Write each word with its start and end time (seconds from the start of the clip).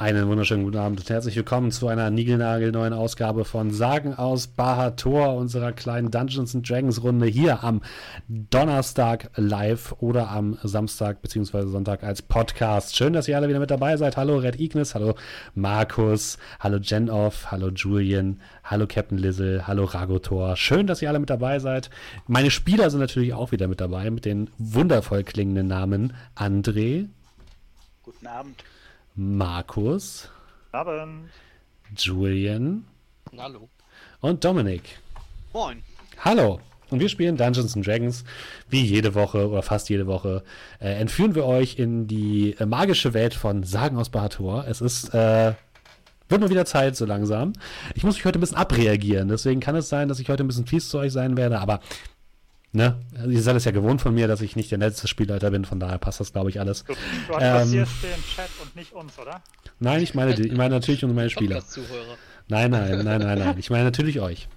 Einen 0.00 0.28
wunderschönen 0.28 0.62
guten 0.62 0.76
Abend 0.76 1.00
und 1.00 1.10
herzlich 1.10 1.34
willkommen 1.34 1.72
zu 1.72 1.88
einer 1.88 2.08
niegelnagelneuen 2.10 2.92
Ausgabe 2.92 3.44
von 3.44 3.72
Sagen 3.72 4.14
aus 4.14 4.46
Bahator, 4.46 5.34
unserer 5.34 5.72
kleinen 5.72 6.12
Dungeons 6.12 6.56
Dragons 6.62 7.02
Runde 7.02 7.26
hier 7.26 7.64
am 7.64 7.82
Donnerstag 8.28 9.32
live 9.34 9.96
oder 9.98 10.30
am 10.30 10.56
Samstag 10.62 11.20
bzw. 11.20 11.66
Sonntag 11.66 12.04
als 12.04 12.22
Podcast. 12.22 12.94
Schön, 12.94 13.12
dass 13.12 13.26
ihr 13.26 13.36
alle 13.36 13.48
wieder 13.48 13.58
mit 13.58 13.72
dabei 13.72 13.96
seid. 13.96 14.16
Hallo 14.16 14.38
Red 14.38 14.60
Ignis, 14.60 14.94
hallo 14.94 15.16
Markus, 15.56 16.38
hallo 16.60 16.78
Genoff, 16.80 17.50
hallo 17.50 17.70
Julian, 17.70 18.40
hallo 18.62 18.86
Captain 18.86 19.18
Lizzle, 19.18 19.66
hallo 19.66 19.82
Ragotor. 19.82 20.54
Schön, 20.54 20.86
dass 20.86 21.02
ihr 21.02 21.08
alle 21.08 21.18
mit 21.18 21.30
dabei 21.30 21.58
seid. 21.58 21.90
Meine 22.28 22.52
Spieler 22.52 22.90
sind 22.90 23.00
natürlich 23.00 23.34
auch 23.34 23.50
wieder 23.50 23.66
mit 23.66 23.80
dabei 23.80 24.12
mit 24.12 24.26
den 24.26 24.48
wundervoll 24.58 25.24
klingenden 25.24 25.66
Namen 25.66 26.14
André. 26.36 27.08
Guten 28.04 28.28
Abend. 28.28 28.62
Markus. 29.18 30.30
Abend. 30.70 31.28
Julian. 31.96 32.84
Hallo. 33.36 33.68
Und 34.20 34.44
Dominik. 34.44 35.00
Moin. 35.52 35.82
Hallo. 36.24 36.60
Und 36.90 37.00
wir 37.00 37.08
spielen 37.08 37.36
Dungeons 37.36 37.74
and 37.74 37.84
Dragons 37.84 38.24
wie 38.70 38.82
jede 38.82 39.16
Woche 39.16 39.48
oder 39.48 39.62
fast 39.62 39.88
jede 39.88 40.06
Woche. 40.06 40.44
Äh, 40.78 41.00
entführen 41.00 41.34
wir 41.34 41.46
euch 41.46 41.80
in 41.80 42.06
die 42.06 42.54
äh, 42.60 42.64
magische 42.64 43.12
Welt 43.12 43.34
von 43.34 43.64
Sagen 43.64 43.98
aus 43.98 44.08
Bahator. 44.08 44.66
Es 44.68 44.80
ist, 44.80 45.12
äh, 45.12 45.54
wird 46.28 46.40
mal 46.40 46.50
wieder 46.50 46.64
Zeit 46.64 46.94
so 46.94 47.04
langsam. 47.04 47.54
Ich 47.96 48.04
muss 48.04 48.14
mich 48.14 48.24
heute 48.24 48.38
ein 48.38 48.40
bisschen 48.40 48.56
abreagieren. 48.56 49.26
Deswegen 49.26 49.58
kann 49.58 49.74
es 49.74 49.88
sein, 49.88 50.08
dass 50.08 50.20
ich 50.20 50.28
heute 50.28 50.44
ein 50.44 50.46
bisschen 50.46 50.66
fies 50.66 50.90
zu 50.90 50.98
euch 50.98 51.12
sein 51.12 51.36
werde. 51.36 51.58
Aber 51.58 51.80
Ne? 52.72 53.00
Ihr 53.26 53.42
seid 53.42 53.56
es 53.56 53.64
ja 53.64 53.70
gewohnt 53.70 54.02
von 54.02 54.14
mir, 54.14 54.28
dass 54.28 54.42
ich 54.42 54.54
nicht 54.54 54.70
der 54.70 54.78
letzte 54.78 55.08
Spielleiter 55.08 55.50
bin, 55.50 55.64
von 55.64 55.80
daher 55.80 55.98
passt 55.98 56.20
das, 56.20 56.32
glaube 56.32 56.50
ich, 56.50 56.60
alles. 56.60 56.84
Du, 56.84 56.94
du 57.26 57.34
adressierst 57.34 57.92
ähm, 58.04 58.10
den 58.10 58.22
Chat 58.24 58.50
und 58.62 58.76
nicht 58.76 58.92
uns, 58.92 59.18
oder? 59.18 59.42
Nein, 59.80 60.02
ich 60.02 60.14
meine, 60.14 60.38
ich 60.38 60.52
meine 60.52 60.74
natürlich 60.74 61.02
und 61.04 61.14
meine 61.14 61.30
Spieler. 61.30 61.62
Nein, 62.48 62.70
nein, 62.70 63.04
nein, 63.04 63.20
nein, 63.20 63.38
nein. 63.38 63.58
Ich 63.58 63.70
meine 63.70 63.84
natürlich 63.84 64.20
euch. 64.20 64.48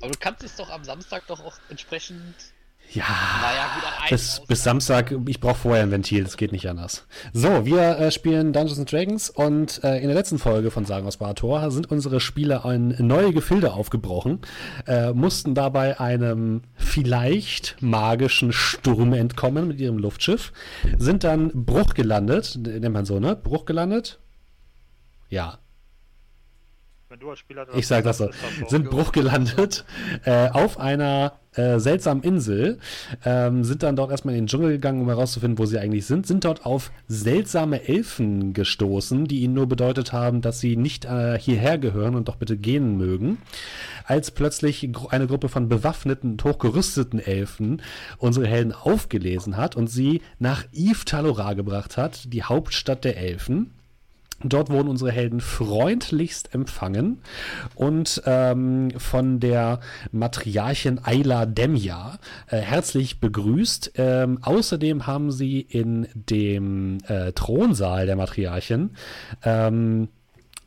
Aber 0.00 0.10
du 0.10 0.18
kannst 0.18 0.44
es 0.44 0.56
doch 0.56 0.70
am 0.70 0.84
Samstag 0.84 1.26
doch 1.26 1.44
auch 1.44 1.58
entsprechend 1.68 2.34
ja, 2.92 3.04
naja, 3.42 3.70
bis, 4.08 4.42
bis 4.46 4.62
Samstag, 4.62 5.14
ich 5.26 5.40
brauche 5.40 5.56
vorher 5.56 5.82
ein 5.82 5.90
Ventil, 5.90 6.24
das 6.24 6.36
geht 6.36 6.52
nicht 6.52 6.68
anders. 6.68 7.06
So, 7.32 7.66
wir 7.66 7.98
äh, 7.98 8.10
spielen 8.10 8.52
Dungeons 8.52 8.78
and 8.78 8.90
Dragons 8.90 9.30
und 9.30 9.82
äh, 9.84 9.98
in 9.98 10.06
der 10.06 10.14
letzten 10.14 10.38
Folge 10.38 10.70
von 10.70 10.84
Sagen 10.84 11.06
aus 11.06 11.16
Barator 11.16 11.70
sind 11.70 11.90
unsere 11.90 12.20
Spieler 12.20 12.64
in 12.66 12.94
neue 12.98 13.32
Gefilde 13.32 13.72
aufgebrochen, 13.72 14.40
äh, 14.86 15.12
mussten 15.12 15.54
dabei 15.54 16.00
einem 16.00 16.62
vielleicht 16.76 17.76
magischen 17.80 18.52
Sturm 18.52 19.12
entkommen 19.12 19.68
mit 19.68 19.80
ihrem 19.80 19.98
Luftschiff, 19.98 20.52
sind 20.98 21.24
dann 21.24 21.50
Bruch 21.66 21.94
gelandet, 21.94 22.58
nennt 22.60 22.94
man 22.94 23.04
so, 23.04 23.20
ne? 23.20 23.36
Bruch 23.36 23.64
gelandet? 23.64 24.18
Ja, 25.28 25.58
wenn 27.16 27.20
du 27.20 27.30
als 27.30 27.38
Spieler 27.38 27.66
ich 27.74 27.86
sag 27.86 28.04
das 28.04 28.18
so, 28.18 28.30
sind 28.68 28.90
Bruch 28.90 29.12
gelandet 29.12 29.84
äh, 30.24 30.50
auf 30.50 30.78
einer 30.78 31.32
äh, 31.54 31.78
seltsamen 31.78 32.22
Insel, 32.22 32.78
ähm, 33.24 33.64
sind 33.64 33.82
dann 33.82 33.96
dort 33.96 34.10
erstmal 34.10 34.34
in 34.34 34.42
den 34.42 34.46
Dschungel 34.48 34.72
gegangen, 34.72 35.00
um 35.00 35.08
herauszufinden, 35.08 35.58
wo 35.58 35.64
sie 35.64 35.78
eigentlich 35.78 36.04
sind, 36.04 36.26
sind 36.26 36.44
dort 36.44 36.66
auf 36.66 36.92
seltsame 37.08 37.88
Elfen 37.88 38.52
gestoßen, 38.52 39.24
die 39.26 39.40
ihnen 39.40 39.54
nur 39.54 39.66
bedeutet 39.66 40.12
haben, 40.12 40.42
dass 40.42 40.60
sie 40.60 40.76
nicht 40.76 41.06
äh, 41.06 41.38
hierher 41.38 41.78
gehören 41.78 42.14
und 42.14 42.28
doch 42.28 42.36
bitte 42.36 42.58
gehen 42.58 42.98
mögen. 42.98 43.38
Als 44.04 44.30
plötzlich 44.30 44.88
eine 45.08 45.26
Gruppe 45.26 45.48
von 45.48 45.68
bewaffneten 45.68 46.32
und 46.32 46.44
hochgerüsteten 46.44 47.18
Elfen 47.18 47.80
unsere 48.18 48.46
Helden 48.46 48.72
aufgelesen 48.72 49.56
hat 49.56 49.74
und 49.76 49.86
sie 49.88 50.20
nach 50.38 50.64
Yves 50.72 51.06
Talora 51.06 51.54
gebracht 51.54 51.96
hat, 51.96 52.32
die 52.32 52.42
Hauptstadt 52.42 53.04
der 53.04 53.16
Elfen. 53.16 53.72
Dort 54.44 54.68
wurden 54.70 54.88
unsere 54.88 55.10
Helden 55.10 55.40
freundlichst 55.40 56.54
empfangen 56.54 57.22
und 57.74 58.22
ähm, 58.26 58.90
von 58.98 59.40
der 59.40 59.80
Matriarchin 60.12 61.00
Ayla 61.02 61.46
Demja 61.46 62.18
äh, 62.48 62.58
herzlich 62.58 63.18
begrüßt. 63.18 63.92
Ähm, 63.96 64.38
außerdem 64.42 65.06
haben 65.06 65.32
sie 65.32 65.60
in 65.60 66.06
dem 66.14 66.98
äh, 67.08 67.32
Thronsaal 67.32 68.04
der 68.04 68.16
Matriarchin 68.16 68.90
ähm, 69.42 70.08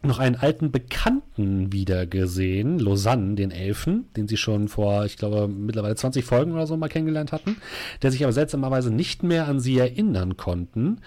noch 0.02 0.20
einen 0.20 0.36
alten 0.36 0.72
Bekannten 0.72 1.74
wieder 1.74 2.06
gesehen, 2.06 2.80
Lausanne, 2.80 3.36
den 3.36 3.52
Elfen, 3.52 4.08
den 4.16 4.28
sie 4.28 4.38
schon 4.38 4.70
vor, 4.70 5.06
ich 5.06 5.18
glaube, 5.18 5.48
mittlerweile 5.48 5.96
20 5.96 6.24
Folgen 6.24 6.54
oder 6.54 6.68
so 6.68 6.78
mal 6.78 6.88
kennengelernt 6.88 7.32
hatten, 7.32 7.58
der 8.02 8.12
sich 8.12 8.24
aber 8.24 8.34
seltsamerweise 8.34 8.92
nicht 8.92 9.24
mehr 9.24 9.48
an 9.48 9.60
sie 9.60 9.78
erinnern 9.78 10.38
konnten. 10.38 11.02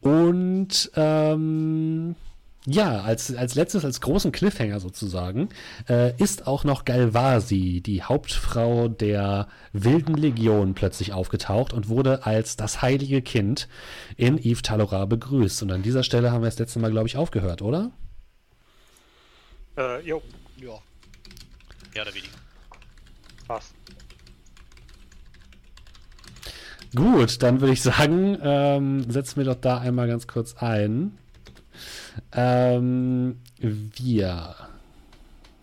Und 0.00 0.90
ähm, 0.96 2.16
ja, 2.66 3.00
als, 3.00 3.34
als 3.34 3.54
letztes, 3.56 3.84
als 3.84 4.00
großen 4.00 4.30
Cliffhanger 4.30 4.78
sozusagen, 4.78 5.48
äh, 5.88 6.16
ist 6.20 6.46
auch 6.46 6.62
noch 6.62 6.84
Galvasi, 6.84 7.80
die 7.84 8.02
Hauptfrau 8.02 8.88
der 8.88 9.48
Wilden 9.72 10.14
Legion, 10.14 10.74
plötzlich 10.74 11.12
aufgetaucht 11.12 11.72
und 11.72 11.88
wurde 11.88 12.24
als 12.24 12.56
das 12.56 12.80
heilige 12.80 13.20
Kind 13.20 13.68
in 14.16 14.38
Yves 14.38 14.62
Talora 14.62 15.06
begrüßt. 15.06 15.62
Und 15.62 15.72
an 15.72 15.82
dieser 15.82 16.04
Stelle 16.04 16.30
haben 16.30 16.42
wir 16.42 16.48
das 16.48 16.58
letzte 16.58 16.78
Mal, 16.78 16.92
glaube 16.92 17.08
ich, 17.08 17.16
aufgehört, 17.16 17.62
oder? 17.62 17.90
Äh, 19.76 20.06
jo. 20.06 20.22
Ja. 20.56 20.78
Ja, 21.94 22.02
oder 22.02 22.14
weniger. 22.14 22.36
Passt. 23.46 23.74
Gut, 26.94 27.42
dann 27.42 27.60
würde 27.60 27.72
ich 27.72 27.82
sagen, 27.82 28.38
ähm, 28.42 29.10
setzen 29.10 29.36
wir 29.38 29.44
doch 29.44 29.60
da 29.60 29.78
einmal 29.78 30.08
ganz 30.08 30.26
kurz 30.26 30.54
ein. 30.56 31.16
Ähm, 32.32 33.40
wir 33.58 34.56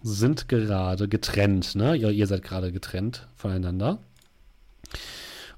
sind 0.02 0.48
gerade 0.48 1.08
getrennt, 1.08 1.76
ne? 1.76 1.96
Ihr, 1.96 2.10
ihr 2.10 2.26
seid 2.26 2.42
gerade 2.42 2.72
getrennt 2.72 3.28
voneinander. 3.36 4.00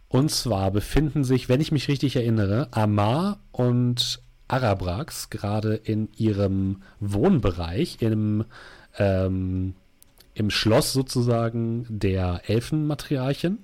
Und 0.09 0.29
zwar 0.29 0.71
befinden 0.71 1.23
sich, 1.23 1.47
wenn 1.47 1.61
ich 1.61 1.71
mich 1.71 1.87
richtig 1.87 2.17
erinnere, 2.17 2.67
Amar 2.71 3.39
und 3.53 4.19
Arabrax 4.51 5.29
gerade 5.29 5.75
in 5.75 6.09
ihrem 6.17 6.81
Wohnbereich, 6.99 7.97
im, 8.01 8.45
ähm, 8.97 9.75
im 10.33 10.49
Schloss 10.49 10.93
sozusagen 10.93 11.85
der 11.89 12.41
Elfenmatriarchen, 12.47 13.59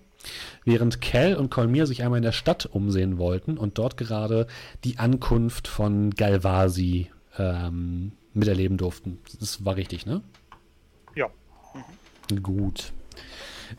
während 0.66 1.02
Cal 1.02 1.36
und 1.36 1.50
Kolmir 1.50 1.88
sich 1.88 2.04
einmal 2.04 2.18
in 2.18 2.24
der 2.24 2.32
Stadt 2.32 2.66
umsehen 2.66 3.18
wollten 3.18 3.58
und 3.58 3.78
dort 3.78 3.98
gerade 3.98 4.48
die 4.84 4.98
Ankunft 5.00 5.68
von 5.68 6.12
Galvasi 6.12 7.10
ähm, 7.38 8.14
miterleben 8.34 8.78
durften. 8.78 9.20
Das 9.40 9.66
war 9.66 9.76
richtig, 9.76 10.06
ne? 10.06 10.22
Ja. 11.16 11.28
Mhm. 12.30 12.44
Gut. 12.44 12.92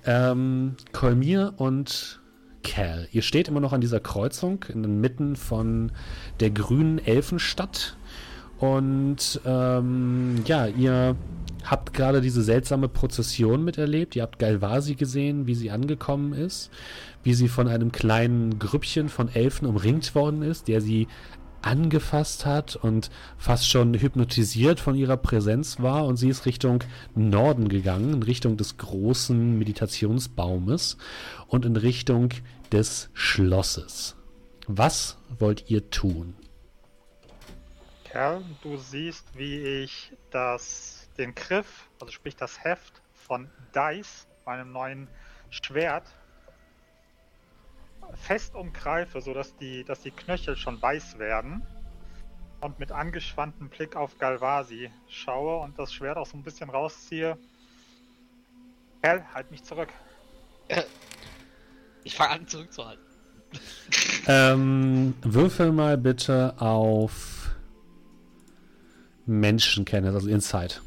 Ähm, 0.04 0.76
Kolmir 0.92 1.54
und 1.56 2.20
Cal. 2.62 3.08
Ihr 3.12 3.22
steht 3.22 3.48
immer 3.48 3.60
noch 3.60 3.72
an 3.72 3.80
dieser 3.80 4.00
Kreuzung 4.00 4.64
inmitten 4.72 5.36
von 5.36 5.92
der 6.41 6.50
grünen 6.50 6.98
Elfenstadt. 6.98 7.96
Und 8.58 9.41
ähm, 9.44 10.42
ja, 10.44 10.66
ihr 10.66 11.16
habt 11.64 11.92
gerade 11.94 12.20
diese 12.20 12.42
seltsame 12.42 12.88
Prozession 12.88 13.64
miterlebt. 13.64 14.16
Ihr 14.16 14.22
habt 14.22 14.38
Galvasi 14.38 14.94
gesehen, 14.94 15.47
wie 15.47 15.54
sie 15.54 15.70
angekommen 15.70 16.32
ist, 16.32 16.70
wie 17.22 17.34
sie 17.34 17.48
von 17.48 17.68
einem 17.68 17.92
kleinen 17.92 18.58
Grüppchen 18.58 19.08
von 19.08 19.28
Elfen 19.28 19.66
umringt 19.66 20.14
worden 20.14 20.42
ist, 20.42 20.66
der 20.66 20.80
sie 20.80 21.06
angefasst 21.62 22.46
hat 22.46 22.76
und 22.76 23.10
fast 23.36 23.69
schon 23.69 23.94
hypnotisiert 23.94 24.80
von 24.80 24.94
ihrer 24.94 25.16
Präsenz 25.16 25.80
war 25.80 26.06
und 26.06 26.16
sie 26.16 26.28
ist 26.28 26.46
Richtung 26.46 26.84
Norden 27.14 27.68
gegangen, 27.68 28.15
in 28.15 28.22
Richtung 28.22 28.56
des 28.56 28.77
großen 28.77 29.59
Meditationsbaumes 29.59 30.97
und 31.47 31.65
in 31.65 31.77
Richtung 31.77 32.30
des 32.72 33.10
Schlosses. 33.15 34.16
Was 34.66 35.16
wollt 35.38 35.71
ihr 35.71 35.91
tun? 35.91 36.34
Kerl, 38.04 38.42
du 38.62 38.77
siehst, 38.77 39.27
wie 39.36 39.83
ich 39.83 40.12
das, 40.30 41.09
den 41.18 41.34
Griff, 41.34 41.88
also 42.00 42.12
sprich 42.12 42.36
das 42.36 42.62
Heft 42.65 43.03
von 43.12 43.50
Dice, 43.74 44.27
meinem 44.47 44.72
neuen 44.72 45.09
Schwert, 45.50 46.04
fest 48.15 48.55
umgreife, 48.55 49.21
sodass 49.21 49.57
die, 49.57 49.84
dass 49.84 50.03
die 50.03 50.10
Knöchel 50.10 50.57
schon 50.57 50.81
weiß 50.81 51.19
werden. 51.19 51.63
Und 52.60 52.78
mit 52.81 52.91
angespanntem 52.91 53.69
Blick 53.69 53.95
auf 53.95 54.19
Galvasi 54.19 54.91
schaue 55.09 55.59
und 55.63 55.78
das 55.78 55.93
Schwert 55.93 56.16
auch 56.16 56.27
so 56.27 56.37
ein 56.37 56.43
bisschen 56.43 56.71
rausziehe. 56.71 57.39
Hell, 59.03 59.25
halt 59.33 59.51
mich 59.51 59.63
zurück. 59.63 59.91
Ich 62.05 62.16
fange 62.16 62.31
an 62.31 62.49
zurückzuhalten. 62.49 63.05
ähm, 64.27 65.15
würfel 65.22 65.72
mal 65.72 65.97
bitte 65.97 66.55
auf 66.59 67.51
Menschenkenntnis, 69.27 70.15
also 70.15 70.28
Insight. 70.28 70.83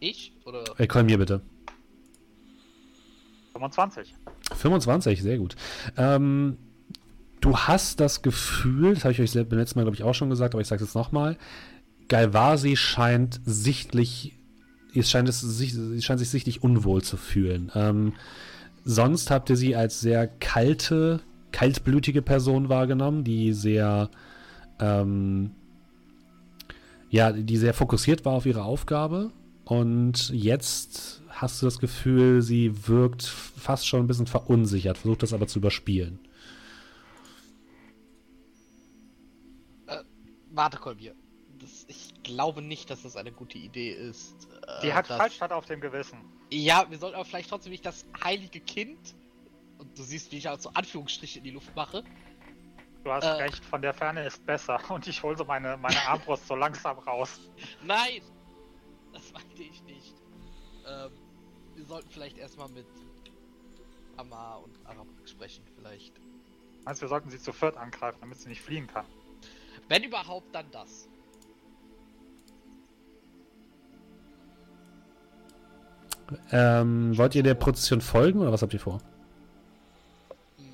Ich? 0.00 0.32
Oder? 0.44 0.64
Äh, 0.78 0.86
komm 0.86 1.06
mir 1.06 1.18
bitte. 1.18 1.40
25. 3.52 4.14
25, 4.52 5.22
sehr 5.22 5.38
gut. 5.38 5.56
Ähm, 5.96 6.56
du 7.40 7.56
hast 7.56 8.00
das 8.00 8.22
Gefühl, 8.22 8.94
das 8.94 9.04
habe 9.04 9.12
ich 9.12 9.20
euch 9.20 9.32
beim 9.32 9.58
letzten 9.58 9.78
Mal, 9.78 9.84
glaube 9.84 9.96
ich, 9.96 10.02
auch 10.02 10.14
schon 10.14 10.30
gesagt, 10.30 10.54
aber 10.54 10.62
ich 10.62 10.68
sage 10.68 10.82
es 10.82 10.90
jetzt 10.90 10.94
nochmal, 10.94 11.36
Galvasi 12.08 12.76
scheint 12.76 13.40
sichtlich, 13.44 14.32
es 14.94 15.10
scheint, 15.10 15.28
es, 15.28 15.40
sie 15.40 16.02
scheint 16.02 16.20
sich 16.20 16.30
sichtlich 16.30 16.62
unwohl 16.62 17.02
zu 17.02 17.16
fühlen. 17.16 17.72
Ähm, 17.74 18.12
sonst 18.84 19.30
habt 19.30 19.50
ihr 19.50 19.56
sie 19.56 19.74
als 19.74 20.00
sehr 20.00 20.26
kalte, 20.26 21.20
kaltblütige 21.52 22.22
Person 22.22 22.68
wahrgenommen, 22.68 23.24
die 23.24 23.52
sehr, 23.52 24.10
ähm, 24.80 25.52
ja, 27.10 27.32
die 27.32 27.56
sehr 27.56 27.74
fokussiert 27.74 28.24
war 28.24 28.34
auf 28.34 28.46
ihre 28.46 28.64
Aufgabe. 28.64 29.30
Und 29.64 30.28
jetzt 30.30 31.22
hast 31.44 31.60
du 31.60 31.66
das 31.66 31.78
Gefühl, 31.78 32.40
sie 32.40 32.88
wirkt 32.88 33.22
fast 33.22 33.86
schon 33.86 34.00
ein 34.00 34.06
bisschen 34.06 34.26
verunsichert, 34.26 34.96
versucht 34.96 35.22
das 35.22 35.34
aber 35.34 35.46
zu 35.46 35.58
überspielen. 35.58 36.18
Äh, 39.86 39.98
warte, 40.50 40.78
Kolbier. 40.78 41.14
Das, 41.58 41.84
ich 41.86 42.14
glaube 42.22 42.62
nicht, 42.62 42.88
dass 42.88 43.02
das 43.02 43.16
eine 43.16 43.30
gute 43.30 43.58
Idee 43.58 43.90
ist. 43.92 44.48
Äh, 44.66 44.86
Die 44.86 44.94
hat 44.94 45.10
dass... 45.10 45.18
Falschstadt 45.18 45.52
auf 45.52 45.66
dem 45.66 45.80
Gewissen. 45.82 46.18
Ja, 46.50 46.86
wir 46.88 46.98
sollten 46.98 47.16
aber 47.16 47.26
vielleicht 47.26 47.50
trotzdem 47.50 47.72
nicht 47.72 47.84
das 47.84 48.06
heilige 48.22 48.60
Kind. 48.60 49.14
Und 49.76 49.98
du 49.98 50.02
siehst, 50.02 50.32
wie 50.32 50.38
ich 50.38 50.48
auch 50.48 50.58
so 50.58 50.70
Anführungsstriche 50.70 51.38
in 51.38 51.44
die 51.44 51.50
Luft 51.50 51.76
mache. 51.76 52.04
Du 53.04 53.12
hast 53.12 53.24
äh, 53.24 53.32
recht, 53.32 53.62
von 53.62 53.82
der 53.82 53.92
Ferne 53.92 54.24
ist 54.24 54.44
besser. 54.46 54.80
Und 54.88 55.06
ich 55.06 55.22
hole 55.22 55.36
so 55.36 55.44
meine, 55.44 55.76
meine 55.76 56.00
Armbrust 56.08 56.48
so 56.48 56.54
langsam 56.54 56.98
raus. 57.00 57.38
Nein! 57.82 58.22
Das 59.12 59.30
meinte 59.32 59.62
ich 59.62 59.82
nicht. 59.84 60.14
Ähm, 60.86 61.10
wir 61.84 61.96
sollten 61.96 62.08
vielleicht 62.10 62.38
erstmal 62.38 62.68
mit 62.70 62.86
Amar 64.16 64.62
und 64.64 64.74
Arab 64.86 65.06
sprechen, 65.26 65.62
vielleicht. 65.76 66.12
Meinst 66.84 67.02
wir 67.02 67.08
sollten 67.08 67.28
sie 67.28 67.38
zu 67.38 67.52
viert 67.52 67.76
angreifen, 67.76 68.18
damit 68.20 68.38
sie 68.38 68.48
nicht 68.48 68.62
fliehen 68.62 68.86
kann? 68.86 69.04
Wenn 69.88 70.02
überhaupt, 70.02 70.54
dann 70.54 70.64
das. 70.70 71.08
Ähm, 76.50 77.16
wollt 77.18 77.34
ihr 77.34 77.42
der 77.42 77.54
Prozession 77.54 78.00
folgen 78.00 78.40
oder 78.40 78.50
was 78.50 78.62
habt 78.62 78.72
ihr 78.72 78.80
vor? 78.80 78.98
Hm. 80.56 80.64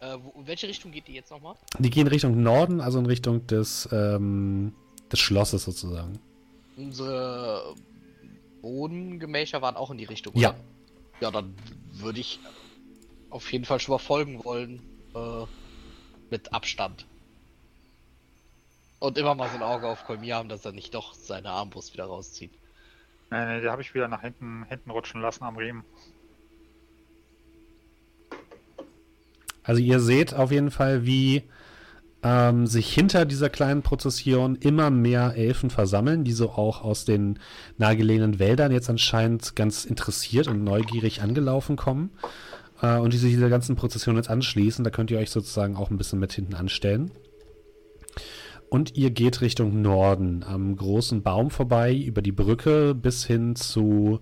Äh, 0.00 0.18
wo, 0.22 0.38
in 0.38 0.46
welche 0.46 0.68
Richtung 0.68 0.92
geht 0.92 1.08
die 1.08 1.14
jetzt 1.14 1.32
nochmal? 1.32 1.56
Die 1.80 1.90
gehen 1.90 2.06
Richtung 2.06 2.40
Norden, 2.44 2.80
also 2.80 3.00
in 3.00 3.06
Richtung 3.06 3.44
des, 3.48 3.88
ähm, 3.90 4.72
des 5.10 5.18
Schlosses 5.18 5.64
sozusagen. 5.64 6.20
Unsere 6.76 7.74
Bodengemächer 8.64 9.60
waren 9.60 9.76
auch 9.76 9.90
in 9.90 9.98
die 9.98 10.04
Richtung. 10.04 10.32
Ja. 10.36 10.54
Ja, 11.20 11.30
dann 11.30 11.54
würde 11.92 12.18
ich 12.18 12.40
auf 13.28 13.52
jeden 13.52 13.66
Fall 13.66 13.78
schon 13.78 13.92
mal 13.92 13.98
folgen 13.98 14.42
wollen. 14.42 14.80
Äh, 15.14 15.44
mit 16.30 16.52
Abstand. 16.52 17.06
Und 18.98 19.18
immer 19.18 19.34
mal 19.36 19.48
so 19.50 19.56
ein 19.56 19.62
Auge 19.62 19.86
auf 19.86 20.04
Kolmir 20.04 20.36
haben, 20.36 20.48
dass 20.48 20.64
er 20.64 20.72
nicht 20.72 20.94
doch 20.94 21.14
seine 21.14 21.50
Armbrust 21.50 21.92
wieder 21.92 22.06
rauszieht. 22.06 22.50
Nee, 23.30 23.44
nee, 23.46 23.60
die 23.60 23.68
habe 23.68 23.82
ich 23.82 23.94
wieder 23.94 24.08
nach 24.08 24.22
hinten, 24.22 24.64
hinten 24.64 24.90
rutschen 24.90 25.20
lassen 25.20 25.44
am 25.44 25.56
Riemen. 25.56 25.84
Also 29.62 29.80
ihr 29.80 30.00
seht 30.00 30.34
auf 30.34 30.50
jeden 30.50 30.70
Fall, 30.70 31.06
wie 31.06 31.44
ähm, 32.24 32.66
sich 32.66 32.92
hinter 32.92 33.26
dieser 33.26 33.50
kleinen 33.50 33.82
Prozession 33.82 34.56
immer 34.56 34.90
mehr 34.90 35.34
Elfen 35.36 35.68
versammeln, 35.68 36.24
die 36.24 36.32
so 36.32 36.50
auch 36.50 36.82
aus 36.82 37.04
den 37.04 37.38
nahegelegenen 37.76 38.38
Wäldern 38.38 38.72
jetzt 38.72 38.88
anscheinend 38.88 39.54
ganz 39.54 39.84
interessiert 39.84 40.48
und 40.48 40.64
neugierig 40.64 41.20
angelaufen 41.20 41.76
kommen 41.76 42.10
äh, 42.80 42.96
und 42.96 43.12
die 43.12 43.18
sich 43.18 43.34
dieser 43.34 43.50
ganzen 43.50 43.76
Prozession 43.76 44.16
jetzt 44.16 44.30
anschließen. 44.30 44.84
Da 44.84 44.90
könnt 44.90 45.10
ihr 45.10 45.18
euch 45.18 45.30
sozusagen 45.30 45.76
auch 45.76 45.90
ein 45.90 45.98
bisschen 45.98 46.18
mit 46.18 46.32
hinten 46.32 46.54
anstellen. 46.54 47.10
Und 48.70 48.96
ihr 48.96 49.10
geht 49.10 49.42
Richtung 49.42 49.82
Norden 49.82 50.42
am 50.42 50.74
großen 50.74 51.22
Baum 51.22 51.50
vorbei, 51.50 51.94
über 51.94 52.22
die 52.22 52.32
Brücke 52.32 52.94
bis 52.94 53.24
hin 53.26 53.54
zu 53.54 54.20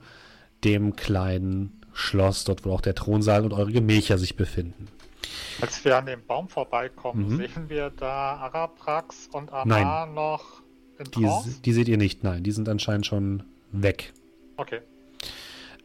dem 0.65 0.97
kleinen 0.97 1.81
Schloss, 1.93 2.45
dort 2.45 2.65
wo 2.65 2.73
auch 2.73 2.81
der 2.81 2.97
Thronsaal 2.97 3.45
und 3.45 3.53
eure 3.53 3.73
Gemächer 3.73 4.19
sich 4.19 4.37
befinden. 4.37 4.89
Als 5.61 5.85
wir 5.85 5.97
an 5.97 6.07
dem 6.07 6.25
Baum 6.27 6.49
vorbeikommen, 6.49 7.29
mhm. 7.29 7.37
sehen 7.37 7.69
wir 7.69 7.91
da 7.91 8.37
Araprax 8.37 9.29
und 9.33 9.53
Amar 9.53 10.07
nein. 10.07 10.15
noch 10.15 10.63
in 10.99 11.11
die, 11.11 11.61
die 11.65 11.73
seht 11.73 11.89
ihr 11.89 11.97
nicht, 11.97 12.23
nein. 12.23 12.43
Die 12.43 12.53
sind 12.53 12.69
anscheinend 12.69 13.07
schon 13.07 13.45
weg. 13.73 14.13
Okay. 14.57 14.81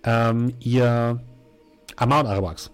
Ähm, 0.04 0.54
ihr 0.60 1.22
Amar 1.96 2.22
und 2.22 2.28
Araprax. 2.28 2.72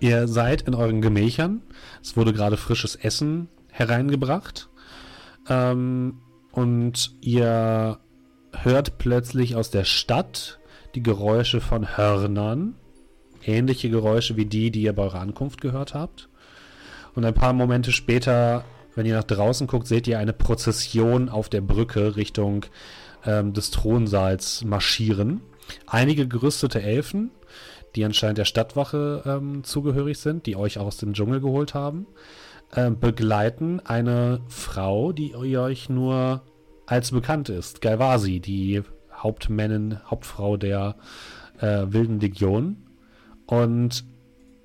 Ihr 0.00 0.28
seid 0.28 0.62
in 0.62 0.74
euren 0.74 1.02
Gemächern. 1.02 1.62
Es 2.02 2.16
wurde 2.16 2.32
gerade 2.32 2.56
frisches 2.56 2.94
Essen 2.94 3.48
hereingebracht. 3.70 4.68
Ähm, 5.48 6.20
und 6.52 7.16
ihr 7.20 7.98
hört 8.52 8.98
plötzlich 8.98 9.56
aus 9.56 9.70
der 9.70 9.84
Stadt 9.84 10.58
die 10.94 11.02
Geräusche 11.02 11.60
von 11.60 11.96
Hörnern. 11.96 12.74
Ähnliche 13.48 13.90
Geräusche 13.90 14.36
wie 14.36 14.46
die, 14.46 14.70
die 14.70 14.82
ihr 14.82 14.92
bei 14.92 15.02
eurer 15.02 15.20
Ankunft 15.20 15.60
gehört 15.60 15.94
habt. 15.94 16.28
Und 17.14 17.24
ein 17.24 17.34
paar 17.34 17.52
Momente 17.52 17.92
später, 17.92 18.64
wenn 18.94 19.06
ihr 19.06 19.16
nach 19.16 19.24
draußen 19.24 19.66
guckt, 19.66 19.86
seht 19.86 20.06
ihr 20.06 20.18
eine 20.18 20.32
Prozession 20.32 21.28
auf 21.28 21.48
der 21.48 21.60
Brücke 21.60 22.16
Richtung 22.16 22.66
ähm, 23.24 23.52
des 23.52 23.70
Thronsaals 23.70 24.64
marschieren. 24.64 25.40
Einige 25.86 26.28
gerüstete 26.28 26.82
Elfen, 26.82 27.30
die 27.96 28.04
anscheinend 28.04 28.38
der 28.38 28.44
Stadtwache 28.44 29.22
ähm, 29.26 29.64
zugehörig 29.64 30.18
sind, 30.18 30.46
die 30.46 30.56
euch 30.56 30.78
aus 30.78 30.98
dem 30.98 31.14
Dschungel 31.14 31.40
geholt 31.40 31.74
haben 31.74 32.06
äh, 32.72 32.90
begleiten 32.90 33.80
eine 33.80 34.40
Frau, 34.48 35.12
die 35.12 35.34
euch 35.34 35.88
nur 35.88 36.42
als 36.86 37.10
bekannt 37.10 37.48
ist. 37.48 37.80
Galvasi, 37.80 38.40
die 38.40 38.82
Hauptmännin, 39.12 40.00
Hauptfrau 40.06 40.56
der 40.56 40.96
äh, 41.60 41.86
Wilden 41.88 42.20
Legion. 42.20 42.87
Und 43.48 44.04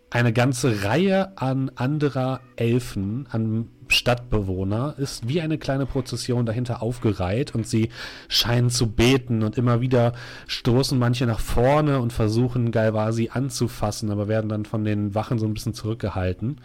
eine 0.10 0.34
ganze 0.34 0.84
Reihe 0.84 1.38
an 1.38 1.72
anderer 1.76 2.42
Elfen, 2.58 3.28
an 3.32 3.70
Stadtbewohner, 3.88 4.96
ist 4.98 5.28
wie 5.28 5.40
eine 5.40 5.58
kleine 5.58 5.86
Prozession 5.86 6.46
dahinter 6.46 6.84
aufgereiht 6.84 7.56
und 7.56 7.66
sie 7.66 7.90
scheinen 8.28 8.70
zu 8.70 8.92
beten 8.92 9.42
und 9.42 9.58
immer 9.58 9.80
wieder 9.80 10.14
stoßen 10.48 11.00
manche 11.00 11.26
nach 11.26 11.40
vorne 11.40 12.00
und 12.00 12.12
versuchen 12.12 12.72
Galvasi 12.72 13.30
anzufassen, 13.32 14.12
aber 14.12 14.28
werden 14.28 14.50
dann 14.50 14.66
von 14.66 14.84
den 14.84 15.16
Wachen 15.16 15.40
so 15.40 15.46
ein 15.46 15.54
bisschen 15.54 15.74
zurückgehalten. 15.74 16.60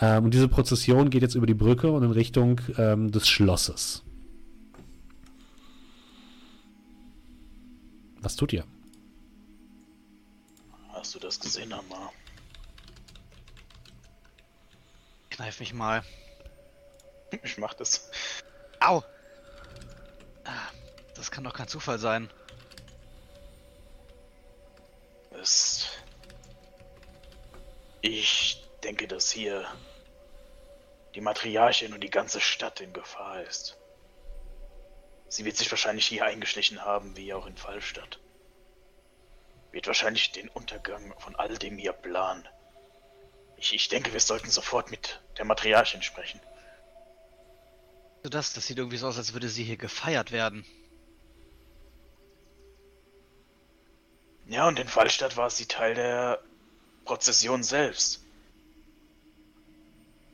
Ähm, 0.00 0.24
und 0.24 0.34
diese 0.34 0.48
Prozession 0.48 1.10
geht 1.10 1.22
jetzt 1.22 1.36
über 1.36 1.46
die 1.46 1.54
Brücke 1.54 1.92
und 1.92 2.02
in 2.02 2.10
Richtung 2.10 2.60
ähm, 2.76 3.12
des 3.12 3.28
Schlosses. 3.28 4.02
Was 8.20 8.34
tut 8.34 8.52
ihr? 8.52 8.64
Hast 11.02 11.16
du 11.16 11.18
das 11.18 11.40
gesehen, 11.40 11.72
Amar? 11.72 12.12
Kneif 15.30 15.58
mich 15.58 15.74
mal. 15.74 16.04
Ich 17.42 17.58
mach 17.58 17.74
das. 17.74 18.08
Au! 18.78 19.02
Ah, 20.44 20.68
das 21.16 21.32
kann 21.32 21.42
doch 21.42 21.54
kein 21.54 21.66
Zufall 21.66 21.98
sein. 21.98 22.30
Es. 25.32 25.88
Ich 28.00 28.62
denke, 28.84 29.08
dass 29.08 29.28
hier 29.28 29.66
die 31.16 31.20
Matriarchin 31.20 31.94
und 31.94 32.00
die 32.00 32.10
ganze 32.10 32.40
Stadt 32.40 32.80
in 32.80 32.92
Gefahr 32.92 33.42
ist. 33.42 33.76
Sie 35.26 35.44
wird 35.44 35.56
sich 35.56 35.68
wahrscheinlich 35.72 36.06
hier 36.06 36.24
eingeschlichen 36.26 36.84
haben, 36.84 37.16
wie 37.16 37.34
auch 37.34 37.46
in 37.46 37.56
Fallstadt. 37.56 38.20
Wird 39.72 39.86
wahrscheinlich 39.86 40.32
den 40.32 40.48
Untergang 40.48 41.14
von 41.18 41.34
all 41.36 41.56
dem 41.58 41.78
hier 41.78 41.92
planen. 41.92 42.46
Ich, 43.56 43.74
ich 43.74 43.88
denke, 43.88 44.12
wir 44.12 44.20
sollten 44.20 44.50
sofort 44.50 44.90
mit 44.90 45.20
der 45.38 45.44
Matriarchin 45.44 46.02
sprechen. 46.02 46.40
Das, 48.22 48.52
das 48.52 48.66
sieht 48.66 48.78
irgendwie 48.78 48.98
so 48.98 49.08
aus, 49.08 49.18
als 49.18 49.32
würde 49.32 49.48
sie 49.48 49.64
hier 49.64 49.76
gefeiert 49.76 50.30
werden. 50.30 50.64
Ja, 54.46 54.68
und 54.68 54.78
in 54.78 54.86
Fallstadt 54.86 55.36
war 55.36 55.50
sie 55.50 55.66
Teil 55.66 55.94
der 55.94 56.40
Prozession 57.04 57.62
selbst 57.62 58.22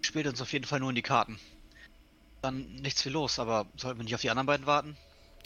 spielt 0.09 0.27
uns 0.27 0.41
auf 0.43 0.53
jeden 0.53 0.65
Fall 0.65 0.81
nur 0.81 0.89
in 0.89 0.97
die 0.97 1.03
Karten. 1.03 1.39
Dann 2.43 2.67
nichts 2.83 3.03
viel 3.03 3.13
los, 3.13 3.39
aber 3.39 3.67
sollten 3.77 4.01
wir 4.01 4.05
nicht 4.05 4.15
auf 4.15 4.21
die 4.21 4.31
anderen 4.31 4.47
beiden 4.47 4.67
warten? 4.67 4.97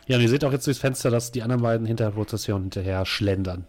Ja, 0.06 0.16
und 0.16 0.22
ihr 0.22 0.28
seht 0.28 0.44
auch 0.44 0.52
jetzt 0.52 0.66
durchs 0.66 0.80
Fenster, 0.80 1.10
dass 1.10 1.32
die 1.32 1.42
anderen 1.42 1.62
beiden 1.62 1.86
hinter 1.86 2.04
der 2.04 2.12
Prozession 2.12 2.62
hinterher 2.62 3.04
schlendern. 3.04 3.66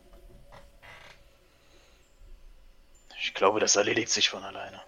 Ich 3.23 3.33
glaube, 3.33 3.61
das 3.61 3.77
erledigt 3.77 4.09
sich 4.09 4.29
von 4.29 4.43
alleine. 4.43 4.81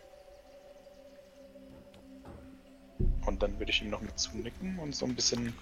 Und 3.26 3.42
dann 3.42 3.58
würde 3.58 3.72
ich 3.72 3.82
ihm 3.82 3.90
noch 3.90 4.02
mit 4.02 4.20
zunicken 4.20 4.78
und 4.80 4.94
so 4.94 5.06
ein 5.06 5.16
bisschen 5.16 5.54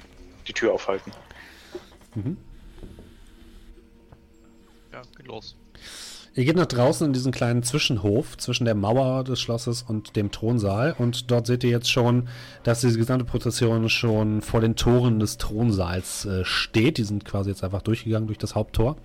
die 0.47 0.53
Tür 0.53 0.73
aufhalten. 0.73 1.11
Mhm. 2.15 2.35
Ja, 4.91 5.03
geht 5.15 5.27
los. 5.27 5.55
Ihr 6.33 6.45
geht 6.45 6.55
nach 6.55 6.65
draußen 6.65 7.05
in 7.05 7.13
diesen 7.13 7.31
kleinen 7.31 7.61
Zwischenhof 7.61 8.39
zwischen 8.39 8.65
der 8.65 8.73
Mauer 8.73 9.23
des 9.23 9.39
Schlosses 9.39 9.83
und 9.83 10.15
dem 10.15 10.31
Thronsaal 10.31 10.95
und 10.97 11.29
dort 11.29 11.45
seht 11.45 11.63
ihr 11.63 11.69
jetzt 11.69 11.91
schon, 11.91 12.27
dass 12.63 12.81
diese 12.81 12.97
gesamte 12.97 13.23
Prozession 13.23 13.87
schon 13.87 14.41
vor 14.41 14.61
den 14.61 14.75
Toren 14.75 15.19
des 15.19 15.37
Thronsaals 15.37 16.25
äh, 16.25 16.43
steht. 16.43 16.97
Die 16.97 17.03
sind 17.03 17.23
quasi 17.23 17.51
jetzt 17.51 17.63
einfach 17.63 17.83
durchgegangen 17.83 18.25
durch 18.25 18.39
das 18.39 18.55
Haupttor. 18.55 18.97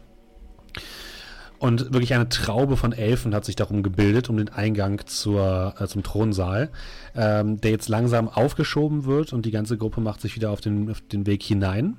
Und 1.59 1.93
wirklich 1.93 2.15
eine 2.15 2.29
Traube 2.29 2.77
von 2.77 2.93
Elfen 2.93 3.35
hat 3.35 3.45
sich 3.45 3.57
darum 3.57 3.83
gebildet, 3.83 4.31
um 4.31 4.37
den 4.37 4.49
Eingang 4.49 5.00
zur, 5.07 5.75
äh, 5.79 5.87
zum 5.88 6.05
Thronsaal, 6.05 6.71
ähm, 7.17 7.61
der 7.61 7.73
jetzt 7.73 7.88
langsam 7.88 8.29
aufgeschoben 8.29 9.05
wird 9.07 9.33
und 9.33 9.45
die 9.45 9.50
ganze 9.50 9.77
Gruppe 9.77 10.00
macht 10.00 10.21
sich 10.21 10.37
wieder 10.37 10.50
auf 10.50 10.61
den, 10.61 10.91
auf 10.91 11.00
den 11.00 11.27
Weg 11.27 11.43
hinein. 11.43 11.97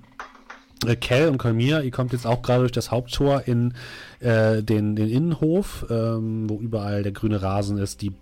Äh, 0.86 0.96
Kel 0.96 1.28
und 1.28 1.40
Kolmir, 1.40 1.84
ihr 1.84 1.92
kommt 1.92 2.14
jetzt 2.14 2.26
auch 2.26 2.42
gerade 2.42 2.62
durch 2.62 2.72
das 2.72 2.90
Haupttor 2.90 3.44
in 3.48 3.74
äh, 4.22 4.64
den, 4.64 4.96
den 4.96 5.10
Innenhof, 5.10 5.86
ähm, 5.90 6.50
wo 6.50 6.58
überall 6.60 7.04
der 7.04 7.12
grüne 7.12 7.42
Rasen 7.42 7.78
ist, 7.78 8.02
die 8.02 8.14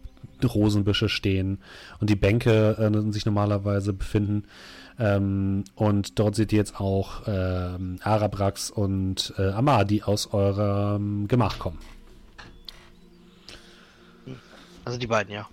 Rosenbüsche 0.44 1.10
stehen 1.10 1.60
und 2.00 2.10
die 2.10 2.15
Bänke 2.15 2.77
äh, 2.79 3.12
sich 3.12 3.25
normalerweise 3.25 3.94
befinden. 3.94 4.46
Ähm, 4.99 5.63
und 5.75 6.17
dort 6.19 6.35
seht 6.35 6.51
ihr 6.51 6.57
jetzt 6.57 6.79
auch 6.79 7.23
ähm, 7.27 7.99
Arabrax 8.01 8.71
und 8.71 9.33
äh, 9.37 9.49
Amar, 9.49 9.85
die 9.85 10.03
aus 10.03 10.33
eurem 10.33 11.27
Gemach 11.27 11.59
kommen. 11.59 11.79
Also 14.85 14.97
die 14.97 15.07
beiden, 15.07 15.33
ja. 15.33 15.47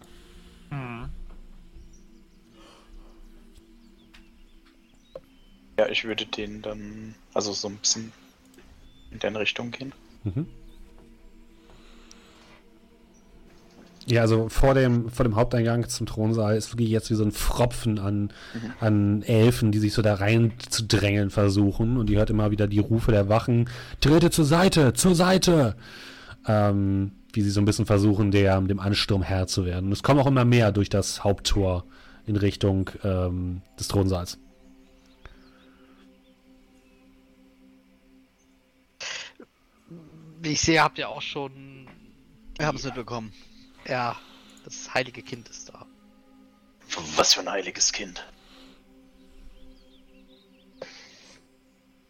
Ja, 5.79 5.89
ich 5.89 6.05
würde 6.05 6.25
den 6.25 6.63
dann, 6.63 7.15
also 7.35 7.53
so 7.53 7.69
ein 7.69 7.77
bisschen 7.77 8.13
in 9.11 9.19
deine 9.19 9.41
Richtung 9.41 9.71
gehen. 9.71 9.93
Mhm. 10.23 10.47
Ja, 14.07 14.21
also 14.21 14.49
vor 14.51 14.75
dem, 14.75 15.09
vor 15.09 15.25
dem 15.25 15.35
Haupteingang 15.35 15.89
zum 15.89 16.07
Thronsaal 16.07 16.57
ist 16.57 16.73
wirklich 16.73 16.91
jetzt 16.91 17.11
wie 17.11 17.15
so 17.15 17.25
ein 17.25 17.33
Pfropfen 17.33 17.99
an, 17.99 18.23
mhm. 18.23 18.73
an 18.81 19.23
Elfen, 19.23 19.73
die 19.73 19.79
sich 19.79 19.95
so 19.95 20.03
da 20.03 20.15
rein 20.15 20.53
zu 20.69 20.85
drängeln 20.85 21.31
versuchen. 21.31 21.97
Und 21.97 22.11
ihr 22.11 22.19
hört 22.19 22.31
immer 22.31 22.51
wieder 22.51 22.67
die 22.67 22.81
Rufe 22.81 23.13
der 23.13 23.29
Wachen: 23.29 23.69
Trete 24.01 24.31
zur 24.31 24.45
Seite, 24.45 24.93
zur 24.93 25.15
Seite! 25.15 25.77
Ähm, 26.47 27.13
wie 27.33 27.41
sie 27.41 27.51
so 27.51 27.61
ein 27.61 27.65
bisschen 27.65 27.87
versuchen, 27.87 28.31
der, 28.31 28.61
dem 28.61 28.79
Ansturm 28.79 29.23
Herr 29.23 29.47
zu 29.47 29.65
werden. 29.65 29.87
Und 29.87 29.93
es 29.93 30.03
kommen 30.03 30.21
auch 30.21 30.27
immer 30.27 30.45
mehr 30.45 30.71
durch 30.71 30.89
das 30.89 31.25
Haupttor 31.25 31.85
in 32.27 32.37
Richtung 32.37 32.91
ähm, 33.03 33.63
des 33.79 33.89
Thronsaals. 33.89 34.39
Wie 40.43 40.51
ich 40.51 40.61
sehe, 40.61 40.83
habt 40.83 40.99
ihr 40.99 41.09
auch 41.09 41.23
schon. 41.23 41.87
Wir 42.59 42.67
haben 42.67 42.77
es 42.77 42.85
mitbekommen. 42.85 43.33
Ja, 43.87 44.17
das 44.65 44.93
heilige 44.95 45.23
Kind 45.23 45.49
ist 45.49 45.69
da. 45.69 45.87
Was 47.17 47.35
für 47.35 47.41
ein 47.41 47.51
heiliges 47.51 47.93
Kind. 47.93 48.25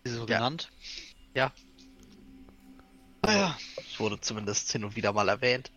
Wieso 0.05 0.21
ja. 0.21 0.27
genannt? 0.27 0.71
Ja. 1.35 1.53
Naja, 3.23 3.57
es 3.79 3.99
wurde 3.99 4.21
zumindest 4.21 4.71
hin 4.71 4.85
und 4.85 4.97
wieder 4.97 5.13
mal 5.13 5.29
erwähnt. 5.29 5.73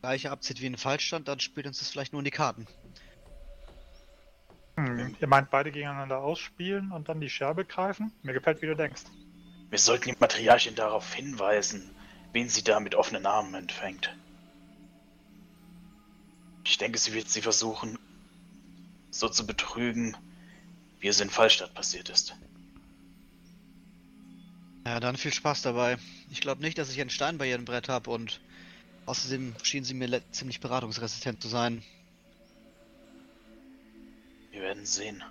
Gleiche 0.00 0.30
abzieht 0.30 0.60
wie 0.60 0.66
ein 0.66 0.76
Fallstand, 0.76 1.26
dann 1.26 1.40
spielt 1.40 1.66
uns 1.66 1.80
das 1.80 1.90
vielleicht 1.90 2.12
nur 2.12 2.20
in 2.20 2.24
die 2.24 2.30
Karten. 2.30 2.66
Hm, 4.76 5.16
ihr 5.20 5.26
meint 5.26 5.50
beide 5.50 5.72
gegeneinander 5.72 6.18
ausspielen 6.18 6.92
und 6.92 7.08
dann 7.08 7.20
die 7.20 7.28
Scherbe 7.28 7.64
greifen? 7.64 8.12
Mir 8.22 8.32
gefällt, 8.32 8.62
wie 8.62 8.66
du 8.66 8.76
denkst. 8.76 9.02
Wir 9.70 9.78
sollten 9.78 10.10
die 10.10 10.16
Materialien 10.20 10.76
darauf 10.76 11.12
hinweisen, 11.12 11.90
wen 12.32 12.48
sie 12.48 12.62
da 12.62 12.78
mit 12.78 12.94
offenen 12.94 13.26
Armen 13.26 13.54
empfängt. 13.54 14.16
Ich 16.68 16.76
denke, 16.76 16.98
sie 16.98 17.14
wird 17.14 17.30
sie 17.30 17.40
versuchen, 17.40 17.98
so 19.10 19.30
zu 19.30 19.46
betrügen, 19.46 20.14
wie 21.00 21.08
es 21.08 21.18
in 21.18 21.30
Fallstadt 21.30 21.72
passiert 21.72 22.10
ist. 22.10 22.36
Ja, 24.84 25.00
dann 25.00 25.16
viel 25.16 25.32
Spaß 25.32 25.62
dabei. 25.62 25.96
Ich 26.30 26.42
glaube 26.42 26.60
nicht, 26.60 26.76
dass 26.76 26.90
ich 26.92 27.00
einen 27.00 27.08
Stein 27.08 27.38
bei 27.38 27.48
ihrem 27.48 27.64
Brett 27.64 27.88
habe 27.88 28.10
und 28.10 28.40
außerdem 29.06 29.54
schien 29.62 29.82
sie 29.82 29.94
mir 29.94 30.20
ziemlich 30.30 30.60
beratungsresistent 30.60 31.40
zu 31.40 31.48
sein. 31.48 31.82
Wir 34.50 34.60
werden 34.60 34.84
sehen. 34.84 35.24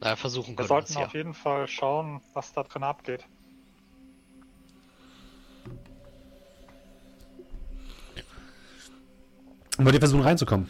Naja, 0.00 0.16
versuchen 0.16 0.56
Wir 0.56 0.64
sollten 0.64 0.96
auf 0.96 1.12
jeden 1.12 1.34
Fall 1.34 1.68
schauen, 1.68 2.22
was 2.32 2.54
da 2.54 2.62
drin 2.62 2.82
abgeht. 2.82 3.24
Wollt 9.78 9.94
ihr 9.94 10.00
versuchen 10.00 10.22
reinzukommen? 10.22 10.68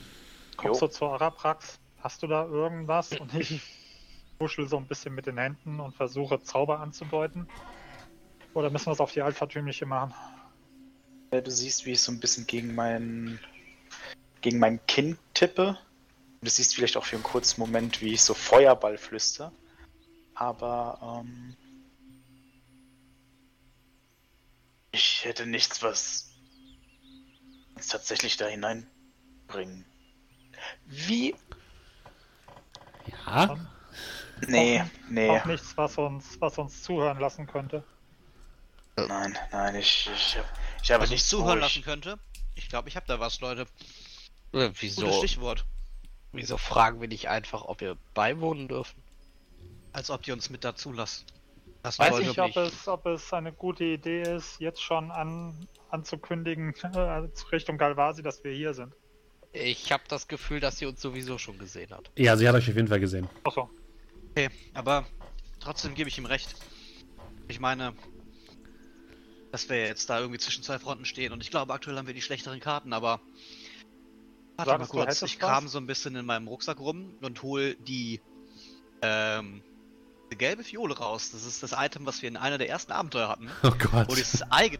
Kommst 0.56 0.82
du 0.82 0.86
zur 0.86 1.12
Araprax? 1.14 1.78
Hast 2.00 2.22
du 2.22 2.26
da 2.26 2.44
irgendwas? 2.44 3.12
Und 3.12 3.32
ich 3.34 3.62
wuschel 4.38 4.68
so 4.68 4.76
ein 4.76 4.86
bisschen 4.86 5.14
mit 5.14 5.26
den 5.26 5.38
Händen 5.38 5.80
und 5.80 5.94
versuche 5.96 6.42
Zauber 6.42 6.80
anzudeuten. 6.80 7.48
Oder 8.54 8.70
müssen 8.70 8.86
wir 8.86 8.92
es 8.92 9.00
auf 9.00 9.12
die 9.12 9.22
Altvertümliche 9.22 9.86
machen? 9.86 10.14
Ja, 11.32 11.40
du 11.40 11.50
siehst, 11.50 11.86
wie 11.86 11.92
ich 11.92 12.02
so 12.02 12.12
ein 12.12 12.20
bisschen 12.20 12.46
gegen 12.46 12.74
mein 12.74 13.38
gegen 14.40 14.58
mein 14.58 14.84
Kinn 14.86 15.18
tippe. 15.34 15.78
Du 16.40 16.50
siehst 16.50 16.74
vielleicht 16.74 16.96
auch 16.96 17.04
für 17.04 17.16
einen 17.16 17.24
kurzen 17.24 17.60
Moment, 17.60 18.00
wie 18.00 18.12
ich 18.12 18.22
so 18.22 18.34
Feuerball 18.34 18.98
flüster. 18.98 19.52
Aber 20.34 21.24
ähm, 21.24 21.56
ich 24.92 25.24
hätte 25.24 25.46
nichts, 25.46 25.82
was 25.82 26.30
uns 27.74 27.88
tatsächlich 27.88 28.36
da 28.36 28.48
hineinbringen 29.48 29.88
wie? 30.86 31.34
Ja. 33.26 33.56
Nee, 34.46 34.80
auch, 34.80 34.86
nee. 35.10 35.30
Auch 35.30 35.44
nichts, 35.46 35.76
was 35.76 35.98
uns, 35.98 36.40
was 36.40 36.58
uns 36.58 36.82
zuhören 36.82 37.18
lassen 37.18 37.46
könnte. 37.46 37.82
Nein, 38.96 39.36
nein, 39.52 39.76
ich, 39.76 40.10
ich, 40.12 40.36
ich 40.82 40.90
habe 40.90 41.02
was 41.02 41.10
nicht 41.10 41.24
zuhören 41.24 41.60
lassen 41.60 41.82
könnte. 41.82 42.18
Ich 42.54 42.68
glaube, 42.68 42.88
ich 42.88 42.96
habe 42.96 43.06
da 43.06 43.20
was, 43.20 43.40
Leute. 43.40 43.66
Äh, 44.52 44.70
wieso? 44.74 45.02
Gutes 45.02 45.18
Stichwort. 45.18 45.64
Wieso 46.32 46.58
fragen 46.58 47.00
wir 47.00 47.08
nicht 47.08 47.28
einfach, 47.28 47.64
ob 47.64 47.80
wir 47.80 47.96
beiwohnen 48.14 48.68
dürfen? 48.68 49.00
Als 49.92 50.10
ob 50.10 50.22
die 50.22 50.32
uns 50.32 50.50
mit 50.50 50.64
dazu 50.64 50.92
lassen. 50.92 51.24
Das 51.82 51.98
weiß 51.98 52.18
nicht, 52.18 52.38
ob 52.38 52.56
es, 52.56 52.88
ob 52.88 53.06
es 53.06 53.32
eine 53.32 53.52
gute 53.52 53.84
Idee 53.84 54.22
ist, 54.22 54.60
jetzt 54.60 54.82
schon 54.82 55.10
an, 55.10 55.68
anzukündigen, 55.90 56.74
äh, 56.94 57.28
Richtung 57.52 57.78
Galvasi, 57.78 58.22
dass 58.22 58.42
wir 58.44 58.52
hier 58.52 58.74
sind. 58.74 58.92
Ich 59.52 59.92
habe 59.92 60.04
das 60.08 60.28
Gefühl, 60.28 60.60
dass 60.60 60.78
sie 60.78 60.86
uns 60.86 61.00
sowieso 61.00 61.38
schon 61.38 61.58
gesehen 61.58 61.90
hat. 61.90 62.10
Ja, 62.16 62.36
sie 62.36 62.48
hat 62.48 62.54
euch 62.54 62.68
auf 62.68 62.76
jeden 62.76 62.88
Fall 62.88 63.00
gesehen. 63.00 63.28
Achso. 63.44 63.70
Okay, 64.30 64.50
aber 64.74 65.06
trotzdem 65.58 65.94
gebe 65.94 66.08
ich 66.08 66.18
ihm 66.18 66.26
recht. 66.26 66.54
Ich 67.48 67.60
meine, 67.60 67.94
dass 69.50 69.68
wir 69.68 69.78
jetzt 69.78 70.10
da 70.10 70.20
irgendwie 70.20 70.38
zwischen 70.38 70.62
zwei 70.62 70.78
Fronten 70.78 71.06
stehen 71.06 71.32
und 71.32 71.42
ich 71.42 71.50
glaube, 71.50 71.72
aktuell 71.72 71.96
haben 71.96 72.06
wir 72.06 72.14
die 72.14 72.22
schlechteren 72.22 72.60
Karten, 72.60 72.92
aber. 72.92 73.20
Warte 74.56 74.70
Sagst 74.72 74.94
mal 74.94 75.04
kurz, 75.04 75.22
ich 75.22 75.38
kram 75.38 75.68
so 75.68 75.78
ein 75.78 75.86
bisschen 75.86 76.16
in 76.16 76.26
meinem 76.26 76.48
Rucksack 76.48 76.80
rum 76.80 77.14
und 77.20 77.42
hol 77.42 77.76
die 77.76 78.20
ähm, 79.02 79.62
die 80.30 80.36
gelbe 80.36 80.64
Fiole 80.64 80.96
raus. 80.96 81.30
Das 81.30 81.44
ist 81.44 81.62
das 81.62 81.72
Item, 81.72 82.06
was 82.06 82.22
wir 82.22 82.28
in 82.28 82.36
einer 82.36 82.58
der 82.58 82.68
ersten 82.68 82.92
Abenteuer 82.92 83.28
hatten. 83.28 83.50
Oh 83.62 83.70
Gott. 83.70 84.08
Wo 84.08 84.14
dieses 84.14 84.42
Auge, 84.50 84.78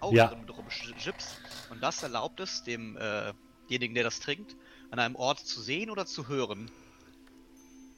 Auge 0.00 0.16
ja. 0.16 0.26
drin 0.28 0.48
rumschipst. 0.48 1.40
Und 1.70 1.82
das 1.82 2.02
erlaubt 2.02 2.40
es 2.40 2.62
dem 2.64 2.96
äh, 2.96 3.32
denjenigen, 3.70 3.94
der 3.94 4.04
das 4.04 4.20
trinkt, 4.20 4.56
an 4.90 4.98
einem 4.98 5.16
Ort 5.16 5.38
zu 5.38 5.60
sehen 5.60 5.90
oder 5.90 6.04
zu 6.06 6.28
hören. 6.28 6.70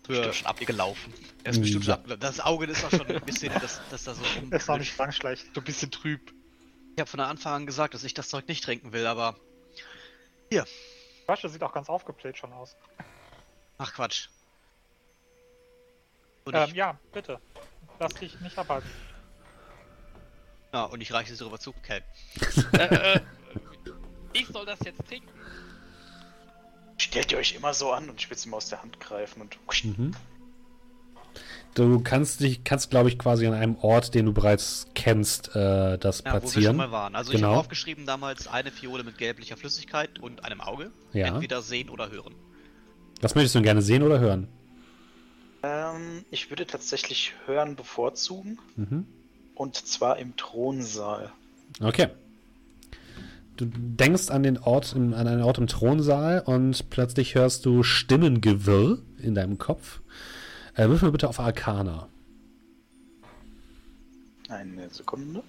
Für 0.04 0.32
schon 0.32 0.46
abgelaufen. 0.46 1.14
Er 1.44 1.52
ist 1.52 1.60
bestimmt 1.60 1.86
ja. 1.86 2.00
schon, 2.06 2.18
das 2.18 2.40
Auge 2.40 2.66
ist 2.66 2.84
auch 2.84 2.90
schon 2.90 3.06
ein 3.06 3.24
bisschen, 3.24 3.52
dass, 3.60 3.80
dass 3.88 4.04
da 4.04 4.14
so 4.14 4.22
ist 4.50 4.68
auch 4.68 4.78
nicht 4.78 4.94
schlecht. 5.10 5.46
So 5.54 5.60
ein 5.60 5.64
bisschen 5.64 5.90
trüb. 5.90 6.32
Ich 6.94 7.00
habe 7.00 7.08
von 7.08 7.20
Anfang 7.20 7.54
an 7.54 7.66
gesagt, 7.66 7.94
dass 7.94 8.04
ich 8.04 8.12
das 8.12 8.28
Zeug 8.28 8.48
nicht 8.48 8.64
trinken 8.64 8.92
will, 8.92 9.06
aber 9.06 9.36
hier. 10.50 10.66
Quatsch, 11.26 11.44
das 11.44 11.52
sieht 11.52 11.62
auch 11.62 11.72
ganz 11.72 11.88
aufgebläht 11.88 12.36
schon 12.36 12.52
aus. 12.52 12.76
Ach 13.78 13.94
Quatsch. 13.94 14.28
Ähm, 16.52 16.74
ja, 16.74 16.98
bitte. 17.12 17.40
Lass 18.00 18.14
dich 18.14 18.38
nicht 18.40 18.58
abhalten. 18.58 18.90
Ja, 20.74 20.84
und 20.84 21.00
ich 21.00 21.12
reiche 21.12 21.32
es 21.32 21.40
rüber 21.40 21.60
zu, 21.60 21.72
Cal. 21.82 22.02
ich 24.32 24.46
soll 24.48 24.66
das 24.66 24.78
jetzt 24.84 25.06
trinken. 25.06 25.28
Stellt 26.98 27.32
ihr 27.32 27.38
euch 27.38 27.54
immer 27.54 27.74
so 27.74 27.92
an 27.92 28.08
und 28.08 28.20
ich 28.20 28.30
will 28.30 28.36
es 28.36 28.46
ihm 28.46 28.54
aus 28.54 28.68
der 28.68 28.82
Hand 28.82 29.00
greifen 29.00 29.42
und. 29.42 29.58
Mhm. 29.84 30.12
Du 31.74 32.00
kannst 32.00 32.40
dich, 32.40 32.64
kannst 32.64 32.90
glaube 32.90 33.08
ich 33.08 33.18
quasi 33.18 33.46
an 33.46 33.54
einem 33.54 33.76
Ort, 33.76 34.14
den 34.14 34.26
du 34.26 34.32
bereits 34.32 34.88
kennst, 34.94 35.56
äh, 35.56 35.96
das 35.96 36.22
ja, 36.22 36.30
platzieren. 36.30 36.42
Wo 36.42 36.60
wir 36.60 36.62
schon 36.62 36.76
mal 36.76 36.90
waren. 36.90 37.14
Also 37.14 37.32
genau. 37.32 37.38
ich 37.38 37.50
habe 37.50 37.60
aufgeschrieben 37.60 38.04
damals 38.04 38.46
eine 38.46 38.70
Fiole 38.70 39.04
mit 39.04 39.16
gelblicher 39.16 39.56
Flüssigkeit 39.56 40.18
und 40.18 40.44
einem 40.44 40.60
Auge. 40.60 40.90
Ja. 41.14 41.28
Entweder 41.28 41.62
sehen 41.62 41.88
oder 41.88 42.10
hören. 42.10 42.34
Was 43.22 43.34
möchtest 43.34 43.54
du 43.54 43.60
denn 43.60 43.64
gerne 43.64 43.80
sehen 43.80 44.02
oder 44.02 44.20
hören? 44.20 44.48
Ähm, 45.62 46.24
ich 46.30 46.50
würde 46.50 46.66
tatsächlich 46.66 47.32
hören 47.46 47.74
bevorzugen. 47.74 48.58
Mhm. 48.76 49.06
Und 49.54 49.76
zwar 49.76 50.18
im 50.18 50.36
Thronsaal. 50.36 51.32
Okay. 51.80 52.08
Du 53.56 53.66
denkst 53.66 54.30
an 54.30 54.42
den 54.42 54.58
Ort, 54.58 54.94
im, 54.94 55.14
an 55.14 55.28
einen 55.28 55.42
Ort 55.42 55.58
im 55.58 55.66
Thronsaal 55.66 56.42
und 56.44 56.90
plötzlich 56.90 57.34
hörst 57.34 57.66
du 57.66 57.82
Stimmengewirr 57.82 58.98
in 59.18 59.34
deinem 59.34 59.58
Kopf. 59.58 60.00
Äh, 60.74 60.88
würfel 60.88 61.12
bitte 61.12 61.28
auf 61.28 61.38
Arcana. 61.38 62.08
Eine 64.48 64.88
Sekunde. 64.90 65.42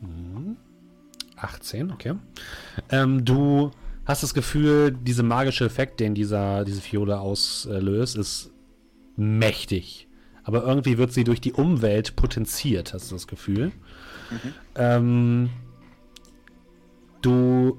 Mhm. 0.00 0.56
18, 1.36 1.90
okay. 1.90 2.14
Ähm, 2.90 3.24
du 3.24 3.70
hast 4.04 4.22
das 4.22 4.34
Gefühl, 4.34 4.92
dieser 4.92 5.22
magische 5.22 5.64
Effekt, 5.64 6.00
den 6.00 6.14
dieser, 6.14 6.64
diese 6.64 6.80
Fiole 6.80 7.18
auslöst, 7.18 8.16
ist 8.16 8.50
mächtig. 9.16 10.08
Aber 10.42 10.64
irgendwie 10.64 10.98
wird 10.98 11.12
sie 11.12 11.24
durch 11.24 11.40
die 11.40 11.52
Umwelt 11.52 12.16
potenziert, 12.16 12.92
hast 12.92 13.10
du 13.10 13.14
das 13.14 13.26
Gefühl. 13.26 13.72
Mhm. 14.30 14.54
Ähm, 14.76 15.50
du 17.22 17.78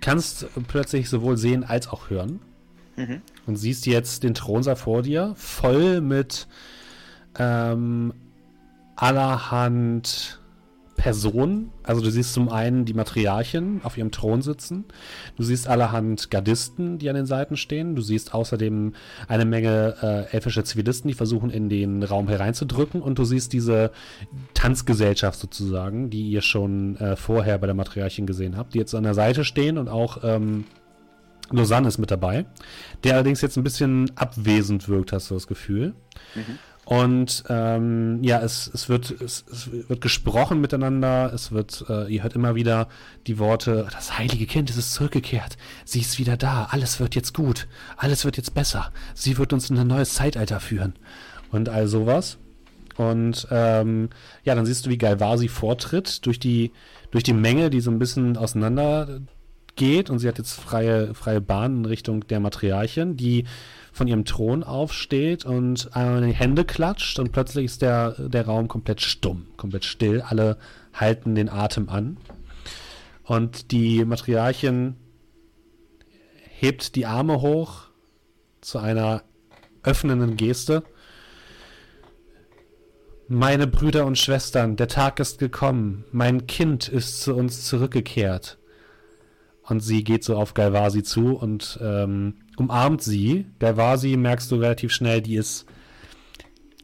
kannst 0.00 0.46
plötzlich 0.68 1.08
sowohl 1.08 1.36
sehen 1.36 1.64
als 1.64 1.88
auch 1.88 2.10
hören. 2.10 2.40
Mhm. 2.96 3.22
Und 3.46 3.56
siehst 3.56 3.86
jetzt 3.86 4.22
den 4.22 4.34
Thronsaal 4.34 4.76
vor 4.76 5.02
dir, 5.02 5.34
voll 5.36 6.00
mit 6.00 6.48
ähm, 7.38 8.12
allerhand 8.96 10.40
Personen. 10.98 11.70
Also 11.84 12.02
du 12.02 12.10
siehst 12.10 12.34
zum 12.34 12.50
einen 12.50 12.84
die 12.84 12.92
Matriarchen 12.92 13.80
auf 13.84 13.96
ihrem 13.96 14.10
Thron 14.10 14.42
sitzen. 14.42 14.84
Du 15.36 15.44
siehst 15.44 15.66
allerhand 15.66 16.30
Gardisten, 16.30 16.98
die 16.98 17.08
an 17.08 17.14
den 17.14 17.24
Seiten 17.24 17.56
stehen. 17.56 17.94
Du 17.94 18.02
siehst 18.02 18.34
außerdem 18.34 18.92
eine 19.28 19.44
Menge 19.46 19.94
äh, 20.02 20.34
elfische 20.34 20.64
Zivilisten, 20.64 21.08
die 21.08 21.14
versuchen 21.14 21.48
in 21.48 21.70
den 21.70 22.02
Raum 22.02 22.28
hereinzudrücken. 22.28 23.00
Und 23.00 23.18
du 23.18 23.24
siehst 23.24 23.54
diese 23.54 23.92
Tanzgesellschaft 24.52 25.38
sozusagen, 25.38 26.10
die 26.10 26.28
ihr 26.28 26.42
schon 26.42 26.96
äh, 26.96 27.16
vorher 27.16 27.56
bei 27.58 27.66
der 27.66 27.76
Matriarchin 27.76 28.26
gesehen 28.26 28.56
habt, 28.56 28.74
die 28.74 28.78
jetzt 28.78 28.94
an 28.94 29.04
der 29.04 29.14
Seite 29.14 29.44
stehen 29.44 29.78
und 29.78 29.88
auch 29.88 30.18
ähm, 30.24 30.64
Lausanne 31.50 31.88
ist 31.88 31.98
mit 31.98 32.10
dabei, 32.10 32.44
der 33.04 33.14
allerdings 33.14 33.40
jetzt 33.40 33.56
ein 33.56 33.64
bisschen 33.64 34.10
abwesend 34.16 34.88
wirkt, 34.88 35.12
hast 35.12 35.30
du 35.30 35.34
das 35.34 35.46
Gefühl. 35.46 35.94
Mhm. 36.34 36.58
Und 36.88 37.44
ähm, 37.50 38.22
ja, 38.22 38.40
es, 38.40 38.70
es, 38.72 38.88
wird, 38.88 39.10
es, 39.10 39.44
es 39.52 39.70
wird 39.90 40.00
gesprochen 40.00 40.58
miteinander, 40.62 41.30
es 41.34 41.52
wird, 41.52 41.84
äh, 41.90 42.10
ihr 42.10 42.22
hört 42.22 42.34
immer 42.34 42.54
wieder 42.54 42.88
die 43.26 43.38
Worte, 43.38 43.86
das 43.92 44.16
heilige 44.16 44.46
Kind 44.46 44.70
es 44.70 44.78
ist 44.78 44.94
zurückgekehrt, 44.94 45.58
sie 45.84 46.00
ist 46.00 46.18
wieder 46.18 46.38
da, 46.38 46.68
alles 46.70 46.98
wird 46.98 47.14
jetzt 47.14 47.34
gut, 47.34 47.68
alles 47.98 48.24
wird 48.24 48.38
jetzt 48.38 48.54
besser, 48.54 48.90
sie 49.12 49.36
wird 49.36 49.52
uns 49.52 49.68
in 49.68 49.78
ein 49.78 49.86
neues 49.86 50.14
Zeitalter 50.14 50.60
führen. 50.60 50.94
Und 51.52 51.68
all 51.68 51.88
sowas. 51.88 52.38
Und 52.96 53.46
ähm, 53.50 54.08
ja, 54.44 54.54
dann 54.54 54.64
siehst 54.64 54.86
du, 54.86 54.90
wie 54.90 54.96
Galvasi 54.96 55.48
vortritt 55.48 56.24
durch 56.24 56.40
die, 56.40 56.72
durch 57.10 57.22
die 57.22 57.34
Menge, 57.34 57.68
die 57.68 57.80
so 57.80 57.90
ein 57.90 57.98
bisschen 57.98 58.38
auseinander 58.38 59.20
geht. 59.76 60.08
Und 60.08 60.20
sie 60.20 60.28
hat 60.28 60.38
jetzt 60.38 60.54
freie, 60.54 61.14
freie 61.14 61.42
Bahn 61.42 61.80
in 61.80 61.84
Richtung 61.84 62.26
der 62.28 62.40
Matriarchin, 62.40 63.18
die 63.18 63.44
von 63.98 64.06
ihrem 64.06 64.24
Thron 64.24 64.62
aufsteht 64.62 65.44
und 65.44 65.94
einmal 65.94 66.22
in 66.22 66.28
die 66.28 66.34
Hände 66.34 66.64
klatscht 66.64 67.18
und 67.18 67.32
plötzlich 67.32 67.66
ist 67.66 67.82
der, 67.82 68.12
der 68.12 68.46
Raum 68.46 68.68
komplett 68.68 69.00
stumm, 69.00 69.48
komplett 69.56 69.84
still. 69.84 70.22
Alle 70.22 70.56
halten 70.94 71.34
den 71.34 71.48
Atem 71.48 71.88
an. 71.88 72.16
Und 73.24 73.72
die 73.72 74.04
Matriarchin 74.04 74.94
hebt 76.46 76.94
die 76.94 77.06
Arme 77.06 77.42
hoch 77.42 77.88
zu 78.60 78.78
einer 78.78 79.24
öffnenden 79.82 80.36
Geste. 80.36 80.84
Meine 83.26 83.66
Brüder 83.66 84.06
und 84.06 84.16
Schwestern, 84.16 84.76
der 84.76 84.88
Tag 84.88 85.18
ist 85.18 85.38
gekommen. 85.40 86.04
Mein 86.12 86.46
Kind 86.46 86.88
ist 86.88 87.20
zu 87.20 87.34
uns 87.34 87.66
zurückgekehrt. 87.66 88.58
Und 89.62 89.80
sie 89.80 90.04
geht 90.04 90.22
so 90.22 90.36
auf 90.36 90.54
Galvasi 90.54 91.02
zu 91.02 91.36
und 91.36 91.78
ähm, 91.82 92.34
umarmt 92.60 93.02
sie. 93.02 93.46
Galvasi 93.58 94.16
merkst 94.16 94.50
du 94.50 94.56
relativ 94.56 94.92
schnell, 94.92 95.22
die 95.22 95.36
ist. 95.36 95.66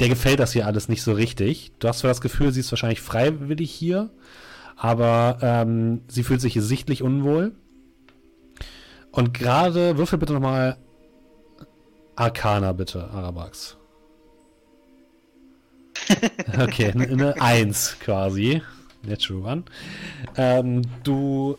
Der 0.00 0.08
gefällt 0.08 0.40
das 0.40 0.52
hier 0.52 0.66
alles 0.66 0.88
nicht 0.88 1.02
so 1.02 1.12
richtig. 1.12 1.72
Du 1.78 1.86
hast 1.86 2.00
zwar 2.00 2.10
das 2.10 2.20
Gefühl, 2.20 2.52
sie 2.52 2.60
ist 2.60 2.72
wahrscheinlich 2.72 3.00
freiwillig 3.00 3.70
hier, 3.70 4.10
aber 4.76 5.38
ähm, 5.40 6.02
sie 6.08 6.24
fühlt 6.24 6.40
sich 6.40 6.54
hier 6.54 6.62
sichtlich 6.62 7.02
unwohl. 7.02 7.52
Und 9.12 9.32
gerade, 9.34 9.96
würfel 9.96 10.18
bitte 10.18 10.32
nochmal 10.32 10.76
Arcana, 12.16 12.72
bitte, 12.72 13.08
Arabax. 13.10 13.76
Okay, 16.60 16.90
eine, 16.90 17.08
eine 17.08 17.40
Eins 17.40 17.96
quasi. 18.00 18.62
Natural 19.02 19.52
One. 19.52 19.64
Ähm, 20.36 20.82
du 21.02 21.56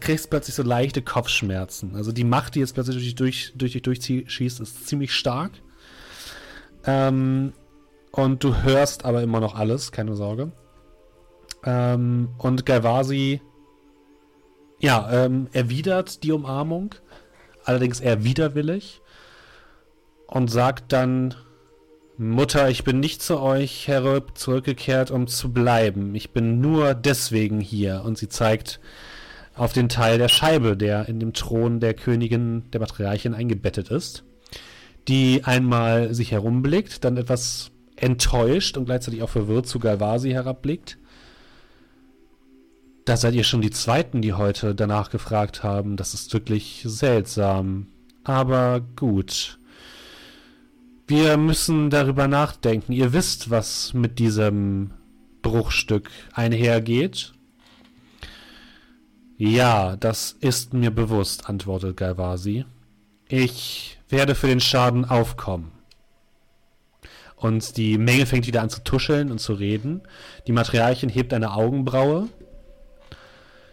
kriegst 0.00 0.30
plötzlich 0.30 0.54
so 0.54 0.62
leichte 0.62 1.02
Kopfschmerzen. 1.02 1.96
Also 1.96 2.12
die 2.12 2.24
Macht, 2.24 2.54
die 2.54 2.60
jetzt 2.60 2.74
plötzlich 2.74 3.14
durch, 3.14 3.52
durch 3.56 3.72
dich 3.72 3.82
durchschießt, 3.82 4.60
ist 4.60 4.86
ziemlich 4.86 5.12
stark. 5.12 5.52
Ähm, 6.84 7.52
und 8.10 8.44
du 8.44 8.62
hörst 8.62 9.04
aber 9.04 9.22
immer 9.22 9.40
noch 9.40 9.54
alles, 9.54 9.92
keine 9.92 10.14
Sorge. 10.14 10.52
Ähm, 11.64 12.28
und 12.38 12.66
Galvasi, 12.66 13.40
ja, 14.78 15.24
ähm, 15.24 15.48
erwidert 15.52 16.22
die 16.22 16.32
Umarmung, 16.32 16.94
allerdings 17.64 18.00
eher 18.00 18.22
widerwillig 18.24 19.00
und 20.26 20.50
sagt 20.50 20.92
dann, 20.92 21.34
Mutter, 22.16 22.68
ich 22.68 22.84
bin 22.84 23.00
nicht 23.00 23.22
zu 23.22 23.40
euch 23.40 23.88
herab 23.88 24.38
zurückgekehrt, 24.38 25.10
um 25.10 25.26
zu 25.26 25.52
bleiben. 25.52 26.14
Ich 26.14 26.30
bin 26.30 26.60
nur 26.60 26.94
deswegen 26.94 27.58
hier. 27.58 28.02
Und 28.04 28.18
sie 28.18 28.28
zeigt 28.28 28.78
auf 29.54 29.72
den 29.72 29.88
Teil 29.88 30.18
der 30.18 30.28
Scheibe, 30.28 30.76
der 30.76 31.08
in 31.08 31.20
dem 31.20 31.32
Thron 31.32 31.80
der 31.80 31.94
Königin, 31.94 32.64
der 32.72 32.80
Patriarchin 32.80 33.34
eingebettet 33.34 33.90
ist, 33.90 34.24
die 35.08 35.44
einmal 35.44 36.14
sich 36.14 36.32
herumblickt, 36.32 37.04
dann 37.04 37.16
etwas 37.16 37.70
enttäuscht 37.96 38.76
und 38.76 38.86
gleichzeitig 38.86 39.22
auch 39.22 39.28
verwirrt 39.28 39.66
zu 39.66 39.78
Galvasi 39.78 40.30
herabblickt. 40.30 40.98
Da 43.04 43.16
seid 43.16 43.34
ihr 43.34 43.44
schon 43.44 43.60
die 43.60 43.70
Zweiten, 43.70 44.22
die 44.22 44.32
heute 44.32 44.74
danach 44.74 45.10
gefragt 45.10 45.62
haben. 45.62 45.96
Das 45.96 46.14
ist 46.14 46.32
wirklich 46.32 46.82
seltsam. 46.86 47.88
Aber 48.24 48.80
gut. 48.96 49.58
Wir 51.06 51.36
müssen 51.36 51.90
darüber 51.90 52.28
nachdenken. 52.28 52.92
Ihr 52.92 53.12
wisst, 53.12 53.50
was 53.50 53.92
mit 53.92 54.18
diesem 54.18 54.92
Bruchstück 55.42 56.08
einhergeht. 56.32 57.33
Ja, 59.36 59.96
das 59.96 60.32
ist 60.40 60.74
mir 60.74 60.92
bewusst, 60.92 61.48
antwortet 61.48 61.96
Galvasi. 61.96 62.64
Ich 63.28 63.98
werde 64.08 64.36
für 64.36 64.46
den 64.46 64.60
Schaden 64.60 65.04
aufkommen. 65.04 65.72
Und 67.34 67.76
die 67.76 67.98
Menge 67.98 68.26
fängt 68.26 68.46
wieder 68.46 68.62
an 68.62 68.70
zu 68.70 68.84
tuscheln 68.84 69.32
und 69.32 69.38
zu 69.38 69.54
reden. 69.54 70.02
Die 70.46 70.52
Materialchen 70.52 71.08
hebt 71.08 71.32
eine 71.34 71.52
Augenbraue. 71.52 72.28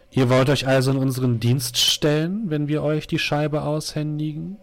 Ihr 0.09 0.29
wollt 0.29 0.49
euch 0.49 0.67
also 0.67 0.91
in 0.91 0.97
unseren 0.97 1.39
Dienst 1.39 1.77
stellen, 1.77 2.49
wenn 2.49 2.67
wir 2.67 2.81
euch 2.83 3.05
die 3.05 3.19
Scheibe 3.19 3.61
aushändigen? 3.61 4.57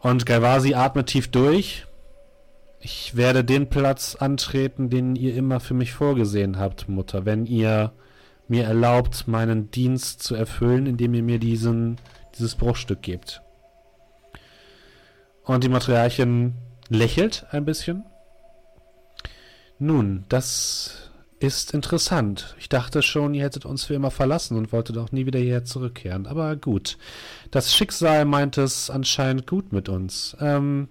Und 0.00 0.26
Galvasi 0.26 0.74
atmet 0.74 1.06
tief 1.06 1.30
durch. 1.30 1.86
Ich 2.80 3.16
werde 3.16 3.44
den 3.44 3.70
Platz 3.70 4.16
antreten, 4.16 4.90
den 4.90 5.14
ihr 5.14 5.36
immer 5.36 5.60
für 5.60 5.74
mich 5.74 5.92
vorgesehen 5.92 6.58
habt, 6.58 6.88
Mutter, 6.88 7.24
wenn 7.24 7.46
ihr 7.46 7.92
mir 8.48 8.64
erlaubt, 8.64 9.28
meinen 9.28 9.70
Dienst 9.70 10.22
zu 10.22 10.34
erfüllen, 10.34 10.86
indem 10.86 11.14
ihr 11.14 11.22
mir 11.22 11.38
diesen, 11.38 11.98
dieses 12.36 12.54
Bruchstück 12.54 13.02
gebt. 13.02 13.42
Und 15.44 15.64
die 15.64 15.68
Materialchen 15.68 16.54
lächelt 16.88 17.46
ein 17.50 17.64
bisschen. 17.64 18.04
Nun, 19.78 20.24
das 20.28 21.10
ist 21.40 21.74
interessant. 21.74 22.54
Ich 22.58 22.68
dachte 22.68 23.02
schon, 23.02 23.34
ihr 23.34 23.42
hättet 23.42 23.64
uns 23.64 23.84
für 23.84 23.94
immer 23.94 24.12
verlassen 24.12 24.56
und 24.56 24.72
wolltet 24.72 24.96
auch 24.96 25.10
nie 25.10 25.26
wieder 25.26 25.40
hierher 25.40 25.64
zurückkehren. 25.64 26.26
Aber 26.26 26.54
gut. 26.54 26.98
Das 27.50 27.74
Schicksal 27.74 28.24
meint 28.24 28.58
es 28.58 28.90
anscheinend 28.90 29.46
gut 29.48 29.72
mit 29.72 29.88
uns. 29.88 30.36
Ähm, 30.40 30.88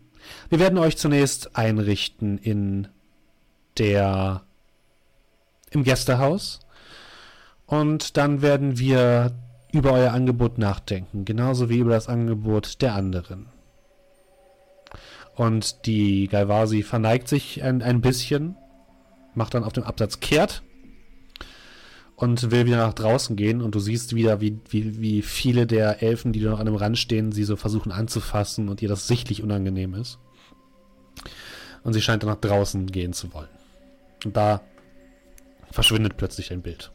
wir 0.50 0.60
werden 0.60 0.78
euch 0.78 0.98
zunächst 0.98 1.56
einrichten 1.56 2.38
in 2.38 2.90
der 3.78 4.44
im 5.70 5.84
Gästehaus. 5.84 6.60
Und 7.72 8.18
dann 8.18 8.42
werden 8.42 8.80
wir 8.80 9.32
über 9.72 9.94
euer 9.94 10.12
Angebot 10.12 10.58
nachdenken, 10.58 11.24
genauso 11.24 11.70
wie 11.70 11.78
über 11.78 11.92
das 11.92 12.10
Angebot 12.10 12.82
der 12.82 12.96
anderen. 12.96 13.46
Und 15.36 15.86
die 15.86 16.28
Galvasi 16.28 16.84
verneigt 16.84 17.30
sich 17.30 17.64
ein, 17.64 17.82
ein 17.82 18.02
bisschen, 18.02 18.58
macht 19.36 19.54
dann 19.54 19.64
auf 19.64 19.72
dem 19.72 19.86
Absatz 19.86 20.20
kehrt 20.20 20.64
und 22.18 22.52
will 22.52 22.66
wieder 22.66 22.76
nach 22.76 22.94
draußen 22.94 23.38
gehen 23.38 23.62
und 23.62 23.74
du 23.74 23.80
siehst 23.80 24.16
wieder, 24.16 24.42
wie, 24.42 24.60
wie, 24.68 25.00
wie 25.00 25.22
viele 25.22 25.66
der 25.66 26.04
Elfen, 26.04 26.34
die 26.34 26.42
noch 26.42 26.60
an 26.60 26.66
dem 26.66 26.76
Rand 26.76 26.98
stehen, 26.98 27.32
sie 27.32 27.46
so 27.46 27.56
versuchen 27.56 27.94
anzufassen 27.94 28.68
und 28.68 28.82
ihr 28.82 28.90
das 28.90 29.08
sichtlich 29.08 29.42
unangenehm 29.44 29.94
ist. 29.94 30.20
Und 31.86 31.94
sie 31.94 32.02
scheint 32.02 32.24
dann 32.24 32.32
nach 32.32 32.42
draußen 32.42 32.88
gehen 32.88 33.14
zu 33.14 33.34
wollen. 33.34 33.48
Und 34.26 34.36
da 34.36 34.60
verschwindet 35.72 36.18
plötzlich 36.18 36.52
ein 36.52 36.62
Bild. 36.62 36.92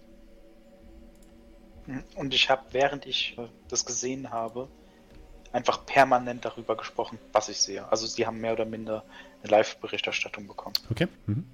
Und 2.16 2.34
ich 2.34 2.50
habe, 2.50 2.62
während 2.72 3.06
ich 3.06 3.36
das 3.68 3.84
gesehen 3.84 4.30
habe, 4.30 4.68
einfach 5.52 5.86
permanent 5.86 6.44
darüber 6.44 6.76
gesprochen, 6.76 7.18
was 7.32 7.48
ich 7.48 7.58
sehe. 7.58 7.90
Also 7.90 8.06
sie 8.06 8.26
haben 8.26 8.40
mehr 8.40 8.52
oder 8.52 8.64
minder 8.64 9.04
eine 9.42 9.50
Live-Berichterstattung 9.50 10.46
bekommen. 10.46 10.74
Okay. 10.90 11.08
Mhm. 11.26 11.44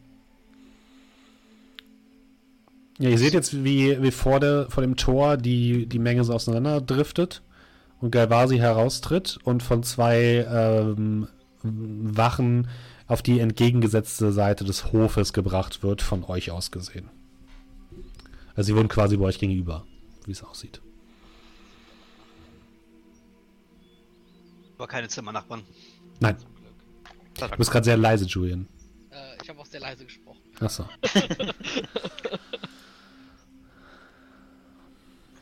Ja, 2.98 3.08
ihr 3.08 3.18
seht 3.18 3.32
jetzt, 3.32 3.64
wie, 3.64 4.02
wie 4.02 4.10
vor, 4.10 4.40
der, 4.40 4.70
vor 4.70 4.82
dem 4.82 4.96
Tor 4.96 5.36
die, 5.36 5.86
die 5.86 5.98
Menge 5.98 6.24
so 6.24 6.34
auseinanderdriftet 6.34 7.42
und 8.00 8.10
Galvasi 8.10 8.58
heraustritt 8.58 9.38
und 9.44 9.62
von 9.62 9.82
zwei 9.82 10.46
ähm, 10.48 11.28
Wachen 11.62 12.68
auf 13.06 13.22
die 13.22 13.40
entgegengesetzte 13.40 14.32
Seite 14.32 14.64
des 14.64 14.92
Hofes 14.92 15.32
gebracht 15.32 15.82
wird, 15.82 16.02
von 16.02 16.24
euch 16.24 16.50
aus 16.50 16.70
gesehen. 16.70 17.08
Also 18.54 18.68
sie 18.68 18.76
wurden 18.76 18.88
quasi 18.88 19.16
bei 19.16 19.24
euch 19.24 19.38
gegenüber, 19.38 19.84
wie 20.26 20.32
es 20.32 20.42
aussieht. 20.42 20.80
Aber 24.76 24.88
keine 24.88 25.08
Zimmernachbarn. 25.08 25.62
Nein. 26.20 26.36
Du 27.34 27.48
bist 27.56 27.70
gerade 27.70 27.84
sehr 27.84 27.96
leise, 27.96 28.24
Julian. 28.24 28.68
Äh, 29.10 29.36
ich 29.42 29.48
habe 29.48 29.60
auch 29.60 29.66
sehr 29.66 29.80
leise 29.80 30.04
gesprochen. 30.04 30.40
Achso. 30.60 30.88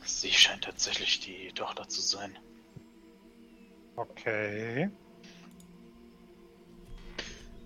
Sie 0.03 0.31
scheint 0.31 0.63
tatsächlich 0.63 1.19
die 1.21 1.51
Tochter 1.53 1.87
zu 1.87 2.01
sein. 2.01 2.37
Okay. 3.95 4.89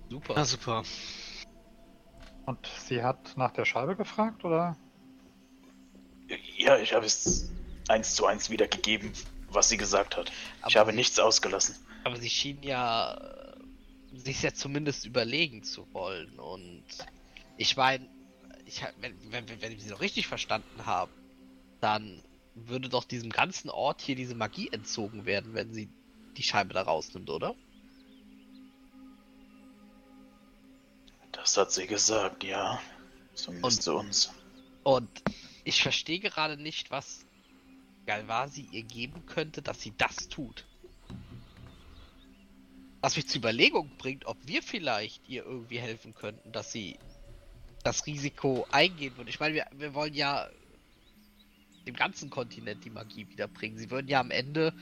Super. 0.09 0.33
Na 0.35 0.45
super. 0.45 0.83
Und 2.45 2.65
sie 2.85 3.03
hat 3.03 3.35
nach 3.35 3.51
der 3.51 3.65
Scheibe 3.65 3.95
gefragt, 3.95 4.45
oder? 4.45 4.77
Ja, 6.57 6.77
ich 6.77 6.93
habe 6.93 7.05
es 7.05 7.49
eins 7.87 8.15
zu 8.15 8.25
eins 8.25 8.49
wiedergegeben, 8.49 9.11
was 9.49 9.69
sie 9.69 9.77
gesagt 9.77 10.17
hat. 10.17 10.31
ich 10.59 10.63
Aber 10.65 10.75
habe 10.81 10.91
sie- 10.91 10.97
nichts 10.97 11.19
ausgelassen. 11.19 11.75
Aber 12.03 12.17
sie 12.17 12.29
schien 12.29 12.61
ja 12.63 13.13
äh, 13.15 14.17
sich 14.17 14.41
ja 14.41 14.53
zumindest 14.53 15.05
überlegen 15.05 15.63
zu 15.63 15.87
wollen. 15.93 16.39
Und 16.39 16.83
ich 17.57 17.75
meine, 17.77 18.07
ich, 18.65 18.81
wenn, 18.99 19.15
wenn, 19.31 19.61
wenn 19.61 19.71
ich 19.71 19.83
sie 19.83 19.89
noch 19.89 20.01
richtig 20.01 20.27
verstanden 20.27 20.85
habe, 20.85 21.11
dann 21.81 22.23
würde 22.55 22.87
doch 22.89 23.03
diesem 23.03 23.29
ganzen 23.31 23.69
Ort 23.69 24.01
hier 24.01 24.15
diese 24.15 24.33
Magie 24.35 24.69
entzogen 24.71 25.25
werden, 25.25 25.53
wenn 25.53 25.73
sie 25.73 25.89
die 26.37 26.43
Scheibe 26.43 26.73
da 26.73 26.83
rausnimmt, 26.83 27.29
oder? 27.29 27.53
Das 31.31 31.57
hat 31.57 31.71
sie 31.71 31.85
gesagt, 31.87 32.43
ja. 32.43 32.79
Zumindest 33.33 33.77
Und- 33.79 33.83
zu 33.83 33.95
uns. 33.97 34.33
Und 34.83 35.09
ich 35.65 35.81
verstehe 35.81 36.19
gerade 36.19 36.57
nicht, 36.57 36.91
was 36.91 37.25
Galvasi 38.05 38.67
ihr 38.71 38.83
geben 38.83 39.25
könnte, 39.25 39.61
dass 39.61 39.81
sie 39.81 39.93
das 39.97 40.29
tut. 40.29 40.63
Was 43.01 43.15
mich 43.15 43.27
zur 43.27 43.39
Überlegung 43.39 43.89
bringt, 43.97 44.25
ob 44.25 44.37
wir 44.47 44.61
vielleicht 44.61 45.27
ihr 45.27 45.43
irgendwie 45.43 45.79
helfen 45.79 46.13
könnten, 46.13 46.51
dass 46.51 46.71
sie 46.71 46.97
das 47.83 48.05
Risiko 48.05 48.65
eingehen 48.71 49.17
würde. 49.17 49.29
Ich 49.29 49.39
meine, 49.39 49.55
wir, 49.55 49.67
wir 49.73 49.93
wollen 49.93 50.13
ja 50.13 50.49
dem 51.87 51.95
ganzen 51.95 52.29
Kontinent 52.29 52.83
die 52.85 52.89
Magie 52.89 53.27
wiederbringen. 53.29 53.77
Sie 53.77 53.89
würden 53.89 54.07
ja 54.07 54.19
am 54.19 54.31
Ende 54.31 54.73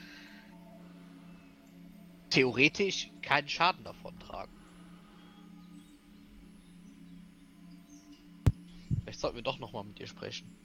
theoretisch 2.29 3.09
keinen 3.21 3.47
Schaden 3.47 3.83
davon 3.85 4.17
tragen. 4.19 4.51
Vielleicht 9.01 9.19
sollten 9.19 9.37
wir 9.37 9.43
doch 9.43 9.59
nochmal 9.59 9.83
mit 9.83 9.99
ihr 9.99 10.07
sprechen. 10.07 10.62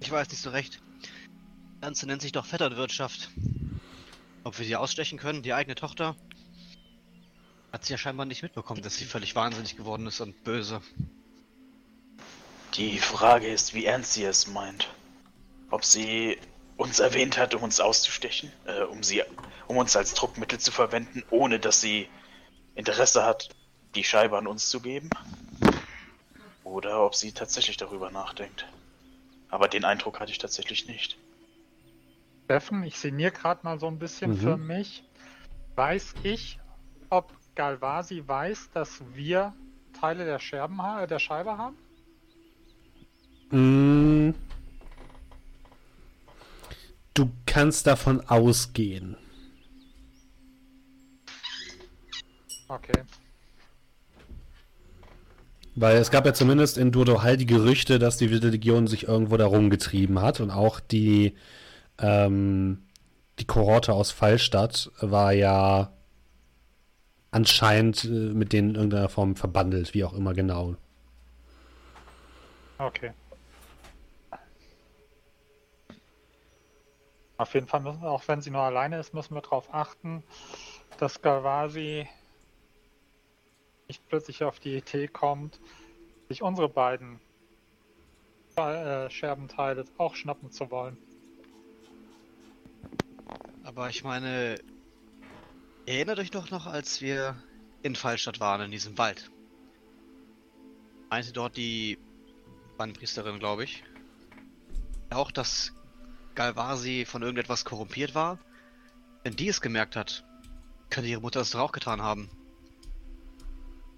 Ich 0.00 0.10
weiß 0.10 0.28
nicht 0.30 0.40
so 0.40 0.50
recht. 0.50 0.80
Das 1.02 1.80
Ganze 1.80 2.06
nennt 2.06 2.22
sich 2.22 2.32
doch 2.32 2.46
Vetternwirtschaft. 2.46 3.30
Ob 4.44 4.58
wir 4.58 4.64
sie 4.64 4.76
ausstechen 4.76 5.18
können, 5.18 5.42
die 5.42 5.52
eigene 5.52 5.74
Tochter? 5.74 6.16
Hat 7.72 7.84
sie 7.84 7.92
ja 7.92 7.98
scheinbar 7.98 8.26
nicht 8.26 8.42
mitbekommen, 8.42 8.82
dass 8.82 8.96
sie 8.96 9.04
völlig 9.04 9.34
wahnsinnig 9.34 9.76
geworden 9.76 10.06
ist 10.06 10.20
und 10.20 10.42
böse. 10.44 10.80
Die 12.74 12.98
Frage 12.98 13.48
ist, 13.48 13.74
wie 13.74 13.84
ernst 13.84 14.14
sie 14.14 14.24
es 14.24 14.46
meint. 14.46 14.88
Ob 15.70 15.84
sie 15.84 16.38
uns 16.76 17.00
erwähnt 17.00 17.36
hat, 17.36 17.54
um 17.54 17.62
uns 17.62 17.80
auszustechen, 17.80 18.52
äh, 18.64 18.82
um 18.82 19.02
sie, 19.02 19.22
um 19.66 19.76
uns 19.76 19.96
als 19.96 20.14
Druckmittel 20.14 20.58
zu 20.58 20.72
verwenden, 20.72 21.24
ohne 21.30 21.58
dass 21.58 21.80
sie 21.80 22.08
Interesse 22.74 23.24
hat, 23.24 23.48
die 23.94 24.04
Scheibe 24.04 24.38
an 24.38 24.46
uns 24.46 24.68
zu 24.70 24.80
geben. 24.80 25.10
Oder 26.68 27.02
ob 27.04 27.14
sie 27.14 27.32
tatsächlich 27.32 27.78
darüber 27.78 28.10
nachdenkt. 28.10 28.66
Aber 29.48 29.68
den 29.68 29.84
Eindruck 29.86 30.20
hatte 30.20 30.30
ich 30.32 30.38
tatsächlich 30.38 30.86
nicht. 30.86 31.16
Steffen, 32.44 32.82
ich 32.82 32.98
sinniere 32.98 33.32
gerade 33.32 33.60
mal 33.64 33.80
so 33.80 33.86
ein 33.86 33.98
bisschen 33.98 34.32
Mhm. 34.32 34.38
für 34.38 34.56
mich. 34.58 35.02
Weiß 35.76 36.14
ich, 36.22 36.58
ob 37.08 37.32
Galvasi 37.54 38.22
weiß, 38.26 38.70
dass 38.74 39.00
wir 39.14 39.54
Teile 39.98 40.26
der, 40.26 40.38
Scherben, 40.38 40.82
ha- 40.82 41.06
der 41.06 41.18
Scheibe 41.18 41.56
haben? 41.56 41.76
Mm. 43.50 44.34
Du 47.14 47.30
kannst 47.46 47.86
davon 47.86 48.20
ausgehen. 48.28 49.16
Okay. 52.68 53.02
Weil 55.80 55.98
es 55.98 56.10
gab 56.10 56.26
ja 56.26 56.34
zumindest 56.34 56.76
in 56.76 56.90
Durdohal 56.90 57.36
die 57.36 57.46
Gerüchte, 57.46 58.00
dass 58.00 58.16
die 58.16 58.30
Wilde 58.30 58.48
Legion 58.48 58.88
sich 58.88 59.06
irgendwo 59.06 59.36
da 59.36 59.46
rumgetrieben 59.46 60.20
hat 60.20 60.40
und 60.40 60.50
auch 60.50 60.80
die, 60.80 61.36
ähm, 62.00 62.82
die 63.38 63.44
Kohorte 63.44 63.92
aus 63.92 64.10
Fallstadt 64.10 64.90
war 65.00 65.32
ja 65.32 65.92
anscheinend 67.30 68.04
äh, 68.04 68.08
mit 68.08 68.52
denen 68.52 68.70
in 68.70 68.74
irgendeiner 68.74 69.08
Form 69.08 69.36
verbandelt, 69.36 69.94
wie 69.94 70.02
auch 70.02 70.14
immer 70.14 70.34
genau. 70.34 70.74
Okay. 72.78 73.12
Auf 77.36 77.54
jeden 77.54 77.68
Fall 77.68 77.80
müssen 77.80 78.02
wir, 78.02 78.10
auch 78.10 78.26
wenn 78.26 78.40
sie 78.40 78.50
nur 78.50 78.62
alleine 78.62 78.98
ist, 78.98 79.14
müssen 79.14 79.36
wir 79.36 79.42
darauf 79.42 79.72
achten, 79.72 80.24
dass 80.98 81.22
Galvasi 81.22 82.08
nicht 83.88 84.06
plötzlich 84.08 84.44
auf 84.44 84.60
die 84.60 84.76
Idee 84.76 85.08
kommt, 85.08 85.60
sich 86.28 86.42
unsere 86.42 86.68
beiden 86.68 87.20
äh, 88.56 89.08
Scherbenteile 89.08 89.84
auch 89.96 90.14
schnappen 90.14 90.50
zu 90.50 90.70
wollen. 90.70 90.98
Aber 93.64 93.88
ich 93.88 94.04
meine, 94.04 94.58
erinnert 95.86 96.18
euch 96.18 96.30
doch 96.30 96.50
noch, 96.50 96.66
als 96.66 97.00
wir 97.00 97.42
in 97.82 97.96
Fallstadt 97.96 98.40
waren, 98.40 98.62
in 98.62 98.70
diesem 98.70 98.98
Wald. 98.98 99.30
Meinte 101.10 101.32
dort 101.32 101.56
die 101.56 101.98
Bannpriesterin, 102.76 103.38
glaube 103.38 103.64
ich. 103.64 103.84
Auch, 105.10 105.30
dass 105.30 105.72
Galvasi 106.34 107.04
von 107.06 107.22
irgendetwas 107.22 107.64
korrumpiert 107.64 108.14
war. 108.14 108.38
Wenn 109.24 109.34
die 109.36 109.48
es 109.48 109.60
gemerkt 109.60 109.96
hat, 109.96 110.24
könnte 110.90 111.08
ihre 111.08 111.20
Mutter 111.20 111.40
es 111.40 111.50
doch 111.50 111.60
auch 111.60 111.72
getan 111.72 112.02
haben. 112.02 112.30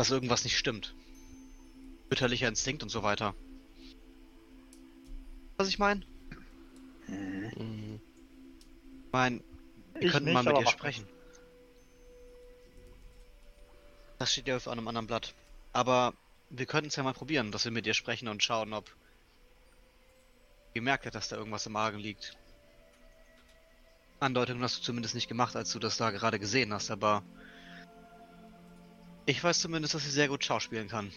Dass 0.01 0.11
irgendwas 0.11 0.45
nicht 0.45 0.57
stimmt. 0.57 0.95
Mütterlicher 2.09 2.49
Instinkt 2.49 2.83
und 2.83 2.89
so 2.89 3.03
weiter. 3.03 3.35
Was 5.59 5.69
ich 5.69 5.79
meine? 5.79 6.07
Mhm. 7.07 8.01
Ich 9.05 9.13
meine, 9.13 9.43
wir 9.93 10.01
Ich 10.01 10.11
könnten 10.11 10.33
nicht, 10.33 10.33
mal 10.33 10.43
mit 10.43 10.59
ihr 10.59 10.71
sprechen. 10.71 11.07
Das 14.19 14.33
steht 14.33 14.49
ja 14.49 14.57
auf 14.57 14.69
einem 14.69 14.89
anderen 14.89 15.07
Blatt. 15.07 15.35
Aber 15.75 16.15
wir 16.49 16.65
könnten 16.65 16.89
es 16.89 16.97
ja 16.97 17.03
mal 17.03 17.13
probieren, 17.13 17.53
dass 17.53 17.67
wir 17.67 17.73
mit 17.73 17.87
ihr 17.87 17.93
sprechen 17.93 18.29
und 18.29 18.43
schauen, 18.43 18.73
ob 18.73 18.91
gemerkt 20.73 21.05
hat, 21.05 21.15
dass 21.15 21.29
da 21.29 21.37
irgendwas 21.37 21.67
im 21.67 21.73
Magen 21.73 21.99
liegt. 21.99 22.39
Andeutung 24.19 24.63
hast 24.63 24.79
du 24.79 24.83
zumindest 24.83 25.15
nicht 25.15 25.29
gemacht, 25.29 25.57
als 25.57 25.71
du 25.73 25.79
das 25.79 25.99
da 25.99 26.11
gerade 26.11 26.39
gesehen 26.39 26.73
hast, 26.73 26.91
aber 26.91 27.23
ich 29.27 29.43
weiß 29.43 29.61
zumindest, 29.61 29.95
dass 29.95 30.05
sie 30.05 30.11
sehr 30.11 30.29
gut 30.29 30.45
schauspielen 30.45 30.89
kann. 30.89 31.13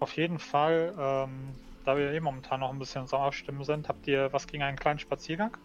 Auf 0.00 0.16
jeden 0.16 0.38
Fall, 0.38 0.94
ähm, 0.98 1.54
da 1.84 1.96
wir 1.96 2.12
eh 2.12 2.20
momentan 2.20 2.60
noch 2.60 2.70
ein 2.70 2.78
bisschen 2.78 3.06
am 3.10 3.20
Abstimmen 3.22 3.64
sind, 3.64 3.88
habt 3.88 4.06
ihr 4.06 4.32
was 4.32 4.46
gegen 4.46 4.62
einen 4.62 4.78
kleinen 4.78 4.98
Spaziergang? 4.98 5.56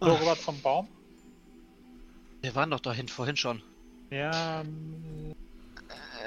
So 0.00 0.14
rüber 0.14 0.36
zum 0.36 0.60
Baum? 0.62 0.88
Wir 2.40 2.54
waren 2.54 2.70
doch 2.70 2.80
dahin 2.80 3.08
vorhin 3.08 3.36
schon. 3.36 3.62
Ja, 4.10 4.62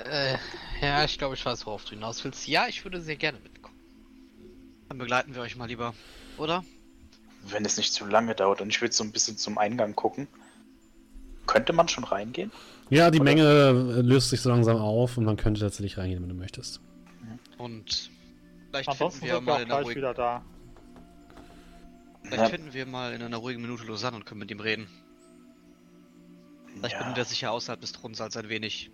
Äh, 0.05 0.37
ja, 0.81 1.03
ich 1.03 1.17
glaube, 1.17 1.35
ich 1.35 1.45
weiß, 1.45 1.65
worauf 1.65 1.85
du 1.85 1.91
hinaus 1.91 2.23
willst. 2.23 2.47
Ja, 2.47 2.67
ich 2.67 2.83
würde 2.83 3.01
sehr 3.01 3.15
gerne 3.15 3.39
mitkommen. 3.39 3.75
Dann 4.89 4.97
begleiten 4.97 5.33
wir 5.33 5.41
euch 5.41 5.55
mal 5.55 5.65
lieber, 5.65 5.93
oder? 6.37 6.63
Wenn 7.43 7.65
es 7.65 7.77
nicht 7.77 7.93
zu 7.93 8.05
lange 8.05 8.35
dauert 8.35 8.61
und 8.61 8.69
ich 8.69 8.81
würde 8.81 8.93
so 8.93 9.03
ein 9.03 9.11
bisschen 9.11 9.37
zum 9.37 9.57
Eingang 9.57 9.95
gucken. 9.95 10.27
Könnte 11.45 11.73
man 11.73 11.89
schon 11.89 12.05
reingehen? 12.05 12.51
Ja, 12.89 13.11
die 13.11 13.19
Oder- 13.19 13.25
Menge 13.25 13.43
äh, 13.43 14.01
löst 14.01 14.29
sich 14.29 14.41
so 14.41 14.49
langsam 14.49 14.77
auf 14.77 15.17
und 15.17 15.25
man 15.25 15.35
könnte 15.35 15.59
tatsächlich 15.61 15.97
reingehen, 15.97 16.21
wenn 16.21 16.29
du 16.29 16.35
möchtest. 16.35 16.79
Und 17.57 18.09
vielleicht 18.69 18.89
ansonsten 18.89 19.21
finden 19.25 19.35
wir 19.35 19.41
mal 19.41 19.61
in 19.61 19.71
einer 19.71 19.81
ruhigen, 19.83 19.97
wieder 19.97 20.13
da. 20.13 20.43
vielleicht 22.23 22.43
Ja, 22.43 22.49
finden 22.49 22.73
wir 22.73 22.85
mal 22.85 23.13
in 23.13 23.21
einer 23.21 23.37
ruhigen 23.37 23.61
Minute 23.61 23.83
Lausanne 23.85 24.15
und 24.17 24.25
können 24.25 24.39
mit 24.39 24.51
ihm 24.51 24.59
reden. 24.59 24.87
Vielleicht 26.75 26.93
ja. 26.93 26.99
benimmt 26.99 27.17
er 27.17 27.25
sich 27.25 27.41
ja 27.41 27.51
außerhalb 27.51 27.79
des 27.81 27.91
Thronsaals 27.91 28.37
ein 28.37 28.49
wenig 28.49 28.89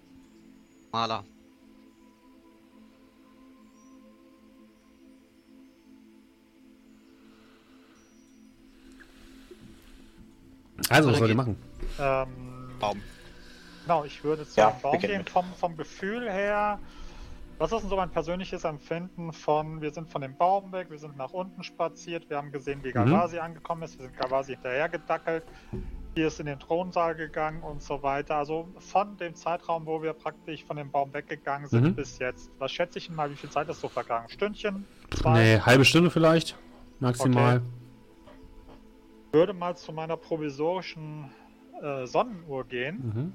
Maler. 0.91 1.23
Also, 10.89 11.09
was 11.11 11.17
soll 11.17 11.27
ihr 11.29 11.35
geht- 11.35 11.37
machen? 11.37 11.57
Ähm, 11.99 12.27
Baum. 12.79 13.01
Genau, 13.83 14.03
ich 14.05 14.23
würde 14.23 14.47
zu 14.47 14.59
Ja, 14.59 14.69
Baum 14.81 14.99
gehen. 14.99 15.25
Vom, 15.25 15.45
vom 15.59 15.75
Gefühl 15.75 16.29
her, 16.29 16.79
was 17.57 17.71
ist 17.71 17.81
denn 17.81 17.89
so 17.89 17.95
mein 17.97 18.09
persönliches 18.09 18.63
Empfinden 18.63 19.33
von, 19.33 19.81
wir 19.81 19.91
sind 19.91 20.09
von 20.09 20.21
dem 20.21 20.35
Baum 20.37 20.71
weg, 20.71 20.87
wir 20.89 20.99
sind 20.99 21.17
nach 21.17 21.31
unten 21.31 21.63
spaziert, 21.63 22.29
wir 22.29 22.37
haben 22.37 22.51
gesehen, 22.51 22.79
wie 22.83 22.91
Galvasi 22.91 23.39
angekommen 23.39 23.81
ist, 23.83 23.97
wir 23.97 24.05
sind 24.05 24.17
Galvasi 24.17 24.53
hinterhergedackelt, 24.53 25.43
hier 26.15 26.27
ist 26.27 26.39
in 26.39 26.45
den 26.45 26.59
Thronsaal 26.59 27.15
gegangen 27.15 27.61
und 27.63 27.81
so 27.83 28.01
weiter. 28.01 28.35
Also 28.37 28.67
von 28.79 29.17
dem 29.17 29.35
Zeitraum, 29.35 29.85
wo 29.85 30.01
wir 30.01 30.13
praktisch 30.13 30.63
von 30.63 30.77
dem 30.77 30.89
Baum 30.91 31.13
weggegangen 31.13 31.67
sind 31.67 31.83
Mhm. 31.83 31.95
bis 31.95 32.17
jetzt. 32.19 32.49
Was 32.59 32.71
schätze 32.71 32.97
ich 32.99 33.07
denn 33.07 33.15
mal, 33.15 33.29
wie 33.29 33.35
viel 33.35 33.49
Zeit 33.49 33.67
ist 33.69 33.81
so 33.81 33.89
vergangen? 33.89 34.29
Stündchen? 34.29 34.85
Zwei? 35.15 35.33
Nee, 35.33 35.59
halbe 35.59 35.83
Stunde 35.85 36.09
vielleicht. 36.11 36.55
Maximal. 36.99 37.61
Würde 39.31 39.53
mal 39.53 39.75
zu 39.75 39.91
meiner 39.91 40.17
provisorischen 40.17 41.31
äh, 41.81 42.05
Sonnenuhr 42.05 42.65
gehen. 42.65 43.13
Mhm. 43.15 43.33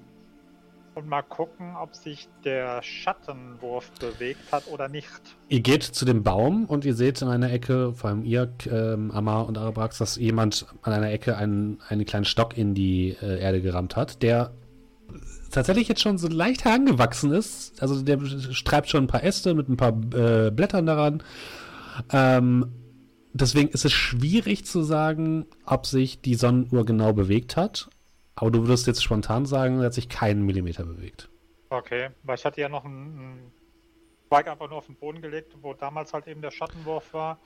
und 0.94 1.08
mal 1.08 1.22
gucken, 1.22 1.74
ob 1.76 1.94
sich 1.96 2.28
der 2.44 2.80
Schattenwurf 2.82 3.90
bewegt 3.98 4.52
hat 4.52 4.68
oder 4.68 4.88
nicht. 4.88 5.08
Ihr 5.48 5.60
geht 5.60 5.82
zu 5.82 6.04
dem 6.04 6.22
Baum 6.22 6.66
und 6.66 6.84
ihr 6.84 6.94
seht 6.94 7.20
in 7.20 7.28
einer 7.28 7.50
Ecke, 7.50 7.92
vor 7.94 8.10
allem 8.10 8.24
ihr, 8.24 8.52
ähm, 8.70 9.10
Amar 9.10 9.48
und 9.48 9.58
Arabrax, 9.58 9.98
dass 9.98 10.16
jemand 10.16 10.66
an 10.82 10.92
einer 10.92 11.10
Ecke 11.10 11.36
einen, 11.36 11.80
einen 11.88 12.04
kleinen 12.04 12.24
Stock 12.24 12.56
in 12.56 12.74
die 12.74 13.16
äh, 13.20 13.40
Erde 13.40 13.60
gerammt 13.60 13.96
hat, 13.96 14.22
der 14.22 14.52
tatsächlich 15.50 15.88
jetzt 15.88 16.00
schon 16.00 16.18
so 16.18 16.28
leicht 16.28 16.64
herangewachsen 16.64 17.32
ist. 17.32 17.80
Also 17.82 18.02
der 18.02 18.20
streibt 18.52 18.88
schon 18.88 19.04
ein 19.04 19.08
paar 19.08 19.24
Äste 19.24 19.54
mit 19.54 19.68
ein 19.68 19.76
paar 19.76 19.94
äh, 20.14 20.50
Blättern 20.50 20.86
daran. 20.86 21.22
Ähm, 22.12 22.66
deswegen 23.34 23.68
ist 23.68 23.84
es 23.84 23.92
schwierig 23.92 24.64
zu 24.64 24.82
sagen, 24.82 25.46
ob 25.66 25.86
sich 25.86 26.20
die 26.20 26.34
Sonnenuhr 26.34 26.86
genau 26.86 27.12
bewegt 27.12 27.56
hat. 27.56 27.90
Aber 28.36 28.50
du 28.50 28.62
würdest 28.62 28.86
jetzt 28.86 29.04
spontan 29.04 29.46
sagen, 29.46 29.78
er 29.78 29.86
hat 29.86 29.94
sich 29.94 30.08
keinen 30.08 30.44
Millimeter 30.44 30.84
bewegt. 30.84 31.28
Okay, 31.70 32.10
weil 32.22 32.36
ich 32.36 32.44
hatte 32.44 32.60
ja 32.60 32.68
noch 32.68 32.84
einen, 32.84 33.52
Zweig 34.28 34.48
einfach 34.48 34.68
nur 34.68 34.78
auf 34.78 34.86
den 34.86 34.96
Boden 34.96 35.20
gelegt, 35.20 35.54
wo 35.60 35.74
damals 35.74 36.12
halt 36.12 36.26
eben 36.26 36.40
der 36.40 36.50
Schattenwurf 36.50 37.12
war. 37.12 37.38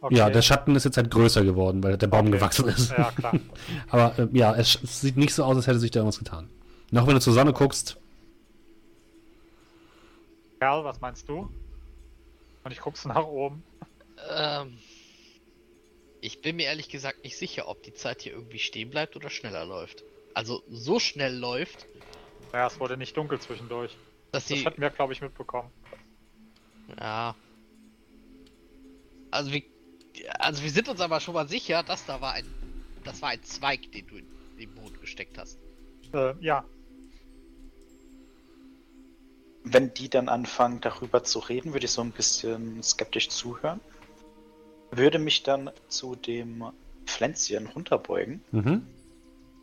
Okay. 0.00 0.14
Ja, 0.14 0.30
der 0.30 0.42
Schatten 0.42 0.76
ist 0.76 0.84
jetzt 0.84 0.96
halt 0.96 1.10
größer 1.10 1.42
geworden, 1.42 1.82
weil 1.82 1.96
der 1.96 2.06
Baum 2.06 2.26
Okay. 2.28 2.36
gewachsen 2.36 2.68
ist. 2.68 2.92
Ja, 2.92 3.10
klar. 3.10 3.34
Aber 3.90 4.16
äh, 4.18 4.28
ja, 4.32 4.54
es, 4.54 4.78
es 4.82 5.00
sieht 5.00 5.16
nicht 5.16 5.34
so 5.34 5.42
aus, 5.42 5.56
als 5.56 5.66
hätte 5.66 5.80
sich 5.80 5.90
da 5.90 6.00
irgendwas 6.00 6.18
getan. 6.18 6.48
Noch 6.92 7.06
wenn 7.06 7.14
du 7.14 7.20
zur 7.20 7.32
Sonne 7.32 7.52
guckst, 7.52 7.98
Kerl, 10.60 10.84
was 10.84 11.00
meinst 11.00 11.28
du? 11.28 11.48
Und 12.64 12.70
ich 12.70 12.80
guck's 12.80 13.04
nach 13.04 13.24
oben. 13.24 13.62
Ähm, 14.36 14.78
ich 16.20 16.40
bin 16.42 16.56
mir 16.56 16.64
ehrlich 16.64 16.88
gesagt 16.88 17.24
nicht 17.24 17.36
sicher, 17.36 17.68
ob 17.68 17.82
die 17.82 17.94
Zeit 17.94 18.22
hier 18.22 18.32
irgendwie 18.32 18.58
stehen 18.58 18.90
bleibt 18.90 19.16
oder 19.16 19.30
schneller 19.30 19.64
läuft. 19.64 20.04
Also 20.34 20.62
so 20.68 20.98
schnell 21.00 21.34
läuft, 21.36 21.86
Ja, 22.52 22.66
es 22.66 22.78
wurde 22.80 22.96
nicht 22.96 23.16
dunkel 23.16 23.40
zwischendurch. 23.40 23.96
dass 24.32 24.46
Das 24.46 24.58
sie. 24.58 24.64
hatten 24.64 24.80
wir, 24.80 24.90
glaube 24.90 25.12
ich, 25.12 25.20
mitbekommen. 25.20 25.70
Ja. 26.98 27.34
Also 29.30 29.52
wir, 29.52 29.62
also 30.38 30.62
wir 30.62 30.70
sind 30.70 30.88
uns 30.88 31.00
aber 31.00 31.20
schon 31.20 31.34
mal 31.34 31.48
sicher, 31.48 31.82
dass 31.82 32.04
da 32.06 32.20
war 32.20 32.32
ein, 32.32 32.46
das 33.04 33.20
war 33.22 33.30
ein 33.30 33.42
Zweig, 33.42 33.92
den 33.92 34.06
du 34.06 34.16
in 34.16 34.26
den 34.58 34.74
Boden 34.74 34.98
gesteckt 35.00 35.36
hast. 35.38 35.58
Äh, 36.14 36.34
ja, 36.40 36.64
Wenn 39.64 39.92
die 39.92 40.08
dann 40.08 40.28
anfangen, 40.30 40.80
darüber 40.80 41.24
zu 41.24 41.40
reden, 41.40 41.74
würde 41.74 41.84
ich 41.84 41.92
so 41.92 42.00
ein 42.00 42.12
bisschen 42.12 42.82
skeptisch 42.82 43.28
zuhören. 43.28 43.80
Würde 44.90 45.18
mich 45.18 45.42
dann 45.42 45.70
zu 45.88 46.16
dem 46.16 46.64
Pflänzchen 47.06 47.66
runterbeugen. 47.66 48.42
mhm. 48.50 48.86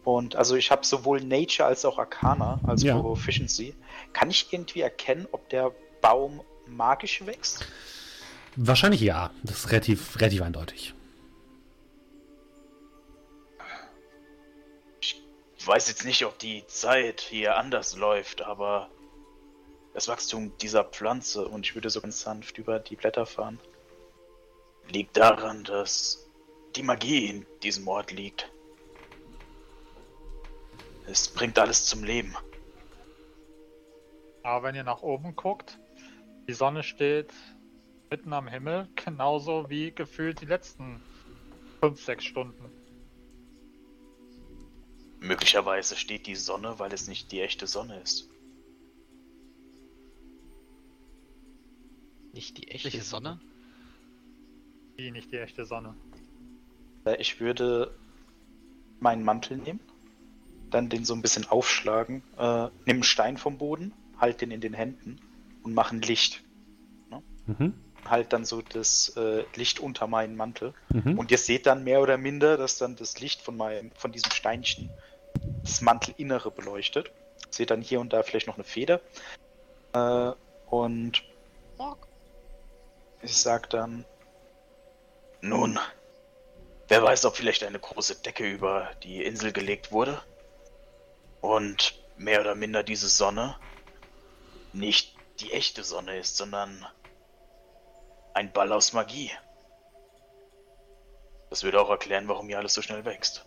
Und 0.03 0.35
also 0.35 0.55
ich 0.55 0.69
habe 0.69 0.85
sowohl 0.85 1.19
Nature 1.21 1.67
als 1.67 1.83
auch 1.83 1.97
Arcana, 1.97 2.59
also 2.63 2.85
Ja. 2.85 2.99
Proficiency. 2.99 3.73
Kann 4.13 4.29
ich 4.29 4.53
irgendwie 4.53 4.81
erkennen, 4.81 5.27
ob 5.31 5.49
der 5.49 5.71
Baum 6.01 6.41
magisch 6.67 7.25
wächst? 7.25 7.65
wahrscheinlich 8.55 9.01
ja. 9.01 9.31
Das 9.43 9.59
ist 9.59 9.71
relativ, 9.71 10.19
relativ 10.21 10.41
eindeutig. 10.43 10.93
Ich 15.01 15.67
weiß 15.67 15.87
jetzt 15.87 16.05
nicht, 16.05 16.23
ob 16.25 16.37
die 16.37 16.65
Zeit 16.67 17.21
hier 17.21 17.57
anders 17.57 17.95
läuft, 17.95 18.43
aber 18.43 18.89
das 19.95 20.07
Wachstum 20.07 20.55
dieser 20.61 20.83
Pflanze, 20.83 21.47
und 21.47 21.65
ich 21.65 21.73
würde 21.73 21.89
so 21.89 21.99
ganz 22.01 22.21
sanft 22.21 22.59
über 22.59 22.77
die 22.79 22.95
Blätter 22.95 23.25
fahren, 23.25 23.59
liegt 24.89 25.17
daran, 25.17 25.63
dass 25.63 26.29
die 26.75 26.83
Magie 26.83 27.27
in 27.27 27.45
diesem 27.63 27.87
Ort 27.87 28.11
liegt. 28.11 28.51
Es 31.07 31.27
bringt 31.27 31.57
alles 31.59 31.85
zum 31.85 32.03
Leben. 32.03 32.35
aber 34.43 34.67
wenn 34.67 34.75
ihr 34.75 34.83
nach 34.83 35.01
oben 35.01 35.35
guckt, 35.35 35.79
die 36.47 36.53
Sonne 36.53 36.83
steht 36.83 37.33
mitten 38.11 38.31
am 38.33 38.47
Himmel, 38.47 38.87
genauso 38.95 39.69
wie 39.69 39.91
gefühlt 39.91 40.39
die 40.41 40.45
letzten 40.45 41.01
5, 41.81 42.03
6 42.03 42.23
Stunden. 42.23 42.71
Möglicherweise 45.19 45.95
steht 45.95 46.27
die 46.27 46.35
Sonne, 46.35 46.77
weil 46.77 46.93
es 46.93 47.07
nicht 47.07 47.31
die 47.31 47.41
echte 47.41 47.65
Sonne 47.65 47.99
ist. 48.01 48.29
Nicht 52.33 52.57
die 52.57 52.67
echte 52.69 53.01
Sonne? 53.01 53.39
Die 54.97 55.11
nicht 55.11 55.31
die 55.31 55.37
echte 55.37 55.65
Sonne. 55.65 55.95
Äh, 57.05 57.15
Ich 57.19 57.39
würde 57.39 57.93
meinen 58.99 59.23
Mantel 59.23 59.57
nehmen, 59.57 59.79
dann 60.71 60.89
den 60.89 61.05
so 61.05 61.13
ein 61.13 61.21
bisschen 61.21 61.47
aufschlagen, 61.47 62.23
äh, 62.37 62.69
nimm 62.85 62.97
einen 62.97 63.03
Stein 63.03 63.37
vom 63.37 63.57
Boden, 63.57 63.93
halt 64.19 64.41
den 64.41 64.51
in 64.51 64.61
den 64.61 64.73
Händen 64.73 65.19
und 65.63 65.73
mach 65.73 65.91
ein 65.91 66.01
Licht. 66.01 66.43
Mhm. 67.47 67.73
Halt 68.05 68.33
dann 68.33 68.45
so 68.45 68.61
das 68.61 69.09
äh, 69.17 69.43
Licht 69.55 69.79
unter 69.79 70.07
meinen 70.07 70.35
Mantel. 70.35 70.73
Mhm. 70.89 71.17
Und 71.17 71.31
ihr 71.31 71.37
seht 71.37 71.65
dann 71.65 71.83
mehr 71.83 72.01
oder 72.01 72.17
minder, 72.17 72.57
dass 72.57 72.77
dann 72.77 72.95
das 72.95 73.19
Licht 73.19 73.41
von 73.41 73.57
meinem, 73.57 73.91
von 73.91 74.11
diesem 74.11 74.31
Steinchen 74.31 74.89
das 75.63 75.81
Mantelinnere 75.81 76.51
beleuchtet. 76.51 77.11
Seht 77.49 77.71
dann 77.71 77.81
hier 77.81 77.99
und 77.99 78.13
da 78.13 78.23
vielleicht 78.23 78.47
noch 78.47 78.55
eine 78.55 78.63
Feder. 78.63 79.01
Äh, 79.93 80.31
und 80.69 81.23
ich 83.21 83.37
sag 83.37 83.69
dann, 83.69 84.05
nun, 85.47 85.79
wer 86.87 87.03
weiß, 87.03 87.25
ob 87.25 87.35
vielleicht 87.35 87.63
eine 87.63 87.79
große 87.79 88.21
Decke 88.21 88.49
über 88.49 88.91
die 89.03 89.23
Insel 89.23 89.51
gelegt 89.51 89.91
wurde 89.91 90.21
und 91.41 92.01
mehr 92.17 92.41
oder 92.41 92.55
minder 92.55 92.83
diese 92.83 93.09
Sonne 93.09 93.55
nicht 94.73 95.15
die 95.39 95.51
echte 95.51 95.83
Sonne 95.83 96.17
ist, 96.17 96.37
sondern 96.37 96.85
ein 98.33 98.51
Ball 98.51 98.71
aus 98.71 98.93
Magie. 98.93 99.31
Das 101.49 101.63
würde 101.63 101.79
auch 101.79 101.89
erklären, 101.89 102.27
warum 102.27 102.47
hier 102.47 102.57
alles 102.57 102.73
so 102.73 102.81
schnell 102.81 103.05
wächst. 103.05 103.45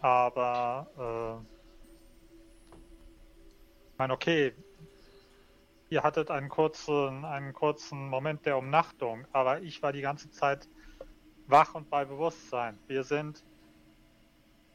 Aber, 0.00 0.86
äh, 0.98 2.76
ich 3.92 3.98
meine, 3.98 4.12
okay, 4.12 4.54
ihr 5.88 6.02
hattet 6.02 6.30
einen 6.30 6.48
kurzen, 6.48 7.24
einen 7.24 7.52
kurzen 7.52 8.08
Moment 8.08 8.46
der 8.46 8.58
Umnachtung, 8.58 9.26
aber 9.32 9.60
ich 9.62 9.82
war 9.82 9.92
die 9.92 10.00
ganze 10.00 10.30
Zeit 10.30 10.68
wach 11.46 11.74
und 11.74 11.90
bei 11.90 12.04
Bewusstsein. 12.04 12.78
Wir 12.86 13.04
sind 13.04 13.42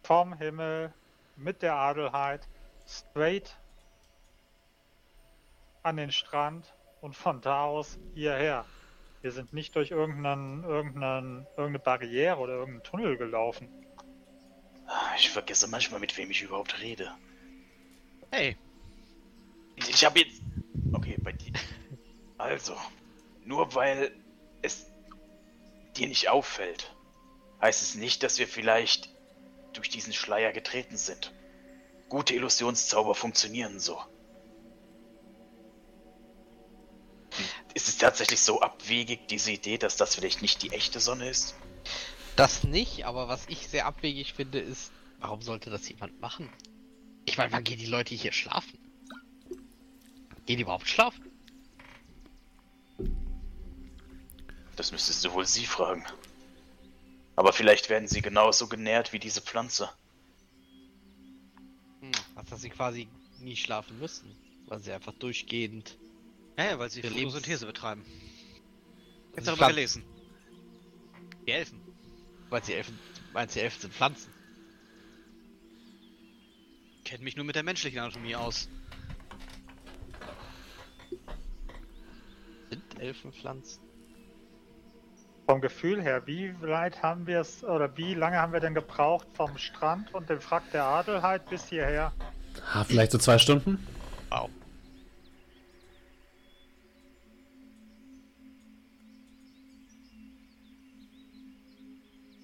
vom 0.04 0.34
Himmel 0.34 0.93
mit 1.36 1.62
der 1.62 1.76
Adelheid 1.76 2.47
straight 2.88 3.58
an 5.84 5.97
den 5.97 6.12
Strand 6.12 6.74
und 7.02 7.15
von 7.15 7.41
da 7.41 7.65
aus 7.65 7.97
hierher. 8.13 8.65
Wir 9.21 9.32
sind 9.32 9.54
nicht 9.54 9.76
durch 9.76 9.91
irgendeinen, 9.91 10.63
irgendeinen, 10.63 11.45
irgendeine 11.58 11.80
Barriere 11.80 12.38
oder 12.38 12.54
irgendeinen 12.54 12.84
Tunnel 12.84 13.17
gelaufen. 13.17 13.69
Ich 15.17 15.30
vergesse 15.30 15.67
manchmal, 15.67 16.00
mit 16.00 16.17
wem 16.17 16.32
ich 16.32 16.41
überhaupt 16.41 16.82
rede. 16.82 17.12
Hey. 18.32 18.58
Ich 19.76 20.04
habe 20.06 20.19
jetzt. 20.19 20.41
Also, 22.42 22.76
nur 23.46 23.76
weil 23.76 24.12
es 24.64 24.88
dir 25.96 26.08
nicht 26.08 26.28
auffällt, 26.30 26.96
heißt 27.62 27.84
es 27.84 27.94
nicht, 27.94 28.24
dass 28.24 28.40
wir 28.40 28.48
vielleicht 28.48 29.10
durch 29.74 29.90
diesen 29.90 30.12
Schleier 30.12 30.52
getreten 30.52 30.98
sind. 30.98 31.34
Gute 32.10 32.34
Illusionszauber 32.34 33.14
funktionieren 33.14 33.80
so. 33.80 34.02
Ist 37.76 37.88
es 37.88 38.00
tatsächlich 38.00 38.42
so 38.42 38.60
abwegig, 38.60 39.28
diese 39.28 39.52
Idee, 39.52 39.78
dass 39.78 39.96
das 39.96 40.16
vielleicht 40.16 40.42
nicht 40.42 40.64
die 40.64 40.72
echte 40.72 41.00
Sonne 41.00 41.30
ist? 41.30 41.56
Das 42.36 42.64
nicht, 42.64 43.06
aber 43.06 43.28
was 43.28 43.48
ich 43.50 43.68
sehr 43.68 43.86
abwegig 43.86 44.34
finde, 44.34 44.60
ist, 44.60 44.92
warum 45.20 45.44
sollte 45.44 45.70
das 45.70 45.88
jemand 45.88 46.20
machen? 46.20 46.50
Ich 47.26 47.38
meine, 47.38 47.52
wann 47.52 47.64
gehen 47.64 47.78
die 47.78 47.86
Leute 47.86 48.16
hier 48.16 48.32
schlafen? 48.32 48.80
Gehen 50.48 50.58
die 50.58 50.64
überhaupt 50.64 50.90
schlafen? 50.90 51.31
Das 54.76 54.92
müsstest 54.92 55.24
du 55.26 55.34
wohl 55.34 55.46
sie 55.46 55.66
fragen. 55.66 56.06
Aber 57.36 57.54
vielleicht 57.54 57.90
werden 57.90 58.08
sie 58.08 58.22
genauso 58.22 58.68
genährt 58.68 59.14
wie 59.14 59.20
diese 59.20 59.42
Pflanze. 59.42 59.90
Hm, 62.02 62.12
was 62.36 62.46
dass 62.48 62.62
sie 62.62 62.70
quasi 62.70 63.08
nie 63.40 63.56
schlafen 63.56 64.00
müssen, 64.00 64.36
weil 64.68 64.80
sie 64.80 64.92
einfach 64.92 65.14
durchgehend. 65.14 65.98
Ja, 66.58 66.66
ja 66.66 66.80
weil 66.80 66.90
sie 66.90 67.02
Photosynthese 67.02 67.66
betreiben. 67.66 68.06
Jetzt 69.36 69.48
darüber 69.48 69.68
Pflanzen. 69.68 69.76
gelesen. 69.76 70.04
Die 71.48 71.52
Elfen. 71.52 71.82
Weil 72.50 72.64
sie 72.64 72.74
Elfen, 72.74 73.00
meinst 73.34 73.56
du, 73.56 73.62
Elfen 73.62 73.82
sind 73.82 73.94
Pflanzen? 73.94 74.32
Kennt 77.06 77.24
mich 77.24 77.36
nur 77.36 77.46
mit 77.46 77.56
der 77.56 77.64
menschlichen 77.64 78.00
Anatomie 78.00 78.36
aus. 78.36 78.70
Sind 82.70 83.00
Elfen 83.00 83.34
Pflanzen? 83.34 83.91
Vom 85.52 85.60
Gefühl 85.60 86.02
her, 86.02 86.26
wie 86.28 86.56
weit 86.62 87.04
haben 87.04 87.28
wir 87.28 87.42
es, 87.42 87.62
oder 87.62 87.98
wie 87.98 88.14
lange 88.14 88.38
haben 88.38 88.54
wir 88.54 88.62
denn 88.62 88.74
gebraucht 88.74 89.28
vom 89.34 89.58
Strand 89.58 90.14
und 90.14 90.30
dem 90.30 90.40
Frack 90.40 90.72
der 90.72 90.86
Adelheid 90.86 91.50
bis 91.50 91.68
hierher? 91.68 92.14
Ah, 92.74 92.86
vielleicht 92.86 93.12
so 93.12 93.18
zwei 93.18 93.38
Stunden? 93.38 93.86
Wow. 94.30 94.50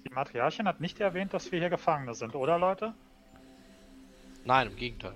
Die 0.04 0.12
Matriarchin 0.14 0.68
hat 0.68 0.82
nicht 0.82 1.00
erwähnt, 1.00 1.32
dass 1.32 1.50
wir 1.50 1.60
hier 1.60 1.70
Gefangene 1.70 2.14
sind, 2.14 2.34
oder 2.34 2.58
Leute? 2.58 2.92
Nein, 4.44 4.66
im 4.66 4.76
Gegenteil. 4.76 5.14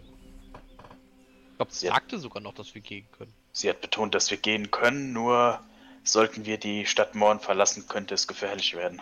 Ich 1.51 1.57
glaube, 1.59 1.73
sie 1.73 1.89
Ja. 1.89 1.93
sagte 1.93 2.19
sogar 2.19 2.43
noch, 2.43 2.55
dass 2.55 2.75
wir 2.75 2.81
gehen 2.81 3.07
können. 3.13 3.35
Sie 3.53 3.69
hat 3.69 3.83
betont, 3.83 4.15
dass 4.15 4.31
wir 4.31 4.39
gehen 4.39 4.71
können, 4.71 5.13
nur 5.13 5.61
sollten 6.05 6.45
wir 6.45 6.59
die 6.59 6.87
Stadt 6.87 7.15
Morn 7.15 7.41
verlassen, 7.41 7.87
könnte 7.89 8.15
es 8.15 8.27
gefährlich 8.27 8.75
werden. 8.75 9.01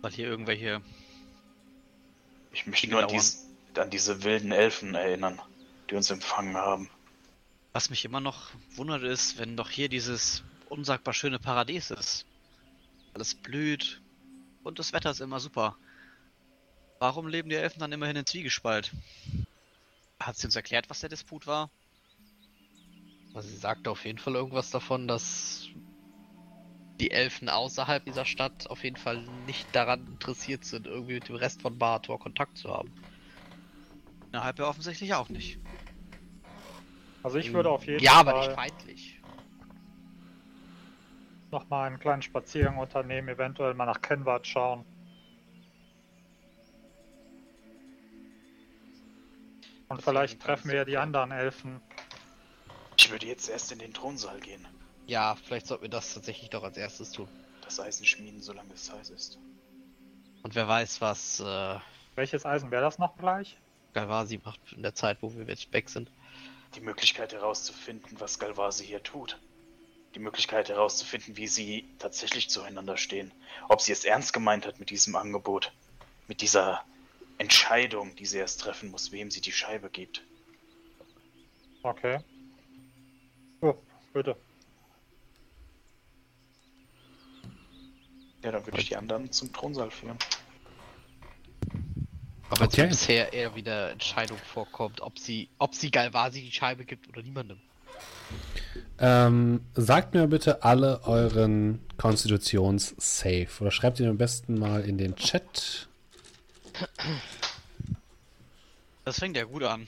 Weil 0.00 0.12
hier 0.12 0.26
irgendwelche. 0.26 0.80
Ich 2.52 2.66
möchte 2.66 2.88
nur 2.88 3.02
an, 3.02 3.08
dies, 3.08 3.46
an 3.76 3.90
diese 3.90 4.22
wilden 4.24 4.52
Elfen 4.52 4.94
erinnern, 4.94 5.40
die 5.88 5.94
uns 5.94 6.10
empfangen 6.10 6.56
haben. 6.56 6.90
Was 7.72 7.90
mich 7.90 8.04
immer 8.04 8.20
noch 8.20 8.50
wundert 8.74 9.02
ist, 9.02 9.38
wenn 9.38 9.56
doch 9.56 9.70
hier 9.70 9.88
dieses 9.88 10.42
unsagbar 10.68 11.14
schöne 11.14 11.38
Paradies 11.38 11.90
ist. 11.90 12.26
Alles 13.14 13.34
blüht 13.34 14.00
und 14.62 14.78
das 14.78 14.92
Wetter 14.92 15.10
ist 15.10 15.20
immer 15.20 15.40
super. 15.40 15.76
Warum 16.98 17.28
leben 17.28 17.48
die 17.48 17.56
Elfen 17.56 17.80
dann 17.80 17.92
immerhin 17.92 18.16
in 18.16 18.26
Zwiegespalt? 18.26 18.92
Hat 20.18 20.36
sie 20.36 20.46
uns 20.46 20.56
erklärt, 20.56 20.90
was 20.90 21.00
der 21.00 21.08
Disput 21.08 21.46
war? 21.46 21.70
Also 23.32 23.48
sie 23.48 23.56
sagte 23.56 23.90
auf 23.90 24.04
jeden 24.04 24.18
Fall 24.18 24.34
irgendwas 24.34 24.70
davon, 24.70 25.06
dass 25.08 25.68
die 27.00 27.10
Elfen 27.10 27.48
außerhalb 27.48 28.04
dieser 28.04 28.24
Stadt 28.24 28.68
auf 28.68 28.84
jeden 28.84 28.96
Fall 28.96 29.22
nicht 29.46 29.74
daran 29.74 30.06
interessiert 30.06 30.64
sind, 30.64 30.86
irgendwie 30.86 31.14
mit 31.14 31.28
dem 31.28 31.36
Rest 31.36 31.62
von 31.62 31.78
Barator 31.78 32.18
Kontakt 32.20 32.58
zu 32.58 32.70
haben. 32.70 32.92
Innerhalb 34.30 34.58
ja 34.58 34.68
offensichtlich 34.68 35.14
auch 35.14 35.28
nicht. 35.28 35.58
Also 37.22 37.38
ich 37.38 37.52
würde 37.52 37.70
auf 37.70 37.86
jeden 37.86 38.02
Ja, 38.02 38.14
aber 38.14 38.32
Fall 38.32 38.46
nicht 38.48 38.54
feindlich. 38.54 39.20
nochmal 41.50 41.88
einen 41.88 41.98
kleinen 41.98 42.22
Spaziergang 42.22 42.78
unternehmen, 42.78 43.28
eventuell 43.28 43.74
mal 43.74 43.86
nach 43.86 44.00
Kenward 44.00 44.46
schauen. 44.46 44.84
Und 49.88 50.02
vielleicht 50.02 50.40
treffen 50.40 50.68
wir 50.68 50.76
ja 50.76 50.84
die 50.84 50.96
anderen 50.96 51.32
Elfen. 51.32 51.80
Ich 52.96 53.10
würde 53.10 53.26
jetzt 53.26 53.48
erst 53.48 53.72
in 53.72 53.80
den 53.80 53.92
Thronsaal 53.92 54.38
gehen. 54.40 54.66
Ja, 55.10 55.34
vielleicht 55.34 55.66
sollten 55.66 55.82
wir 55.82 55.90
das 55.90 56.14
tatsächlich 56.14 56.50
doch 56.50 56.62
als 56.62 56.76
erstes 56.76 57.10
tun. 57.10 57.28
Das 57.64 57.80
Eisen 57.80 58.06
schmieden, 58.06 58.40
solange 58.40 58.72
es 58.74 58.92
heiß 58.92 59.10
ist. 59.10 59.40
Und 60.44 60.54
wer 60.54 60.68
weiß, 60.68 61.00
was 61.00 61.40
äh, 61.40 61.80
Welches 62.14 62.46
Eisen 62.46 62.70
wäre 62.70 62.82
das 62.82 63.00
noch 63.00 63.18
gleich? 63.18 63.56
Galvasi 63.92 64.40
macht 64.44 64.60
in 64.72 64.84
der 64.84 64.94
Zeit, 64.94 65.18
wo 65.20 65.34
wir 65.34 65.44
jetzt 65.46 65.72
weg 65.72 65.88
sind. 65.88 66.12
Die 66.76 66.80
Möglichkeit 66.80 67.32
herauszufinden, 67.32 68.20
was 68.20 68.38
Galvasi 68.38 68.86
hier 68.86 69.02
tut. 69.02 69.40
Die 70.14 70.20
Möglichkeit 70.20 70.68
herauszufinden, 70.68 71.36
wie 71.36 71.48
sie 71.48 71.88
tatsächlich 71.98 72.48
zueinander 72.48 72.96
stehen. 72.96 73.32
Ob 73.68 73.80
sie 73.80 73.90
es 73.90 74.04
ernst 74.04 74.32
gemeint 74.32 74.64
hat 74.64 74.78
mit 74.78 74.90
diesem 74.90 75.16
Angebot. 75.16 75.72
Mit 76.28 76.40
dieser 76.40 76.84
Entscheidung, 77.38 78.14
die 78.14 78.26
sie 78.26 78.38
erst 78.38 78.60
treffen 78.60 78.92
muss, 78.92 79.10
wem 79.10 79.32
sie 79.32 79.40
die 79.40 79.50
Scheibe 79.50 79.90
gibt. 79.90 80.22
Okay. 81.82 82.20
Oh, 83.60 83.74
bitte. 84.12 84.36
Ja, 88.42 88.52
dann 88.52 88.64
würde 88.66 88.78
ich 88.78 88.88
die 88.88 88.96
anderen 88.96 89.30
zum 89.32 89.52
Thronsaal 89.52 89.90
führen. 89.90 90.18
Aber 92.48 92.64
Okay. 92.64 92.86
bisher 92.88 93.32
eher 93.32 93.54
wieder 93.54 93.90
Entscheidung 93.90 94.38
vorkommt, 94.38 95.00
ob 95.00 95.18
sie, 95.18 95.48
ob 95.58 95.74
sie 95.74 95.90
Galvasi 95.90 96.40
die 96.42 96.50
Scheibe 96.52 96.84
gibt 96.84 97.08
oder 97.08 97.22
niemandem. 97.22 97.60
Ähm, 98.98 99.64
sagt 99.74 100.14
mir 100.14 100.26
bitte 100.26 100.62
alle 100.62 101.02
euren 101.04 101.80
Konstitutions-Save. 101.96 103.48
Oder 103.60 103.70
schreibt 103.70 104.00
ihn 104.00 104.08
am 104.08 104.18
besten 104.18 104.58
mal 104.58 104.82
in 104.84 104.98
den 104.98 105.16
Chat. 105.16 105.88
Das 109.04 109.18
fängt 109.18 109.36
ja 109.36 109.44
gut 109.44 109.62
an. 109.62 109.86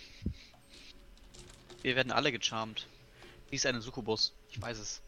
Wir 1.82 1.96
werden 1.96 2.12
alle 2.12 2.32
gecharmt. 2.32 2.86
Sie 3.50 3.56
ist 3.56 3.66
eine 3.66 3.80
Succubus. 3.82 4.32
Ich 4.50 4.60
weiß 4.60 4.78
es. 4.78 5.02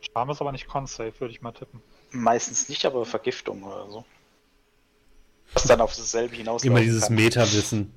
Charme 0.00 0.30
ist 0.30 0.40
aber 0.40 0.52
nicht 0.52 0.66
Con-Safe, 0.66 1.12
würde 1.18 1.32
ich 1.32 1.42
mal 1.42 1.52
tippen. 1.52 1.80
Meistens 2.10 2.68
nicht, 2.68 2.84
aber 2.84 3.04
Vergiftung 3.04 3.62
oder 3.62 3.88
so. 3.90 4.04
Was 5.52 5.64
dann 5.64 5.80
auf 5.80 5.94
dasselbe 5.94 6.36
hinaus 6.36 6.64
Immer 6.64 6.80
dieses 6.80 7.10
Meta-Wissen. 7.10 7.92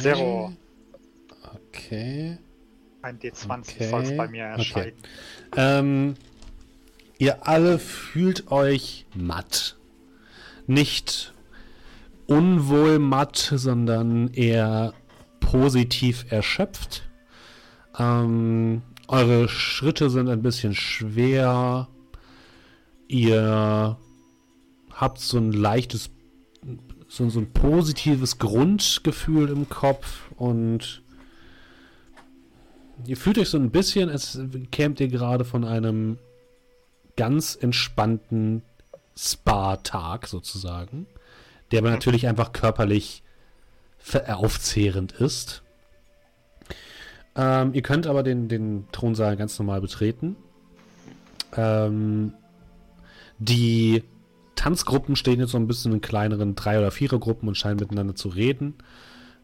Zero. 0.00 0.52
Okay. 1.68 2.38
Ein 3.02 3.18
D20 3.18 3.58
Okay, 3.58 3.90
soll 3.90 4.02
es 4.02 4.16
bei 4.16 4.28
mir 4.28 4.44
okay. 4.44 4.58
erscheinen. 4.58 4.96
Ähm, 5.56 6.14
ihr 7.18 7.46
alle 7.46 7.78
fühlt 7.78 8.50
euch 8.50 9.06
matt. 9.14 9.76
Nicht 10.66 11.32
unwohl 12.26 12.98
matt, 12.98 13.52
sondern 13.56 14.32
eher 14.32 14.94
positiv 15.40 16.26
erschöpft. 16.30 17.08
Ähm, 17.98 18.82
eure 19.12 19.48
Schritte 19.48 20.10
sind 20.10 20.28
ein 20.28 20.42
bisschen 20.42 20.74
schwer. 20.74 21.88
Ihr 23.08 23.98
habt 24.90 25.20
so 25.20 25.38
ein 25.38 25.52
leichtes, 25.52 26.10
so, 27.08 27.28
so 27.28 27.40
ein 27.40 27.52
positives 27.52 28.38
Grundgefühl 28.38 29.50
im 29.50 29.68
Kopf 29.68 30.30
und 30.36 31.02
Ihr 33.04 33.16
fühlt 33.16 33.38
euch 33.38 33.48
so 33.48 33.58
ein 33.58 33.70
bisschen, 33.70 34.10
als 34.10 34.38
kämt 34.70 35.00
ihr 35.00 35.08
gerade 35.08 35.44
von 35.44 35.64
einem 35.64 36.18
ganz 37.16 37.58
entspannten 37.60 38.62
Spa-Tag 39.16 40.28
sozusagen, 40.28 41.06
der 41.70 41.80
aber 41.80 41.90
natürlich 41.90 42.28
einfach 42.28 42.52
körperlich 42.52 43.22
aufzehrend 44.28 45.12
ist. 45.12 45.62
Ähm, 47.34 47.72
ihr 47.74 47.82
könnt 47.82 48.06
aber 48.06 48.22
den, 48.22 48.48
den 48.48 48.86
Thronsaal 48.92 49.36
ganz 49.36 49.58
normal 49.58 49.80
betreten. 49.80 50.36
Ähm, 51.56 52.34
die 53.38 54.04
Tanzgruppen 54.54 55.16
stehen 55.16 55.40
jetzt 55.40 55.52
so 55.52 55.58
ein 55.58 55.66
bisschen 55.66 55.92
in 55.92 56.00
kleineren 56.00 56.54
Drei- 56.54 56.78
oder 56.78 56.90
Vierergruppen 56.90 57.48
und 57.48 57.56
scheinen 57.56 57.80
miteinander 57.80 58.14
zu 58.14 58.28
reden 58.28 58.74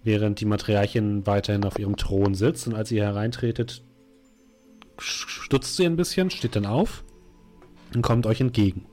während 0.03 0.41
die 0.41 0.47
Matriarchin 0.47 1.27
weiterhin 1.27 1.65
auf 1.65 1.79
ihrem 1.79 1.97
Thron 1.97 2.35
sitzt. 2.35 2.67
Und 2.67 2.75
als 2.75 2.91
ihr 2.91 3.05
hereintretet, 3.05 3.83
stutzt 4.99 5.77
sie 5.77 5.85
ein 5.85 5.97
bisschen, 5.97 6.31
steht 6.31 6.57
dann 6.57 6.67
auf 6.67 7.05
und 7.95 8.03
kommt 8.03 8.27
euch 8.27 8.41
entgegen. 8.41 8.87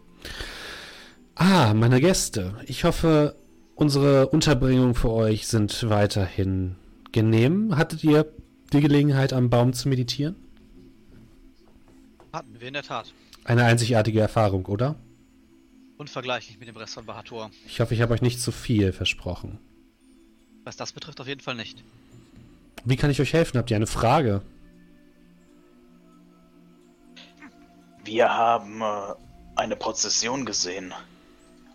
Ah, 1.35 1.73
meine 1.73 1.99
Gäste. 1.99 2.55
Ich 2.65 2.83
hoffe, 2.83 3.35
unsere 3.75 4.27
Unterbringung 4.27 4.95
für 4.95 5.11
euch 5.11 5.47
sind 5.47 5.89
weiterhin 5.89 6.75
genehm. 7.11 7.77
Hattet 7.77 8.03
ihr 8.03 8.31
die 8.73 8.81
Gelegenheit, 8.81 9.33
am 9.33 9.49
Baum 9.49 9.73
zu 9.73 9.89
meditieren? 9.89 10.35
Hatten 12.33 12.59
wir 12.59 12.67
in 12.67 12.73
der 12.73 12.83
Tat. 12.83 13.13
Eine 13.43 13.63
einzigartige 13.63 14.19
Erfahrung, 14.19 14.65
oder? 14.65 14.95
Unvergleichlich 15.97 16.59
mit 16.59 16.67
dem 16.67 16.75
Rest 16.75 16.95
von 16.95 17.05
Bahator. 17.05 17.51
Ich 17.67 17.79
hoffe, 17.79 17.93
ich 17.93 18.01
habe 18.01 18.13
euch 18.13 18.21
nicht 18.21 18.41
zu 18.41 18.51
viel 18.51 18.91
versprochen. 18.91 19.59
Was 20.65 20.75
das 20.75 20.91
betrifft, 20.91 21.21
auf 21.21 21.27
jeden 21.27 21.41
Fall 21.41 21.55
nicht. 21.55 21.83
Wie 22.83 22.97
kann 22.97 23.09
ich 23.09 23.21
euch 23.21 23.33
helfen? 23.33 23.57
Habt 23.57 23.71
ihr 23.71 23.77
eine 23.77 23.87
Frage? 23.87 24.41
Wir 28.03 28.29
haben 28.29 28.81
äh, 28.81 29.13
eine 29.55 29.75
Prozession 29.75 30.45
gesehen 30.45 30.93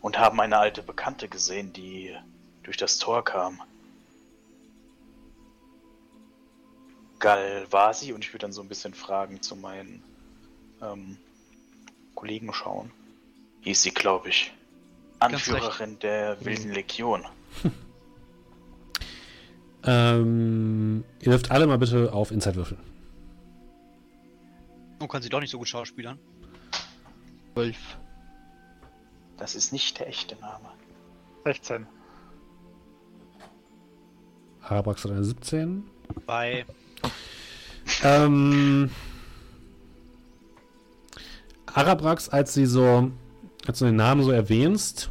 und 0.01 0.19
haben 0.19 0.41
eine 0.41 0.59
alte 0.59 0.83
Bekannte 0.83 1.29
gesehen, 1.29 1.73
die 1.73 2.15
durch 2.63 2.77
das 2.77 2.99
Tor 2.99 3.25
kam. 3.25 3.61
Galvasi 7.21 8.13
und 8.13 8.25
ich 8.25 8.33
würde 8.33 8.43
dann 8.43 8.53
so 8.53 8.63
ein 8.63 8.69
bisschen 8.69 8.95
Fragen 8.95 9.41
zu 9.41 9.55
meinen 9.55 10.03
ähm, 10.83 11.17
Kollegen 12.15 12.53
schauen. 12.53 12.91
Hieß 13.61 13.83
sie, 13.83 13.91
glaube 13.91 14.31
ich. 14.31 14.53
Anführerin 15.21 15.99
der 15.99 16.43
Wilden 16.45 16.73
Legion. 16.73 17.25
ähm, 19.85 21.05
ihr 21.21 21.31
dürft 21.31 21.51
alle 21.51 21.67
mal 21.67 21.79
bitte 21.79 22.13
auf 22.13 22.31
Inside 22.31 22.57
würfeln. 22.57 22.81
Oh, 24.99 25.07
kann 25.07 25.23
sie 25.23 25.29
doch 25.29 25.41
nicht 25.41 25.51
so 25.51 25.59
gut 25.59 25.69
schauspielern. 25.69 26.19
12. 27.55 27.77
Das 29.37 29.55
ist 29.55 29.73
nicht 29.73 29.99
der 29.99 30.09
echte 30.09 30.37
Name. 30.37 30.71
16. 31.45 31.87
Arabrax 34.63 35.05
hat 35.05 35.11
eine 35.13 35.25
17. 35.25 35.85
Bei 36.27 36.65
Ähm, 38.03 38.91
Arabrax, 41.67 42.29
als 42.29 42.55
sie 42.55 42.67
so, 42.67 43.11
als 43.67 43.79
du 43.79 43.85
den 43.87 43.97
Namen 43.97 44.23
so 44.23 44.31
erwähnst, 44.31 45.11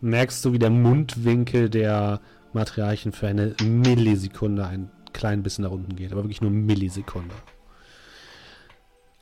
merkst 0.00 0.44
du, 0.44 0.52
wie 0.52 0.58
der 0.58 0.70
Mundwinkel 0.70 1.70
der 1.70 2.20
Matriarchen 2.52 3.12
für 3.12 3.28
eine 3.28 3.54
Millisekunde 3.62 4.66
ein 4.66 4.90
klein 5.12 5.42
bisschen 5.42 5.64
nach 5.64 5.70
unten 5.70 5.96
geht, 5.96 6.12
aber 6.12 6.24
wirklich 6.24 6.40
nur 6.40 6.50
Millisekunde. 6.50 7.34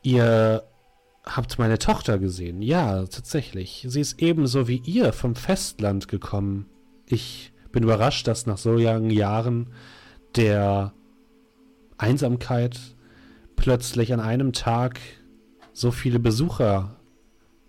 Ihr 0.03 0.63
habt 1.25 1.59
meine 1.59 1.79
Tochter 1.79 2.19
gesehen. 2.19 2.63
Ja, 2.63 3.05
tatsächlich. 3.05 3.85
Sie 3.89 4.01
ist 4.01 4.21
ebenso 4.21 4.69
wie 4.69 4.83
ihr 4.85 5.13
vom 5.13 5.35
Festland 5.37 6.09
gekommen. 6.09 6.67
Ich 7.07 7.53
bin 7.73 7.83
überrascht, 7.83 8.27
dass 8.27 8.47
nach 8.47 8.59
so 8.59 8.73
langen 8.73 9.11
Jahren 9.11 9.73
der 10.37 10.95
Einsamkeit 12.01 12.79
plötzlich 13.57 14.13
an 14.13 14.21
einem 14.21 14.53
Tag 14.53 15.01
so 15.73 15.91
viele 15.91 16.19
Besucher 16.19 16.97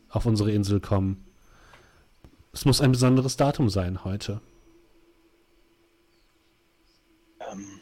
auf 0.10 0.26
unsere 0.26 0.52
Insel 0.52 0.80
kommen. 0.80 1.26
Es 2.54 2.66
muss 2.66 2.82
ein 2.82 2.92
besonderes 2.92 3.38
Datum 3.38 3.70
sein 3.70 4.04
heute. 4.04 4.42
Ähm, 7.52 7.82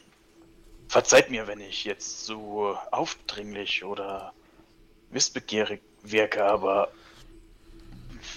verzeiht 0.88 1.30
mir, 1.30 1.46
wenn 1.46 1.60
ich 1.60 1.84
jetzt 1.84 2.24
so 2.24 2.76
aufdringlich 2.90 3.84
oder 3.84 4.32
wissbegierig 5.10 5.82
wirke, 6.02 6.44
aber 6.44 6.88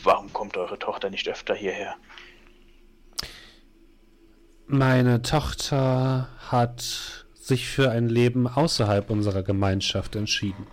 warum 0.04 0.32
kommt 0.34 0.58
eure 0.58 0.80
Tochter 0.80 1.10
nicht 1.10 1.28
öfter 1.28 1.56
hierher? 1.56 1.96
Meine 4.66 5.22
Tochter 5.22 6.30
hat 6.40 7.23
sich 7.44 7.68
für 7.68 7.92
ein 7.92 8.08
Leben 8.08 8.48
außerhalb 8.48 9.10
unserer 9.10 9.44
Gemeinschaft 9.44 10.16
entschieden. 10.16 10.66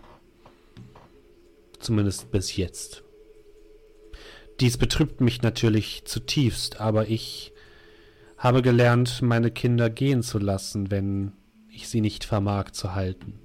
Zumindest 1.81 2.31
bis 2.31 2.57
jetzt. 2.57 3.03
Dies 4.61 4.79
betrübt 4.79 5.21
mich 5.21 5.43
natürlich 5.43 6.05
zutiefst, 6.05 6.81
aber 6.81 7.09
ich 7.09 7.53
habe 8.39 8.63
gelernt, 8.63 9.21
meine 9.21 9.51
Kinder 9.51 9.91
gehen 9.91 10.23
zu 10.23 10.39
lassen, 10.39 10.93
wenn 10.93 11.33
ich 11.73 11.89
sie 11.89 12.01
nicht 12.01 12.25
vermag 12.25 12.71
zu 12.71 12.95
halten. 12.95 13.41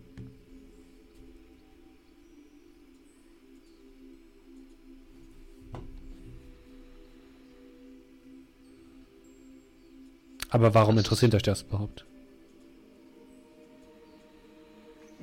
Aber 10.49 10.76
warum 10.76 10.99
interessiert 10.99 11.34
euch 11.34 11.41
das 11.41 11.63
überhaupt? 11.63 12.05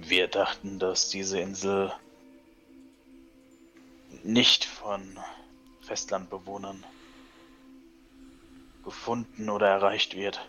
Wir 0.09 0.29
dachten, 0.29 0.79
dass 0.79 1.09
diese 1.09 1.39
Insel 1.39 1.93
nicht 4.25 4.65
von 4.65 5.19
Festlandbewohnern 5.81 6.85
gefunden 8.85 9.49
oder 9.49 9.69
erreicht 9.69 10.17
wird. 10.17 10.41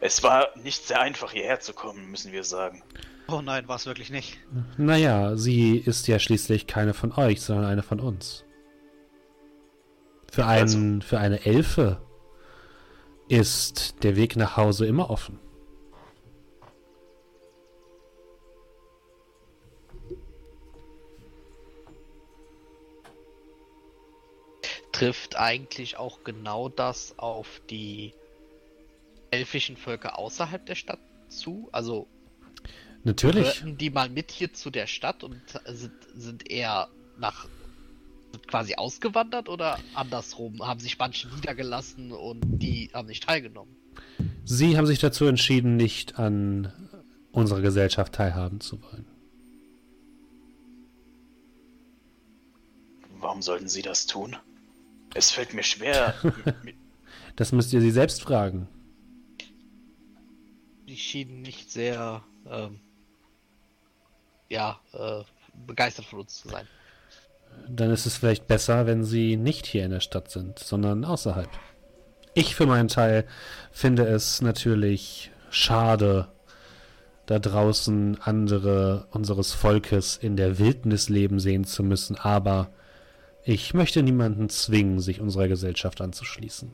Es 0.00 0.22
war 0.22 0.48
nicht 0.56 0.86
sehr 0.86 1.00
einfach 1.00 1.32
hierher 1.32 1.60
zu 1.60 1.72
kommen, 1.72 2.10
müssen 2.10 2.32
wir 2.32 2.44
sagen. 2.44 2.82
Oh 3.28 3.40
nein, 3.40 3.66
war 3.68 3.76
es 3.76 3.86
wirklich 3.86 4.10
nicht. 4.10 4.38
Naja, 4.76 5.36
sie 5.36 5.78
ist 5.78 6.06
ja 6.08 6.18
schließlich 6.18 6.66
keine 6.66 6.94
von 6.94 7.12
euch, 7.12 7.40
sondern 7.40 7.64
eine 7.64 7.82
von 7.82 8.00
uns. 8.00 8.44
Für, 10.30 10.46
einen, 10.46 10.96
also. 10.96 11.08
für 11.08 11.18
eine 11.18 11.44
Elfe 11.46 12.00
ist 13.28 14.02
der 14.02 14.16
Weg 14.16 14.36
nach 14.36 14.56
Hause 14.56 14.86
immer 14.86 15.10
offen. 15.10 15.38
Trifft 24.94 25.36
eigentlich 25.36 25.96
auch 25.96 26.24
genau 26.24 26.68
das 26.68 27.18
auf 27.18 27.60
die 27.68 28.14
elfischen 29.30 29.76
Völker 29.76 30.18
außerhalb 30.18 30.64
der 30.66 30.74
Stadt 30.74 31.00
zu? 31.28 31.68
Also 31.72 32.06
Natürlich. 33.04 33.44
Gehörten 33.44 33.76
die 33.76 33.90
mal 33.90 34.08
mit 34.08 34.30
hier 34.30 34.52
zu 34.54 34.70
der 34.70 34.86
Stadt 34.86 35.24
und 35.24 35.38
sind, 35.66 35.92
sind 36.14 36.50
eher 36.50 36.88
nach 37.18 37.46
quasi 38.46 38.74
ausgewandert 38.76 39.50
oder 39.50 39.78
andersrum? 39.94 40.66
Haben 40.66 40.80
sich 40.80 40.98
manche 40.98 41.28
niedergelassen 41.28 42.12
und 42.12 42.40
die 42.44 42.90
haben 42.94 43.06
nicht 43.06 43.24
teilgenommen? 43.24 43.76
Sie 44.44 44.76
haben 44.76 44.86
sich 44.86 44.98
dazu 44.98 45.26
entschieden, 45.26 45.76
nicht 45.76 46.18
an 46.18 46.72
unserer 47.30 47.60
Gesellschaft 47.60 48.14
teilhaben 48.14 48.60
zu 48.60 48.80
wollen. 48.82 49.06
Warum 53.20 53.42
sollten 53.42 53.68
Sie 53.68 53.82
das 53.82 54.06
tun? 54.06 54.36
Es 55.14 55.30
fällt 55.30 55.54
mir 55.54 55.62
schwer. 55.62 56.14
das 57.36 57.52
müsst 57.52 57.72
ihr 57.72 57.80
Sie 57.80 57.90
selbst 57.90 58.22
fragen. 58.22 58.68
Die 60.86 60.96
schienen 60.96 61.42
nicht 61.42 61.70
sehr, 61.70 62.22
ähm, 62.50 62.80
ja, 64.48 64.78
äh, 64.92 65.22
begeistert 65.66 66.04
von 66.06 66.20
uns 66.20 66.40
zu 66.40 66.48
sein 66.48 66.66
dann 67.68 67.90
ist 67.90 68.06
es 68.06 68.16
vielleicht 68.16 68.46
besser, 68.46 68.86
wenn 68.86 69.04
sie 69.04 69.36
nicht 69.36 69.66
hier 69.66 69.84
in 69.84 69.90
der 69.90 70.00
Stadt 70.00 70.30
sind, 70.30 70.58
sondern 70.58 71.04
außerhalb. 71.04 71.48
Ich 72.34 72.54
für 72.54 72.66
meinen 72.66 72.88
Teil 72.88 73.26
finde 73.70 74.04
es 74.04 74.42
natürlich 74.42 75.30
schade, 75.50 76.28
da 77.26 77.38
draußen 77.38 78.18
andere 78.20 79.06
unseres 79.10 79.52
Volkes 79.52 80.16
in 80.16 80.36
der 80.36 80.58
Wildnis 80.58 81.08
leben 81.08 81.40
sehen 81.40 81.64
zu 81.64 81.82
müssen, 81.82 82.16
aber 82.16 82.70
ich 83.44 83.74
möchte 83.74 84.02
niemanden 84.02 84.48
zwingen, 84.48 85.00
sich 85.00 85.20
unserer 85.20 85.48
Gesellschaft 85.48 86.00
anzuschließen. 86.00 86.72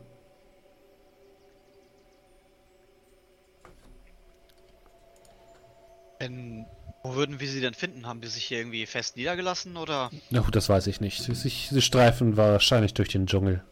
Wenn 6.18 6.66
wo 7.03 7.14
würden 7.14 7.41
wir 7.41 7.49
sie 7.49 7.61
denn 7.61 7.73
finden? 7.73 8.07
Haben 8.07 8.21
die 8.21 8.29
sich 8.29 8.45
hier 8.45 8.59
irgendwie 8.59 8.85
fest 8.85 9.16
niedergelassen 9.16 9.77
oder? 9.77 10.11
Na 10.29 10.41
gut, 10.41 10.55
das 10.55 10.68
weiß 10.68 10.87
ich 10.87 11.01
nicht. 11.01 11.23
Sie, 11.23 11.35
sie 11.35 11.83
streifen 11.83 12.37
wahrscheinlich 12.37 12.93
durch 12.93 13.09
den 13.09 13.27
Dschungel. 13.27 13.64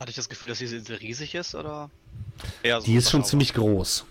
Hatte 0.00 0.10
ich 0.10 0.16
das 0.16 0.28
Gefühl, 0.28 0.48
dass 0.48 0.58
diese 0.58 0.76
Insel 0.76 0.96
riesig 0.96 1.34
ist 1.34 1.54
oder? 1.54 1.90
So 2.64 2.80
die 2.80 2.94
ist 2.94 3.10
schon 3.10 3.24
ziemlich 3.24 3.52
groß. 3.52 4.06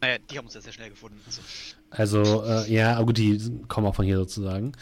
Naja, 0.00 0.18
die 0.18 0.38
haben 0.38 0.44
uns 0.44 0.54
ja 0.54 0.60
sehr 0.60 0.72
schnell 0.72 0.90
gefunden. 0.90 1.20
Also, 1.26 1.40
also, 1.90 2.44
äh, 2.44 2.70
ja, 2.72 2.96
aber 2.96 3.06
gut, 3.06 3.18
die 3.18 3.62
kommen 3.68 3.86
auch 3.86 3.94
von 3.94 4.04
hier 4.04 4.18
sozusagen. 4.18 4.72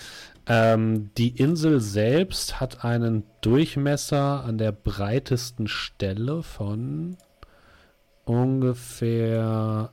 Ähm, 0.48 1.10
die 1.16 1.28
Insel 1.28 1.80
selbst 1.80 2.60
hat 2.60 2.84
einen 2.84 3.24
Durchmesser 3.40 4.44
an 4.44 4.58
der 4.58 4.72
breitesten 4.72 5.66
Stelle 5.68 6.42
von 6.42 7.16
ungefähr 8.24 9.90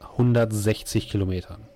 160 0.00 1.08
Kilometern. 1.08 1.68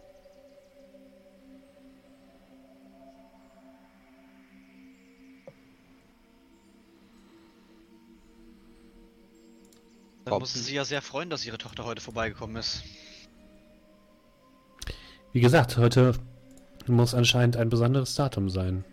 Da 10.25 10.39
mussten 10.39 10.61
sie 10.61 10.75
ja 10.75 10.85
sehr 10.85 11.03
freuen, 11.03 11.29
dass 11.29 11.45
ihre 11.45 11.59
Tochter 11.59 11.85
heute 11.85 12.01
vorbeigekommen 12.01 12.57
ist. 12.57 12.85
Wie 15.33 15.41
gesagt, 15.41 15.77
heute 15.77 16.15
muss 16.87 17.15
anscheinend 17.15 17.57
ein 17.57 17.69
besonderes 17.69 18.15
Datum 18.15 18.51
sein. 18.51 18.85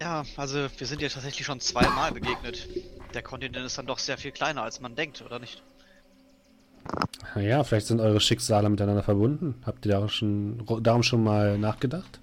Ja, 0.00 0.24
also 0.36 0.66
wir 0.76 0.86
sind 0.86 1.00
ja 1.00 1.08
tatsächlich 1.08 1.46
schon 1.46 1.60
zweimal 1.60 2.10
begegnet. 2.10 2.68
Der 3.14 3.22
Kontinent 3.22 3.64
ist 3.64 3.78
dann 3.78 3.86
doch 3.86 4.00
sehr 4.00 4.18
viel 4.18 4.32
kleiner, 4.32 4.64
als 4.64 4.80
man 4.80 4.96
denkt, 4.96 5.22
oder 5.22 5.38
nicht? 5.38 5.62
Ja, 7.36 7.62
vielleicht 7.62 7.86
sind 7.86 8.00
eure 8.00 8.20
Schicksale 8.20 8.68
miteinander 8.68 9.04
verbunden. 9.04 9.62
Habt 9.64 9.86
ihr 9.86 9.92
darum 9.92 10.08
schon, 10.08 10.66
darum 10.82 11.04
schon 11.04 11.22
mal 11.22 11.56
nachgedacht? 11.56 12.18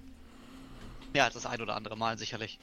Ja, 1.14 1.30
das 1.30 1.46
ein 1.46 1.62
oder 1.62 1.74
andere 1.74 1.96
Mal 1.96 2.18
sicherlich. 2.18 2.58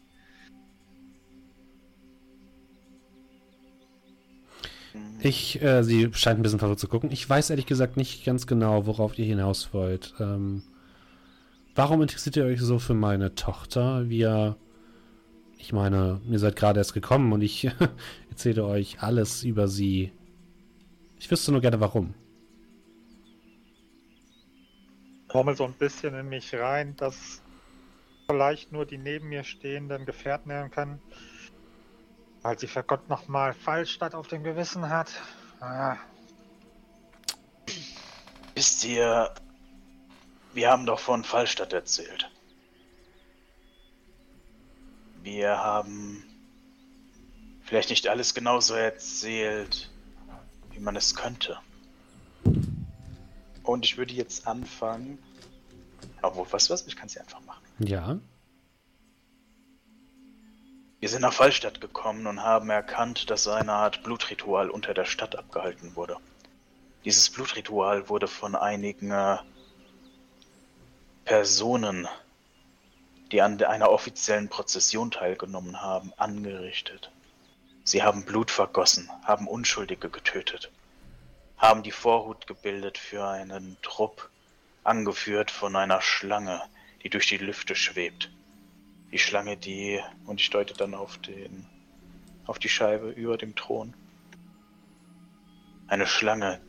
Ich, 5.20 5.62
äh, 5.62 5.84
sie 5.84 6.10
scheint 6.14 6.40
ein 6.40 6.44
bisschen 6.44 6.60
verrückt 6.60 6.80
zu 6.80 6.88
gucken. 6.88 7.12
Ich 7.12 7.28
weiß 7.28 7.50
ehrlich 7.50 7.66
gesagt 7.66 7.98
nicht 7.98 8.24
ganz 8.24 8.46
genau, 8.46 8.86
worauf 8.86 9.18
ihr 9.18 9.26
hinaus 9.26 9.74
wollt. 9.74 10.14
Ähm, 10.20 10.62
warum 11.76 12.02
interessiert 12.02 12.36
ihr 12.38 12.46
euch 12.46 12.62
so 12.62 12.78
für 12.78 12.94
meine 12.94 13.34
Tochter? 13.34 14.10
Wir, 14.10 14.58
ich 15.58 15.74
meine, 15.74 16.22
ihr 16.30 16.40
seid 16.40 16.56
gerade 16.56 16.80
erst 16.80 16.94
gekommen 16.94 17.34
und 17.34 17.42
ich 17.42 17.70
erzähle 18.30 18.66
euch 18.66 19.02
alles 19.02 19.44
über 19.44 19.68
sie. 19.68 20.12
Ich 21.20 21.32
wüsste 21.32 21.52
nur 21.52 21.62
gerne, 21.62 21.80
warum. 21.80 22.14
Trommel 25.30 25.56
so 25.56 25.66
ein 25.66 25.74
bisschen 25.74 26.14
in 26.14 26.30
mich 26.30 26.54
rein, 26.54 26.96
dass 26.96 27.42
vielleicht 28.30 28.72
nur 28.72 28.86
die 28.86 28.98
neben 28.98 29.30
mir 29.30 29.44
stehenden 29.44 30.06
Gefährten 30.06 30.52
hören 30.52 30.70
können. 30.70 31.02
Weil 32.42 32.58
sie 32.60 32.68
für 32.68 32.84
Gott 32.84 33.10
nochmal 33.10 33.54
Fallstadt 33.54 34.16
auf 34.16 34.28
dem 34.28 34.44
Gewissen 34.44 34.90
hat. 34.90 35.10
Ah. 35.60 35.98
Wisst 38.56 38.84
ihr, 38.86 39.34
wir 40.54 40.70
haben 40.72 40.86
doch 40.86 41.00
von 41.00 41.24
Fallstadt 41.24 41.74
erzählt. 41.74 42.30
Wir 45.22 45.58
haben 45.58 46.24
vielleicht 47.64 47.90
nicht 47.90 48.08
alles 48.08 48.34
genauso 48.34 48.74
erzählt, 48.74 49.92
wie 50.72 50.80
man 50.80 50.96
es 50.96 51.16
könnte. 51.16 51.60
Und 53.64 53.86
ich 53.86 53.98
würde 53.98 54.14
jetzt 54.14 54.48
anfangen. 54.48 55.20
Obwohl, 56.22 56.48
was 56.52 56.70
was? 56.70 56.88
Ich 56.88 56.96
kann 56.96 57.10
sie 57.10 57.20
einfach 57.20 57.42
machen. 57.42 57.64
Ja. 57.80 58.18
Wir 61.00 61.10
sind 61.10 61.22
nach 61.22 61.34
Fallstadt 61.34 61.80
gekommen 61.80 62.26
und 62.26 62.42
haben 62.42 62.72
erkannt, 62.72 63.30
dass 63.30 63.48
eine 63.48 63.74
Art 63.74 64.02
Blutritual 64.02 64.72
unter 64.72 64.96
der 64.96 65.06
Stadt 65.06 65.36
abgehalten 65.36 65.96
wurde. 65.96 66.18
Dieses 67.06 67.30
Blutritual 67.30 68.10
wurde 68.10 68.28
von 68.28 68.56
einigen 68.56 69.12
äh, 69.12 69.38
Personen, 71.24 72.08
die 73.32 73.44
an 73.44 73.62
einer 73.62 73.92
offiziellen 73.92 74.50
Prozession 74.50 75.12
teilgenommen 75.12 75.82
haben, 75.82 76.14
angerichtet. 76.18 77.12
Sie 77.84 78.02
haben 78.02 78.26
Blut 78.26 78.50
vergossen, 78.50 79.08
haben 79.24 79.48
Unschuldige 79.48 80.10
getötet, 80.10 80.72
haben 81.58 81.84
die 81.84 81.92
Vorhut 81.92 82.48
gebildet 82.48 82.98
für 82.98 83.24
einen 83.28 83.78
Trupp, 83.84 84.32
angeführt 84.84 85.52
von 85.52 85.76
einer 85.76 86.02
Schlange, 86.02 86.60
die 87.04 87.10
durch 87.12 87.28
die 87.28 87.38
Lüfte 87.38 87.76
schwebt. 87.76 88.32
Die 89.12 89.20
Schlange, 89.20 89.58
die, 89.58 90.02
und 90.26 90.42
ich 90.42 90.50
deute 90.50 90.74
dann 90.74 90.94
auf 90.94 91.18
den, 91.20 91.66
auf 92.46 92.60
die 92.60 92.70
Scheibe 92.70 93.10
über 93.10 93.38
dem 93.38 93.56
Thron. 93.56 93.96
Eine 95.88 96.08
Schlange, 96.08 96.62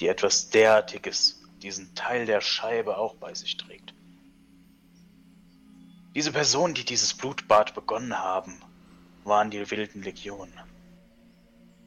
die 0.00 0.08
etwas 0.08 0.50
derartiges, 0.50 1.42
diesen 1.62 1.94
Teil 1.94 2.26
der 2.26 2.40
Scheibe 2.40 2.98
auch 2.98 3.14
bei 3.14 3.32
sich 3.34 3.56
trägt. 3.56 3.94
Diese 6.14 6.32
Personen, 6.32 6.74
die 6.74 6.84
dieses 6.84 7.14
Blutbad 7.14 7.74
begonnen 7.74 8.18
haben, 8.18 8.60
waren 9.24 9.50
die 9.50 9.70
wilden 9.70 10.02
Legionen. 10.02 10.60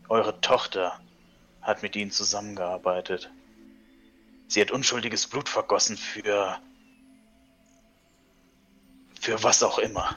Eure 0.09 0.39
Tochter 0.41 0.99
hat 1.61 1.81
mit 1.81 1.95
ihnen 1.95 2.11
zusammengearbeitet. 2.11 3.31
Sie 4.47 4.61
hat 4.61 4.71
unschuldiges 4.71 5.27
Blut 5.27 5.49
vergossen 5.49 5.97
für 5.97 6.59
für 9.19 9.41
was 9.43 9.63
auch 9.63 9.79
immer. 9.79 10.15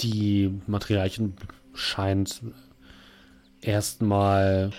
Die 0.00 0.60
Materialien 0.66 1.36
scheint 1.74 2.42
erstmal 3.60 4.72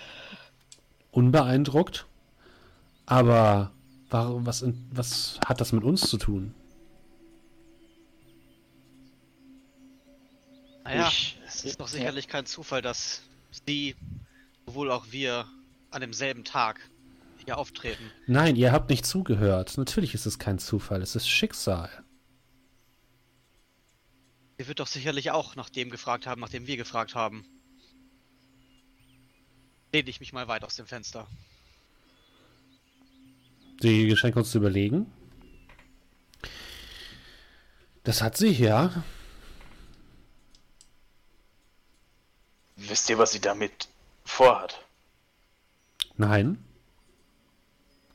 unbeeindruckt. 1.11 2.05
Aber 3.05 3.71
warum, 4.09 4.45
was, 4.45 4.65
was 4.91 5.39
hat 5.45 5.61
das 5.61 5.71
mit 5.71 5.83
uns 5.83 6.01
zu 6.09 6.17
tun? 6.17 6.53
Naja, 10.83 11.07
ich, 11.07 11.37
es 11.47 11.63
ist 11.63 11.79
doch 11.79 11.87
sicherlich 11.87 12.27
kein 12.27 12.45
Zufall, 12.45 12.81
dass 12.81 13.21
sie, 13.65 13.95
sowohl 14.65 14.91
auch 14.91 15.05
wir, 15.11 15.45
an 15.91 16.01
demselben 16.01 16.43
Tag 16.43 16.79
hier 17.45 17.57
auftreten. 17.57 18.11
Nein, 18.27 18.55
ihr 18.55 18.71
habt 18.71 18.89
nicht 18.89 19.05
zugehört. 19.05 19.77
Natürlich 19.77 20.13
ist 20.13 20.25
es 20.25 20.39
kein 20.39 20.59
Zufall, 20.59 21.01
es 21.01 21.15
ist 21.15 21.27
Schicksal. 21.29 21.89
Sie 24.57 24.67
wird 24.67 24.79
doch 24.79 24.87
sicherlich 24.87 25.31
auch 25.31 25.55
nach 25.55 25.69
dem 25.69 25.89
gefragt 25.89 26.27
haben, 26.27 26.41
nach 26.41 26.49
dem 26.49 26.67
wir 26.67 26.77
gefragt 26.77 27.15
haben. 27.15 27.45
Lehne 29.91 30.09
ich 30.09 30.19
mich 30.19 30.33
mal 30.33 30.47
weit 30.47 30.63
aus 30.63 30.75
dem 30.75 30.85
Fenster. 30.85 31.27
Sie 33.81 34.07
geschenkt 34.07 34.37
uns 34.37 34.51
zu 34.51 34.59
überlegen. 34.59 35.11
Das 38.03 38.21
hat 38.21 38.37
sie, 38.37 38.51
ja. 38.51 39.03
Wisst 42.75 43.09
ihr, 43.09 43.17
was 43.17 43.31
sie 43.31 43.39
damit 43.39 43.87
vorhat? 44.25 44.85
Nein. 46.17 46.63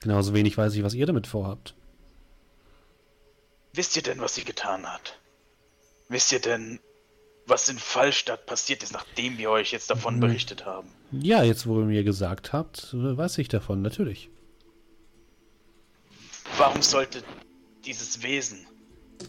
Genauso 0.01 0.35
wenig 0.35 0.57
weiß 0.57 0.75
ich, 0.75 0.83
was 0.83 0.95
ihr 0.95 1.07
damit 1.07 1.27
vorhabt. 1.27 1.75
Wisst 3.73 3.97
ihr 3.97 4.03
denn, 4.03 4.21
was 4.21 4.35
sie 4.35 4.45
getan 4.45 4.87
hat? 4.87 5.19
Wisst 6.09 6.33
ihr 6.33 6.41
denn, 6.41 6.81
was 7.47 7.69
in 7.69 7.79
Fallstadt 7.79 8.47
passiert 8.47 8.83
ist, 8.83 8.93
nachdem 8.93 9.39
wir 9.39 9.51
euch 9.51 9.73
jetzt 9.73 9.91
davon 9.91 10.17
mhm. 10.17 10.21
berichtet 10.21 10.67
haben? 10.67 10.89
Ja, 11.11 11.43
jetzt 11.43 11.67
wo 11.67 11.81
ihr 11.81 11.87
mir 11.87 12.05
gesagt 12.05 12.53
habt, 12.53 12.89
weiß 12.93 13.39
ich 13.39 13.49
davon, 13.49 13.83
natürlich. 13.83 14.31
Warum 16.57 16.83
sollte 16.83 17.23
dieses 17.85 18.23
Wesen, 18.23 18.67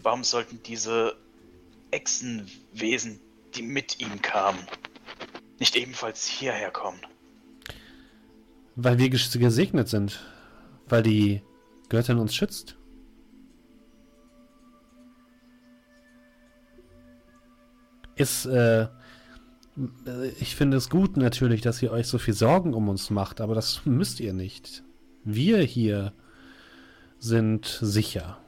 warum 0.04 0.24
sollten 0.24 0.62
diese 0.64 1.16
Echsenwesen, 1.92 3.20
die 3.56 3.62
mit 3.62 4.00
ihm 4.00 4.22
kamen, 4.22 4.60
nicht 5.60 5.76
ebenfalls 5.76 6.26
hierher 6.26 6.72
kommen? 6.72 7.00
Weil 8.76 8.98
wir 8.98 9.10
gesegnet 9.10 9.90
sind. 9.90 10.20
Weil 10.90 11.04
die 11.04 11.42
Göttin 11.88 12.18
uns 12.18 12.36
schützt. 12.36 12.76
Ist, 18.16 18.46
äh, 18.48 18.88
ich 20.40 20.56
finde 20.56 20.78
es 20.78 20.90
gut 20.90 21.16
natürlich, 21.16 21.62
dass 21.62 21.82
ihr 21.82 21.92
euch 21.92 22.08
so 22.08 22.18
viel 22.18 22.34
Sorgen 22.34 22.74
um 22.74 22.90
uns 22.90 23.10
macht, 23.10 23.40
aber 23.40 23.56
das 23.56 23.86
müsst 23.86 24.20
ihr 24.20 24.34
nicht. 24.34 24.84
Wir 25.24 25.60
hier 25.60 26.12
sind 27.20 27.66
sicher. 27.82 28.40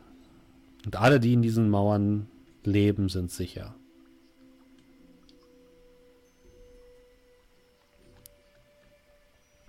Und 0.86 0.96
alle, 0.96 1.20
die 1.20 1.34
in 1.34 1.42
diesen 1.42 1.70
Mauern 1.70 2.28
leben, 2.64 3.08
sind 3.08 3.32
sicher. 3.32 3.76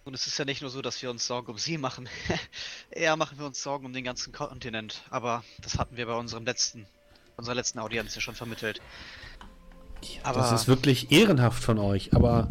Und 0.04 0.14
es 0.14 0.26
ist 0.26 0.38
ja 0.38 0.44
nicht 0.44 0.62
nur 0.62 0.70
so, 0.70 0.82
dass 0.82 1.00
wir 1.02 1.10
uns 1.10 1.26
Sorgen 1.26 1.50
um 1.52 1.58
sie 1.58 1.78
machen. 1.78 2.08
Eher 2.90 3.16
machen 3.16 3.38
wir 3.38 3.46
uns 3.46 3.62
Sorgen 3.62 3.86
um 3.86 3.92
den 3.92 4.04
ganzen 4.04 4.32
Kontinent. 4.32 5.02
Aber 5.10 5.44
das 5.60 5.78
hatten 5.78 5.96
wir 5.96 6.06
bei 6.06 6.14
unserem 6.14 6.44
letzten, 6.44 6.86
unserer 7.36 7.54
letzten 7.54 7.78
Audienz 7.78 8.14
ja 8.14 8.20
schon 8.20 8.34
vermittelt. 8.34 8.80
Ja, 10.02 10.20
aber 10.24 10.40
das 10.40 10.52
ist 10.52 10.68
wirklich 10.68 11.12
ehrenhaft 11.12 11.62
von 11.62 11.78
euch. 11.78 12.14
Aber 12.14 12.48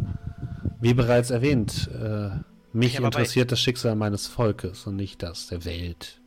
wie 0.80 0.94
bereits 0.94 1.30
erwähnt, 1.30 1.90
äh, 1.94 2.30
mich 2.72 2.94
ja, 2.94 3.02
interessiert 3.02 3.52
das 3.52 3.60
Schicksal 3.60 3.96
meines 3.96 4.28
Volkes 4.28 4.88
und 4.88 4.96
nicht 4.96 5.22
das 5.22 5.48
der 5.48 5.66
Welt. 5.66 6.22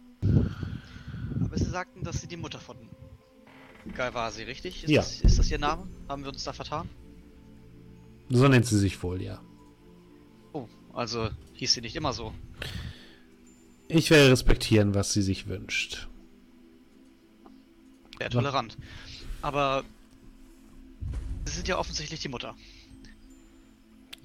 Aber 1.43 1.57
Sie 1.57 1.65
sagten, 1.65 2.05
dass 2.05 2.21
Sie 2.21 2.27
die 2.27 2.37
Mutter 2.37 2.61
von 2.61 2.77
Galvasi, 3.95 4.43
richtig? 4.43 4.85
Ist 4.85 4.91
ja. 4.91 5.01
Das, 5.01 5.21
ist 5.21 5.39
das 5.39 5.51
Ihr 5.51 5.59
Name? 5.59 5.89
Haben 6.09 6.23
wir 6.23 6.31
uns 6.31 6.45
da 6.45 6.53
vertan? 6.53 6.89
So 8.29 8.49
nennt 8.49 8.67
sie 8.67 8.79
sich 8.79 9.03
wohl, 9.03 9.21
ja. 9.23 9.41
Also 10.95 11.31
hieß 11.55 11.75
sie 11.75 11.81
nicht 11.81 11.97
immer 11.97 12.13
so. 12.13 12.33
Ich 13.89 14.11
werde 14.11 14.31
respektieren, 14.31 14.95
was 14.95 15.13
sie 15.13 15.23
sich 15.23 15.47
wünscht. 15.47 16.09
sehr 18.19 18.31
tolerant. 18.31 18.77
Aber 19.43 19.85
sie 21.45 21.55
sind 21.55 21.69
ja 21.69 21.79
offensichtlich 21.79 22.21
die 22.21 22.29
Mutter. 22.29 22.55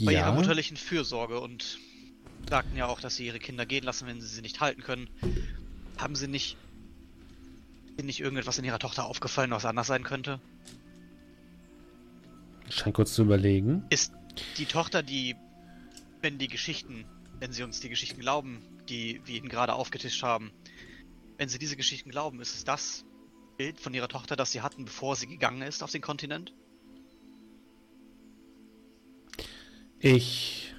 Bei 0.01 0.13
ihrer 0.13 0.31
mutterlichen 0.31 0.77
Fürsorge 0.77 1.41
und 1.41 1.77
sagten 2.49 2.77
ja 2.77 2.87
auch, 2.87 3.01
dass 3.01 3.17
sie 3.17 3.25
ihre 3.25 3.39
Kinder 3.39 3.65
gehen 3.65 3.83
lassen, 3.83 4.07
wenn 4.07 4.21
sie 4.21 4.27
sie 4.27 4.41
nicht 4.41 4.61
halten 4.61 4.81
können. 4.81 5.09
Haben 5.97 6.15
sie 6.15 6.29
nicht, 6.29 6.55
nicht 8.01 8.21
irgendetwas 8.21 8.57
in 8.59 8.63
ihrer 8.63 8.79
Tochter 8.79 9.05
aufgefallen, 9.05 9.51
was 9.51 9.65
anders 9.65 9.87
sein 9.87 10.03
könnte? 10.03 10.39
Ich 12.69 12.75
scheine 12.75 12.93
kurz 12.93 13.13
zu 13.13 13.23
überlegen. 13.23 13.83
Ist 13.89 14.13
die 14.57 14.65
Tochter, 14.65 15.03
die, 15.03 15.35
wenn 16.21 16.37
die 16.37 16.47
Geschichten, 16.47 17.05
wenn 17.39 17.51
sie 17.51 17.63
uns 17.63 17.79
die 17.79 17.89
Geschichten 17.89 18.19
glauben, 18.19 18.61
die 18.89 19.21
wir 19.25 19.35
ihnen 19.35 19.49
gerade 19.49 19.73
aufgetischt 19.73 20.23
haben, 20.23 20.51
wenn 21.37 21.49
sie 21.49 21.59
diese 21.59 21.77
Geschichten 21.77 22.09
glauben, 22.09 22.41
ist 22.41 22.55
es 22.55 22.63
das 22.63 23.05
Bild 23.57 23.79
von 23.79 23.93
ihrer 23.93 24.07
Tochter, 24.07 24.35
das 24.35 24.51
sie 24.51 24.61
hatten, 24.61 24.85
bevor 24.85 25.15
sie 25.15 25.27
gegangen 25.27 25.61
ist 25.61 25.83
auf 25.83 25.91
den 25.91 26.01
Kontinent? 26.01 26.53
Ich 29.99 30.73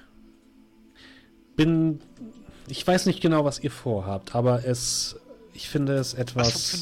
bin. 1.55 2.01
Ich 2.67 2.85
weiß 2.85 3.05
nicht 3.05 3.21
genau, 3.21 3.45
was 3.45 3.59
ihr 3.59 3.71
vorhabt, 3.71 4.35
aber 4.35 4.65
es. 4.65 5.15
Ich 5.53 5.69
finde 5.69 5.95
es 5.95 6.13
etwas 6.13 6.81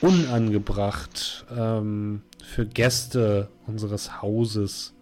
unangebracht 0.00 1.44
ähm, 1.54 2.22
für 2.42 2.66
Gäste 2.66 3.50
unseres 3.66 4.22
Hauses 4.22 4.94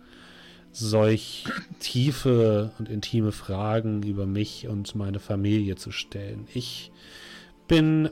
solch 0.72 1.46
tiefe 1.80 2.72
und 2.78 2.88
intime 2.88 3.32
Fragen 3.32 4.02
über 4.02 4.26
mich 4.26 4.68
und 4.68 4.94
meine 4.94 5.18
Familie 5.18 5.76
zu 5.76 5.90
stellen. 5.90 6.46
Ich 6.54 6.92
bin 7.66 8.10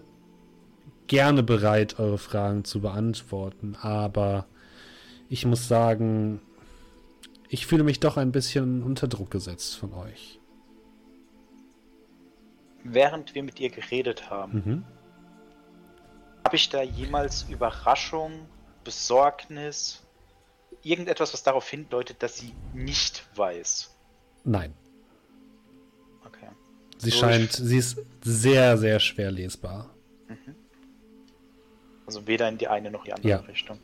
gerne 1.06 1.42
bereit, 1.42 1.98
eure 1.98 2.18
Fragen 2.18 2.64
zu 2.64 2.80
beantworten, 2.80 3.76
aber 3.80 4.46
ich 5.28 5.46
muss 5.46 5.68
sagen, 5.68 6.40
ich 7.48 7.66
fühle 7.66 7.84
mich 7.84 8.00
doch 8.00 8.16
ein 8.16 8.32
bisschen 8.32 8.82
unter 8.82 9.08
Druck 9.08 9.30
gesetzt 9.30 9.76
von 9.76 9.94
euch. 9.94 10.40
Während 12.84 13.34
wir 13.34 13.42
mit 13.42 13.58
ihr 13.60 13.70
geredet 13.70 14.30
haben, 14.30 14.52
mhm. 14.52 14.84
habe 16.44 16.56
ich 16.56 16.68
da 16.68 16.82
jemals 16.82 17.46
Überraschung, 17.48 18.46
Besorgnis, 18.84 20.06
irgendetwas, 20.82 21.32
was 21.32 21.42
darauf 21.42 21.68
hindeutet, 21.68 22.22
dass 22.22 22.38
sie 22.38 22.54
nicht 22.74 23.24
weiß? 23.36 23.94
Nein. 24.44 24.74
Okay. 26.24 26.48
Sie 26.98 27.10
so 27.10 27.18
scheint, 27.18 27.52
sie 27.52 27.78
ist 27.78 27.98
sehr, 28.22 28.78
sehr 28.78 29.00
schwer 29.00 29.30
lesbar. 29.30 29.94
Mhm. 30.28 30.54
Also 32.06 32.26
weder 32.26 32.48
in 32.48 32.58
die 32.58 32.68
eine 32.68 32.90
noch 32.90 33.04
die 33.04 33.12
andere 33.12 33.28
ja. 33.28 33.38
Richtung. 33.38 33.78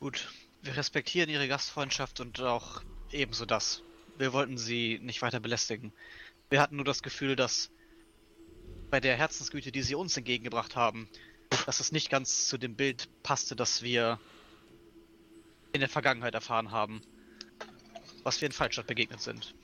Gut, 0.00 0.30
wir 0.60 0.76
respektieren 0.76 1.30
Ihre 1.30 1.48
Gastfreundschaft 1.48 2.20
und 2.20 2.38
auch 2.42 2.82
ebenso 3.10 3.46
das. 3.46 3.82
Wir 4.18 4.34
wollten 4.34 4.58
Sie 4.58 4.98
nicht 5.02 5.22
weiter 5.22 5.40
belästigen. 5.40 5.92
Wir 6.50 6.60
hatten 6.60 6.76
nur 6.76 6.84
das 6.84 7.02
Gefühl, 7.02 7.36
dass 7.36 7.70
bei 8.90 9.00
der 9.00 9.16
Herzensgüte, 9.16 9.72
die 9.72 9.82
Sie 9.82 9.94
uns 9.94 10.16
entgegengebracht 10.16 10.76
haben, 10.76 11.08
dass 11.66 11.80
es 11.80 11.92
nicht 11.92 12.10
ganz 12.10 12.48
zu 12.48 12.58
dem 12.58 12.76
Bild 12.76 13.08
passte, 13.22 13.56
das 13.56 13.82
wir 13.82 14.18
in 15.72 15.80
der 15.80 15.88
Vergangenheit 15.88 16.34
erfahren 16.34 16.70
haben, 16.70 17.02
was 18.22 18.40
wir 18.40 18.46
in 18.46 18.52
Fallstadt 18.52 18.86
begegnet 18.86 19.20
sind. 19.20 19.54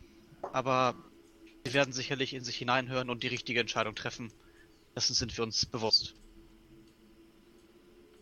Aber 0.52 0.94
Sie 1.64 1.74
werden 1.74 1.92
sicherlich 1.92 2.34
in 2.34 2.42
sich 2.42 2.56
hineinhören 2.56 3.10
und 3.10 3.22
die 3.22 3.28
richtige 3.28 3.60
Entscheidung 3.60 3.94
treffen. 3.94 4.32
Dessen 4.96 5.14
sind 5.14 5.36
wir 5.36 5.44
uns 5.44 5.66
bewusst. 5.66 6.14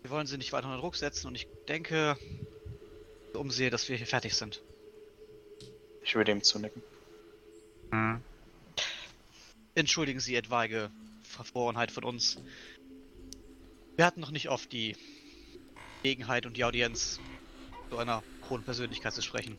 Wir 0.02 0.10
wollen 0.10 0.26
sie 0.26 0.38
nicht 0.38 0.52
weiter 0.52 0.66
unter 0.66 0.80
Druck 0.80 0.96
setzen 0.96 1.28
und 1.28 1.34
ich 1.34 1.46
denke, 1.68 2.16
umsehe, 3.32 3.70
dass 3.70 3.88
wir 3.88 3.96
hier 3.96 4.06
fertig 4.06 4.34
sind. 4.34 4.62
Ich 6.02 6.14
würde 6.14 6.32
ihm 6.32 6.42
zunicken. 6.42 6.82
Hm. 7.90 8.20
Entschuldigen 9.74 10.20
Sie 10.20 10.34
etwaige 10.34 10.90
Verfrorenheit 11.22 11.92
von 11.92 12.04
uns. 12.04 12.38
Wir 13.99 14.07
hatten 14.07 14.20
noch 14.20 14.30
nicht 14.30 14.49
oft 14.49 14.70
die 14.70 14.94
Gelegenheit 16.05 16.46
und 16.46 16.57
die 16.57 16.64
Audienz, 16.64 17.18
zu 17.90 17.99
einer 17.99 18.22
hohen 18.49 18.62
Persönlichkeit 18.62 19.12
zu 19.12 19.22
sprechen. 19.22 19.59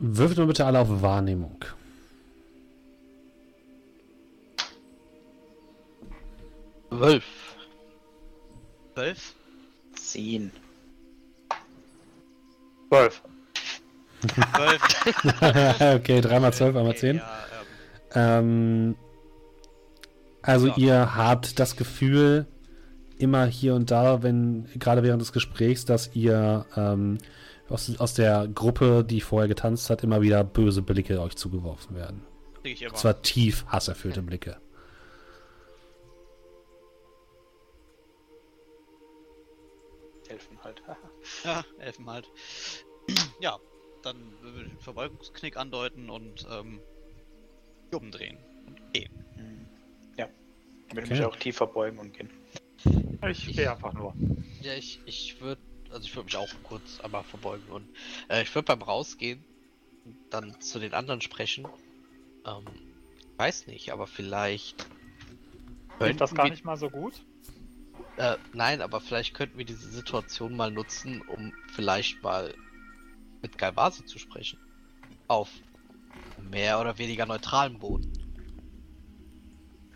Würfelt 0.00 0.38
mal 0.38 0.48
bitte 0.48 0.66
alle 0.66 0.80
auf 0.80 0.88
Wahrnehmung. 1.00 1.64
Zwölf. 6.88 7.24
Zwölf? 8.94 9.34
Zehn. 9.94 10.50
Zwölf. 12.88 13.22
Zwölf. 14.56 14.82
okay, 16.00 16.20
dreimal 16.20 16.52
zwölf, 16.52 16.74
einmal 16.74 16.96
zehn. 16.96 17.18
Ja, 17.18 17.46
ähm, 18.16 18.96
also 20.42 20.66
ja. 20.66 20.76
ihr 20.76 21.14
habt 21.14 21.60
das 21.60 21.76
Gefühl, 21.76 22.48
immer 23.22 23.46
hier 23.46 23.74
und 23.74 23.90
da, 23.90 24.22
wenn, 24.22 24.68
gerade 24.74 25.02
während 25.02 25.22
des 25.22 25.32
Gesprächs, 25.32 25.84
dass 25.84 26.14
ihr 26.14 26.66
ähm, 26.76 27.18
aus, 27.68 27.98
aus 27.98 28.14
der 28.14 28.48
Gruppe, 28.48 29.04
die 29.04 29.20
vorher 29.20 29.48
getanzt 29.48 29.88
hat, 29.90 30.02
immer 30.02 30.20
wieder 30.20 30.44
böse 30.44 30.82
Blicke 30.82 31.20
euch 31.20 31.36
zugeworfen 31.36 31.96
werden. 31.96 32.22
Ich 32.64 32.82
immer. 32.82 32.90
Und 32.90 32.98
zwar 32.98 33.22
tief 33.22 33.64
hasserfüllte 33.68 34.22
Blicke. 34.22 34.56
Ja, 41.44 41.62
Elfen 41.78 42.08
halt. 42.08 42.30
ja, 43.40 43.58
dann 44.02 44.16
würde 44.40 44.62
ich 44.62 44.72
den 44.72 44.80
Verbeugungsknick 44.80 45.56
andeuten 45.56 46.10
und 46.10 46.46
ähm, 46.50 46.80
umdrehen 47.92 48.38
und 48.66 48.92
gehen. 48.92 49.12
Mhm. 49.36 49.66
Ja, 50.16 50.28
ich 50.88 50.94
würde 50.94 51.06
okay. 51.06 51.14
mich 51.14 51.24
auch 51.24 51.36
tiefer 51.36 51.66
beugen 51.66 51.98
und 51.98 52.12
gehen. 52.14 52.30
Ich 53.28 53.46
gehe 53.54 53.70
einfach 53.70 53.94
nur. 53.94 54.14
Ja, 54.62 54.74
ich, 54.74 54.98
ich 55.06 55.40
würde, 55.40 55.60
also 55.90 56.04
ich 56.04 56.14
würde 56.14 56.26
mich 56.26 56.36
auch 56.36 56.48
kurz 56.64 57.00
einmal 57.00 57.24
verbeugen 57.24 57.70
und 57.70 57.88
äh, 58.28 58.42
ich 58.42 58.54
würde 58.54 58.66
beim 58.66 58.82
Rausgehen 58.82 59.44
dann 60.30 60.54
zu 60.60 60.78
den 60.78 60.94
anderen 60.94 61.20
sprechen. 61.20 61.68
Ähm, 62.44 62.66
weiß 63.36 63.66
nicht, 63.66 63.92
aber 63.92 64.06
vielleicht. 64.06 64.86
Ist 66.00 66.20
das 66.20 66.34
gar 66.34 66.48
nicht 66.48 66.64
mal 66.64 66.76
so 66.76 66.90
gut? 66.90 67.14
Äh, 68.16 68.36
nein, 68.52 68.82
aber 68.82 69.00
vielleicht 69.00 69.34
könnten 69.34 69.58
wir 69.58 69.64
diese 69.64 69.88
Situation 69.88 70.56
mal 70.56 70.70
nutzen, 70.70 71.22
um 71.22 71.52
vielleicht 71.74 72.22
mal 72.22 72.54
mit 73.40 73.56
Galvasi 73.56 74.04
zu 74.04 74.18
sprechen. 74.18 74.58
Auf 75.28 75.50
mehr 76.40 76.80
oder 76.80 76.98
weniger 76.98 77.26
neutralem 77.26 77.78
Boden. 77.78 78.12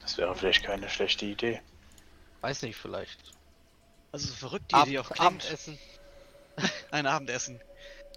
Das 0.00 0.16
wäre 0.18 0.34
vielleicht 0.34 0.64
keine 0.64 0.88
schlechte 0.88 1.26
Idee. 1.26 1.60
Weiß 2.40 2.62
nicht, 2.62 2.76
vielleicht. 2.76 3.18
Also 4.12 4.28
so 4.28 4.34
verrückt 4.34 4.70
die 4.70 4.74
Ab 4.74 4.86
Idee 4.86 4.98
auch 5.00 5.10
klingt. 5.10 5.20
Abendessen. 5.20 5.78
Ein 6.90 7.06
Abendessen. 7.06 7.60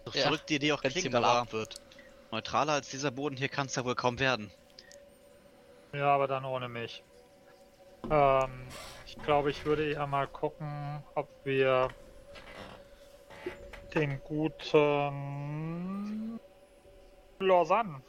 So 0.06 0.12
ja, 0.12 0.24
verrückt 0.24 0.50
die 0.50 0.56
Idee 0.56 0.74
auch 0.74 0.82
klingt, 0.82 1.14
aber 1.14 1.52
wird. 1.52 1.76
neutraler 2.32 2.74
als 2.74 2.90
dieser 2.90 3.12
Boden 3.12 3.36
hier 3.36 3.50
kann 3.50 3.68
es 3.68 3.76
ja 3.76 3.84
wohl 3.84 3.96
kaum 3.96 4.20
werden. 4.20 4.52
Ja, 5.94 6.14
aber 6.14 6.28
dann 6.28 6.46
ohne 6.46 6.70
mich. 6.70 7.04
Ähm, 8.10 8.68
ich 9.06 9.18
glaube, 9.24 9.50
ich 9.50 9.66
würde 9.66 9.92
eher 9.92 10.08
mal 10.08 10.28
gucken, 10.28 11.04
ob 11.16 11.28
wir 11.44 11.90
den 13.94 14.22
guten 14.24 14.80
Lausanne 17.40 18.02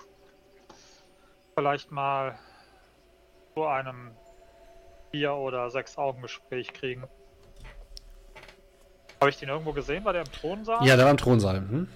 vielleicht 1.55 1.91
mal 1.91 2.39
zu 3.55 3.65
einem 3.67 4.17
vier 5.11 5.35
oder 5.35 5.71
sechs 5.71 5.99
Augen 5.99 6.23
Gespräch 6.23 6.73
kriegen. 6.73 7.05
Habe 9.21 9.31
ich 9.31 9.39
den 9.39 9.49
irgendwo 9.49 9.73
gesehen? 9.73 10.05
War 10.05 10.13
der 10.13 10.23
im 10.23 10.33
Thronsaal? 10.33 10.87
Ja, 10.87 10.97
der 10.97 11.05
war 11.05 11.11
im 11.11 11.19
Thronsaal. 11.19 11.57
Hm? 11.57 11.89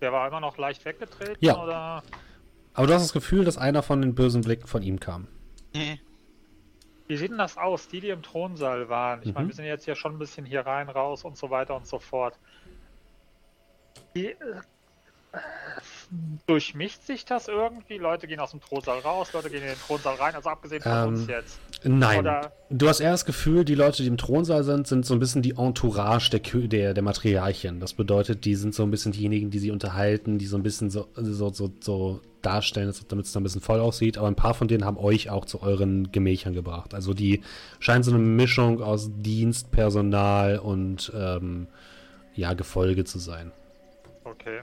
Der 0.00 0.12
war 0.12 0.26
immer 0.26 0.40
noch 0.40 0.56
leicht 0.56 0.84
weggetreten? 0.84 1.36
Ja. 1.40 1.62
Oder? 1.62 2.02
Aber 2.72 2.86
du 2.86 2.94
hast 2.94 3.02
das 3.02 3.12
Gefühl, 3.12 3.44
dass 3.44 3.58
einer 3.58 3.82
von 3.82 4.00
den 4.00 4.14
bösen 4.14 4.40
Blicken 4.40 4.66
von 4.66 4.82
ihm 4.82 4.98
kam. 5.00 5.28
Nee. 5.74 6.00
Wie 7.08 7.16
sieht 7.16 7.30
denn 7.30 7.38
das 7.38 7.58
aus? 7.58 7.88
Die, 7.88 8.00
die 8.00 8.08
im 8.08 8.22
Thronsaal 8.22 8.88
waren. 8.88 9.20
Ich 9.20 9.28
mhm. 9.28 9.34
meine, 9.34 9.48
wir 9.48 9.54
sind 9.54 9.64
jetzt 9.66 9.86
ja 9.86 9.94
schon 9.94 10.14
ein 10.14 10.18
bisschen 10.18 10.46
hier 10.46 10.64
rein, 10.64 10.88
raus 10.88 11.24
und 11.24 11.36
so 11.36 11.50
weiter 11.50 11.76
und 11.76 11.86
so 11.86 11.98
fort. 11.98 12.38
Die, 14.14 14.28
äh, 14.28 14.36
durchmischt 16.46 17.02
sich 17.02 17.24
das 17.24 17.48
irgendwie? 17.48 17.98
Leute 17.98 18.26
gehen 18.26 18.40
aus 18.40 18.50
dem 18.50 18.60
Thronsaal 18.60 18.98
raus, 18.98 19.32
Leute 19.32 19.48
gehen 19.50 19.62
in 19.62 19.68
den 19.68 19.78
Thronsaal 19.78 20.16
rein, 20.16 20.34
also 20.34 20.48
abgesehen 20.50 20.82
von 20.82 20.92
Ähm, 20.92 21.08
uns 21.08 21.26
jetzt. 21.28 21.58
Nein. 21.84 22.20
Oder- 22.20 22.52
Du 22.68 22.88
hast 22.88 23.00
eher 23.00 23.10
das 23.12 23.24
Gefühl, 23.24 23.64
die 23.64 23.74
Leute, 23.74 24.02
die 24.02 24.08
im 24.08 24.16
Thronsaal 24.16 24.62
sind, 24.64 24.86
sind 24.86 25.04
so 25.06 25.14
ein 25.14 25.20
bisschen 25.20 25.42
die 25.42 25.52
Entourage 25.56 26.30
der, 26.30 26.40
der, 26.68 26.94
der 26.94 27.02
Matriarchen. 27.02 27.80
Das 27.80 27.94
bedeutet, 27.94 28.44
die 28.44 28.54
sind 28.54 28.74
so 28.74 28.82
ein 28.84 28.90
bisschen 28.90 29.12
diejenigen, 29.12 29.50
die 29.50 29.58
sie 29.58 29.70
unterhalten, 29.70 30.38
die 30.38 30.46
so 30.46 30.56
ein 30.56 30.62
bisschen 30.62 30.90
so, 30.90 31.08
so, 31.16 31.50
so, 31.52 31.70
so 31.80 32.20
darstellen, 32.42 32.92
damit 33.08 33.26
es 33.26 33.32
da 33.32 33.40
ein 33.40 33.42
bisschen 33.42 33.60
voll 33.60 33.80
aussieht. 33.80 34.18
Aber 34.18 34.28
ein 34.28 34.36
paar 34.36 34.54
von 34.54 34.68
denen 34.68 34.84
haben 34.84 34.98
euch 34.98 35.30
auch 35.30 35.44
zu 35.46 35.62
euren 35.62 36.12
Gemächern 36.12 36.54
gebracht. 36.54 36.94
Also 36.94 37.12
die 37.14 37.42
scheinen 37.80 38.02
so 38.02 38.10
eine 38.12 38.20
Mischung 38.20 38.82
aus 38.82 39.10
Dienst, 39.16 39.70
Personal 39.72 40.58
und 40.58 41.12
ähm, 41.14 41.66
ja, 42.34 42.54
Gefolge 42.54 43.04
zu 43.04 43.18
sein. 43.18 43.52
Okay. 44.24 44.60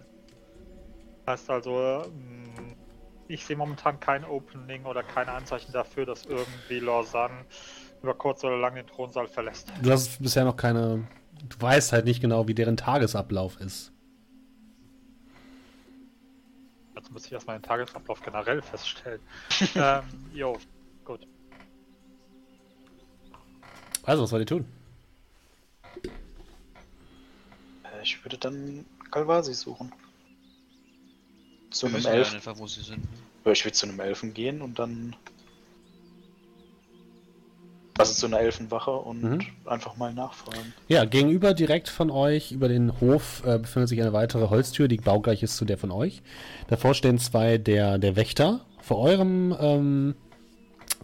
Heißt 1.28 1.50
also, 1.50 2.06
mh, 2.10 2.76
ich 3.28 3.46
sehe 3.46 3.58
momentan 3.58 4.00
kein 4.00 4.24
Opening 4.24 4.86
oder 4.86 5.04
keine 5.04 5.34
Anzeichen 5.34 5.74
dafür, 5.74 6.06
dass 6.06 6.26
irgendwie 6.26 6.80
Lausanne 6.80 7.46
über 8.02 8.14
kurz 8.14 8.44
oder 8.46 8.58
lang 8.58 8.76
den 8.76 8.88
Thronsaal 8.88 9.28
verlässt. 9.28 9.72
Du 9.82 9.92
hast 9.92 10.22
bisher 10.22 10.46
noch 10.46 10.56
keine. 10.56 11.06
Du 11.50 11.62
weißt 11.62 11.92
halt 11.92 12.06
nicht 12.06 12.22
genau, 12.22 12.48
wie 12.48 12.54
deren 12.56 12.78
Tagesablauf 12.78 13.60
ist. 13.60 13.92
Jetzt 16.96 17.12
muss 17.12 17.26
ich 17.26 17.32
erstmal 17.34 17.60
den 17.60 17.64
Tagesablauf 17.64 18.22
generell 18.22 18.62
feststellen. 18.62 19.22
ähm, 19.76 20.04
jo, 20.34 20.58
gut. 21.04 21.28
Also, 24.04 24.24
was 24.24 24.32
wollt 24.32 24.44
ihr 24.44 24.58
tun? 24.58 24.66
Äh, 27.84 28.02
Ich 28.02 28.24
würde 28.24 28.38
dann 28.38 28.86
Galvasi 29.12 29.54
suchen. 29.54 29.92
Zu 31.72 31.88
Wir 31.92 31.98
einem 31.98 32.06
Elfen. 32.06 32.36
nicht, 32.36 32.60
wo 32.60 32.68
sie 32.68 32.82
sind. 32.82 33.04
Ja, 33.46 33.52
ich 33.52 33.64
würde 33.66 33.74
zu 33.74 33.88
einem 33.88 34.00
Elfen 34.00 34.34
gehen 34.34 34.62
und 34.62 34.80
dann. 34.80 35.16
Also 38.00 38.14
zu 38.14 38.28
einer 38.28 38.40
Elfenwache 38.40 38.92
und 38.92 39.24
Mhm. 39.24 39.40
einfach 39.66 39.98
mal 39.98 40.14
nachfragen. 40.14 40.72
Ja, 40.88 41.06
gegenüber 41.06 41.56
direkt 41.56 41.90
von 41.90 42.12
euch, 42.12 42.52
über 42.52 42.68
den 42.68 43.00
Hof, 43.02 43.42
äh, 43.44 43.58
befindet 43.58 43.90
sich 43.90 44.00
eine 44.00 44.14
weitere 44.14 44.50
Holztür, 44.50 44.88
die 44.88 44.98
baugleich 44.98 45.42
ist 45.42 45.58
zu 45.58 45.66
der 45.66 45.80
von 45.80 45.90
euch. 45.92 46.22
Davor 46.68 46.94
stehen 46.94 47.18
zwei 47.18 47.58
der, 47.58 47.98
der 47.98 48.16
Wächter. 48.16 48.62
Vor 48.82 49.00
eurem 49.00 49.56
ähm, 49.60 50.16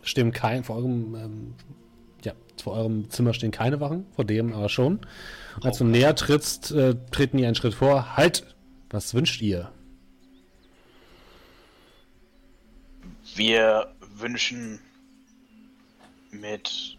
stehen 0.04 0.32
kein, 0.32 0.64
vor 0.64 0.76
eurem, 0.76 1.16
ähm, 1.16 1.54
ja, 2.24 2.34
vor 2.62 2.74
eurem 2.74 3.10
Zimmer 3.10 3.34
stehen 3.34 3.50
keine 3.52 3.80
Wachen, 3.80 4.06
vor 4.16 4.24
dem 4.24 4.54
aber 4.54 4.70
schon. 4.70 5.00
Und 5.56 5.66
als 5.66 5.80
du 5.80 5.86
näher 5.86 6.14
trittst, 6.16 6.72
äh, 6.72 6.96
treten 7.10 7.38
die 7.38 7.46
einen 7.46 7.56
Schritt 7.56 7.74
vor. 7.74 8.16
Halt! 8.18 8.46
Was 8.92 9.16
wünscht 9.16 9.42
ihr? 9.42 9.72
Wir 13.36 13.88
wünschen 14.16 14.80
mit, 16.32 16.98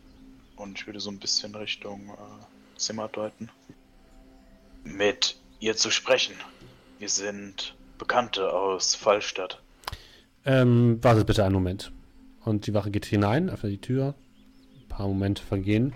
und 0.56 0.78
ich 0.78 0.86
würde 0.86 0.98
so 0.98 1.10
ein 1.10 1.18
bisschen 1.18 1.54
Richtung 1.54 2.08
äh, 2.08 2.78
Zimmer 2.78 3.08
deuten, 3.08 3.48
mit 4.82 5.36
ihr 5.60 5.76
zu 5.76 5.90
sprechen. 5.90 6.34
Wir 6.98 7.08
sind 7.08 7.76
Bekannte 7.98 8.52
aus 8.52 8.94
Fallstadt. 8.96 9.62
Ähm, 10.44 10.98
wartet 11.02 11.26
bitte 11.26 11.44
einen 11.44 11.54
Moment. 11.54 11.92
Und 12.44 12.66
die 12.66 12.74
Wache 12.74 12.90
geht 12.90 13.06
hinein, 13.06 13.48
öffnet 13.48 13.72
die 13.72 13.80
Tür. 13.80 14.14
Ein 14.76 14.88
paar 14.88 15.06
Momente 15.06 15.42
vergehen. 15.42 15.94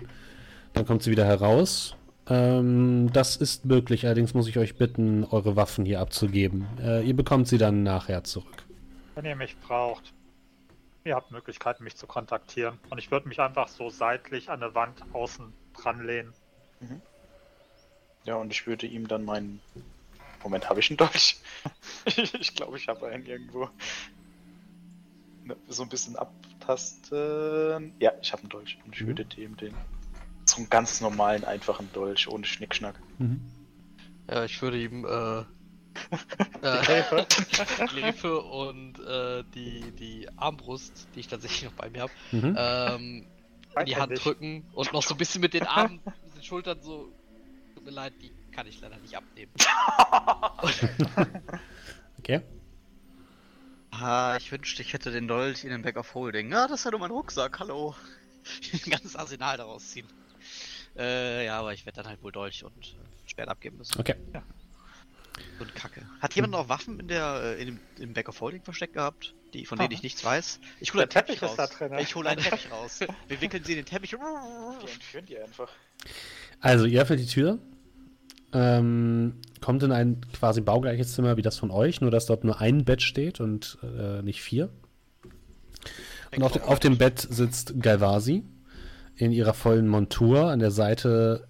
Dann 0.73 0.85
kommt 0.85 1.03
sie 1.03 1.11
wieder 1.11 1.25
heraus. 1.25 1.95
Ähm, 2.27 3.11
das 3.11 3.35
ist 3.35 3.65
möglich, 3.65 4.05
allerdings 4.05 4.33
muss 4.33 4.47
ich 4.47 4.57
euch 4.57 4.77
bitten, 4.77 5.25
eure 5.25 5.55
Waffen 5.55 5.85
hier 5.85 5.99
abzugeben. 5.99 6.65
Äh, 6.81 7.05
ihr 7.05 7.15
bekommt 7.15 7.47
sie 7.47 7.57
dann 7.57 7.83
nachher 7.83 8.23
zurück. 8.23 8.63
Wenn 9.15 9.25
ihr 9.25 9.35
mich 9.35 9.57
braucht, 9.59 10.13
ihr 11.03 11.15
habt 11.15 11.31
Möglichkeiten, 11.31 11.83
mich 11.83 11.95
zu 11.95 12.07
kontaktieren. 12.07 12.79
Und 12.89 12.97
ich 12.97 13.11
würde 13.11 13.27
mich 13.27 13.39
einfach 13.39 13.67
so 13.67 13.89
seitlich 13.89 14.49
an 14.49 14.59
der 14.59 14.75
Wand 14.75 15.03
außen 15.13 15.53
dran 15.73 16.05
lehnen. 16.05 16.33
Ja, 18.25 18.35
und 18.35 18.51
ich 18.51 18.67
würde 18.67 18.85
ihm 18.87 19.07
dann 19.07 19.23
meinen. 19.25 19.61
Moment, 20.43 20.69
habe 20.69 20.79
ich 20.79 20.89
einen 20.89 20.97
Dolch? 20.97 21.37
ich 22.05 22.55
glaube, 22.55 22.77
ich 22.77 22.87
habe 22.87 23.07
einen 23.07 23.25
irgendwo. 23.25 23.69
Ne, 25.43 25.55
So 25.67 25.83
ein 25.83 25.89
bisschen 25.89 26.15
abtasten. 26.15 27.93
Ja, 27.99 28.13
ich 28.21 28.31
habe 28.31 28.43
einen 28.43 28.49
Dolch. 28.49 28.77
Und 28.85 28.95
ich 28.95 29.01
Mhm. 29.01 29.07
würde 29.07 29.25
dem 29.25 29.57
den. 29.57 29.75
So 30.45 30.57
einen 30.57 30.69
ganz 30.69 31.01
normalen, 31.01 31.43
einfachen 31.43 31.91
Dolch, 31.93 32.27
ohne 32.27 32.45
Schnickschnack. 32.45 32.99
Ja, 34.29 34.45
ich 34.45 34.61
würde 34.61 34.81
ihm 34.81 35.05
äh, 35.05 35.43
äh, 36.61 36.85
Hilfe. 36.85 37.27
Gräfe 37.87 38.39
und 38.41 38.99
äh, 38.99 39.43
die, 39.55 39.91
die 39.91 40.27
Armbrust, 40.37 41.07
die 41.15 41.21
ich 41.21 41.27
tatsächlich 41.27 41.63
noch 41.63 41.73
bei 41.73 41.89
mir 41.89 42.01
habe, 42.03 42.11
Mhm. 42.31 42.55
ähm, 42.57 43.27
in 43.79 43.85
die 43.85 43.95
Hand 43.95 44.23
drücken 44.23 44.65
und 44.73 44.91
noch 44.93 45.03
so 45.03 45.13
ein 45.13 45.17
bisschen 45.17 45.41
mit 45.41 45.53
den 45.53 45.65
Armen, 45.65 46.01
mit 46.03 46.35
den 46.35 46.43
Schultern 46.43 46.81
so. 46.81 47.11
Tut 47.75 47.85
mir 47.85 47.91
leid, 47.91 48.13
die 48.21 48.31
kann 48.51 48.67
ich 48.67 48.81
leider 48.81 48.97
nicht 48.97 49.15
abnehmen. 49.15 49.51
Okay. 52.19 52.41
Ah, 53.91 54.35
ich 54.37 54.51
wünschte, 54.51 54.81
ich 54.81 54.93
hätte 54.93 55.11
den 55.11 55.27
Dolch 55.27 55.63
in 55.63 55.71
den 55.71 55.81
Back 55.81 55.97
of 55.97 56.13
Holding. 56.13 56.53
Ah, 56.53 56.67
das 56.67 56.81
ist 56.81 56.85
ja 56.85 56.91
nur 56.91 56.99
mein 56.99 57.11
Rucksack, 57.11 57.59
hallo. 57.59 57.95
Ein 58.85 58.91
ganzes 58.91 59.15
Arsenal 59.15 59.57
daraus 59.57 59.87
ziehen. 59.89 60.07
Äh, 60.97 61.45
ja, 61.45 61.59
aber 61.59 61.73
ich 61.73 61.85
werde 61.85 61.97
dann 62.01 62.07
halt 62.07 62.21
wohl 62.21 62.31
Dolch 62.31 62.63
und 62.63 62.95
Schwert 63.25 63.49
abgeben 63.49 63.77
müssen. 63.77 63.99
Okay. 63.99 64.15
So 64.33 64.41
ein 65.59 65.73
Kacke. 65.73 66.01
Hat 66.19 66.35
jemand 66.35 66.53
noch 66.53 66.69
Waffen 66.69 66.99
in 66.99 67.07
der, 67.07 67.41
äh, 67.57 67.61
in 67.61 67.65
dem, 67.67 67.79
im 67.99 68.13
Back 68.13 68.29
of 68.29 68.39
Holding 68.41 68.63
versteckt 68.63 68.93
gehabt? 68.93 69.33
Die, 69.53 69.65
von 69.65 69.77
denen 69.77 69.91
ich 69.91 70.03
nichts 70.03 70.23
weiß? 70.23 70.59
Ich 70.79 70.93
hole 70.93 71.03
einen 71.03 71.09
Teppich, 71.09 71.39
Teppich 71.39 71.51
ist 71.51 71.59
raus. 71.59 71.69
da 71.69 71.77
drin, 71.77 71.95
ne? 71.95 72.01
Ich 72.01 72.15
hole 72.15 72.29
einen 72.29 72.41
Teppich 72.43 72.71
raus. 72.71 72.99
Wir 73.27 73.41
wickeln 73.41 73.63
sie 73.63 73.73
in 73.73 73.77
den 73.79 73.85
Teppich. 73.85 74.13
Wir 74.13 74.91
entführen 74.93 75.25
die 75.25 75.37
einfach. 75.39 75.69
Also, 76.59 76.85
ihr 76.85 77.01
öffnet 77.01 77.19
die 77.19 77.25
Tür. 77.25 77.59
Ähm, 78.51 79.35
kommt 79.61 79.83
in 79.83 79.91
ein 79.91 80.21
quasi 80.33 80.61
baugleiches 80.61 81.13
Zimmer 81.13 81.37
wie 81.37 81.43
das 81.43 81.57
von 81.57 81.69
euch, 81.69 82.01
nur 82.01 82.09
dass 82.09 82.25
dort 82.25 82.43
nur 82.43 82.59
ein 82.59 82.83
Bett 82.83 83.01
steht 83.01 83.39
und 83.39 83.77
äh, 83.83 84.23
nicht 84.23 84.41
vier. 84.41 84.69
Und 86.35 86.43
auf, 86.43 86.51
de, 86.53 86.61
auf 86.63 86.79
dem 86.79 86.97
Bett 86.97 87.19
sitzt 87.19 87.79
Galvasi 87.79 88.43
in 89.15 89.31
ihrer 89.31 89.53
vollen 89.53 89.87
Montur. 89.87 90.49
An 90.49 90.59
der 90.59 90.71
Seite 90.71 91.47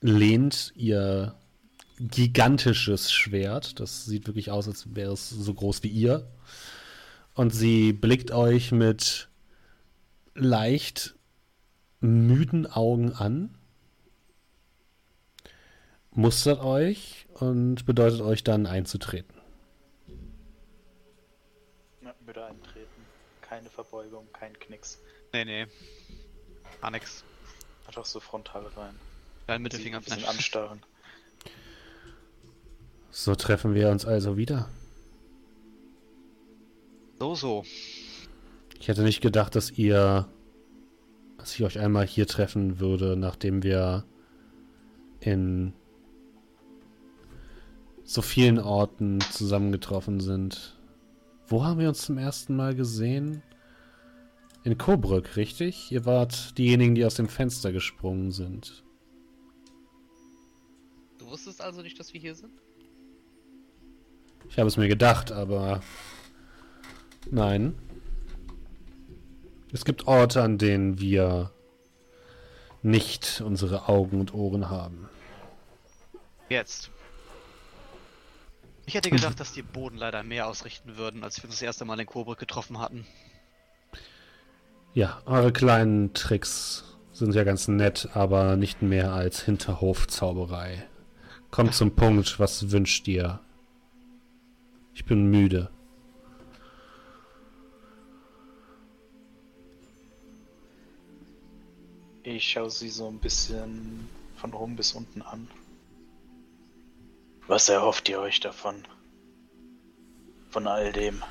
lehnt 0.00 0.72
ihr 0.76 1.34
gigantisches 2.00 3.12
Schwert. 3.12 3.78
Das 3.78 4.06
sieht 4.06 4.26
wirklich 4.26 4.50
aus, 4.50 4.66
als 4.66 4.94
wäre 4.94 5.12
es 5.12 5.28
so 5.28 5.52
groß 5.52 5.82
wie 5.82 5.88
ihr. 5.88 6.26
Und 7.34 7.50
sie 7.50 7.92
blickt 7.92 8.30
euch 8.32 8.72
mit 8.72 9.28
leicht 10.34 11.14
müden 12.00 12.66
Augen 12.66 13.12
an, 13.12 13.54
mustert 16.12 16.60
euch 16.60 17.26
und 17.34 17.84
bedeutet 17.84 18.22
euch 18.22 18.42
dann 18.42 18.66
einzutreten. 18.66 19.34
Ja, 22.02 22.14
würde 22.24 22.46
eintreten. 22.46 22.88
Keine 23.42 23.68
Verbeugung, 23.68 24.26
kein 24.32 24.58
Knicks. 24.58 24.98
Nee, 25.32 25.44
nee. 25.44 25.66
Gar 26.80 26.90
nix. 26.90 27.24
Einfach 27.86 28.06
so 28.06 28.20
frontal 28.20 28.66
rein. 28.76 28.94
Dein 29.46 29.62
Mittelfinger 29.62 29.98
ein 29.98 30.02
bisschen 30.04 30.20
vielleicht. 30.20 30.36
anstarren. 30.36 30.82
So 33.10 33.34
treffen 33.34 33.74
wir 33.74 33.90
uns 33.90 34.04
also 34.04 34.36
wieder. 34.36 34.68
So, 37.18 37.34
so. 37.34 37.64
Ich 38.78 38.88
hätte 38.88 39.02
nicht 39.02 39.20
gedacht, 39.20 39.54
dass 39.54 39.70
ihr, 39.72 40.26
dass 41.36 41.54
ich 41.54 41.64
euch 41.64 41.78
einmal 41.78 42.06
hier 42.06 42.26
treffen 42.26 42.80
würde, 42.80 43.16
nachdem 43.16 43.62
wir 43.62 44.04
in 45.20 45.74
so 48.04 48.22
vielen 48.22 48.58
Orten 48.58 49.20
zusammengetroffen 49.32 50.20
sind. 50.20 50.76
Wo 51.46 51.64
haben 51.64 51.78
wir 51.78 51.88
uns 51.88 52.02
zum 52.02 52.16
ersten 52.16 52.56
Mal 52.56 52.74
gesehen? 52.74 53.42
In 54.64 54.78
Coburg, 54.78 55.36
richtig? 55.36 55.90
Ihr 55.92 56.06
wart 56.06 56.56
diejenigen, 56.58 56.94
die 56.94 57.04
aus 57.04 57.14
dem 57.14 57.28
Fenster 57.28 57.72
gesprungen 57.72 58.30
sind. 58.30 58.84
Du 61.18 61.26
wusstest 61.26 61.60
also 61.60 61.82
nicht, 61.82 61.98
dass 61.98 62.12
wir 62.14 62.20
hier 62.20 62.34
sind? 62.34 62.52
Ich 64.48 64.58
habe 64.58 64.68
es 64.68 64.76
mir 64.76 64.88
gedacht, 64.88 65.32
aber 65.32 65.80
nein. 67.30 67.74
Es 69.72 69.84
gibt 69.84 70.06
Orte, 70.06 70.42
an 70.42 70.58
denen 70.58 70.98
wir 70.98 71.52
nicht 72.82 73.40
unsere 73.44 73.88
Augen 73.88 74.20
und 74.20 74.34
Ohren 74.34 74.70
haben. 74.70 75.08
Jetzt. 76.48 76.90
Ich 78.86 78.94
hätte 78.94 79.10
gedacht, 79.10 79.38
dass 79.38 79.52
die 79.52 79.62
Boden 79.62 79.96
leider 79.96 80.24
mehr 80.24 80.48
ausrichten 80.48 80.96
würden, 80.96 81.22
als 81.22 81.36
wir 81.38 81.44
uns 81.44 81.56
das 81.56 81.62
erste 81.62 81.84
Mal 81.84 82.00
in 82.00 82.06
Coburg 82.06 82.38
getroffen 82.38 82.80
hatten. 82.80 83.06
Ja, 84.94 85.22
eure 85.26 85.52
kleinen 85.52 86.12
Tricks 86.14 86.96
sind 87.12 87.34
ja 87.34 87.44
ganz 87.44 87.68
nett, 87.68 88.08
aber 88.14 88.56
nicht 88.56 88.82
mehr 88.82 89.12
als 89.12 89.42
Hinterhofzauberei. 89.42 90.88
Kommt 91.52 91.74
zum 91.74 91.94
Punkt, 91.94 92.40
was 92.40 92.72
wünscht 92.72 93.06
ihr? 93.06 93.38
Ich 94.94 95.04
bin 95.04 95.30
müde. 95.30 95.70
Ich 102.22 102.48
schaue 102.48 102.70
sie 102.70 102.90
so 102.90 103.08
ein 103.08 103.18
bisschen 103.18 104.08
von 104.36 104.52
oben 104.52 104.76
bis 104.76 104.92
unten 104.92 105.22
an. 105.22 105.48
Was 107.46 107.68
erhofft 107.68 108.08
ihr 108.08 108.20
euch 108.20 108.40
davon? 108.40 108.76
Von 110.50 110.66
all 110.66 110.92
dem, 110.92 111.22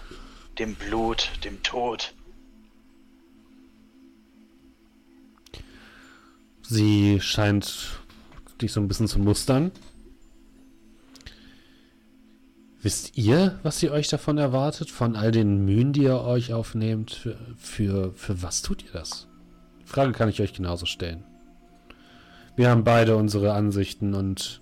dem 0.57 0.75
Blut, 0.75 1.31
dem 1.43 1.63
Tod. 1.63 2.13
Sie 6.61 7.19
scheint 7.21 7.99
dich 8.61 8.73
so 8.73 8.79
ein 8.79 8.87
bisschen 8.87 9.07
zu 9.07 9.19
mustern. 9.19 9.71
Wisst 12.81 13.17
ihr, 13.17 13.59
was 13.61 13.83
ihr 13.83 13.91
euch 13.91 14.07
davon 14.07 14.37
erwartet? 14.37 14.89
Von 14.89 15.17
all 15.17 15.31
den 15.31 15.65
Mühen, 15.65 15.91
die 15.91 16.03
ihr 16.03 16.21
euch 16.21 16.53
aufnehmt? 16.53 17.11
Für, 17.11 17.37
für, 17.57 18.13
für 18.13 18.41
was 18.41 18.61
tut 18.61 18.83
ihr 18.85 18.91
das? 18.93 19.27
Die 19.81 19.87
Frage 19.87 20.13
kann 20.13 20.29
ich 20.29 20.41
euch 20.41 20.53
genauso 20.53 20.85
stellen. 20.85 21.25
Wir 22.55 22.69
haben 22.69 22.85
beide 22.85 23.17
unsere 23.17 23.53
Ansichten 23.53 24.13
und 24.13 24.61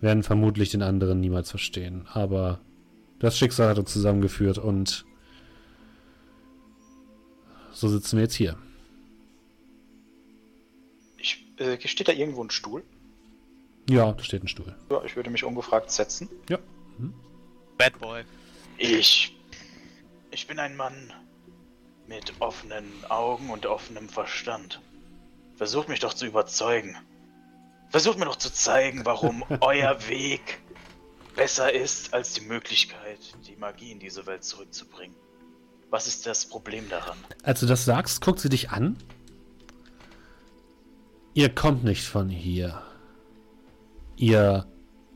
werden 0.00 0.22
vermutlich 0.22 0.70
den 0.70 0.82
anderen 0.82 1.18
niemals 1.18 1.50
verstehen. 1.50 2.06
Aber 2.12 2.60
das 3.18 3.36
Schicksal 3.36 3.68
hat 3.68 3.78
uns 3.78 3.92
zusammengeführt 3.92 4.58
und 4.58 5.04
so 7.72 7.88
sitzen 7.88 8.16
wir 8.16 8.24
jetzt 8.24 8.34
hier. 8.34 8.56
Ich, 11.18 11.46
äh, 11.58 11.78
steht 11.86 12.08
da 12.08 12.12
irgendwo 12.12 12.44
ein 12.44 12.50
Stuhl? 12.50 12.84
Ja, 13.88 14.12
da 14.12 14.22
steht 14.22 14.44
ein 14.44 14.48
Stuhl. 14.48 14.76
Ja, 14.90 15.02
ich 15.04 15.16
würde 15.16 15.30
mich 15.30 15.44
ungefragt 15.44 15.90
setzen. 15.90 16.28
Ja. 16.48 16.58
Mhm. 16.98 17.12
Bad 17.80 17.98
Boy. 17.98 18.24
Ich. 18.76 19.34
Ich 20.30 20.46
bin 20.46 20.58
ein 20.58 20.76
Mann 20.76 21.14
mit 22.06 22.34
offenen 22.38 22.84
Augen 23.08 23.48
und 23.48 23.64
offenem 23.64 24.10
Verstand. 24.10 24.82
Versucht 25.56 25.88
mich 25.88 25.98
doch 25.98 26.12
zu 26.12 26.26
überzeugen. 26.26 26.94
Versucht 27.88 28.18
mir 28.18 28.26
doch 28.26 28.36
zu 28.36 28.52
zeigen, 28.52 29.06
warum 29.06 29.42
euer 29.62 29.96
Weg 30.08 30.60
besser 31.34 31.72
ist 31.72 32.12
als 32.12 32.34
die 32.34 32.42
Möglichkeit, 32.42 33.18
die 33.46 33.56
Magie 33.56 33.92
in 33.92 33.98
diese 33.98 34.26
Welt 34.26 34.44
zurückzubringen. 34.44 35.16
Was 35.88 36.06
ist 36.06 36.26
das 36.26 36.44
Problem 36.44 36.86
daran? 36.90 37.16
Als 37.44 37.60
du 37.60 37.66
das 37.66 37.86
sagst, 37.86 38.20
guckt 38.20 38.40
sie 38.40 38.50
dich 38.50 38.68
an. 38.68 38.98
Ihr 41.32 41.48
kommt 41.48 41.82
nicht 41.82 42.04
von 42.04 42.28
hier. 42.28 42.82
Ihr 44.16 44.66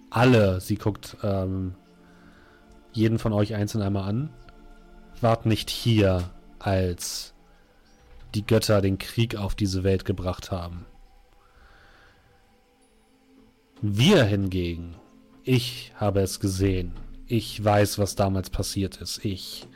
alle, 0.08 0.62
sie 0.62 0.76
guckt 0.76 1.18
ähm, 1.22 1.74
jeden 2.94 3.18
von 3.18 3.32
euch 3.32 3.54
einzeln 3.54 3.82
einmal 3.82 4.08
an, 4.08 4.30
wart 5.20 5.46
nicht 5.46 5.70
hier, 5.70 6.30
als 6.58 7.34
die 8.34 8.46
Götter 8.46 8.80
den 8.80 8.98
Krieg 8.98 9.36
auf 9.36 9.54
diese 9.54 9.84
Welt 9.84 10.04
gebracht 10.04 10.50
haben. 10.50 10.86
Wir 13.80 14.24
hingegen, 14.24 14.94
ich 15.42 15.92
habe 15.96 16.20
es 16.20 16.40
gesehen. 16.40 16.92
Ich 17.26 17.62
weiß, 17.62 17.98
was 17.98 18.16
damals 18.16 18.50
passiert 18.50 18.96
ist. 19.00 19.24
Ich 19.24 19.66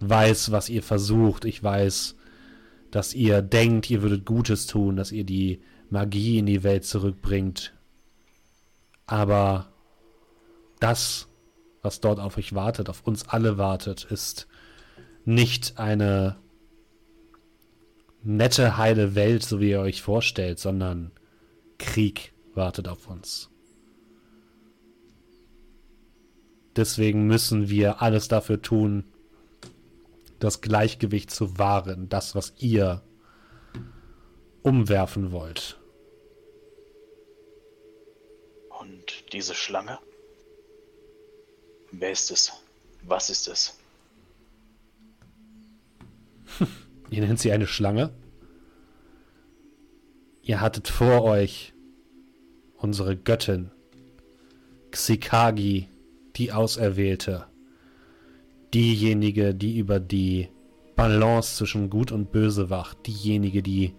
weiß, 0.00 0.52
was 0.52 0.68
ihr 0.68 0.82
versucht. 0.82 1.44
Ich 1.44 1.62
weiß, 1.62 2.16
dass 2.90 3.14
ihr 3.14 3.42
denkt, 3.42 3.90
ihr 3.90 4.02
würdet 4.02 4.24
Gutes 4.24 4.66
tun, 4.66 4.96
dass 4.96 5.12
ihr 5.12 5.24
die 5.24 5.60
Magie 5.90 6.38
in 6.38 6.46
die 6.46 6.62
Welt 6.62 6.84
zurückbringt. 6.84 7.74
Aber 9.06 9.72
das, 10.80 11.28
was 11.86 12.00
dort 12.00 12.18
auf 12.18 12.36
euch 12.36 12.52
wartet, 12.52 12.90
auf 12.90 13.06
uns 13.06 13.28
alle 13.28 13.58
wartet, 13.58 14.04
ist 14.04 14.48
nicht 15.24 15.78
eine 15.78 16.36
nette, 18.24 18.76
heile 18.76 19.14
Welt, 19.14 19.44
so 19.44 19.60
wie 19.60 19.70
ihr 19.70 19.80
euch 19.80 20.02
vorstellt, 20.02 20.58
sondern 20.58 21.12
Krieg 21.78 22.34
wartet 22.54 22.88
auf 22.88 23.08
uns. 23.08 23.50
Deswegen 26.74 27.28
müssen 27.28 27.70
wir 27.70 28.02
alles 28.02 28.26
dafür 28.26 28.60
tun, 28.60 29.04
das 30.40 30.60
Gleichgewicht 30.60 31.30
zu 31.30 31.56
wahren, 31.56 32.08
das, 32.08 32.34
was 32.34 32.52
ihr 32.58 33.02
umwerfen 34.62 35.30
wollt. 35.30 35.80
Und 38.80 39.32
diese 39.32 39.54
Schlange? 39.54 40.00
Wer 41.92 42.12
ist 42.12 42.30
es? 42.30 42.52
Was 43.02 43.30
ist 43.30 43.48
es? 43.48 43.78
Ihr 47.10 47.20
nennt 47.22 47.38
sie 47.38 47.52
eine 47.52 47.66
Schlange? 47.66 48.10
Ihr 50.42 50.60
hattet 50.60 50.88
vor 50.88 51.22
euch 51.22 51.72
unsere 52.76 53.16
Göttin, 53.16 53.70
Xikagi, 54.90 55.88
die 56.36 56.52
Auserwählte, 56.52 57.46
diejenige, 58.72 59.54
die 59.54 59.78
über 59.78 59.98
die 59.98 60.48
Balance 60.94 61.56
zwischen 61.56 61.90
Gut 61.90 62.12
und 62.12 62.32
Böse 62.32 62.70
wacht, 62.70 63.06
diejenige, 63.06 63.62
die 63.62 63.94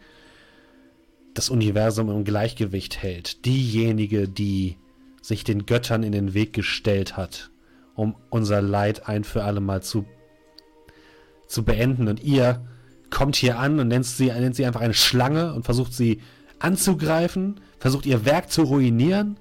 das 1.34 1.50
Universum 1.50 2.10
im 2.10 2.24
Gleichgewicht 2.24 3.02
hält, 3.02 3.46
diejenige, 3.46 4.28
die 4.28 4.78
sich 5.22 5.44
den 5.44 5.66
Göttern 5.66 6.04
in 6.04 6.12
den 6.12 6.34
Weg 6.34 6.54
gestellt 6.54 7.18
hat, 7.18 7.52
um 7.98 8.16
unser 8.30 8.62
Leid 8.62 9.10
ein 9.10 9.26
für 9.26 9.44
alle 9.44 9.60
Mal 9.60 9.82
zu, 9.82 10.06
zu 11.48 11.66
beenden. 11.66 12.08
Und 12.08 12.24
ihr 12.24 12.66
kommt 13.10 13.36
hier 13.36 13.58
an 13.60 13.80
und 13.80 13.90
nennt 13.90 14.06
sie, 14.06 14.28
nennt 14.28 14.56
sie 14.56 14.66
einfach 14.66 14.82
eine 14.82 14.94
Schlange 14.94 15.54
und 15.54 15.66
versucht 15.66 15.94
sie 15.94 16.22
anzugreifen, 16.60 17.60
versucht 17.80 18.06
ihr 18.06 18.24
Werk 18.24 18.52
zu 18.52 18.62
ruinieren. 18.64 19.40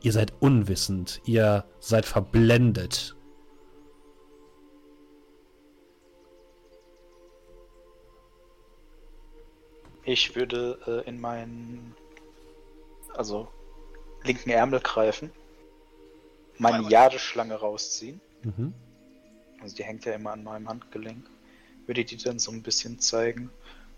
Ihr 0.00 0.12
seid 0.12 0.32
unwissend, 0.40 1.20
ihr 1.26 1.64
seid 1.80 2.06
verblendet. 2.06 3.14
Ich 10.04 10.34
würde 10.34 10.78
äh, 10.86 11.06
in 11.06 11.20
meinen, 11.20 11.94
also 13.14 13.48
linken 14.24 14.48
Ärmel 14.48 14.80
greifen, 14.80 15.30
meine 16.58 16.88
Jadeschlange 16.88 17.54
rausziehen. 17.54 18.20
Mhm. 18.42 18.72
Also 19.60 19.76
die 19.76 19.84
hängt 19.84 20.04
ja 20.04 20.14
immer 20.14 20.32
an 20.32 20.44
meinem 20.44 20.68
Handgelenk. 20.68 21.28
Würde 21.86 22.04
die 22.04 22.16
dann 22.16 22.38
so 22.38 22.50
ein 22.52 22.62
bisschen 22.62 22.98
zeigen 23.00 23.50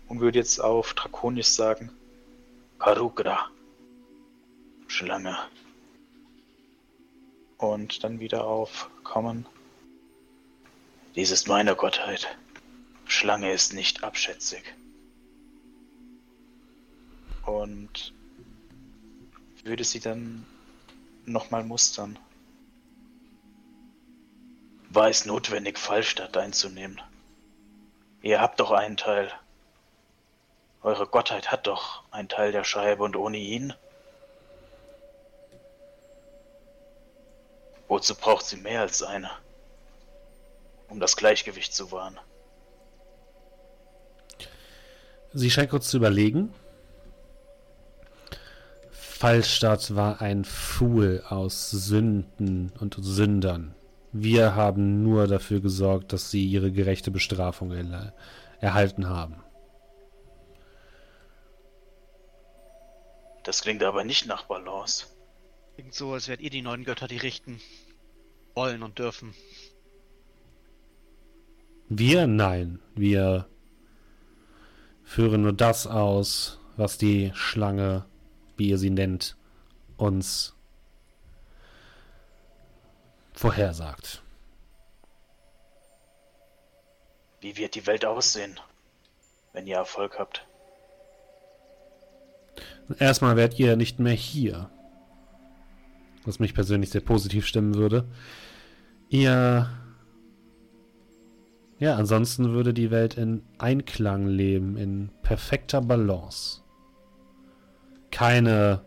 und 0.07 0.19
würde 0.19 0.39
jetzt 0.39 0.59
auf 0.59 0.93
Drakonisch 0.93 1.47
sagen, 1.47 1.91
Karukra, 2.79 3.49
Schlange. 4.87 5.37
Und 7.57 8.03
dann 8.03 8.19
wieder 8.19 8.45
auf 8.45 8.89
Common. 9.03 9.45
Dies 11.15 11.29
ist 11.31 11.47
meine 11.47 11.75
Gottheit. 11.75 12.37
Schlange 13.05 13.51
ist 13.51 13.73
nicht 13.73 14.03
abschätzig. 14.03 14.63
Und 17.45 18.13
würde 19.63 19.83
sie 19.83 19.99
dann 19.99 20.45
nochmal 21.25 21.63
mustern. 21.63 22.17
War 24.93 25.07
es 25.07 25.25
notwendig, 25.25 25.79
Fallstadt 25.79 26.35
einzunehmen? 26.35 26.99
Ihr 28.21 28.41
habt 28.41 28.59
doch 28.59 28.71
einen 28.71 28.97
Teil. 28.97 29.31
Eure 30.81 31.07
Gottheit 31.07 31.49
hat 31.49 31.65
doch 31.65 32.03
einen 32.11 32.27
Teil 32.27 32.51
der 32.51 32.65
Scheibe 32.65 33.03
und 33.03 33.15
ohne 33.15 33.37
ihn? 33.37 33.73
Wozu 37.87 38.15
braucht 38.15 38.45
sie 38.45 38.57
mehr 38.57 38.81
als 38.81 39.01
eine? 39.01 39.31
Um 40.89 40.99
das 40.99 41.15
Gleichgewicht 41.15 41.73
zu 41.73 41.93
wahren. 41.93 42.19
Sie 45.31 45.49
scheint 45.49 45.69
kurz 45.69 45.89
zu 45.89 45.95
überlegen. 45.95 46.53
Fallstadt 48.91 49.95
war 49.95 50.19
ein 50.19 50.43
Pfuhl 50.43 51.23
aus 51.29 51.69
Sünden 51.71 52.73
und 52.81 52.97
Sündern. 52.99 53.73
Wir 54.11 54.55
haben 54.55 55.03
nur 55.03 55.27
dafür 55.27 55.61
gesorgt, 55.61 56.11
dass 56.11 56.31
sie 56.31 56.45
ihre 56.45 56.71
gerechte 56.71 57.11
Bestrafung 57.11 57.71
erhalten 58.59 59.07
haben. 59.07 59.43
Das 63.43 63.61
klingt 63.61 63.83
aber 63.83 64.03
nicht 64.03 64.27
nach 64.27 64.43
Balance. 64.43 65.07
Klingt 65.75 65.93
so, 65.93 66.13
als 66.13 66.27
wärt 66.27 66.41
ihr 66.41 66.49
die 66.49 66.61
neuen 66.61 66.83
Götter, 66.83 67.07
die 67.07 67.17
richten 67.17 67.59
wollen 68.53 68.83
und 68.83 68.99
dürfen. 68.99 69.33
Wir? 71.89 72.27
Nein. 72.27 72.79
Wir 72.95 73.47
führen 75.03 75.41
nur 75.41 75.53
das 75.53 75.87
aus, 75.87 76.59
was 76.77 76.97
die 76.97 77.31
vorhersagt. 83.41 84.21
Wie 87.39 87.57
wird 87.57 87.73
die 87.73 87.87
Welt 87.87 88.05
aussehen, 88.05 88.59
wenn 89.51 89.65
ihr 89.65 89.77
Erfolg 89.77 90.19
habt? 90.19 90.45
Erstmal 92.99 93.35
wärt 93.37 93.57
ihr 93.57 93.75
nicht 93.75 93.99
mehr 93.99 94.13
hier. 94.13 94.69
Was 96.23 96.37
mich 96.37 96.53
persönlich 96.53 96.91
sehr 96.91 97.01
positiv 97.01 97.47
stimmen 97.47 97.73
würde. 97.73 98.05
Ihr. 99.09 99.69
Ja, 101.79 101.95
ansonsten 101.95 102.53
würde 102.53 102.75
die 102.75 102.91
Welt 102.91 103.17
in 103.17 103.41
Einklang 103.57 104.27
leben, 104.27 104.77
in 104.77 105.09
perfekter 105.23 105.81
Balance. 105.81 106.61
Keine 108.11 108.85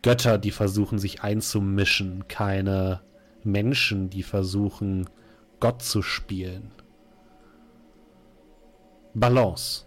Götter, 0.00 0.38
die 0.38 0.52
versuchen, 0.52 0.98
sich 0.98 1.22
einzumischen, 1.22 2.28
keine 2.28 3.02
Menschen, 3.44 4.10
die 4.10 4.22
versuchen, 4.22 5.08
Gott 5.60 5.82
zu 5.82 6.02
spielen. 6.02 6.72
Balance. 9.14 9.84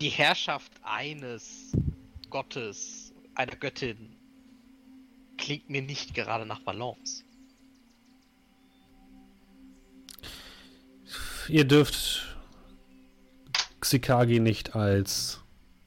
Die 0.00 0.08
Herrschaft 0.08 0.72
eines 0.82 1.72
Gottes, 2.28 3.12
einer 3.34 3.56
Göttin, 3.56 4.16
klingt 5.38 5.70
mir 5.70 5.82
nicht 5.82 6.14
gerade 6.14 6.46
nach 6.46 6.60
Balance. 6.60 7.24
Ihr 11.48 11.64
dürft 11.64 12.36
Xikagi 13.80 14.40
nicht 14.40 14.76
als 14.76 15.40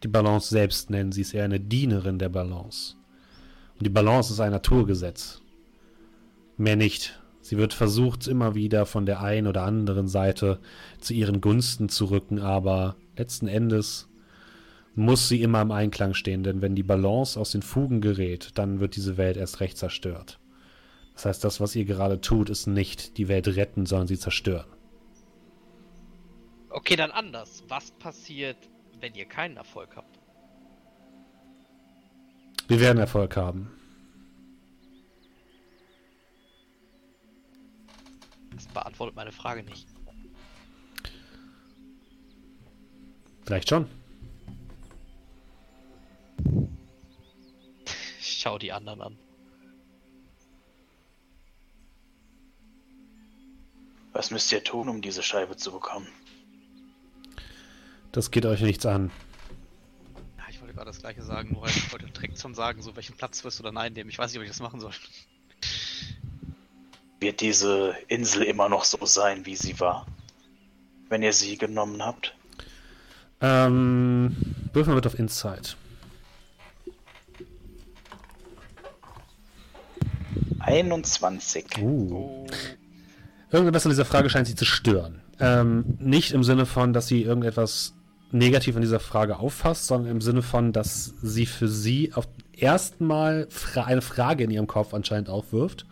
die 0.03 0.07
Balance 0.07 0.49
selbst 0.49 0.89
nennen. 0.89 1.11
Sie 1.11 1.21
ist 1.21 1.33
eher 1.33 1.45
eine 1.45 1.59
Dienerin 1.59 2.19
der 2.19 2.29
Balance. 2.29 2.95
Und 3.77 3.85
die 3.85 3.89
Balance 3.89 4.33
ist 4.33 4.39
ein 4.39 4.51
Naturgesetz. 4.51 5.41
Mehr 6.57 6.75
nicht. 6.75 7.19
Sie 7.41 7.57
wird 7.57 7.73
versucht, 7.73 8.27
immer 8.27 8.55
wieder 8.55 8.85
von 8.85 9.05
der 9.05 9.21
einen 9.21 9.47
oder 9.47 9.63
anderen 9.63 10.07
Seite 10.07 10.59
zu 10.99 11.13
ihren 11.13 11.41
Gunsten 11.41 11.89
zu 11.89 12.05
rücken, 12.05 12.39
aber 12.39 12.95
letzten 13.17 13.47
Endes 13.47 14.09
muss 14.95 15.27
sie 15.27 15.41
immer 15.41 15.61
im 15.61 15.71
Einklang 15.71 16.13
stehen, 16.13 16.43
denn 16.43 16.61
wenn 16.61 16.73
die 16.73 16.83
Balance 16.83 17.39
aus 17.39 17.51
den 17.51 17.61
Fugen 17.61 18.01
gerät, 18.01 18.51
dann 18.55 18.79
wird 18.79 18.95
diese 18.95 19.17
Welt 19.17 19.37
erst 19.37 19.59
recht 19.59 19.77
zerstört. 19.77 20.39
Das 21.13 21.25
heißt, 21.25 21.43
das, 21.43 21.59
was 21.59 21.75
ihr 21.75 21.85
gerade 21.85 22.19
tut, 22.19 22.49
ist 22.49 22.67
nicht 22.67 23.17
die 23.17 23.27
Welt 23.27 23.47
retten, 23.47 23.85
sondern 23.85 24.07
sie 24.07 24.17
zerstören. 24.17 24.65
Okay, 26.69 26.95
dann 26.95 27.11
anders. 27.11 27.63
Was 27.67 27.91
passiert, 27.91 28.57
wenn 28.99 29.13
ihr 29.13 29.25
keinen 29.25 29.57
Erfolg 29.57 29.95
habt? 29.95 30.19
Wir 32.67 32.79
werden 32.79 32.97
Erfolg 32.97 33.37
haben. 33.37 33.71
Das 38.55 38.65
beantwortet 38.67 39.15
meine 39.15 39.31
Frage 39.31 39.63
nicht. 39.63 39.87
Vielleicht 43.43 43.69
schon. 43.69 43.87
Schau 48.19 48.57
die 48.57 48.71
anderen 48.71 49.01
an. 49.01 49.17
Was 54.13 54.31
müsst 54.31 54.51
ihr 54.51 54.63
tun, 54.63 54.89
um 54.89 55.01
diese 55.01 55.21
Scheibe 55.21 55.57
zu 55.57 55.71
bekommen? 55.71 56.07
Das 58.11 58.31
geht 58.31 58.45
euch 58.45 58.61
nichts 58.61 58.85
an. 58.85 59.11
Gerade 60.75 60.87
das 60.87 60.99
gleiche 60.99 61.21
sagen, 61.21 61.53
nur 61.53 61.65
ich 61.67 61.89
wollte 61.93 62.05
direkt 62.07 62.37
schon 62.37 62.53
sagen, 62.53 62.81
so 62.81 62.93
welchen 62.97 63.15
Platz 63.15 63.45
wirst 63.45 63.59
du 63.59 63.63
dann 63.63 63.77
einnehmen. 63.77 64.09
Ich 64.09 64.17
weiß 64.17 64.31
nicht, 64.31 64.39
ob 64.39 64.43
ich 64.43 64.49
das 64.49 64.59
machen 64.59 64.81
soll. 64.81 64.91
Wird 67.21 67.39
diese 67.39 67.95
Insel 68.09 68.43
immer 68.43 68.67
noch 68.67 68.83
so 68.83 69.05
sein, 69.05 69.45
wie 69.45 69.55
sie 69.55 69.79
war? 69.79 70.05
Wenn 71.07 71.23
ihr 71.23 71.31
sie 71.31 71.57
genommen 71.57 72.03
habt? 72.03 72.35
Ähm, 73.39 74.35
Würfel 74.73 74.95
wird 74.95 75.07
auf 75.07 75.17
Insight. 75.17 75.77
21. 80.59 81.77
Uh. 81.79 82.47
Irgendetwas 83.49 83.85
an 83.85 83.91
dieser 83.91 84.03
Frage 84.03 84.29
scheint 84.29 84.47
sie 84.47 84.55
zu 84.55 84.65
stören. 84.65 85.21
Ähm, 85.39 85.85
nicht 85.99 86.33
im 86.33 86.43
Sinne 86.43 86.65
von, 86.65 86.91
dass 86.91 87.07
sie 87.07 87.21
irgendetwas 87.21 87.93
negativ 88.31 88.75
an 88.75 88.81
dieser 88.81 88.99
Frage 88.99 89.39
auffasst, 89.39 89.87
sondern 89.87 90.11
im 90.11 90.21
Sinne 90.21 90.41
von, 90.41 90.73
dass 90.73 91.13
sie 91.21 91.45
für 91.45 91.67
sie 91.67 92.13
auf 92.13 92.27
erstmal 92.53 93.47
fra 93.49 93.83
eine 93.83 94.01
Frage 94.01 94.43
in 94.43 94.51
ihrem 94.51 94.67
Kopf 94.67 94.93
anscheinend 94.93 95.29
aufwirft, 95.29 95.85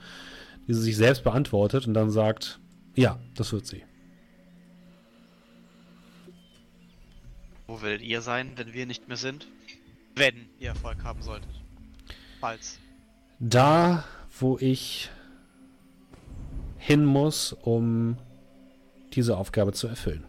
die 0.67 0.73
sie 0.73 0.81
sich 0.81 0.97
selbst 0.97 1.23
beantwortet 1.23 1.87
und 1.87 1.93
dann 1.93 2.09
sagt, 2.09 2.59
ja, 2.95 3.19
das 3.35 3.51
wird 3.53 3.65
sie. 3.65 3.83
Wo 7.67 7.81
werdet 7.81 8.01
ihr 8.01 8.21
sein, 8.21 8.51
wenn 8.55 8.73
wir 8.73 8.85
nicht 8.85 9.07
mehr 9.07 9.17
sind? 9.17 9.47
Wenn 10.15 10.47
ihr 10.59 10.69
Erfolg 10.69 11.03
haben 11.03 11.21
solltet. 11.21 11.49
Falls. 12.39 12.79
Da, 13.39 14.03
wo 14.39 14.57
ich 14.59 15.09
hin 16.77 17.05
muss, 17.05 17.53
um 17.53 18.17
diese 19.13 19.37
Aufgabe 19.37 19.73
zu 19.73 19.87
erfüllen. 19.87 20.25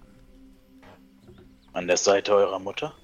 An 1.75 1.89
der 1.89 1.97
Seite 1.97 2.33
eurer 2.33 2.61
Mutter? 2.61 2.95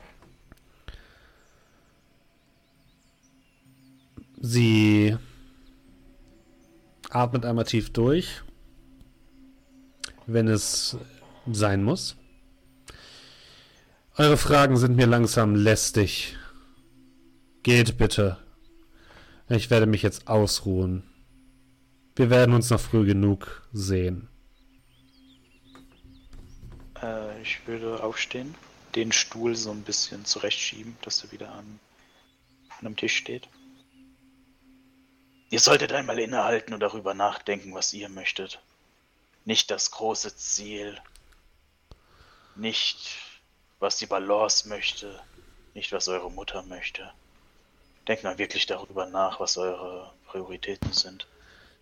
Sie 4.41 5.17
atmet 7.11 7.45
einmal 7.45 7.65
tief 7.65 7.93
durch, 7.93 8.43
wenn 10.27 10.47
es 10.47 10.97
sein 11.51 11.83
muss. 11.83 12.17
Eure 14.17 14.37
Fragen 14.37 14.77
sind 14.77 14.97
mir 14.97 15.07
langsam 15.07 15.57
lästig. 15.57 16.37
Geht 17.65 17.99
bitte. 17.99 18.39
Ich 19.49 19.69
werde 19.71 19.87
mich 19.87 20.03
jetzt 20.03 20.29
ausruhen. 20.29 21.03
Wir 22.15 22.31
werden 22.31 22.55
uns 22.55 22.71
noch 22.71 22.81
früh 22.81 23.05
genug 23.05 23.69
sehen. 23.73 24.30
Ich 27.43 27.67
würde 27.67 28.03
aufstehen, 28.03 28.55
den 28.95 29.13
Stuhl 29.13 29.55
so 29.57 29.71
ein 29.71 29.83
bisschen 29.83 30.25
zurechtschieben, 30.25 30.97
dass 31.03 31.23
er 31.25 31.33
wieder 31.33 31.51
an, 31.53 31.79
an 32.79 32.87
einem 32.87 32.97
Tisch 32.97 33.17
steht. 33.17 33.49
Ihr 35.51 35.61
solltet 35.61 35.93
einmal 35.93 36.19
innehalten 36.19 36.75
und 36.75 36.81
darüber 36.81 37.15
nachdenken, 37.15 37.75
was 37.75 37.93
ihr 37.93 38.09
möchtet. 38.09 38.61
Nicht 39.45 39.71
das 39.71 39.91
große 39.91 40.37
Ziel. 40.37 40.99
Nicht, 42.55 43.17
was 43.81 43.97
die 43.97 44.07
Balance 44.07 44.69
möchte. 44.69 45.21
Nicht, 45.75 45.93
was 45.93 46.09
eure 46.09 46.31
Mutter 46.31 46.63
möchte. 46.63 47.11
Denkt 48.07 48.25
mal 48.25 48.39
wirklich 48.39 48.67
darüber 48.67 49.07
nach, 49.07 49.41
was 49.41 49.57
eure 49.57 50.13
Prioritäten 50.27 50.93
sind. 50.93 51.27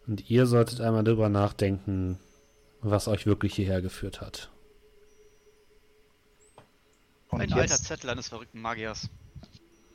Und 0.07 0.31
ihr 0.31 0.47
solltet 0.47 0.81
einmal 0.81 1.05
darüber 1.05 1.29
nachdenken, 1.29 2.19
was 2.81 3.09
euch 3.09 3.27
wirklich 3.27 3.55
hierher 3.55 3.83
geführt 3.83 4.21
hat. 4.21 4.51
Und 7.31 7.41
Ein 7.41 7.53
alter 7.53 7.76
Zettel 7.76 8.11
eines 8.11 8.29
verrückten 8.29 8.61
Magiers. 8.61 9.09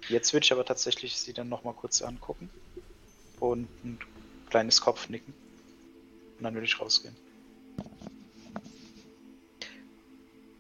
Jetzt 0.09 0.33
würde 0.33 0.43
ich 0.43 0.51
aber 0.51 0.65
tatsächlich 0.65 1.17
sie 1.17 1.33
dann 1.33 1.49
nochmal 1.49 1.73
kurz 1.73 2.01
angucken 2.01 2.49
und 3.39 3.67
ein 3.83 3.97
kleines 4.49 4.81
Kopfnicken. 4.81 5.33
Und 6.37 6.43
dann 6.43 6.53
würde 6.53 6.65
ich 6.65 6.79
rausgehen. 6.79 7.15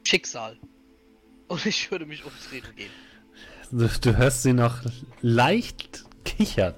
Schicksal. 0.03 0.57
Und 1.47 1.65
ich 1.65 1.91
würde 1.91 2.05
mich 2.05 2.23
umdrehen 2.23 2.63
gehen. 2.75 2.91
Du, 3.71 3.87
du 3.87 4.17
hörst 4.17 4.43
sie 4.43 4.53
noch 4.53 4.81
leicht 5.21 6.05
kichern. 6.23 6.75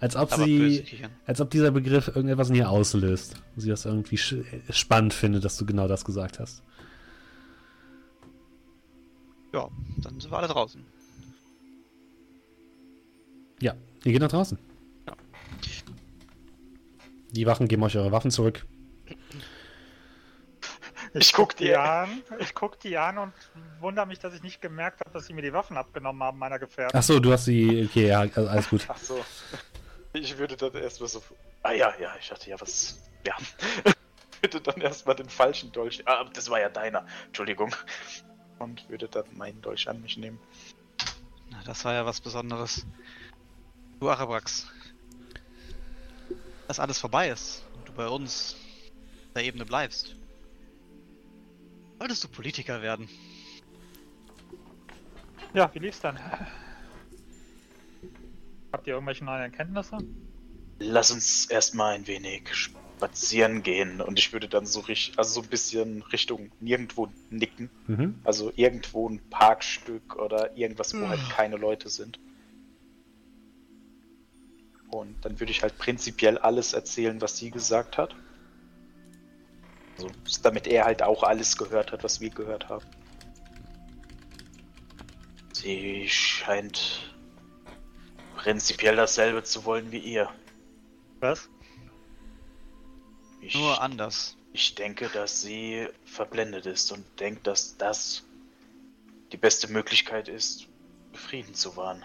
Als 0.00 0.16
ob 0.16 0.32
Aber 0.32 0.44
sie, 0.44 0.84
als 1.26 1.40
ob 1.40 1.50
dieser 1.50 1.70
Begriff 1.70 2.08
irgendetwas 2.08 2.50
in 2.50 2.56
ihr 2.56 2.68
auslöst. 2.68 3.36
Sie 3.56 3.70
das 3.70 3.86
irgendwie 3.86 4.18
spannend 4.70 5.14
findet, 5.14 5.44
dass 5.44 5.56
du 5.56 5.64
genau 5.64 5.88
das 5.88 6.04
gesagt 6.04 6.38
hast. 6.40 6.62
Ja, 9.54 9.68
dann 9.98 10.18
sind 10.18 10.32
wir 10.32 10.36
alle 10.36 10.48
draußen. 10.48 10.84
Ja, 13.60 13.74
ihr 14.02 14.12
geht 14.12 14.20
nach 14.20 14.28
draußen. 14.28 14.58
Ja. 15.06 15.14
Die 17.30 17.46
Wachen 17.46 17.68
geben 17.68 17.84
euch 17.84 17.96
eure 17.96 18.10
Waffen 18.10 18.32
zurück. 18.32 18.66
Ich 21.12 21.32
guck 21.32 21.54
die 21.54 21.76
an, 21.76 22.24
ich 22.40 22.52
guck 22.52 22.80
die 22.80 22.98
an 22.98 23.18
und 23.18 23.32
wundere 23.78 24.06
mich, 24.06 24.18
dass 24.18 24.34
ich 24.34 24.42
nicht 24.42 24.60
gemerkt 24.60 24.98
habe, 24.98 25.12
dass 25.12 25.26
sie 25.26 25.32
mir 25.32 25.42
die 25.42 25.52
Waffen 25.52 25.76
abgenommen 25.76 26.20
haben, 26.24 26.36
meiner 26.36 26.58
Gefährten. 26.58 26.98
Ach 26.98 27.04
so, 27.04 27.20
du 27.20 27.30
hast 27.30 27.44
sie, 27.44 27.88
okay, 27.88 28.08
ja, 28.08 28.26
alles 28.34 28.68
gut. 28.68 28.84
Ach 28.88 28.98
so. 28.98 29.24
Ich 30.14 30.36
würde 30.36 30.56
dann 30.56 30.74
erstmal 30.74 31.08
so, 31.08 31.22
ah 31.62 31.70
ja, 31.70 31.94
ja, 32.00 32.12
ich 32.18 32.32
hatte 32.32 32.50
ja 32.50 32.60
was, 32.60 32.98
ja. 33.24 33.36
ich 33.86 34.42
würde 34.42 34.60
dann 34.62 34.80
erstmal 34.80 35.14
den 35.14 35.28
falschen 35.28 35.70
Dolch, 35.70 36.02
ah, 36.06 36.24
das 36.32 36.50
war 36.50 36.58
ja 36.58 36.68
deiner, 36.68 37.06
Entschuldigung. 37.26 37.72
Und 38.58 38.88
würde 38.88 39.08
dann 39.08 39.24
meinen 39.36 39.60
Dolch 39.62 39.88
an 39.88 40.00
mich 40.00 40.16
nehmen. 40.16 40.38
Na, 41.50 41.62
das 41.64 41.84
war 41.84 41.94
ja 41.94 42.06
was 42.06 42.20
Besonderes. 42.20 42.86
Du 44.00 44.08
Arabrax. 44.08 44.66
Dass 46.68 46.78
alles 46.78 46.98
vorbei 46.98 47.28
ist 47.28 47.62
und 47.74 47.88
du 47.88 47.92
bei 47.92 48.08
uns 48.08 48.56
auf 49.26 49.32
der 49.34 49.44
Ebene 49.44 49.66
bleibst. 49.66 50.16
Solltest 51.98 52.24
du 52.24 52.28
Politiker 52.28 52.82
werden? 52.82 53.08
Ja, 55.52 55.72
wie 55.74 55.78
lief's 55.78 56.00
dann? 56.00 56.18
Habt 58.72 58.86
ihr 58.86 58.94
irgendwelche 58.94 59.24
neuen 59.24 59.42
Erkenntnisse? 59.42 59.98
Lass 60.80 61.10
uns 61.10 61.46
erstmal 61.46 61.94
ein 61.94 62.06
wenig 62.06 62.50
spazieren 62.96 63.62
gehen 63.62 64.00
und 64.00 64.18
ich 64.18 64.32
würde 64.32 64.48
dann 64.48 64.66
so 64.66 64.80
richtig, 64.80 65.18
also 65.18 65.40
so 65.40 65.42
ein 65.42 65.48
bisschen 65.48 66.02
Richtung 66.02 66.50
nirgendwo 66.60 67.08
nicken. 67.30 67.70
Mhm. 67.86 68.20
Also 68.24 68.52
irgendwo 68.56 69.08
ein 69.08 69.20
Parkstück 69.30 70.16
oder 70.16 70.56
irgendwas, 70.56 70.94
wo 70.94 71.08
halt 71.08 71.20
keine 71.30 71.56
Leute 71.56 71.88
sind. 71.88 72.18
Und 74.90 75.24
dann 75.24 75.40
würde 75.40 75.50
ich 75.50 75.62
halt 75.62 75.76
prinzipiell 75.76 76.38
alles 76.38 76.72
erzählen, 76.72 77.20
was 77.20 77.36
sie 77.36 77.50
gesagt 77.50 77.98
hat. 77.98 78.14
Also, 79.96 80.08
damit 80.42 80.66
er 80.66 80.84
halt 80.84 81.02
auch 81.02 81.24
alles 81.24 81.56
gehört 81.56 81.92
hat, 81.92 82.04
was 82.04 82.20
wir 82.20 82.30
gehört 82.30 82.68
haben. 82.68 82.84
Sie 85.52 86.08
scheint 86.08 87.12
prinzipiell 88.36 88.96
dasselbe 88.96 89.42
zu 89.42 89.64
wollen 89.64 89.90
wie 89.90 89.98
ihr. 89.98 90.28
Was? 91.20 91.48
Ich, 93.46 93.54
Nur 93.54 93.80
anders. 93.82 94.36
ich 94.54 94.74
denke, 94.74 95.08
dass 95.08 95.42
sie 95.42 95.86
verblendet 96.06 96.64
ist 96.66 96.90
und 96.92 97.04
denkt, 97.20 97.46
dass 97.46 97.76
das 97.76 98.24
die 99.32 99.36
beste 99.36 99.68
Möglichkeit 99.70 100.28
ist, 100.28 100.66
Frieden 101.12 101.54
zu 101.54 101.76
wahren. 101.76 102.04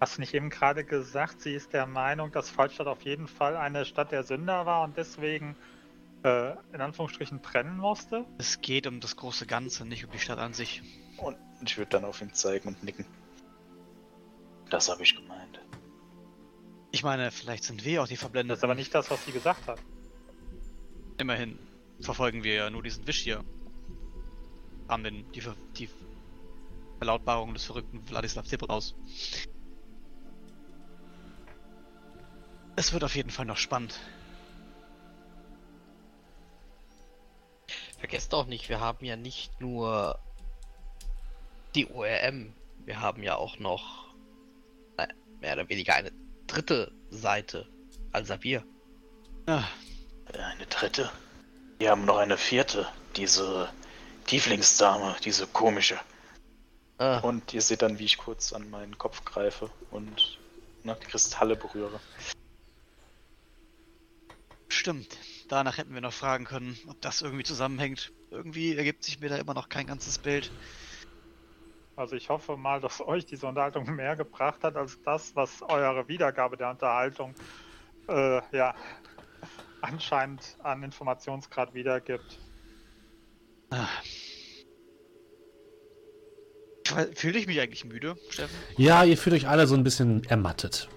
Hast 0.00 0.16
du 0.16 0.20
nicht 0.20 0.32
eben 0.32 0.48
gerade 0.48 0.84
gesagt, 0.84 1.42
sie 1.42 1.52
ist 1.52 1.72
der 1.72 1.86
Meinung, 1.86 2.32
dass 2.32 2.48
Fallstadt 2.48 2.86
auf 2.86 3.02
jeden 3.02 3.28
Fall 3.28 3.56
eine 3.56 3.84
Stadt 3.84 4.12
der 4.12 4.22
Sünder 4.22 4.64
war 4.64 4.82
und 4.84 4.96
deswegen 4.96 5.56
äh, 6.22 6.52
in 6.72 6.80
Anführungsstrichen 6.80 7.40
brennen 7.40 7.76
musste? 7.76 8.24
Es 8.38 8.60
geht 8.60 8.86
um 8.86 9.00
das 9.00 9.16
große 9.16 9.44
Ganze, 9.46 9.84
nicht 9.84 10.04
um 10.04 10.10
die 10.10 10.18
Stadt 10.20 10.38
an 10.38 10.54
sich. 10.54 10.82
Und 11.18 11.36
ich 11.64 11.76
würde 11.76 11.90
dann 11.90 12.04
auf 12.04 12.22
ihn 12.22 12.32
zeigen 12.32 12.68
und 12.68 12.82
nicken. 12.82 13.04
Das 14.70 14.88
habe 14.88 15.02
ich 15.02 15.14
gemeint. 15.16 15.60
Ich 16.92 17.02
meine, 17.02 17.30
vielleicht 17.30 17.64
sind 17.64 17.84
wir 17.84 18.02
auch 18.02 18.08
die 18.08 18.14
Das 18.14 18.20
Verblendeten. 18.20 18.56
ist 18.56 18.64
aber 18.64 18.74
nicht 18.74 18.94
das, 18.94 19.10
was 19.10 19.24
sie 19.26 19.32
gesagt 19.32 19.66
hat. 19.66 19.78
Immerhin 21.18 21.58
verfolgen 22.00 22.44
wir 22.44 22.54
ja 22.54 22.70
nur 22.70 22.82
diesen 22.82 23.06
Wisch 23.06 23.20
hier. 23.20 23.44
Haben 24.88 25.04
den, 25.04 25.30
die, 25.32 25.40
Ver 25.40 25.54
die 25.76 25.90
Verlautbarung 26.98 27.54
des 27.54 27.64
verrückten 27.64 28.08
Wladislav 28.08 28.46
Tibor 28.46 28.70
aus. 28.70 28.94
Es 32.76 32.92
wird 32.92 33.02
auf 33.02 33.16
jeden 33.16 33.30
Fall 33.30 33.46
noch 33.46 33.56
spannend. 33.56 33.98
Vergesst 37.98 38.32
auch 38.32 38.46
nicht, 38.46 38.68
wir 38.68 38.78
haben 38.78 39.04
ja 39.04 39.16
nicht 39.16 39.60
nur 39.60 40.20
die 41.74 41.90
ORM, 41.90 42.54
wir 42.84 43.00
haben 43.00 43.24
ja 43.24 43.34
auch 43.34 43.58
noch 43.58 44.14
naja, 44.96 45.12
mehr 45.40 45.54
oder 45.54 45.68
weniger 45.68 45.94
eine 45.94 46.12
dritte 46.46 46.92
Seite, 47.10 47.68
also 48.12 48.40
wir. 48.42 48.64
Ah, 50.34 50.48
Eine 50.48 50.66
dritte. 50.66 51.10
Wir 51.78 51.90
haben 51.90 52.04
noch 52.04 52.18
eine 52.18 52.36
vierte. 52.36 52.86
Diese 53.16 53.68
Tieflingsdame, 54.26 55.16
diese 55.24 55.46
komische. 55.46 55.98
Ah, 56.98 57.20
Und 57.20 57.54
ihr 57.54 57.62
seht 57.62 57.82
dann, 57.82 57.98
wie 57.98 58.04
ich 58.04 58.18
kurz 58.18 58.52
an 58.52 58.68
meinen 58.70 58.98
Kopf 58.98 59.24
greife 59.24 59.70
und 59.90 60.38
nach 60.82 60.98
die 60.98 61.06
Kristalle 61.06 61.56
berühre. 61.56 62.00
stimmt. 64.68 65.18
Danach 65.48 65.76
hätten 65.76 65.92
wir 65.94 66.00
noch 66.00 66.12
fragen 66.12 66.44
können, 66.44 66.78
ob 66.88 67.00
das 67.00 67.20
irgendwie 67.20 67.44
zusammenhängt. 67.44 68.12
Irgendwie 68.30 68.76
ergibt 68.76 69.04
sich 69.04 69.20
mir 69.20 69.28
da 69.28 69.36
immer 69.36 69.54
noch 69.54 69.68
kein 69.68 69.86
ganzes 69.86 70.18
Bild. 70.18 70.50
Also 71.96 72.16
ich 72.16 72.28
hoffe 72.28 72.56
mal, 72.56 72.80
dass 72.80 73.00
euch 73.00 73.26
diese 73.26 73.46
Unterhaltung 73.46 73.94
mehr 73.96 74.14
gebracht 74.16 74.62
hat 74.62 74.76
als 74.76 75.00
das, 75.02 75.34
was 75.34 75.62
eure 75.62 76.06
Wiedergabe 76.08 76.56
der 76.56 76.70
Unterhaltung 76.70 77.34
äh, 78.08 78.40
ja 78.56 78.74
anscheinend 79.80 80.56
an 80.62 80.82
Informationsgrad 80.82 81.74
wiedergibt. 81.74 82.38
Fühle 87.14 87.38
ich 87.38 87.46
mich 87.46 87.60
eigentlich 87.60 87.84
müde, 87.84 88.16
Steffen? 88.30 88.56
Ja, 88.76 89.04
ihr 89.04 89.18
fühlt 89.18 89.36
euch 89.36 89.48
alle 89.48 89.66
so 89.66 89.74
ein 89.74 89.84
bisschen 89.84 90.24
ermattet. 90.24 90.88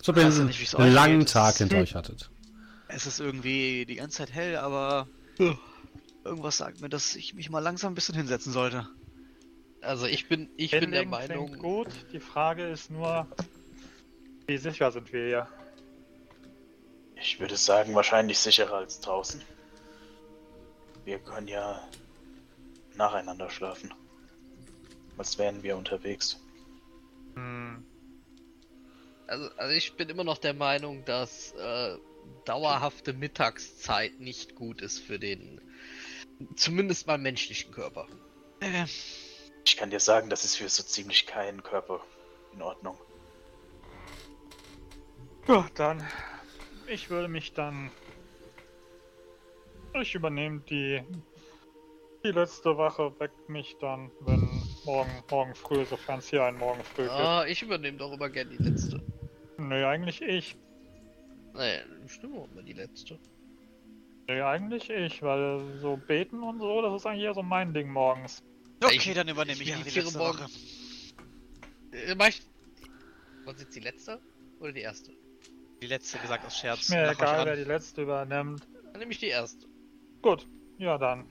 So, 0.00 0.14
wenn 0.14 0.30
ihr 0.30 0.44
nicht, 0.44 0.74
einen 0.76 0.88
euch 0.88 0.94
langen 0.94 1.18
geht. 1.20 1.30
Tag 1.30 1.56
hinter 1.56 1.78
euch 1.78 1.94
hattet. 1.94 2.30
Es 2.88 3.06
ist 3.06 3.20
irgendwie 3.20 3.84
die 3.86 3.96
ganze 3.96 4.18
Zeit 4.18 4.32
hell, 4.32 4.56
aber 4.56 5.08
irgendwas 6.24 6.56
sagt 6.56 6.80
mir, 6.80 6.88
dass 6.88 7.16
ich 7.16 7.34
mich 7.34 7.50
mal 7.50 7.58
langsam 7.60 7.92
ein 7.92 7.94
bisschen 7.94 8.14
hinsetzen 8.14 8.52
sollte. 8.52 8.88
also 9.82 10.06
ich 10.06 10.28
bin, 10.28 10.48
ich 10.56 10.70
bin 10.70 10.92
der 10.92 11.06
Meinung, 11.06 11.58
gut. 11.58 11.88
Die 12.12 12.20
Frage 12.20 12.66
ist 12.68 12.90
nur, 12.90 13.26
wie 14.46 14.56
sicher 14.58 14.90
sind 14.92 15.12
wir 15.12 15.26
hier? 15.26 15.48
Ich 17.20 17.38
würde 17.38 17.56
sagen, 17.56 17.94
wahrscheinlich 17.94 18.38
sicherer 18.38 18.78
als 18.78 19.00
draußen. 19.00 19.42
Wir 21.04 21.18
können 21.18 21.48
ja 21.48 21.86
nacheinander 22.94 23.50
schlafen. 23.50 23.92
Als 25.18 25.38
wären 25.38 25.62
wir 25.62 25.76
unterwegs. 25.76 26.40
Hm, 27.34 27.84
also, 29.26 29.48
also 29.56 29.74
ich 29.74 29.94
bin 29.96 30.08
immer 30.08 30.24
noch 30.24 30.38
der 30.38 30.54
Meinung, 30.54 31.04
dass 31.04 31.52
äh, 31.52 31.96
dauerhafte 32.46 33.12
Mittagszeit 33.12 34.18
nicht 34.18 34.56
gut 34.56 34.80
ist 34.82 34.98
für 34.98 35.18
den, 35.18 35.60
zumindest 36.56 37.06
mal 37.06 37.18
menschlichen 37.18 37.70
Körper. 37.70 38.08
Äh, 38.60 38.86
Ich 39.64 39.76
kann 39.76 39.90
dir 39.90 40.00
sagen, 40.00 40.30
das 40.30 40.44
ist 40.44 40.56
für 40.56 40.68
so 40.68 40.82
ziemlich 40.82 41.26
keinen 41.26 41.62
Körper 41.62 42.00
in 42.52 42.62
Ordnung. 42.62 42.98
Ja, 45.46 45.68
dann. 45.74 46.06
Ich 46.90 47.08
würde 47.10 47.28
mich 47.28 47.52
dann. 47.52 47.90
Ich 50.00 50.14
übernehme 50.14 50.60
die. 50.68 51.02
Die 52.24 52.32
letzte 52.32 52.76
Wache 52.76 53.18
weckt 53.18 53.48
mich 53.48 53.76
dann, 53.80 54.10
wenn 54.20 54.46
morgen, 54.84 55.10
morgen 55.30 55.54
früh, 55.54 55.86
sofern 55.86 56.18
es 56.18 56.28
hier 56.28 56.44
einen 56.44 56.58
Morgen 56.58 56.82
früh 56.84 57.04
gibt. 57.04 57.14
Ah, 57.14 57.46
ich 57.46 57.62
übernehme 57.62 57.96
doch 57.96 58.12
immer 58.12 58.28
gern 58.28 58.50
die 58.50 58.62
letzte. 58.62 59.02
Nee, 59.56 59.82
eigentlich 59.84 60.20
ich. 60.20 60.54
Nee, 61.54 61.78
stimmt 62.08 62.36
auch 62.36 62.48
immer 62.52 62.62
die 62.62 62.74
letzte. 62.74 63.18
Nee, 64.28 64.42
eigentlich 64.42 64.90
ich, 64.90 65.22
weil 65.22 65.78
so 65.80 65.96
beten 65.96 66.42
und 66.42 66.60
so, 66.60 66.82
das 66.82 67.00
ist 67.00 67.06
eigentlich 67.06 67.24
eher 67.24 67.34
so 67.34 67.42
mein 67.42 67.72
Ding 67.72 67.88
morgens. 67.88 68.42
okay, 68.84 68.96
Ich- 68.96 69.14
dann 69.14 69.28
übernehme 69.28 69.62
ich, 69.62 69.70
ich 69.70 69.82
die 69.94 70.00
letzte 70.00 70.18
morgen. 70.18 70.38
Woche. 70.40 70.50
Äh, 71.92 72.14
mach 72.16 72.28
ich... 72.28 72.42
Was 73.46 73.60
ist 73.60 73.74
die 73.74 73.80
letzte? 73.80 74.20
Oder 74.60 74.72
die 74.72 74.80
erste? 74.82 75.12
Die 75.80 75.86
letzte 75.86 76.18
gesagt 76.18 76.44
aus 76.44 76.56
Scherz. 76.56 76.88
Mir 76.90 77.02
Mach 77.02 77.10
euch 77.12 77.18
egal, 77.18 77.46
wer 77.46 77.56
die 77.56 77.64
letzte 77.64 78.02
übernimmt. 78.02 78.66
Dann 78.92 78.98
nehme 78.98 79.12
ich 79.12 79.18
die 79.18 79.28
erste. 79.28 79.66
Gut, 80.22 80.46
ja 80.78 80.98
dann. 80.98 81.24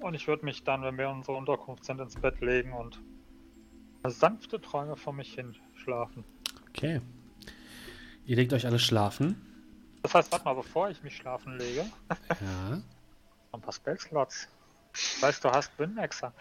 Und 0.00 0.14
ich 0.14 0.28
würde 0.28 0.44
mich 0.44 0.62
dann, 0.62 0.82
wenn 0.82 0.96
wir 0.98 1.06
in 1.06 1.12
unserer 1.16 1.36
Unterkunft 1.36 1.84
sind, 1.84 2.00
ins 2.00 2.14
Bett 2.16 2.40
legen 2.40 2.72
und 2.72 3.00
sanfte 4.04 4.60
Träume 4.60 4.96
vor 4.96 5.12
mich 5.12 5.34
hin 5.34 5.56
schlafen. 5.74 6.24
Okay. 6.68 7.00
Ihr 8.26 8.36
legt 8.36 8.52
euch 8.52 8.66
alle 8.66 8.78
schlafen. 8.78 9.42
Das 10.02 10.14
heißt, 10.14 10.30
warte 10.30 10.44
mal, 10.44 10.54
bevor 10.54 10.90
ich 10.90 11.02
mich 11.02 11.16
schlafen 11.16 11.58
lege, 11.58 11.86
Ja. 12.10 12.82
ein 13.52 13.60
paar 13.60 13.72
Spellslots. 13.72 14.48
Weißt 15.20 15.42
du, 15.42 15.50
hast 15.50 15.76
Winmaxer. 15.78 16.32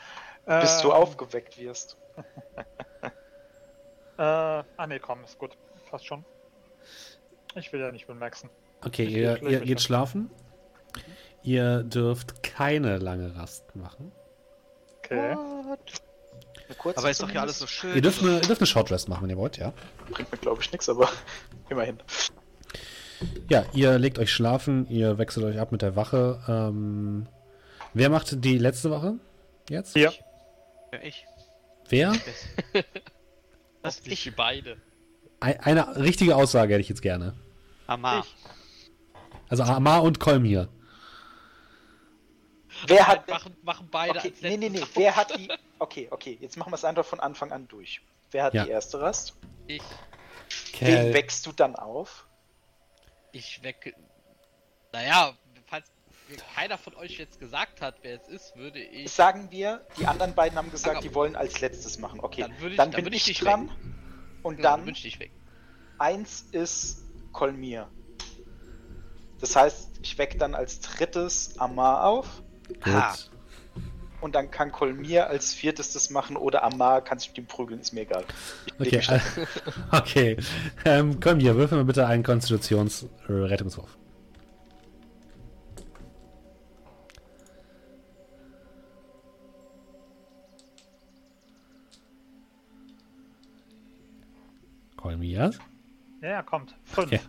Bis 0.45 0.81
du 0.81 0.89
Ähm, 0.89 0.93
aufgeweckt 0.93 1.57
wirst. 1.59 1.97
Äh, 4.17 4.21
ah 4.21 4.87
ne, 4.87 4.97
komm, 4.97 5.25
ist 5.25 5.37
gut. 5.37 5.57
Passt 5.89 6.05
schon. 6.05 6.23
Ich 7.55 7.71
will 7.73 7.79
ja 7.79 7.91
nicht 7.91 8.07
Winmaxen. 8.07 8.49
Okay, 8.83 9.03
Ich 9.05 9.13
ihr, 9.15 9.41
ihr 9.43 9.59
geht 9.61 9.81
schlafen. 9.81 10.29
Ihr 11.43 11.83
dürft 11.83 12.43
keine 12.43 12.97
lange 12.97 13.35
Rast 13.35 13.75
machen. 13.75 14.11
Okay. 14.99 15.35
Aber 16.95 17.09
ist 17.11 17.21
doch 17.21 17.29
hier 17.29 17.41
alles 17.41 17.59
so 17.59 17.67
schön. 17.67 17.95
Ihr 17.95 18.01
dürft 18.01 18.21
eine, 18.21 18.35
ihr 18.35 18.41
dürft 18.41 18.61
eine 18.61 18.67
Short 18.67 18.91
Rest 18.91 19.07
machen, 19.07 19.23
wenn 19.23 19.29
ihr 19.29 19.37
wollt, 19.37 19.57
ja. 19.57 19.73
Bringt 20.09 20.31
mir, 20.31 20.37
glaube 20.37 20.61
ich, 20.61 20.71
nichts, 20.71 20.89
aber 20.89 21.09
immerhin. 21.69 21.99
Ja, 23.49 23.63
ihr 23.73 23.97
legt 23.99 24.17
euch 24.19 24.33
schlafen, 24.33 24.87
ihr 24.89 25.17
wechselt 25.17 25.45
euch 25.45 25.59
ab 25.59 25.71
mit 25.71 25.81
der 25.83 25.95
Wache. 25.95 26.41
Ähm, 26.47 27.27
wer 27.93 28.09
macht 28.09 28.43
die 28.43 28.57
letzte 28.57 28.89
Wache 28.91 29.15
jetzt? 29.69 29.95
Ja. 29.95 30.11
Ja, 30.91 30.99
ich. 31.01 31.25
Wer? 31.89 32.13
Das 33.83 34.01
Ich 34.05 34.35
beide. 34.35 34.77
Ei- 35.39 35.59
Eine 35.59 35.97
richtige 35.97 36.35
Aussage 36.35 36.73
hätte 36.73 36.81
ich 36.81 36.89
jetzt 36.89 37.03
gerne. 37.03 37.35
Amar. 37.87 38.25
Also 39.49 39.63
Amar 39.63 40.03
und 40.03 40.19
Kolm 40.19 40.43
hier. 40.43 40.69
Wer 42.87 43.07
hat. 43.07 43.27
Machen, 43.29 43.55
machen 43.63 43.87
beide 43.89 44.19
Okay, 44.19 44.29
als 44.29 44.41
nee, 44.41 44.57
nee, 44.57 44.69
nee. 44.69 44.83
Wer 44.95 45.15
hat 45.15 45.37
die. 45.37 45.49
Okay, 45.79 46.07
okay. 46.11 46.37
Jetzt 46.41 46.57
machen 46.57 46.71
wir 46.71 46.75
es 46.75 46.83
einfach 46.85 47.05
von 47.05 47.19
Anfang 47.19 47.51
an 47.51 47.67
durch. 47.67 48.01
Wer 48.31 48.43
hat 48.43 48.53
Ja. 48.53 48.65
die 48.65 48.71
erste 48.71 48.99
Rast? 48.99 49.33
Ich. 49.67 49.81
Wen 50.79 51.13
wächst 51.13 51.45
du 51.45 51.51
dann 51.51 51.75
auf? 51.75 52.25
Ich 53.31 53.63
wecke. 53.63 53.93
Naja, 54.91 55.33
falls 55.67 55.85
mir 56.29 56.37
keiner 56.55 56.77
von 56.77 56.95
euch 56.95 57.17
jetzt 57.17 57.39
gesagt 57.39 57.81
hat, 57.81 57.95
wer 58.01 58.15
es 58.21 58.27
ist, 58.27 58.55
würde 58.55 58.79
ich. 58.79 59.11
Sagen 59.11 59.49
wir, 59.51 59.85
die 59.97 60.05
anderen 60.05 60.33
beiden 60.35 60.57
haben 60.57 60.71
gesagt, 60.71 61.03
die 61.03 61.13
wollen 61.13 61.35
als 61.35 61.59
letztes 61.61 61.97
machen. 61.99 62.19
Okay, 62.19 62.41
Dann 62.41 62.59
würde 62.59 62.71
ich- 62.71 62.77
dann 62.77 62.91
dann 62.91 62.95
bin 62.97 63.05
würde 63.05 63.15
ich 63.15 63.27
ich 63.29 63.37
dich 63.37 63.47
dran. 63.47 63.69
wecken. 63.69 64.39
Und 64.43 64.57
Ja, 64.57 64.63
dann 64.63 64.85
wünsch 64.85 65.01
dich 65.01 65.19
weg. 65.19 65.31
eins 65.97 66.41
ist 66.51 67.04
Kolmir. 67.35 67.89
Das 69.41 69.57
heißt, 69.57 69.99
ich 70.01 70.17
weck 70.17 70.39
dann 70.39 70.55
als 70.55 70.79
drittes 70.79 71.59
Amar 71.59 72.05
auf. 72.05 72.41
Gut. 72.81 73.29
Und 74.21 74.35
dann 74.35 74.49
kann 74.49 74.71
Kolmir 74.71 75.27
als 75.27 75.53
viertes 75.53 75.91
das 75.91 76.09
machen 76.09 76.37
oder 76.37 76.63
Amar 76.63 77.03
kann 77.03 77.19
sich 77.19 77.27
mit 77.29 77.39
ihm 77.39 77.45
prügeln, 77.45 77.81
ist 77.81 77.91
mir 77.91 78.01
egal. 78.01 78.23
Okay, 78.79 79.01
äh, 79.09 79.19
okay. 79.91 80.37
Ähm, 80.85 81.19
komm 81.19 81.39
hier, 81.39 81.57
würfel 81.57 81.77
mal 81.77 81.83
bitte 81.83 82.07
einen 82.07 82.23
Konstitutions-Rettungswurf. 82.23 83.97
Kolmir. 94.95 95.51
Ja, 96.25 96.31
ja, 96.31 96.41
kommt. 96.41 96.73
Fünf. 96.85 97.05
Okay. 97.05 97.19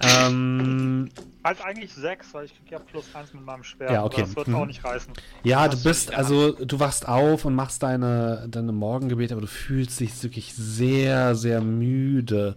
Ähm, 0.00 1.08
Halt 1.42 1.64
eigentlich 1.64 1.92
sechs, 1.92 2.32
weil 2.32 2.44
ich 2.44 2.54
krieg 2.56 2.70
ja 2.70 2.78
plus 2.78 3.12
eins 3.12 3.34
mit 3.34 3.44
meinem 3.44 3.64
Schwert. 3.64 3.90
Ja, 3.90 4.04
okay. 4.04 4.20
Das 4.20 4.36
wird 4.36 4.46
Mhm. 4.48 4.54
auch 4.54 4.66
nicht 4.66 4.84
reißen. 4.84 5.12
ja, 5.42 5.66
du 5.66 5.82
bist, 5.82 6.14
also 6.14 6.52
du 6.52 6.78
wachst 6.78 7.08
auf 7.08 7.44
und 7.44 7.54
machst 7.56 7.82
deine, 7.82 8.46
deine 8.48 8.70
Morgengebete, 8.72 9.34
aber 9.34 9.40
du 9.40 9.46
fühlst 9.48 9.98
dich 9.98 10.22
wirklich 10.22 10.54
sehr, 10.54 11.34
sehr 11.34 11.60
müde. 11.60 12.54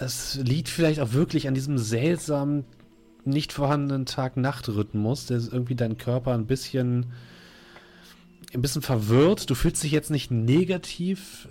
Es 0.00 0.34
liegt 0.42 0.68
vielleicht 0.68 0.98
auch 0.98 1.12
wirklich 1.12 1.46
an 1.46 1.54
diesem 1.54 1.78
seltsamen, 1.78 2.64
nicht 3.24 3.52
vorhandenen 3.52 4.06
Tag-Nacht-Rhythmus, 4.06 5.26
der 5.26 5.38
irgendwie 5.38 5.76
deinen 5.76 5.98
Körper 5.98 6.34
ein 6.34 6.46
bisschen, 6.46 7.12
ein 8.52 8.60
bisschen 8.60 8.82
verwirrt. 8.82 9.48
Du 9.48 9.54
fühlst 9.54 9.84
dich 9.84 9.92
jetzt 9.92 10.10
nicht 10.10 10.30
negativ 10.32 11.48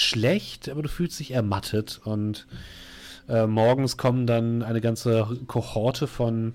schlecht, 0.00 0.68
aber 0.68 0.82
du 0.82 0.88
fühlst 0.88 1.18
dich 1.20 1.32
ermattet 1.32 2.00
und 2.04 2.46
äh, 3.28 3.46
morgens 3.46 3.96
kommen 3.96 4.26
dann 4.26 4.62
eine 4.62 4.80
ganze 4.80 5.38
Kohorte 5.46 6.06
von, 6.06 6.52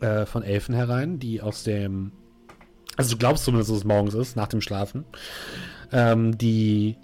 äh, 0.00 0.26
von 0.26 0.42
Elfen 0.42 0.74
herein, 0.74 1.18
die 1.18 1.40
aus 1.40 1.62
dem, 1.62 2.12
also 2.96 3.12
du 3.12 3.18
glaubst 3.18 3.44
zumindest, 3.44 3.70
dass 3.70 3.78
es 3.78 3.84
morgens 3.84 4.14
ist, 4.14 4.36
nach 4.36 4.48
dem 4.48 4.60
Schlafen, 4.60 5.04
ähm, 5.92 6.36
die 6.38 6.96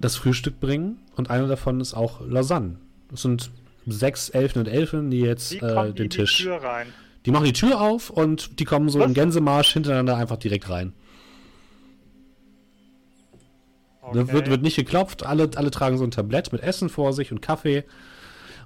das 0.00 0.16
Frühstück 0.16 0.60
bringen 0.60 0.98
und 1.16 1.30
einer 1.30 1.46
davon 1.46 1.80
ist 1.80 1.94
auch 1.94 2.20
Lausanne. 2.26 2.76
Das 3.10 3.22
sind 3.22 3.50
sechs 3.86 4.28
Elfen 4.28 4.60
und 4.60 4.68
Elfen, 4.68 5.10
die 5.10 5.20
jetzt 5.20 5.52
Die 5.52 5.58
äh, 5.58 5.92
den 5.92 5.94
die 5.94 6.08
Tisch. 6.08 6.38
Tür 6.38 6.62
rein. 6.62 6.88
Die 7.26 7.30
machen 7.32 7.44
die 7.44 7.52
Tür 7.52 7.80
auf 7.80 8.08
und 8.08 8.60
die 8.60 8.64
kommen 8.64 8.88
so 8.88 9.00
Was? 9.00 9.06
im 9.06 9.14
Gänsemarsch 9.14 9.72
hintereinander 9.72 10.16
einfach 10.16 10.38
direkt 10.38 10.70
rein. 10.70 10.92
Okay. 14.10 14.32
Wird, 14.32 14.48
wird 14.48 14.62
nicht 14.62 14.76
geklopft, 14.76 15.24
alle, 15.24 15.50
alle 15.56 15.70
tragen 15.70 15.96
so 15.98 16.04
ein 16.04 16.10
Tablett 16.10 16.52
mit 16.52 16.62
Essen 16.62 16.88
vor 16.88 17.12
sich 17.12 17.30
und 17.32 17.40
Kaffee 17.40 17.84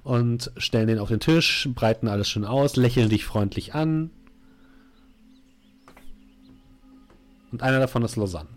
und 0.03 0.51
stellen 0.57 0.87
den 0.87 0.99
auf 0.99 1.09
den 1.09 1.19
Tisch, 1.19 1.67
breiten 1.73 2.07
alles 2.07 2.29
schön 2.29 2.45
aus, 2.45 2.75
lächeln 2.75 3.09
dich 3.09 3.25
freundlich 3.25 3.73
an. 3.75 4.11
Und 7.51 7.61
einer 7.61 7.79
davon 7.79 8.03
ist 8.03 8.15
Lausanne, 8.15 8.49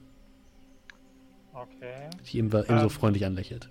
okay. 1.53 2.11
die 2.27 2.39
ihm 2.39 2.47
ebenso 2.47 2.73
Ähm, 2.73 2.91
freundlich 2.91 3.25
anlächelt. 3.25 3.69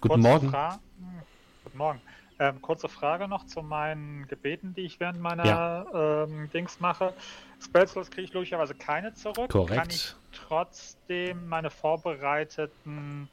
Guten 0.00 0.20
Morgen. 0.20 0.50
Fra 0.50 0.74
hm, 0.98 1.22
Guten 1.64 1.78
Morgen. 1.78 2.00
Ähm, 2.38 2.60
kurze 2.60 2.88
Frage 2.88 3.28
noch 3.28 3.46
zu 3.46 3.62
meinen 3.62 4.26
Gebeten, 4.26 4.74
die 4.74 4.82
ich 4.82 4.98
während 5.00 5.20
meiner 5.20 5.44
Ja. 5.46 6.24
ähm, 6.24 6.50
Dings 6.52 6.80
mache. 6.80 7.14
Spellslots 7.60 8.10
kriege 8.10 8.24
ich 8.24 8.32
logischerweise 8.32 8.74
keine 8.74 9.14
zurück. 9.14 9.48
Korrekt. 9.50 9.76
Kann 9.80 9.90
ich 9.90 10.14
trotzdem 10.32 11.46
meine 11.48 11.70
vorbereiteten 11.70 13.30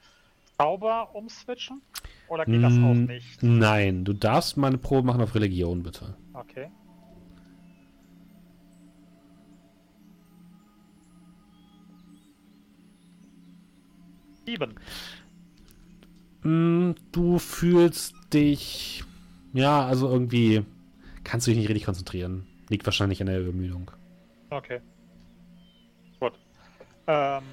Zauber 0.58 1.16
umswitchen? 1.16 1.82
Oder 2.28 2.46
geht 2.46 2.64
das 2.64 2.80
auch 2.80 3.04
Mm, 3.04 3.06
nicht? 3.06 3.42
Nein, 3.42 4.06
du 4.06 4.14
darfst 4.14 4.58
mal 4.58 4.68
eine 4.68 4.78
Probe 4.78 5.06
machen 5.08 5.22
auf 5.22 5.36
Religion, 5.36 5.84
bitte. 5.84 6.18
Okay. 6.34 6.72
Sieben. 14.46 14.76
Mm, 16.44 16.92
Du 17.12 17.40
fühlst 17.40 18.16
dich. 18.34 19.04
Ja, 19.54 19.86
also 19.86 20.10
irgendwie 20.10 20.66
kannst 21.24 21.48
du 21.48 21.52
dich 21.52 21.60
nicht 21.60 21.70
richtig 21.70 21.86
konzentrieren. 21.86 22.48
Liegt 22.70 22.86
wahrscheinlich 22.86 23.20
an 23.22 23.28
der 23.28 23.42
Übermüdung. 23.42 23.92
Okay. 24.52 24.82
Gut. 27.10 27.18
Ähm. 27.18 27.44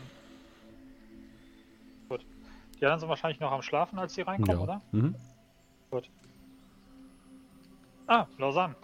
Gut. 2.11 2.27
Die 2.78 2.85
anderen 2.85 3.01
sind 3.01 3.09
wahrscheinlich 3.09 3.41
noch 3.41 3.53
am 3.53 3.62
Schlafen, 3.62 3.99
als 3.99 4.15
sie 4.15 4.20
reinkommen, 4.23 4.61
oder? 4.61 4.83
Mhm. 4.93 5.15
Ah, 8.09 8.27
Lausanne. 8.39 8.77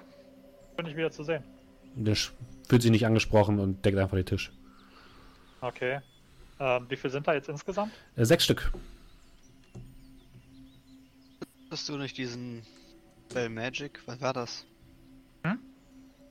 Bin 0.77 0.87
ich 0.87 0.97
wieder 0.97 1.13
zu 1.13 1.23
sehen. 1.23 1.45
Der 1.95 2.17
fühlt 2.17 2.83
sich 2.83 2.91
nicht 2.91 3.07
angesprochen 3.07 3.61
und 3.61 3.85
deckt 3.85 3.97
einfach 3.99 4.17
den 4.17 4.27
Tisch. 4.27 4.51
Okay. 5.61 6.01
Ähm, 6.59 6.87
wie 6.89 6.97
viel 6.97 7.11
sind 7.11 7.29
da 7.29 7.35
jetzt 7.35 7.49
insgesamt? 7.49 7.93
Äh, 8.17 8.25
sechs 8.25 8.45
Stück. 8.45 8.73
Hast 11.71 11.89
du 11.89 11.97
nicht 11.99 12.17
diesen 12.17 12.63
Bell 13.33 13.49
Magic? 13.49 14.01
Was 14.07 14.21
war 14.21 14.33
das? 14.33 14.67
Hm? 15.45 15.61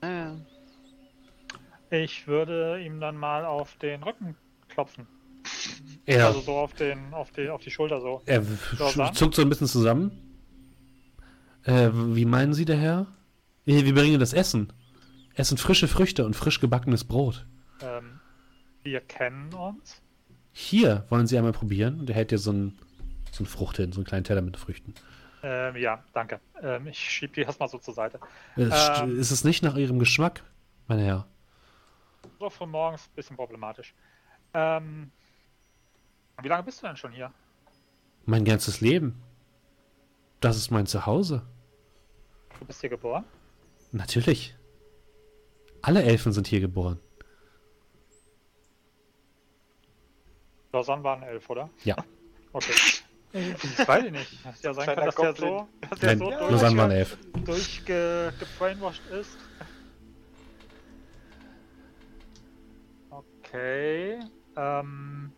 Äh, 0.01 0.31
Ich 1.91 2.25
würde 2.27 2.81
ihm 2.81 2.99
dann 2.99 3.15
mal 3.17 3.45
auf 3.45 3.75
den 3.75 4.01
Rücken 4.01 4.35
klopfen. 4.69 5.05
Er, 6.05 6.27
Also 6.27 6.39
so 6.41 6.53
auf 6.53 6.73
den, 6.73 7.13
auf 7.13 7.31
die, 7.31 7.49
auf 7.49 7.61
die 7.61 7.69
Schulter 7.69 7.99
so. 8.01 8.21
er 8.25 8.43
zuckt 9.13 9.35
so 9.35 9.41
ein 9.41 9.49
bisschen 9.49 9.67
zusammen. 9.67 10.11
Äh, 11.63 11.89
wie 11.93 12.25
meinen 12.25 12.53
Sie, 12.53 12.65
der 12.65 12.77
Herr? 12.77 13.07
Wir 13.65 13.93
bringen 13.93 14.19
das 14.19 14.33
Essen. 14.33 14.73
Es 15.35 15.49
sind 15.49 15.59
frische 15.59 15.87
Früchte 15.87 16.25
und 16.25 16.35
frisch 16.35 16.59
gebackenes 16.59 17.03
Brot. 17.03 17.45
Ähm, 17.81 18.19
wir 18.83 19.01
kennen 19.01 19.53
uns. 19.53 20.01
Hier, 20.53 21.05
wollen 21.09 21.27
Sie 21.27 21.37
einmal 21.37 21.53
probieren? 21.53 21.99
Und 21.99 22.09
er 22.09 22.15
hält 22.15 22.31
dir 22.31 22.37
so 22.37 22.51
ein, 22.51 22.77
so 23.31 23.43
ein 23.43 23.47
Frucht 23.47 23.77
hin, 23.77 23.91
so 23.91 23.99
einen 23.99 24.05
kleinen 24.05 24.23
Teller 24.23 24.41
mit 24.41 24.57
Früchten. 24.57 24.93
Ähm, 25.43 25.75
ja, 25.75 26.03
danke. 26.13 26.39
Ähm, 26.61 26.87
ich 26.87 26.99
schieb 26.99 27.33
die 27.33 27.41
erstmal 27.41 27.69
so 27.69 27.77
zur 27.77 27.93
Seite. 27.93 28.19
Äh, 28.57 28.69
Ähm. 29.03 29.19
Ist 29.19 29.31
es 29.31 29.43
nicht 29.43 29.61
nach 29.63 29.75
Ihrem 29.75 29.99
Geschmack, 29.99 30.43
mein 30.87 30.99
Herr? 30.99 31.27
So 32.39 32.49
früh 32.49 32.65
morgens, 32.65 33.07
bisschen 33.15 33.35
problematisch. 33.35 33.93
Ähm, 34.53 35.11
wie 36.41 36.47
lange 36.47 36.63
bist 36.63 36.81
du 36.81 36.87
denn 36.87 36.97
schon 36.97 37.11
hier? 37.11 37.31
Mein 38.25 38.45
ganzes 38.45 38.81
Leben. 38.81 39.21
Das 40.39 40.57
ist 40.57 40.71
mein 40.71 40.87
Zuhause. 40.87 41.45
Du 42.59 42.65
bist 42.65 42.81
hier 42.81 42.89
geboren? 42.89 43.25
Natürlich. 43.91 44.55
Alle 45.81 46.03
Elfen 46.03 46.31
sind 46.31 46.47
hier 46.47 46.59
geboren. 46.59 46.99
Lausanne 50.73 51.03
war 51.03 51.17
ein 51.17 51.23
Elf, 51.23 51.49
oder? 51.49 51.69
Ja. 51.83 51.95
Okay. 52.53 52.73
Ich 53.31 53.87
weiß 53.87 54.03
ich 54.03 54.11
nicht. 54.11 54.43
Hätte 54.45 54.57
ja 54.61 54.73
sein 54.73 54.85
können, 54.87 55.05
dass 55.05 55.15
der 55.15 55.33
so, 55.35 55.67
dass 55.89 55.99
der 56.01 56.09
Nein, 56.09 56.17
so 56.19 56.25
durch, 56.31 56.51
Lausanne 56.51 56.75
war 56.77 56.85
ein 56.85 56.91
Elf. 56.91 57.17
durchgebrainwashed 57.45 59.07
ist. 59.07 59.37
Okay. 63.51 64.19
Ähm, 64.55 65.33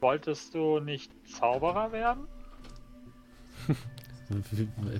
wolltest 0.00 0.54
du 0.54 0.78
nicht 0.78 1.10
Zauberer 1.28 1.90
werden? 1.90 2.28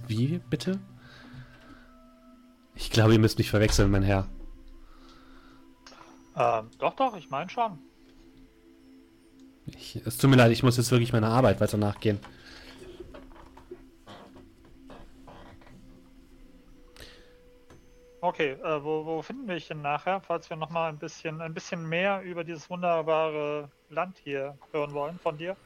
Wie, 0.08 0.40
bitte? 0.50 0.80
Ich 2.74 2.90
glaube, 2.90 3.12
ihr 3.12 3.20
müsst 3.20 3.38
mich 3.38 3.48
verwechseln, 3.48 3.92
mein 3.92 4.02
Herr. 4.02 4.28
Ähm, 6.36 6.70
doch, 6.78 6.94
doch, 6.96 7.16
ich 7.16 7.30
meine 7.30 7.48
schon. 7.48 7.78
Ich, 9.66 9.96
es 10.04 10.18
tut 10.18 10.30
mir 10.30 10.36
leid, 10.36 10.50
ich 10.50 10.64
muss 10.64 10.76
jetzt 10.76 10.90
wirklich 10.90 11.12
meiner 11.12 11.28
Arbeit 11.28 11.60
weiter 11.60 11.76
nachgehen. 11.76 12.18
Okay, 18.24 18.52
äh, 18.52 18.84
wo, 18.84 19.04
wo 19.04 19.20
finden 19.20 19.48
wir 19.48 19.56
dich 19.56 19.66
denn 19.66 19.82
nachher, 19.82 20.20
falls 20.20 20.48
wir 20.48 20.56
nochmal 20.56 20.90
ein 20.90 20.96
bisschen, 20.96 21.40
ein 21.40 21.52
bisschen 21.52 21.88
mehr 21.88 22.22
über 22.22 22.44
dieses 22.44 22.70
wunderbare 22.70 23.68
Land 23.90 24.16
hier 24.22 24.56
hören 24.70 24.92
wollen 24.94 25.18
von 25.18 25.36
dir? 25.36 25.56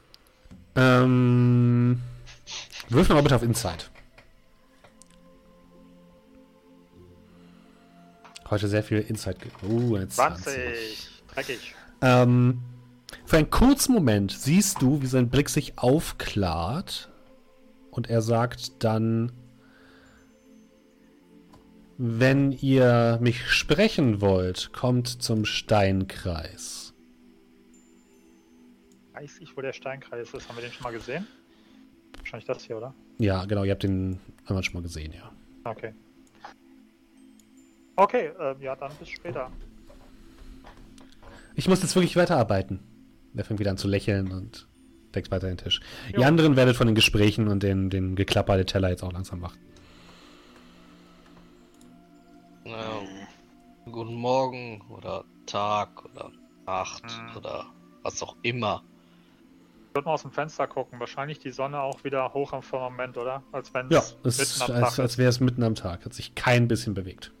Ähm. 0.75 2.01
Wirf 2.89 3.09
mal 3.09 3.21
bitte 3.21 3.35
auf 3.35 3.43
Insight. 3.43 3.91
Heute 8.49 8.67
sehr 8.67 8.81
viel 8.81 9.01
Insight. 9.01 9.37
Uh, 9.61 9.95
eine 9.95 10.07
20. 10.07 10.43
20. 10.43 11.23
Dreckig. 11.35 11.75
Ähm, 12.01 12.63
Für 13.25 13.37
einen 13.37 13.51
kurzen 13.51 13.93
Moment 13.93 14.31
siehst 14.31 14.81
du, 14.81 15.03
wie 15.03 15.07
sein 15.07 15.29
Blick 15.29 15.49
sich 15.49 15.77
aufklart 15.77 17.11
und 17.91 18.09
er 18.09 18.23
sagt 18.23 18.83
dann, 18.83 19.31
wenn 21.97 22.51
ihr 22.51 23.17
mich 23.21 23.47
sprechen 23.47 24.21
wollt, 24.21 24.71
kommt 24.73 25.07
zum 25.07 25.45
Steinkreis. 25.45 26.93
Weiß 29.13 29.39
ich, 29.39 29.57
wo 29.57 29.61
der 29.61 29.73
Steinkreis 29.73 30.31
ist. 30.33 30.47
Haben 30.47 30.57
wir 30.57 30.63
den 30.63 30.71
schon 30.71 30.83
mal 30.83 30.93
gesehen? 30.93 31.25
Wahrscheinlich 32.17 32.45
das 32.45 32.63
hier, 32.63 32.77
oder? 32.77 32.93
Ja, 33.17 33.45
genau, 33.45 33.63
ihr 33.63 33.71
habt 33.71 33.83
den 33.83 34.19
einmal 34.45 34.63
schon 34.63 34.75
mal 34.75 34.83
gesehen, 34.83 35.11
ja. 35.13 35.31
Okay. 35.63 35.93
Okay, 37.95 38.31
äh, 38.39 38.55
ja, 38.63 38.75
dann 38.75 38.91
bis 38.99 39.09
später. 39.09 39.51
Ich 41.55 41.67
muss 41.67 41.81
jetzt 41.81 41.95
wirklich 41.95 42.15
weiterarbeiten. 42.15 42.79
Er 43.35 43.43
fängt 43.43 43.59
wieder 43.59 43.71
an 43.71 43.77
zu 43.77 43.87
lächeln 43.87 44.31
und 44.31 44.67
deckt 45.15 45.31
weiter 45.31 45.47
den 45.47 45.57
Tisch. 45.57 45.79
Jo. 46.13 46.21
Ihr 46.21 46.27
anderen 46.27 46.55
werdet 46.55 46.75
von 46.75 46.85
den 46.85 46.95
Gesprächen 46.95 47.47
und 47.47 47.63
den, 47.63 47.89
den 47.89 48.15
Geklapper 48.15 48.55
der 48.55 48.67
Teller 48.67 48.89
jetzt 48.89 49.03
auch 49.03 49.11
langsam 49.11 49.41
wach. 49.41 49.55
Ja, 52.69 53.01
guten 53.85 54.15
Morgen 54.15 54.81
oder 54.89 55.23
Tag 55.45 56.03
oder 56.03 56.31
Nacht 56.65 57.03
Mhm. 57.05 57.37
oder 57.37 57.65
was 58.03 58.21
auch 58.21 58.35
immer. 58.41 58.83
Ich 59.89 59.95
würde 59.95 60.09
mal 60.09 60.13
aus 60.15 60.23
dem 60.23 60.31
Fenster 60.31 60.67
gucken. 60.67 60.99
Wahrscheinlich 60.99 61.39
die 61.39 61.51
Sonne 61.51 61.79
auch 61.81 62.03
wieder 62.03 62.33
hoch 62.33 62.51
am 62.51 62.61
Firmament, 62.61 63.17
oder? 63.17 63.41
Als 63.53 63.73
wenn 63.73 63.89
Ja, 63.89 63.99
es 63.99 64.15
mitten 64.21 64.41
ist, 64.41 64.61
am 64.61 64.71
als, 64.71 64.95
Tag 64.95 64.99
als 64.99 65.13
ist. 65.13 65.17
wäre 65.17 65.29
es 65.29 65.39
mitten 65.39 65.63
am 65.63 65.75
Tag. 65.75 66.03
Hat 66.03 66.13
sich 66.13 66.35
kein 66.35 66.67
bisschen 66.67 66.93
bewegt. 66.93 67.31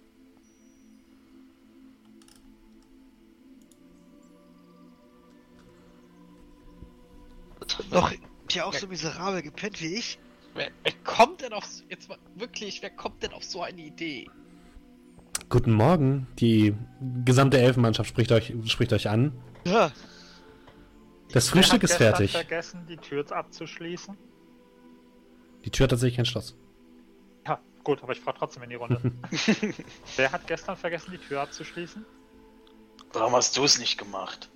Noch 7.91 8.13
hier 8.49 8.65
auch 8.65 8.73
so 8.73 8.87
miserabel 8.87 9.41
gepennt 9.41 9.81
wie 9.81 9.95
ich? 9.95 10.17
Wer, 10.53 10.71
wer 10.83 10.93
kommt 11.03 11.41
denn 11.41 11.51
auf 11.51 11.67
jetzt 11.89 12.07
mal 12.07 12.17
wirklich, 12.35 12.81
wer 12.81 12.91
kommt 12.91 13.21
denn 13.21 13.33
auf 13.33 13.43
so 13.43 13.61
eine 13.61 13.81
Idee? 13.81 14.25
Guten 15.49 15.71
Morgen. 15.71 16.27
Die 16.39 16.75
gesamte 17.23 17.57
Elfenmannschaft 17.59 18.09
spricht 18.09 18.31
euch, 18.31 18.53
spricht 18.65 18.91
euch 18.91 19.09
an. 19.09 19.31
Ja. 19.65 19.91
Das 21.31 21.47
Wer 21.47 21.53
Frühstück 21.53 21.75
hat 21.75 21.83
ist 21.83 21.97
gestern 21.97 22.15
fertig. 22.15 22.31
vergessen, 22.31 22.85
die 22.89 22.97
Tür 22.97 23.31
abzuschließen? 23.31 24.17
Die 25.63 25.69
Tür 25.69 25.85
hat 25.85 25.91
tatsächlich 25.91 26.17
kein 26.17 26.25
Schloss. 26.25 26.55
Ja, 27.45 27.59
gut, 27.83 28.03
aber 28.03 28.11
ich 28.11 28.19
frage 28.19 28.39
trotzdem 28.39 28.63
in 28.63 28.69
die 28.69 28.75
Runde. 28.75 28.99
Wer 30.17 30.31
hat 30.31 30.47
gestern 30.47 30.75
vergessen, 30.75 31.11
die 31.11 31.17
Tür 31.17 31.41
abzuschließen? 31.41 32.05
Warum 33.13 33.33
hast 33.33 33.55
du 33.57 33.63
es 33.63 33.79
nicht 33.79 33.97
gemacht? 33.97 34.49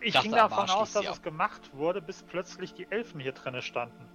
Ich 0.00 0.14
dachte, 0.14 0.28
ging 0.28 0.36
davon 0.36 0.70
aus, 0.70 0.92
dass 0.92 1.06
es 1.06 1.22
gemacht 1.22 1.70
wurde, 1.74 2.00
bis 2.00 2.22
plötzlich 2.22 2.72
die 2.74 2.86
Elfen 2.90 3.20
hier 3.20 3.32
drinnen 3.32 3.62
standen. 3.62 4.06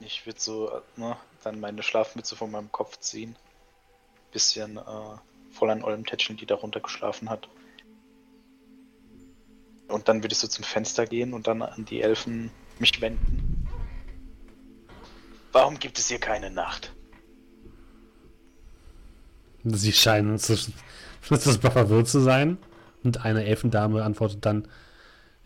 Ich 0.00 0.26
würde 0.26 0.40
so, 0.40 0.70
äh, 0.70 0.80
ne, 0.96 1.16
dann 1.42 1.60
meine 1.60 1.82
Schlafmütze 1.82 2.36
von 2.36 2.50
meinem 2.50 2.70
Kopf 2.70 2.98
ziehen. 3.00 3.36
Bisschen 4.32 4.76
äh, 4.76 4.82
voll 5.50 5.70
an 5.70 5.82
Olm 5.82 6.04
tätscheln, 6.06 6.36
die 6.36 6.46
darunter 6.46 6.80
geschlafen 6.80 7.30
hat. 7.30 7.48
Und 9.88 10.08
dann 10.08 10.22
würde 10.22 10.32
ich 10.32 10.38
so 10.38 10.48
zum 10.48 10.64
Fenster 10.64 11.06
gehen 11.06 11.32
und 11.32 11.46
dann 11.46 11.62
an 11.62 11.84
die 11.86 12.02
Elfen 12.02 12.50
mich 12.78 13.00
wenden. 13.00 13.66
Warum 15.52 15.78
gibt 15.78 15.98
es 15.98 16.08
hier 16.08 16.20
keine 16.20 16.50
Nacht? 16.50 16.92
Sie 19.64 19.92
scheinen 19.92 20.38
zu, 20.38 20.52
etwas 21.30 21.56
verwirrt 21.56 22.08
zu 22.08 22.20
sein. 22.20 22.58
Und 23.02 23.24
eine 23.24 23.44
Elfendame 23.44 24.04
antwortet 24.04 24.44
dann: 24.44 24.68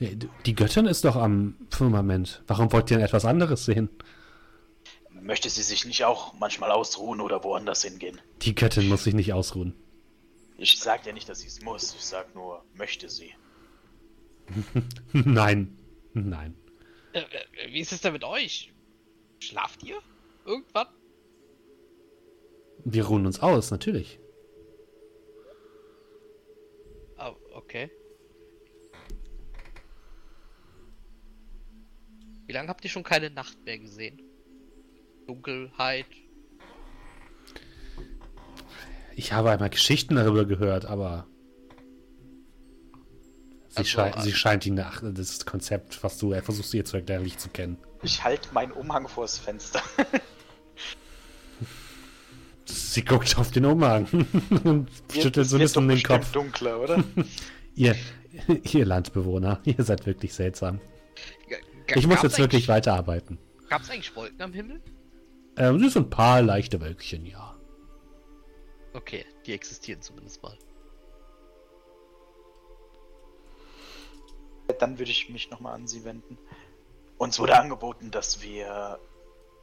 Die 0.00 0.54
Göttin 0.54 0.86
ist 0.86 1.04
doch 1.04 1.16
am 1.16 1.56
Firmament. 1.70 2.42
Warum 2.46 2.72
wollt 2.72 2.90
ihr 2.90 2.96
denn 2.96 3.06
etwas 3.06 3.24
anderes 3.24 3.64
sehen? 3.64 3.88
Möchte 5.22 5.48
sie 5.48 5.62
sich 5.62 5.84
nicht 5.84 6.04
auch 6.04 6.34
manchmal 6.34 6.72
ausruhen 6.72 7.20
oder 7.20 7.44
woanders 7.44 7.82
hingehen? 7.82 8.20
Die 8.42 8.56
Göttin 8.56 8.88
muss 8.88 9.04
sich 9.04 9.14
nicht 9.14 9.32
ausruhen. 9.32 9.74
Ich 10.58 10.80
sag 10.80 11.06
ja 11.06 11.12
nicht, 11.12 11.28
dass 11.28 11.40
sie 11.40 11.46
es 11.46 11.62
muss. 11.62 11.94
Ich 11.94 12.04
sag 12.04 12.34
nur, 12.34 12.64
möchte 12.74 13.08
sie. 13.08 13.32
Nein. 15.12 15.78
Nein. 16.12 16.56
Äh, 17.12 17.20
äh, 17.20 17.72
wie 17.72 17.80
ist 17.80 17.92
es 17.92 18.00
denn 18.00 18.12
mit 18.12 18.24
euch? 18.24 18.72
Schlaft 19.38 19.84
ihr? 19.84 19.98
Irgendwann? 20.44 20.88
Wir 22.84 23.04
ruhen 23.04 23.24
uns 23.24 23.38
aus, 23.38 23.70
natürlich. 23.70 24.18
Ah, 27.16 27.32
okay. 27.54 27.90
Wie 32.46 32.52
lange 32.52 32.68
habt 32.68 32.82
ihr 32.82 32.90
schon 32.90 33.04
keine 33.04 33.30
Nacht 33.30 33.56
mehr 33.64 33.78
gesehen? 33.78 34.20
Dunkelheit. 35.26 36.06
Ich 39.14 39.32
habe 39.32 39.50
einmal 39.50 39.70
Geschichten 39.70 40.14
darüber 40.16 40.44
gehört, 40.44 40.84
aber. 40.86 41.26
Sie, 43.68 43.78
Also, 43.78 43.88
schei 43.90 44.12
sie 44.20 44.32
scheint 44.32 44.64
die 44.64 44.70
Nacht, 44.70 45.02
das 45.14 45.44
Konzept, 45.46 46.02
was 46.02 46.18
du 46.18 46.34
versuchst 46.42 46.74
ihr 46.74 46.84
zu 46.84 46.96
erklären, 46.98 47.22
nicht 47.22 47.40
zu 47.40 47.48
kennen. 47.48 47.78
Ich 48.02 48.22
halte 48.22 48.52
meinen 48.52 48.72
Umhang 48.72 49.08
vors 49.08 49.38
Fenster. 49.38 49.82
Sie 52.64 53.04
guckt 53.04 53.36
auf 53.38 53.50
den 53.50 53.64
Umhang 53.64 54.06
und 54.64 54.88
schüttelt 55.12 55.38
Es 55.38 55.50
so 55.50 55.56
ein 55.56 55.88
bisschen 55.88 55.88
den 55.88 56.02
Kopf. 56.02 56.32
dunkler, 56.32 56.80
oder? 56.80 57.02
Ihr, 57.74 57.96
ihr 58.72 58.84
Landbewohner, 58.84 59.60
ihr 59.64 59.82
seid 59.82 60.04
wirklich 60.06 60.34
seltsam. 60.34 60.78
G- 61.48 61.56
Ich 61.98 62.06
muss 62.06 62.22
jetzt 62.22 62.38
wirklich 62.38 62.68
weiterarbeiten. 62.68 63.38
Gab's 63.70 63.88
eigentlich 63.90 64.14
Wolken 64.14 64.40
am 64.42 64.52
Himmel? 64.52 64.80
Ähm, 65.56 65.82
es 65.82 65.92
sind 65.92 66.06
ein 66.06 66.10
paar 66.10 66.42
leichte 66.42 66.80
Wölkchen, 66.80 67.26
ja. 67.26 67.54
Okay, 68.94 69.24
die 69.46 69.52
existieren 69.52 70.02
zumindest 70.02 70.42
mal. 70.42 70.56
Dann 74.78 74.98
würde 74.98 75.10
ich 75.10 75.28
mich 75.28 75.50
nochmal 75.50 75.74
an 75.74 75.86
sie 75.86 76.04
wenden. 76.04 76.38
Uns 77.18 77.38
wurde 77.38 77.58
angeboten, 77.58 78.10
dass 78.10 78.42
wir 78.42 78.98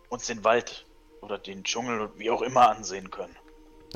uns 0.09 0.27
den 0.27 0.43
Wald 0.43 0.85
oder 1.21 1.37
den 1.37 1.63
Dschungel 1.63 2.01
und 2.01 2.19
wie 2.19 2.29
auch 2.29 2.41
immer 2.41 2.69
ansehen 2.69 3.11
können. 3.11 3.35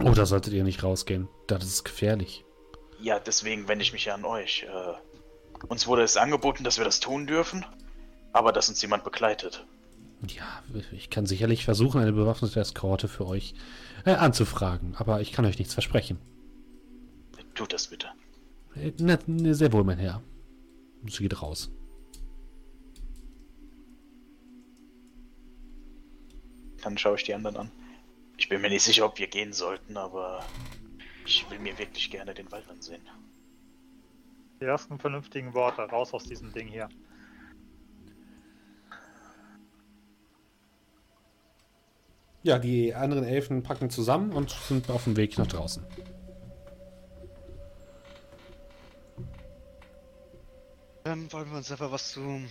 Oh, 0.01 0.11
da 0.11 0.25
solltet 0.25 0.53
ihr 0.53 0.63
nicht 0.63 0.83
rausgehen. 0.83 1.27
Das 1.47 1.63
ist 1.63 1.83
gefährlich. 1.83 2.43
Ja, 2.99 3.19
deswegen 3.19 3.67
wende 3.67 3.83
ich 3.83 3.93
mich 3.93 4.05
ja 4.05 4.15
an 4.15 4.25
euch. 4.25 4.63
Äh, 4.63 5.67
uns 5.67 5.87
wurde 5.87 6.03
es 6.03 6.17
angeboten, 6.17 6.63
dass 6.63 6.77
wir 6.77 6.85
das 6.85 6.99
tun 6.99 7.27
dürfen, 7.27 7.65
aber 8.31 8.51
dass 8.51 8.69
uns 8.69 8.81
jemand 8.81 9.03
begleitet. 9.03 9.65
Ja, 10.27 10.63
ich 10.93 11.09
kann 11.09 11.25
sicherlich 11.25 11.65
versuchen, 11.65 11.99
eine 11.99 12.13
bewaffnete 12.13 12.59
Eskorte 12.59 13.07
für 13.07 13.27
euch 13.27 13.55
äh, 14.05 14.11
anzufragen, 14.11 14.95
aber 14.95 15.21
ich 15.21 15.31
kann 15.31 15.45
euch 15.45 15.59
nichts 15.59 15.73
versprechen. 15.73 16.17
Tut 17.55 17.73
das 17.73 17.87
bitte. 17.87 18.07
Äh, 18.75 18.93
na, 18.99 19.19
na, 19.27 19.53
sehr 19.53 19.71
wohl, 19.73 19.83
mein 19.83 19.97
Herr. 19.97 20.21
Sie 21.05 21.23
geht 21.23 21.41
raus. 21.41 21.69
Dann 26.81 26.97
schaue 26.97 27.15
ich 27.15 27.23
die 27.23 27.33
anderen 27.33 27.57
an. 27.57 27.71
Ich 28.37 28.49
bin 28.49 28.61
mir 28.61 28.69
nicht 28.69 28.83
sicher, 28.83 29.05
ob 29.05 29.17
wir 29.19 29.27
gehen 29.27 29.53
sollten, 29.53 29.95
aber 29.97 30.43
ich 31.25 31.49
will 31.49 31.59
mir 31.59 31.77
wirklich 31.77 32.09
gerne 32.09 32.33
den 32.33 32.51
Wald 32.51 32.67
ansehen. 32.69 33.01
Die 34.59 34.65
ersten 34.65 34.99
vernünftigen 34.99 35.53
Worte, 35.53 35.81
raus 35.81 36.13
aus 36.13 36.23
diesem 36.23 36.51
Ding 36.53 36.67
hier. 36.67 36.89
Ja, 42.43 42.59
die 42.59 42.93
anderen 42.93 43.23
Elfen 43.23 43.63
packen 43.63 43.89
zusammen 43.89 44.33
und 44.33 44.51
sind 44.51 44.89
auf 44.89 45.05
dem 45.05 45.15
Weg 45.15 45.37
nach 45.37 45.47
draußen. 45.47 45.85
Dann 51.05 51.31
wollen 51.31 51.49
wir 51.49 51.57
uns 51.57 51.71
einfach 51.71 51.91
was 51.91 52.11
zu 52.11 52.41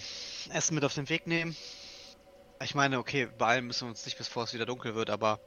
essen 0.52 0.74
mit 0.74 0.84
auf 0.84 0.94
den 0.94 1.08
Weg 1.08 1.26
nehmen. 1.26 1.56
Ich 2.62 2.74
meine, 2.74 2.98
okay, 2.98 3.28
beeilen 3.38 3.66
müssen 3.66 3.86
wir 3.86 3.90
uns 3.90 4.04
nicht, 4.04 4.18
bevor 4.18 4.44
es 4.44 4.54
wieder 4.54 4.66
dunkel 4.66 4.94
wird, 4.94 5.10
aber 5.10 5.40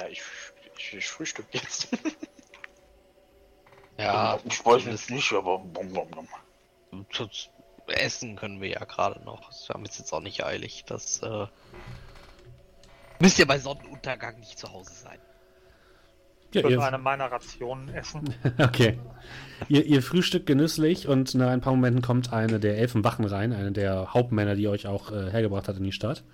Ja, 0.00 0.08
ich, 0.08 0.22
ich, 0.78 0.94
ich 0.94 1.06
frühstück 1.08 1.46
jetzt. 1.52 1.88
Ja, 3.98 4.38
ich 4.44 4.64
weiß 4.64 4.86
jetzt 4.86 5.10
nicht, 5.10 5.30
aber. 5.34 5.58
Bum, 5.58 5.92
bum, 5.92 6.08
bum. 6.10 6.28
Essen 7.90 8.36
können 8.36 8.60
wir 8.60 8.68
ja 8.68 8.84
gerade 8.84 9.22
noch. 9.24 9.50
Wir 9.66 9.74
haben 9.74 9.84
es 9.84 9.98
jetzt 9.98 10.12
auch 10.12 10.20
nicht 10.20 10.44
eilig. 10.44 10.84
Das 10.86 11.22
äh, 11.22 11.46
müsst 13.18 13.38
ihr 13.38 13.46
bei 13.46 13.58
Sonnenuntergang 13.58 14.38
nicht 14.40 14.58
zu 14.58 14.72
Hause 14.72 14.92
sein. 14.92 15.18
Ja, 16.52 16.60
Ich 16.60 16.64
würde 16.64 16.76
ihr, 16.76 16.82
eine 16.82 16.98
meiner 16.98 17.30
Rationen 17.30 17.88
essen. 17.90 18.34
okay. 18.58 18.98
Ihr, 19.68 19.84
ihr 19.86 20.02
frühstückt 20.02 20.46
genüsslich 20.46 21.06
und 21.06 21.34
nach 21.34 21.48
ein 21.48 21.60
paar 21.60 21.74
Momenten 21.74 22.02
kommt 22.02 22.32
eine 22.32 22.58
der 22.58 22.78
Elfenwachen 22.78 23.24
rein, 23.24 23.52
eine 23.52 23.72
der 23.72 24.12
Hauptmänner, 24.12 24.56
die 24.56 24.66
euch 24.66 24.86
auch 24.86 25.12
äh, 25.12 25.30
hergebracht 25.30 25.68
hat 25.68 25.76
in 25.76 25.84
die 25.84 25.92
Stadt. 25.92 26.24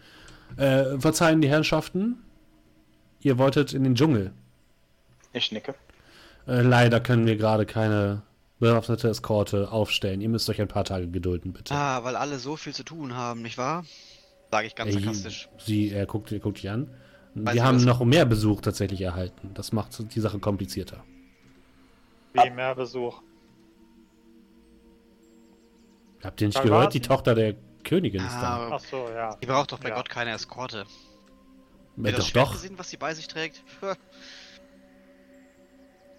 Äh, 0.57 0.99
verzeihen 0.99 1.43
die 1.43 1.49
Herrschaften, 1.49 2.23
ihr 3.21 3.37
wolltet 3.37 3.75
in 3.75 3.85
den 3.85 3.95
Dschungel. 3.95 4.33
Ich 5.33 5.53
nicke. 5.53 5.75
Äh, 6.47 6.63
leider 6.63 7.01
können 7.01 7.27
wir 7.27 7.37
gerade 7.37 7.67
keine 7.67 8.23
bewaffnete 8.59 9.09
Eskorte 9.09 9.71
aufstellen. 9.71 10.21
Ihr 10.21 10.29
müsst 10.29 10.49
euch 10.49 10.61
ein 10.61 10.69
paar 10.69 10.85
Tage 10.85 11.09
gedulden, 11.09 11.53
bitte. 11.53 11.75
Ah, 11.75 12.03
weil 12.05 12.17
alle 12.17 12.39
so 12.39 12.57
viel 12.57 12.75
zu 12.75 12.85
tun 12.85 13.15
haben, 13.15 13.43
nicht 13.43 13.59
wahr? 13.59 13.85
Sage 14.51 14.67
ich 14.69 14.75
ganz 14.75 14.95
Ey, 14.95 15.01
sarkastisch. 15.01 15.49
Sie, 15.59 15.91
er 15.91 16.07
guckt, 16.07 16.33
er 16.33 16.39
guckt 16.39 16.59
dich 16.59 16.71
an. 16.71 16.91
Weiß 17.35 17.55
wir 17.55 17.65
haben 17.65 17.85
noch 17.85 18.03
mehr 18.05 18.25
Besuch 18.25 18.63
tatsächlich 18.63 19.03
erhalten. 19.03 19.51
Das 19.55 19.73
macht 19.73 20.15
die 20.15 20.21
Sache 20.21 20.39
komplizierter. 20.39 21.05
Wie 22.33 22.51
mehr 22.51 22.75
Besuch. 22.75 23.21
Habt 26.25 26.41
ihr 26.41 26.49
nicht 26.49 26.57
Dann 26.59 26.65
gehört? 26.67 26.95
Die 26.95 27.01
Tochter 27.01 27.35
der 27.35 27.55
Königin 27.85 28.21
ist 28.25 28.33
da. 28.35 28.69
Ah, 28.69 28.71
Ach 28.73 28.81
so, 28.81 29.09
ja. 29.15 29.37
die 29.37 29.47
braucht 29.47 29.73
doch 29.73 29.79
bei 29.79 29.91
Ja. 29.91 29.97
Gott 29.97 30.09
keine 30.09 30.31
Eskorte. 30.31 30.79
Äh, 30.79 30.83
Habt 31.99 32.07
ihr 32.07 32.13
das 32.13 32.33
doch, 32.33 32.45
doch. 32.45 32.53
gesehen, 32.53 32.79
was 32.79 32.91
sie 32.91 32.97
bei 32.97 33.15
sich 33.15 33.29
trägt? 33.29 33.63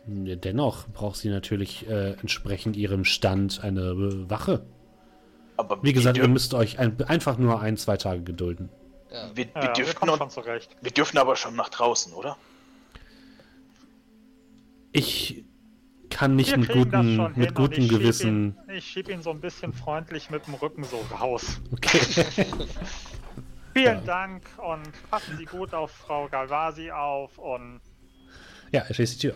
Dennoch 0.07 0.88
braucht 0.88 1.17
sie 1.17 1.29
natürlich 1.29 1.88
äh, 1.88 2.11
entsprechend 2.13 2.77
ihrem 2.77 3.03
Stand 3.03 3.63
eine 3.63 3.81
äh, 3.81 4.29
Wache. 4.29 4.65
Aber 5.57 5.84
Wie 5.84 5.91
gesagt, 5.91 6.17
wir, 6.17 6.23
ihr 6.23 6.29
müsst 6.29 6.53
euch 6.53 6.79
ein, 6.79 7.01
einfach 7.03 7.38
nur 7.38 7.59
ein, 7.59 7.77
zwei 7.77 7.97
Tage 7.97 8.21
gedulden. 8.21 8.69
Ja. 9.11 9.31
wir, 9.35 9.45
wir, 9.45 9.51
Ja, 9.55 9.61
wir 9.63 9.73
dürfen 9.73 9.95
kommen 9.95 10.17
noch, 10.17 10.35
wir 10.81 10.91
dürfen 10.91 11.17
aber 11.17 11.35
schon 11.35 11.55
nach 11.55 11.69
draußen, 11.69 12.13
oder? 12.13 12.38
Ich 14.91 15.43
kann 16.09 16.35
nicht 16.35 16.51
Wir 16.51 16.57
mit 16.59 16.71
schon 16.71 17.34
mit 17.35 17.47
hin 17.47 17.53
gutem 17.53 17.84
ich 17.84 17.89
schieb 17.89 17.99
Gewissen. 17.99 18.57
Ihn, 18.67 18.75
ich 18.75 18.85
schieb 18.85 19.09
ihn 19.09 19.21
so 19.21 19.31
ein 19.31 19.41
bisschen 19.41 19.73
freundlich 19.73 20.29
mit 20.29 20.47
dem 20.47 20.53
Rücken 20.53 20.84
so 20.84 21.03
raus. 21.15 21.59
Okay. 21.73 21.99
Vielen 23.73 23.85
Ja. 23.85 24.01
Dank 24.01 24.43
und 24.57 24.89
passen 25.11 25.38
Sie 25.38 25.45
gut 25.45 25.73
auf 25.73 25.91
Frau 25.91 26.27
Galvasi 26.29 26.91
auf 26.91 27.38
und 27.38 27.81
ja, 28.71 28.81
er 28.81 28.93
schließt 28.93 29.15
die 29.21 29.27
Tür. 29.27 29.35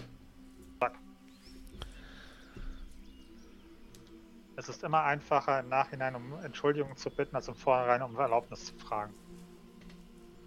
Es 4.55 4.69
ist 4.69 4.83
immer 4.83 5.03
einfacher 5.03 5.59
im 5.59 5.69
Nachhinein 5.69 6.15
um 6.15 6.33
Entschuldigung 6.43 6.95
zu 6.97 7.09
bitten, 7.09 7.35
als 7.35 7.47
im 7.47 7.55
Vorhinein 7.55 8.01
um 8.01 8.15
Erlaubnis 8.17 8.65
zu 8.65 8.75
fragen. 8.75 9.13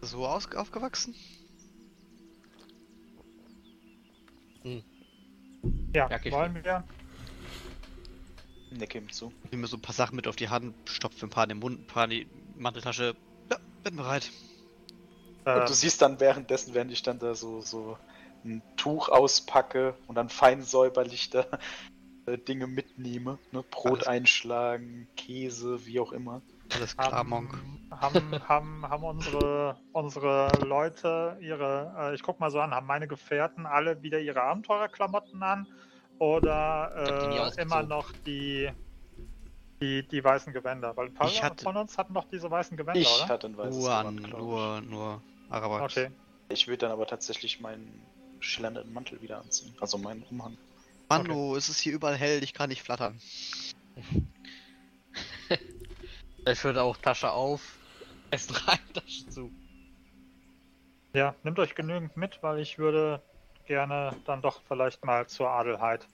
So 0.00 0.26
aus 0.26 0.52
aufgewachsen? 0.54 1.14
Ja, 5.94 6.08
Merk 6.08 6.26
ich 6.26 6.32
wollen 6.32 6.62
wir? 6.62 6.84
Nick 8.70 8.94
ihm 8.94 9.10
zu. 9.10 9.32
Ich 9.44 9.50
nehme 9.52 9.62
mir 9.62 9.68
so 9.68 9.76
ein 9.76 9.82
paar 9.82 9.94
Sachen 9.94 10.16
mit 10.16 10.26
auf 10.26 10.36
die 10.36 10.48
Hand, 10.48 10.74
stopfe 10.88 11.26
ein 11.26 11.30
paar 11.30 11.44
in 11.44 11.50
den 11.50 11.58
Mund, 11.58 11.80
ein 11.80 11.86
paar 11.86 12.04
in 12.04 12.10
die 12.10 12.26
Manteltasche. 12.56 13.14
Ja, 13.50 13.58
bin 13.82 13.96
bereit. 13.96 14.30
Äh, 15.44 15.60
Und 15.60 15.68
du 15.68 15.74
siehst 15.74 16.02
dann 16.02 16.18
währenddessen, 16.20 16.74
während 16.74 16.90
ich 16.90 17.02
dann 17.02 17.18
da 17.18 17.34
so, 17.34 17.60
so 17.60 17.98
ein 18.44 18.62
Tuch 18.76 19.08
auspacke 19.08 19.94
und 20.06 20.16
dann 20.16 20.28
fein 20.28 20.62
säuberlich 20.62 21.30
da 21.30 21.46
äh, 22.26 22.38
Dinge 22.38 22.66
mitnehme. 22.66 23.38
Ne? 23.52 23.62
Brot 23.70 23.98
Alles- 23.98 24.06
einschlagen, 24.08 25.08
Käse, 25.16 25.84
wie 25.86 26.00
auch 26.00 26.12
immer. 26.12 26.42
Alles 26.74 26.96
klar, 26.96 27.22
Monk. 27.24 27.52
haben, 27.90 28.30
haben, 28.40 28.48
haben, 28.48 28.88
haben 28.88 29.04
unsere, 29.04 29.76
unsere 29.92 30.48
Leute 30.64 31.36
ihre, 31.40 31.94
äh, 31.98 32.14
ich 32.14 32.22
guck 32.22 32.40
mal 32.40 32.50
so 32.50 32.58
an, 32.60 32.72
haben 32.72 32.86
meine 32.86 33.06
Gefährten 33.06 33.66
alle 33.66 34.02
wieder 34.02 34.18
ihre 34.18 34.42
Abenteurerklamotten 34.42 35.42
an 35.42 35.66
oder 36.18 37.52
äh, 37.54 37.60
immer 37.62 37.82
noch 37.82 38.10
die, 38.26 38.70
die, 39.80 40.08
die 40.08 40.24
weißen 40.24 40.52
Gewänder? 40.52 40.96
Weil 40.96 41.08
ein 41.08 41.14
paar 41.14 41.28
Ich 41.28 41.42
hatte- 41.42 41.62
von 41.62 41.76
uns 41.76 41.98
hatten 41.98 42.14
noch 42.14 42.24
diese 42.24 42.50
weißen 42.50 42.76
Gewänder, 42.76 43.00
Ich 43.00 43.14
oder? 43.14 43.28
hatte 43.28 43.46
ein 43.48 43.56
weißes 43.56 43.76
Nur 43.82 43.92
an, 43.94 44.16
Gewand, 44.16 44.38
nur, 44.38 44.80
nur 44.80 45.22
Araber. 45.50 45.84
Okay. 45.84 46.10
Ich 46.48 46.66
würde 46.66 46.78
dann 46.78 46.92
aber 46.92 47.06
tatsächlich 47.06 47.60
meinen 47.60 48.02
schillernden 48.40 48.92
Mantel 48.92 49.20
wieder 49.22 49.38
anziehen. 49.40 49.74
Also 49.80 49.98
meinen 49.98 50.22
Umhang. 50.30 50.56
Mano, 51.08 51.56
es 51.56 51.68
ist 51.68 51.80
hier 51.80 51.92
überall 51.94 52.16
hell, 52.16 52.42
ich 52.42 52.52
kann 52.54 52.68
nicht 52.68 52.82
flattern. 52.82 53.20
Ich 56.46 56.62
würde 56.64 56.82
auch 56.82 56.96
Tasche 56.96 57.32
auf, 57.32 57.78
erst 58.30 58.68
rein, 58.68 58.78
Tasche 58.92 59.28
zu. 59.28 59.52
Ja, 61.14 61.34
nehmt 61.42 61.58
euch 61.58 61.74
genügend 61.74 62.16
mit, 62.16 62.42
weil 62.42 62.58
ich 62.58 62.78
würde 62.78 63.22
gerne 63.66 64.14
dann 64.24 64.42
doch 64.42 64.62
vielleicht 64.68 65.04
mal 65.04 65.26
zur 65.26 65.48
Adelheid. 65.48 66.06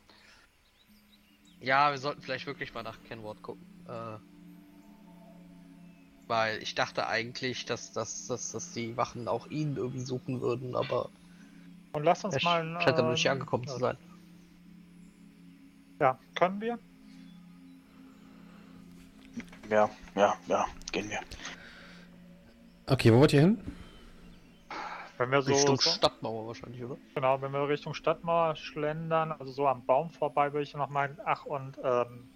Ja, 1.61 1.91
wir 1.91 1.99
sollten 1.99 2.23
vielleicht 2.23 2.47
wirklich 2.47 2.75
mal 2.75 2.83
nach 2.83 3.03
Kenward 3.05 3.43
gucken. 3.43 3.67
Äh, 3.87 4.19
weil 6.29 6.62
ich 6.62 6.75
dachte 6.75 7.07
eigentlich, 7.09 7.65
dass, 7.65 7.93
dass, 7.93 8.27
dass, 8.27 8.53
dass 8.53 8.73
die 8.73 8.97
Wachen 8.97 9.27
auch 9.29 9.47
ihn 9.49 9.77
irgendwie 9.77 10.05
suchen 10.05 10.41
würden, 10.41 10.77
aber 10.77 11.11
Und 11.93 12.05
lasst 12.05 12.25
uns 12.25 12.35
er 12.35 12.41
mal. 12.41 12.65
scheint 12.79 12.99
aber 12.99 13.11
nicht 13.11 13.27
ähm, 13.27 13.31
angekommen 13.31 13.67
zu 13.67 13.79
sein. 13.79 13.99
Ja, 16.01 16.18
können 16.35 16.60
wir? 16.60 16.78
Ja, 19.68 19.89
ja, 20.14 20.35
ja, 20.47 20.66
gehen 20.90 21.10
wir. 21.10 21.20
Okay, 22.86 23.12
wo 23.12 23.20
wollt 23.20 23.35
ihr 23.35 23.43
hin? 23.43 23.59
Wenn 25.18 25.31
wir 25.31 25.43
so, 25.43 25.52
Richtung 25.52 25.77
so 25.77 25.90
Stadtmauer 25.90 26.47
wahrscheinlich, 26.47 26.82
oder? 26.82 26.97
Genau, 27.14 27.43
wenn 27.43 27.52
wir 27.52 27.68
Richtung 27.68 27.93
Stadtmauer 27.93 28.56
schlendern, 28.56 29.32
also 29.32 29.52
so 29.52 29.68
am 29.68 29.85
Baum 29.85 30.09
vorbei, 30.10 30.55
würde 30.55 30.62
ich 30.62 30.74
noch 30.74 30.89
meinen, 30.89 31.18
ach 31.27 31.44
und 31.44 31.78
ähm, 31.85 32.31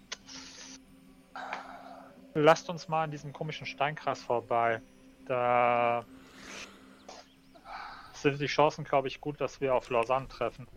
lasst 2.35 2.69
uns 2.69 2.87
mal 2.87 3.05
an 3.05 3.11
diesem 3.11 3.33
komischen 3.33 3.65
Steinkreis 3.65 4.21
vorbei. 4.21 4.79
Da 5.25 6.05
sind 8.13 8.39
die 8.39 8.45
Chancen, 8.45 8.83
glaube 8.83 9.07
ich, 9.07 9.19
gut, 9.19 9.41
dass 9.41 9.59
wir 9.59 9.73
auf 9.73 9.89
Lausanne 9.89 10.27
treffen. 10.27 10.67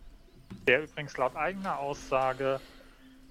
Der 0.66 0.85
übrigens 0.85 1.15
laut 1.19 1.36
eigener 1.36 1.78
Aussage 1.78 2.59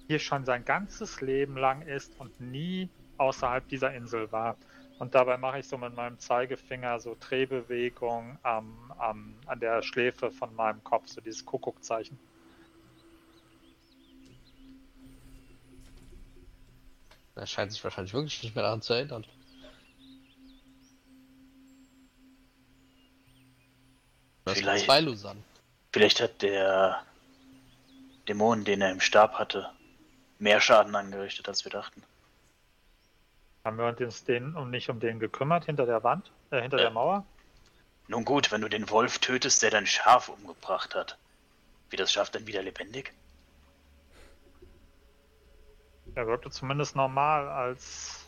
hier 0.08 0.18
schon 0.18 0.46
sein 0.46 0.64
ganzes 0.64 1.20
Leben 1.20 1.56
lang 1.56 1.82
ist 1.82 2.18
und 2.18 2.40
nie 2.40 2.88
außerhalb 3.18 3.68
dieser 3.68 3.94
Insel 3.94 4.32
war. 4.32 4.56
Und 4.98 5.14
dabei 5.14 5.36
mache 5.36 5.60
ich 5.60 5.68
so 5.68 5.76
mit 5.76 5.94
meinem 5.94 6.18
Zeigefinger 6.18 6.98
so 6.98 7.16
Drehbewegung 7.20 8.38
am, 8.42 8.92
am, 8.98 9.34
an 9.46 9.60
der 9.60 9.82
Schläfe 9.82 10.30
von 10.30 10.54
meinem 10.56 10.82
Kopf, 10.82 11.08
so 11.08 11.20
dieses 11.20 11.44
Kuckuckzeichen. 11.44 12.18
Er 17.36 17.46
scheint 17.46 17.70
sich 17.70 17.84
wahrscheinlich 17.84 18.14
wirklich 18.14 18.42
nicht 18.42 18.54
mehr 18.56 18.64
daran 18.64 18.82
zu 18.82 18.94
erinnern. 18.94 19.24
Vielleicht. 24.46 24.86
Vielleicht 25.92 26.20
hat 26.20 26.42
der 26.42 27.02
Dämon, 28.26 28.64
den 28.64 28.80
er 28.80 28.90
im 28.90 29.00
Stab 29.00 29.34
hatte, 29.34 29.70
mehr 30.38 30.60
Schaden 30.60 30.94
angerichtet, 30.94 31.48
als 31.48 31.64
wir 31.64 31.72
dachten. 31.72 32.02
Haben 33.64 33.78
wir 33.78 34.06
uns 34.06 34.24
den 34.24 34.54
um 34.54 34.70
nicht 34.70 34.88
um 34.88 35.00
den 35.00 35.18
gekümmert 35.18 35.64
hinter 35.66 35.84
der 35.84 36.02
Wand, 36.04 36.30
äh, 36.50 36.60
hinter 36.62 36.76
der 36.76 36.86
Ja. 36.86 36.92
Mauer? 36.92 37.26
Nun 38.06 38.24
gut, 38.24 38.50
wenn 38.50 38.62
du 38.62 38.68
den 38.68 38.88
Wolf 38.88 39.18
tötest, 39.18 39.62
der 39.62 39.70
dein 39.70 39.86
Schaf 39.86 40.28
umgebracht 40.28 40.94
hat, 40.94 41.18
wird 41.90 42.00
das 42.00 42.12
Schaf 42.12 42.30
dann 42.30 42.46
wieder 42.46 42.62
lebendig? 42.62 43.12
Er 46.14 46.26
wirkte 46.26 46.50
zumindest 46.50 46.96
normal, 46.96 47.48
als 47.48 48.24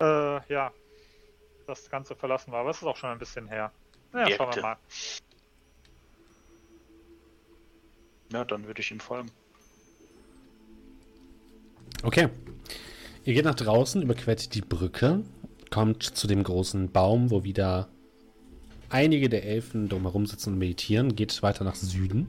äh, 0.00 0.52
ja 0.52 0.72
das 1.66 1.88
Ganze 1.88 2.16
verlassen 2.16 2.50
war. 2.52 2.60
Aber 2.60 2.70
es 2.70 2.78
ist 2.78 2.84
auch 2.84 2.96
schon 2.96 3.10
ein 3.10 3.18
bisschen 3.18 3.46
her. 3.46 3.70
Ja, 4.12 4.28
schauen 4.30 4.54
wir 4.54 4.62
mal. 4.62 4.76
Ja, 8.32 8.44
dann 8.44 8.66
würde 8.66 8.80
ich 8.80 8.90
ihm 8.90 9.00
folgen. 9.00 9.30
Okay. 12.02 12.28
Ihr 13.24 13.34
geht 13.34 13.44
nach 13.44 13.54
draußen, 13.54 14.02
überquert 14.02 14.54
die 14.54 14.62
Brücke, 14.62 15.22
kommt 15.70 16.02
zu 16.02 16.26
dem 16.26 16.42
großen 16.42 16.90
Baum, 16.90 17.30
wo 17.30 17.44
wieder 17.44 17.88
einige 18.88 19.28
der 19.28 19.44
Elfen 19.44 19.88
drumherum 19.88 20.26
sitzen 20.26 20.54
und 20.54 20.58
meditieren, 20.58 21.14
geht 21.14 21.42
weiter 21.42 21.64
nach 21.64 21.74
Süden 21.74 22.28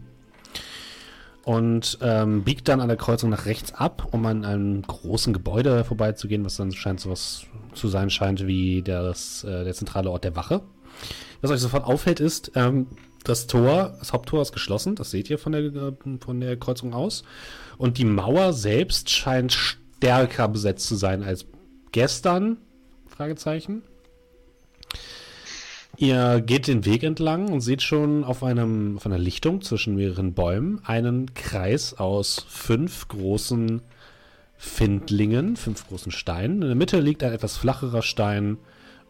und 1.43 1.97
ähm, 2.01 2.43
biegt 2.43 2.67
dann 2.67 2.81
an 2.81 2.87
der 2.87 2.97
Kreuzung 2.97 3.29
nach 3.29 3.45
rechts 3.45 3.73
ab, 3.73 4.09
um 4.11 4.25
an 4.25 4.45
einem 4.45 4.81
großen 4.83 5.33
Gebäude 5.33 5.83
vorbeizugehen, 5.83 6.45
was 6.45 6.57
dann 6.57 6.71
scheint 6.71 6.99
sowas 6.99 7.45
zu 7.73 7.87
sein 7.87 8.09
scheint 8.09 8.45
wie 8.45 8.81
das, 8.83 9.43
äh, 9.43 9.63
der 9.63 9.73
zentrale 9.73 10.11
Ort 10.11 10.23
der 10.23 10.35
Wache. 10.35 10.61
Was 11.41 11.49
euch 11.49 11.61
sofort 11.61 11.85
auffällt, 11.85 12.19
ist, 12.19 12.51
ähm, 12.55 12.87
das 13.23 13.47
Tor, 13.47 13.95
das 13.99 14.13
Haupttor 14.13 14.41
ist 14.41 14.51
geschlossen, 14.51 14.95
das 14.95 15.11
seht 15.11 15.29
ihr 15.29 15.37
von 15.37 15.51
der, 15.51 15.61
äh, 15.61 15.93
von 16.19 16.39
der 16.39 16.57
Kreuzung 16.57 16.93
aus. 16.93 17.23
Und 17.77 17.97
die 17.97 18.05
Mauer 18.05 18.53
selbst 18.53 19.09
scheint 19.09 19.53
stärker 19.53 20.47
besetzt 20.47 20.87
zu 20.87 20.95
sein 20.95 21.23
als 21.23 21.45
gestern. 21.91 22.57
Fragezeichen. 23.07 23.83
Ihr 25.97 26.41
geht 26.41 26.67
den 26.67 26.85
Weg 26.85 27.03
entlang 27.03 27.49
und 27.51 27.61
seht 27.61 27.83
schon 27.83 28.23
auf, 28.23 28.43
einem, 28.43 28.97
auf 28.97 29.05
einer 29.05 29.19
Lichtung 29.19 29.61
zwischen 29.61 29.95
mehreren 29.95 30.33
Bäumen 30.33 30.81
einen 30.85 31.33
Kreis 31.35 31.93
aus 31.93 32.45
fünf 32.49 33.07
großen 33.09 33.81
Findlingen, 34.57 35.57
fünf 35.57 35.87
großen 35.87 36.11
Steinen. 36.11 36.61
In 36.61 36.67
der 36.69 36.75
Mitte 36.75 36.99
liegt 36.99 37.23
ein 37.23 37.33
etwas 37.33 37.57
flacherer 37.57 38.01
Stein, 38.01 38.57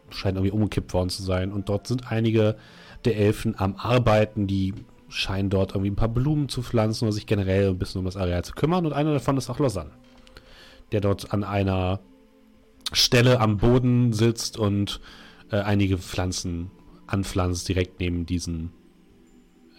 scheint 0.10 0.36
irgendwie 0.38 0.52
umgekippt 0.52 0.94
worden 0.94 1.10
zu 1.10 1.24
sein. 1.24 1.54
Und 1.54 1.70
dort 1.70 1.88
sind 1.88 2.12
einige 2.12 2.58
der 3.06 3.18
Elfen 3.18 3.58
am 3.58 3.76
Arbeiten, 3.76 4.48
die 4.48 4.74
scheinen 5.10 5.50
dort 5.50 5.72
irgendwie 5.72 5.92
ein 5.92 5.96
paar 5.96 6.08
Blumen 6.08 6.50
zu 6.50 6.62
pflanzen 6.64 7.06
oder 7.06 7.14
sich 7.14 7.26
generell 7.26 7.70
ein 7.70 7.78
bisschen 7.78 8.00
um 8.00 8.06
das 8.06 8.18
Areal 8.18 8.44
zu 8.46 8.54
kümmern. 8.54 8.86
Und 8.86 8.94
einer 8.94 9.14
davon 9.14 9.38
ist 9.38 9.50
auch 9.50 9.60
Lausanne, 9.60 9.92
der 10.92 11.02
dort 11.02 11.34
an 11.34 11.44
einer 11.44 12.00
Stelle 12.94 13.40
am 13.40 13.58
Boden 13.58 14.14
sitzt 14.14 14.58
und 14.58 15.02
äh, 15.52 15.58
einige 15.58 15.98
Pflanzen 15.98 16.72
anpflanzt, 17.08 17.68
direkt 17.68 18.00
neben 18.00 18.26
diesen 18.26 18.72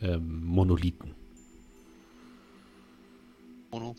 ähm, 0.01 0.45
Monolithen. 0.45 1.15
Mono. 3.71 3.97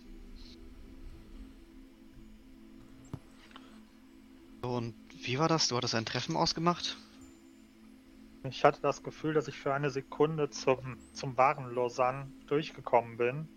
Und 4.61 4.93
wie 5.23 5.39
war 5.39 5.47
das? 5.47 5.67
Du 5.67 5.75
hattest 5.75 5.95
ein 5.95 6.05
Treffen 6.05 6.35
ausgemacht? 6.35 6.95
Ich 8.43 8.65
hatte 8.65 8.81
das 8.81 9.03
Gefühl, 9.03 9.33
dass 9.33 9.47
ich 9.47 9.57
für 9.57 9.73
eine 9.73 9.89
Sekunde 9.89 10.49
zum, 10.49 10.97
zum 11.13 11.37
wahren 11.37 11.73
Lausanne 11.73 12.29
durchgekommen 12.47 13.15
bin, 13.15 13.47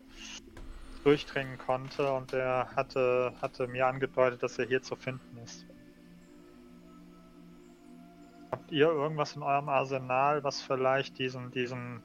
durchdringen 1.02 1.58
konnte 1.58 2.12
und 2.12 2.32
er 2.32 2.70
hatte, 2.76 3.32
hatte 3.42 3.66
mir 3.66 3.88
angedeutet, 3.88 4.42
dass 4.44 4.58
er 4.58 4.66
hier 4.66 4.82
zu 4.82 4.94
finden 4.94 5.38
ist. 5.38 5.66
Habt 8.52 8.70
ihr 8.70 8.86
irgendwas 8.86 9.34
in 9.34 9.42
eurem 9.42 9.68
Arsenal, 9.68 10.44
was 10.44 10.62
vielleicht 10.62 11.18
diesen, 11.18 11.50
diesen, 11.50 12.00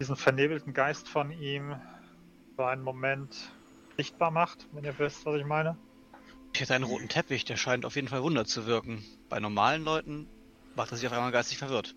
diesen 0.00 0.16
vernebelten 0.16 0.74
Geist 0.74 1.08
von 1.08 1.30
ihm 1.30 1.76
für 2.56 2.66
einen 2.66 2.82
Moment 2.82 3.52
sichtbar 3.96 4.32
macht, 4.32 4.66
wenn 4.72 4.84
ihr 4.84 4.98
wisst, 4.98 5.24
was 5.24 5.36
ich 5.36 5.46
meine? 5.46 5.76
Ich 6.52 6.60
hätte 6.60 6.74
einen 6.74 6.84
roten 6.84 7.08
Teppich, 7.08 7.44
der 7.44 7.56
scheint 7.56 7.84
auf 7.84 7.94
jeden 7.94 8.08
Fall 8.08 8.22
Wunder 8.22 8.44
zu 8.44 8.66
wirken. 8.66 9.04
Bei 9.28 9.38
normalen 9.38 9.84
Leuten 9.84 10.28
macht 10.76 10.90
er 10.92 10.96
sich 10.96 11.06
auf 11.06 11.12
einmal 11.12 11.32
geistig 11.32 11.58
verwirrt. 11.58 11.94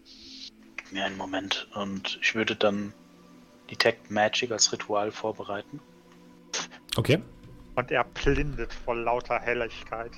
Gib 0.77 0.91
mir 0.91 1.05
einen 1.05 1.17
Moment 1.17 1.67
und 1.75 2.17
ich 2.21 2.35
würde 2.35 2.55
dann 2.55 2.93
Detect 3.69 4.09
Magic 4.09 4.51
als 4.51 4.71
Ritual 4.71 5.11
vorbereiten. 5.11 5.79
Okay. 6.95 7.21
Und 7.75 7.91
er 7.91 8.03
blindet 8.03 8.73
vor 8.73 8.95
lauter 8.95 9.39
Helligkeit. 9.39 10.11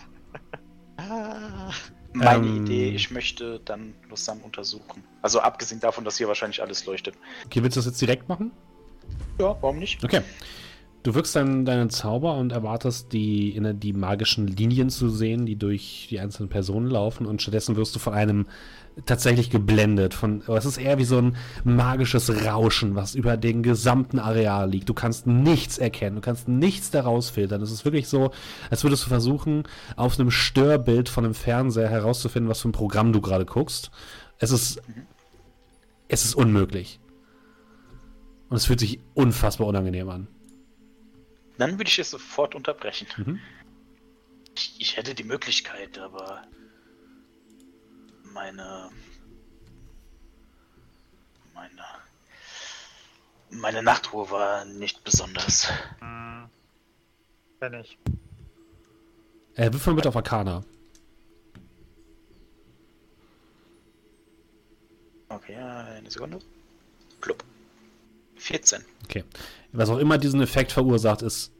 Ah. 0.97 1.71
Meine 2.13 2.45
Ähm. 2.45 2.65
Idee, 2.65 2.89
ich 2.89 3.09
möchte 3.11 3.59
dann 3.63 3.93
Lausanne 4.09 4.41
untersuchen. 4.43 5.03
Also 5.21 5.39
abgesehen 5.39 5.79
davon, 5.79 6.03
dass 6.03 6.17
hier 6.17 6.27
wahrscheinlich 6.27 6.61
alles 6.61 6.85
leuchtet. 6.85 7.15
Okay, 7.45 7.63
willst 7.63 7.77
du 7.77 7.79
das 7.79 7.85
jetzt 7.87 8.01
direkt 8.01 8.27
machen? 8.27 8.51
Ja, 9.39 9.55
warum 9.61 9.79
nicht? 9.79 10.03
Okay. 10.03 10.21
Du 11.03 11.15
wirkst 11.15 11.35
deinen, 11.35 11.65
deinen 11.65 11.89
Zauber 11.89 12.35
und 12.35 12.51
erwartest, 12.51 13.11
die, 13.11 13.59
die 13.75 13.93
magischen 13.93 14.45
Linien 14.45 14.91
zu 14.91 15.09
sehen, 15.09 15.47
die 15.47 15.55
durch 15.55 16.07
die 16.11 16.19
einzelnen 16.19 16.49
Personen 16.49 16.87
laufen. 16.87 17.25
Und 17.25 17.41
stattdessen 17.41 17.75
wirst 17.75 17.95
du 17.95 17.99
von 17.99 18.13
einem 18.13 18.45
tatsächlich 19.07 19.49
geblendet. 19.49 20.13
Von, 20.13 20.43
es 20.47 20.65
ist 20.65 20.77
eher 20.77 20.99
wie 20.99 21.03
so 21.03 21.17
ein 21.17 21.35
magisches 21.63 22.45
Rauschen, 22.45 22.93
was 22.93 23.15
über 23.15 23.35
den 23.35 23.63
gesamten 23.63 24.19
Areal 24.19 24.69
liegt. 24.69 24.89
Du 24.89 24.93
kannst 24.93 25.25
nichts 25.25 25.79
erkennen, 25.79 26.17
du 26.17 26.21
kannst 26.21 26.47
nichts 26.47 26.91
daraus 26.91 27.31
filtern. 27.31 27.63
Es 27.63 27.71
ist 27.71 27.83
wirklich 27.83 28.07
so, 28.07 28.29
als 28.69 28.83
würdest 28.83 29.05
du 29.05 29.09
versuchen, 29.09 29.63
auf 29.95 30.19
einem 30.19 30.29
Störbild 30.29 31.09
von 31.09 31.25
einem 31.25 31.33
Fernseher 31.33 31.89
herauszufinden, 31.89 32.49
was 32.49 32.61
für 32.61 32.69
ein 32.69 32.73
Programm 32.73 33.11
du 33.11 33.21
gerade 33.21 33.45
guckst. 33.45 33.89
Es 34.37 34.51
ist, 34.51 34.79
es 36.07 36.25
ist 36.25 36.35
unmöglich. 36.35 36.99
Und 38.49 38.57
es 38.57 38.65
fühlt 38.65 38.81
sich 38.81 38.99
unfassbar 39.15 39.65
unangenehm 39.65 40.09
an. 40.09 40.27
Dann 41.61 41.77
würde 41.77 41.89
ich 41.89 41.99
es 41.99 42.09
sofort 42.09 42.55
unterbrechen. 42.55 43.05
Mhm. 43.17 43.39
Ich, 44.55 44.75
ich 44.79 44.97
hätte 44.97 45.13
die 45.13 45.23
Möglichkeit, 45.23 45.99
aber 45.99 46.41
meine 48.23 48.89
meine 51.53 51.83
meine 53.51 53.83
Nachtruhe 53.83 54.31
war 54.31 54.65
nicht 54.65 55.03
besonders. 55.03 55.71
Hm. 55.99 56.49
Wenn 57.59 57.75
ich. 57.75 57.99
Äh, 59.53 59.71
wirf 59.71 59.85
mal 59.85 59.93
bitte 59.93 60.09
auf 60.09 60.15
Arcana. 60.15 60.63
Okay, 65.29 65.57
eine 65.57 66.09
Sekunde. 66.09 66.39
Club. 67.19 67.43
14. 68.37 68.83
Okay. 69.03 69.23
Was 69.71 69.89
auch 69.89 69.99
immer 69.99 70.17
diesen 70.17 70.41
Effekt 70.41 70.71
verursacht, 70.71 71.21
ist 71.21 71.50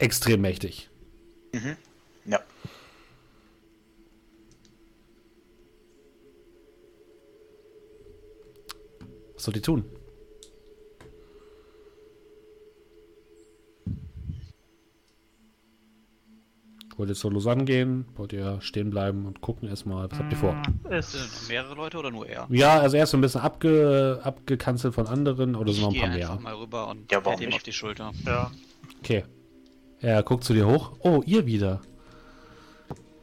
extrem 0.00 0.40
mächtig. 0.40 0.88
Mhm. 1.52 1.76
Ja. 2.26 2.40
Was 9.34 9.44
soll 9.44 9.54
die 9.54 9.62
tun? 9.62 9.84
Wollt 16.96 17.08
ihr 17.08 17.14
zur 17.14 17.32
Lausanne 17.32 17.64
gehen? 17.64 18.04
Wollt 18.16 18.32
ihr 18.32 18.60
stehen 18.60 18.90
bleiben 18.90 19.24
und 19.24 19.40
gucken 19.40 19.68
erstmal? 19.68 20.10
Was 20.10 20.18
habt 20.18 20.32
ihr 20.32 20.36
vor? 20.38 20.60
Hm, 20.84 20.92
Ist, 20.92 21.12
Sind 21.12 21.48
mehrere 21.48 21.74
Leute 21.74 21.98
oder 21.98 22.10
nur 22.10 22.26
er? 22.26 22.46
Ja, 22.50 22.78
also 22.80 22.96
er 22.96 23.04
ist 23.04 23.10
so 23.10 23.16
ein 23.16 23.20
bisschen 23.22 23.40
abge, 23.40 24.20
abgekanzelt 24.22 24.94
von 24.94 25.06
anderen 25.06 25.54
oder 25.54 25.72
sind 25.72 25.82
noch 25.82 25.90
ein 25.90 25.94
ich 25.94 26.00
paar 26.02 26.10
mehr. 26.10 26.30
einfach 26.30 26.42
mal 26.42 26.54
rüber 26.56 26.88
und 26.88 27.10
Ja, 27.10 27.20
auf 27.20 27.62
die 27.62 27.72
Schulter. 27.72 28.12
ja. 28.26 28.50
Okay. 28.98 29.24
Er 30.00 30.22
guckt 30.22 30.44
zu 30.44 30.54
dir 30.54 30.66
hoch. 30.66 30.92
Oh, 31.00 31.22
ihr 31.26 31.46
wieder. 31.46 31.80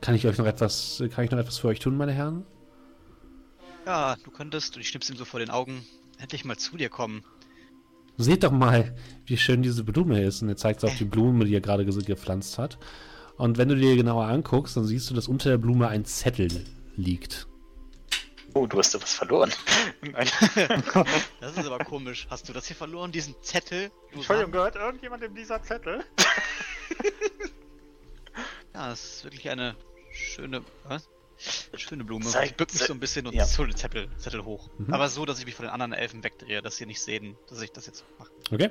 Kann 0.01 0.15
ich 0.15 0.27
euch 0.27 0.37
noch 0.37 0.45
etwas, 0.45 1.03
kann 1.11 1.25
ich 1.25 1.31
noch 1.31 1.39
etwas 1.39 1.57
für 1.57 1.67
euch 1.69 1.79
tun, 1.79 1.97
meine 1.97 2.13
Herren? 2.13 2.45
Ja, 3.85 4.15
du 4.23 4.31
könntest, 4.31 4.75
und 4.75 4.81
ich 4.81 4.89
schnipp's 4.89 5.09
ihm 5.09 5.17
so 5.17 5.25
vor 5.25 5.39
den 5.39 5.49
Augen, 5.49 5.85
endlich 6.19 6.45
mal 6.45 6.57
zu 6.57 6.77
dir 6.77 6.89
kommen. 6.89 7.23
Seht 8.17 8.43
doch 8.43 8.51
mal, 8.51 8.95
wie 9.25 9.37
schön 9.37 9.61
diese 9.61 9.83
Blume 9.83 10.21
ist. 10.23 10.41
Und 10.41 10.49
er 10.49 10.57
zeigt 10.57 10.83
auf 10.83 10.95
die 10.97 11.05
Blume, 11.05 11.45
die 11.45 11.53
er 11.55 11.61
gerade 11.61 11.85
ge- 11.85 12.03
gepflanzt 12.03 12.57
hat. 12.57 12.77
Und 13.37 13.57
wenn 13.57 13.69
du 13.69 13.75
dir 13.75 13.95
genauer 13.95 14.25
anguckst, 14.25 14.75
dann 14.75 14.85
siehst 14.85 15.09
du, 15.09 15.13
dass 15.13 15.27
unter 15.27 15.49
der 15.49 15.57
Blume 15.59 15.87
ein 15.87 16.05
Zettel 16.05 16.47
liegt. 16.95 17.47
Oh, 18.57 18.65
du 18.65 18.79
hast 18.79 18.95
da 18.95 19.01
was 19.01 19.13
verloren. 19.13 19.53
Nein. 20.01 20.27
Das 21.39 21.55
ist 21.57 21.67
aber 21.67 21.83
komisch. 21.85 22.25
Hast 22.29 22.49
du 22.49 22.53
das 22.53 22.65
hier 22.65 22.75
verloren, 22.75 23.11
diesen 23.11 23.35
Zettel? 23.43 23.91
Du 24.11 24.17
Entschuldigung, 24.17 24.51
gehört 24.51 24.75
irgendjemandem 24.75 25.35
dieser 25.35 25.61
Zettel? 25.61 26.03
Ja, 28.73 28.89
das 28.89 29.03
ist 29.03 29.23
wirklich 29.23 29.49
eine 29.49 29.75
schöne. 30.11 30.61
Was? 30.83 31.09
Schöne 31.73 32.03
Blume. 32.03 32.25
Zeig- 32.25 32.45
ich 32.45 32.55
bück 32.55 32.71
mich 32.71 32.83
so 32.83 32.93
ein 32.93 32.99
bisschen 32.99 33.25
und 33.25 33.33
ja. 33.33 33.43
hole 33.57 33.69
den 33.69 33.75
Zettel, 33.75 34.07
Zettel 34.17 34.45
hoch. 34.45 34.69
Mhm. 34.77 34.93
Aber 34.93 35.09
so, 35.09 35.25
dass 35.25 35.39
ich 35.39 35.45
mich 35.45 35.55
von 35.55 35.65
den 35.65 35.71
anderen 35.71 35.93
Elfen 35.93 36.23
wegdrehe, 36.23 36.61
dass 36.61 36.77
sie 36.77 36.85
nicht 36.85 37.01
sehen, 37.01 37.35
dass 37.49 37.59
ich 37.61 37.71
das 37.71 37.87
jetzt 37.87 38.05
mache. 38.19 38.29
Okay? 38.51 38.69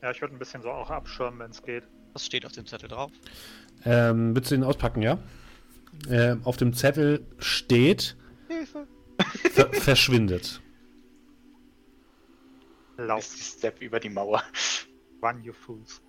Ja, 0.00 0.10
ich 0.12 0.20
würde 0.22 0.34
ein 0.34 0.38
bisschen 0.38 0.62
so 0.62 0.70
auch 0.70 0.88
abschirmen, 0.88 1.38
wenn 1.40 1.50
es 1.50 1.62
geht. 1.62 1.84
Was 2.14 2.24
steht 2.24 2.46
auf 2.46 2.52
dem 2.52 2.64
Zettel 2.66 2.88
drauf? 2.88 3.10
Ähm, 3.84 4.34
willst 4.34 4.50
du 4.50 4.54
ihn 4.54 4.64
auspacken, 4.64 5.02
ja? 5.02 5.18
Ähm, 6.08 6.40
auf 6.44 6.56
dem 6.56 6.72
Zettel 6.72 7.26
steht 7.38 8.16
Hilfe! 8.48 8.86
ver 9.52 9.72
verschwindet. 9.72 10.60
Lauf, 12.98 13.28
die 13.34 13.42
Step 13.42 13.80
über 13.82 14.00
die 14.00 14.08
Mauer. 14.08 14.42
run 15.22 15.42
you 15.42 15.52
fools. 15.52 16.00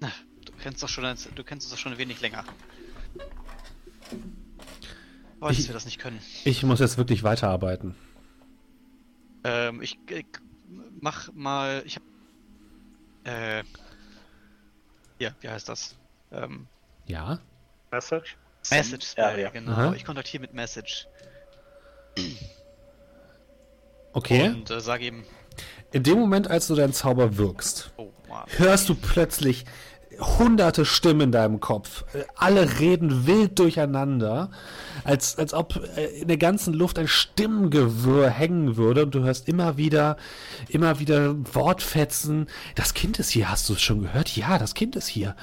Du 0.00 0.52
kennst 0.62 0.82
doch 0.82 0.88
schon, 0.88 1.04
ein- 1.04 1.16
du 1.34 1.44
kennst 1.44 1.66
es 1.66 1.72
doch 1.72 1.78
schon 1.78 1.92
ein 1.92 1.98
wenig 1.98 2.20
länger. 2.20 2.44
Weiß, 5.38 5.52
Ich- 5.52 5.58
dass 5.58 5.68
wir 5.68 5.74
das 5.74 5.84
nicht 5.84 5.98
können. 5.98 6.18
Ich 6.44 6.62
muss 6.62 6.80
jetzt 6.80 6.96
wirklich 6.98 7.22
weiterarbeiten. 7.22 7.94
Ähm, 9.44 9.80
ich, 9.82 9.98
ich 10.10 10.26
mach 11.00 11.32
mal. 11.32 11.82
Ich 11.86 11.96
hab. 11.96 12.02
Äh. 13.24 13.64
Hier, 15.18 15.34
wie 15.40 15.48
heißt 15.48 15.68
das? 15.68 15.96
Ähm, 16.30 16.66
Ja? 17.10 17.40
Message? 17.90 18.36
Message 18.70 19.14
Ja, 19.16 19.30
Spell, 19.30 19.40
ja. 19.42 19.50
genau. 19.50 19.72
Aha. 19.72 19.94
Ich 19.94 20.04
kontaktiere 20.04 20.40
mit 20.42 20.54
Message. 20.54 21.06
Okay. 24.12 24.48
Und 24.48 24.70
äh, 24.70 24.80
sage 24.80 25.06
ihm. 25.06 25.24
In 25.92 26.02
dem 26.02 26.18
Moment, 26.18 26.48
als 26.48 26.68
du 26.68 26.74
deinen 26.74 26.92
Zauber 26.92 27.36
wirkst, 27.36 27.90
Oh, 27.96 28.10
hörst 28.56 28.88
du 28.88 28.94
plötzlich 28.94 29.64
hunderte 30.38 30.84
Stimmen 30.84 31.22
in 31.22 31.32
deinem 31.32 31.60
Kopf. 31.60 32.04
Alle 32.36 32.78
reden 32.78 33.26
wild 33.26 33.58
durcheinander, 33.58 34.50
als, 35.02 35.36
als 35.38 35.54
ob 35.54 35.76
äh, 35.96 36.20
in 36.20 36.28
der 36.28 36.36
ganzen 36.36 36.74
Luft 36.74 36.98
ein 36.98 37.08
Stimmengewirr 37.08 38.28
hängen 38.28 38.76
würde 38.76 39.04
und 39.04 39.14
du 39.14 39.20
hörst 39.22 39.48
immer 39.48 39.76
wieder, 39.78 40.16
immer 40.68 40.98
wieder 41.00 41.34
Wortfetzen. 41.54 42.48
Das 42.74 42.92
Kind 42.94 43.18
ist 43.18 43.30
hier, 43.30 43.50
hast 43.50 43.68
du 43.68 43.72
es 43.72 43.80
schon 43.82 44.02
gehört? 44.02 44.36
Ja, 44.36 44.58
das 44.58 44.74
Kind 44.74 44.94
ist 44.94 45.08
hier. 45.08 45.34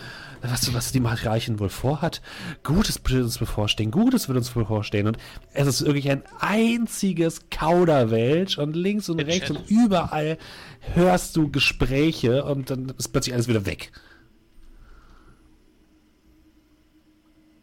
Was, 0.41 0.73
was 0.73 0.91
die 0.91 0.99
Matriarchin 0.99 1.59
wohl 1.59 1.69
vorhat? 1.69 2.21
Gutes 2.63 3.01
wird 3.03 3.23
uns 3.23 3.37
bevorstehen, 3.37 3.91
Gutes 3.91 4.27
wird 4.27 4.37
uns 4.37 4.49
bevorstehen. 4.51 5.07
Und 5.07 5.17
es 5.53 5.67
ist 5.67 5.85
wirklich 5.85 6.09
ein 6.09 6.23
einziges 6.39 7.49
Kauderwelsch 7.49 8.57
und 8.57 8.75
links 8.75 9.09
und 9.09 9.19
rechts 9.19 9.49
und 9.49 9.69
überall 9.69 10.37
hörst 10.93 11.35
du 11.35 11.49
Gespräche 11.51 12.43
und 12.45 12.69
dann 12.69 12.89
ist 12.97 13.09
plötzlich 13.09 13.33
alles 13.33 13.47
wieder 13.47 13.65
weg. 13.65 13.91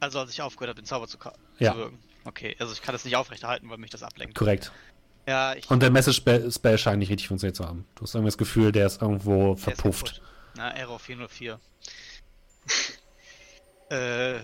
Also, 0.01 0.19
als 0.19 0.31
ich 0.33 0.43
aufgehört 0.43 0.71
habe, 0.71 0.83
den 0.83 0.87
Zauber 0.87 1.07
zu, 1.09 1.17
Ja. 1.59 1.73
zu 1.73 1.79
wirken. 1.79 1.99
Okay, 2.25 2.57
also 2.59 2.73
ich 2.73 2.83
kann 2.83 2.93
das 2.95 3.05
nicht 3.05 3.17
aufrechterhalten, 3.17 3.69
weil 3.71 3.79
mich 3.79 3.91
das 3.91 4.03
ablenkt. 4.03 4.35
Korrekt. 4.35 4.73
Ja, 5.27 5.55
ich. 5.55 5.71
Und 5.71 5.83
der 5.83 5.91
Message-Spell 5.91 6.79
scheint 6.79 6.99
nicht 6.99 7.11
richtig 7.11 7.29
funktioniert 7.29 7.57
zu 7.57 7.65
haben. 7.67 7.87
Du 7.95 8.03
hast 8.03 8.15
irgendwie 8.15 8.29
das 8.29 8.39
Gefühl, 8.39 8.73
der 8.73 8.87
ist 8.87 9.01
irgendwo 9.01 9.45
der 9.45 9.55
ist 9.55 9.63
verpufft. 9.63 10.07
kaputt. 10.17 10.23
Na, 10.57 10.71
Error 10.77 10.99
404. 10.99 11.59
äh. 13.91 14.41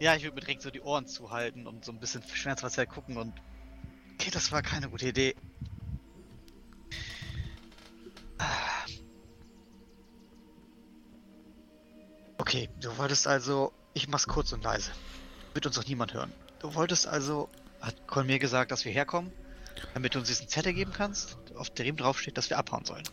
Ja, 0.00 0.16
ich 0.16 0.24
würde 0.24 0.34
mir 0.34 0.40
direkt 0.40 0.62
so 0.62 0.70
die 0.70 0.80
Ohren 0.80 1.06
zuhalten 1.06 1.66
und 1.66 1.84
so 1.84 1.92
ein 1.92 2.00
bisschen 2.00 2.22
schmerzverzerrt 2.22 2.90
gucken 2.90 3.16
und. 3.16 3.32
Okay, 4.14 4.30
das 4.30 4.52
war 4.52 4.62
keine 4.62 4.88
gute 4.88 5.08
Idee. 5.08 5.34
Ah. 8.38 8.46
Okay, 12.38 12.68
du 12.80 12.96
wolltest 12.98 13.26
also. 13.26 13.72
Ich 13.94 14.08
mach's 14.08 14.26
kurz 14.26 14.52
und 14.52 14.64
leise. 14.64 14.90
Wird 15.54 15.66
uns 15.66 15.76
doch 15.76 15.86
niemand 15.86 16.14
hören. 16.14 16.32
Du 16.58 16.74
wolltest 16.74 17.06
also. 17.06 17.48
Hat 17.80 18.06
Col 18.06 18.24
mir 18.24 18.38
gesagt, 18.38 18.72
dass 18.72 18.84
wir 18.84 18.92
herkommen? 18.92 19.32
Damit 19.92 20.14
du 20.14 20.18
uns 20.18 20.28
diesen 20.28 20.48
Zettel 20.48 20.72
geben 20.72 20.92
kannst, 20.92 21.36
auf 21.54 21.70
dem 21.70 21.96
drauf 21.96 22.20
steht, 22.20 22.38
dass 22.38 22.50
wir 22.50 22.58
abhauen 22.58 22.84
sollen. 22.84 23.04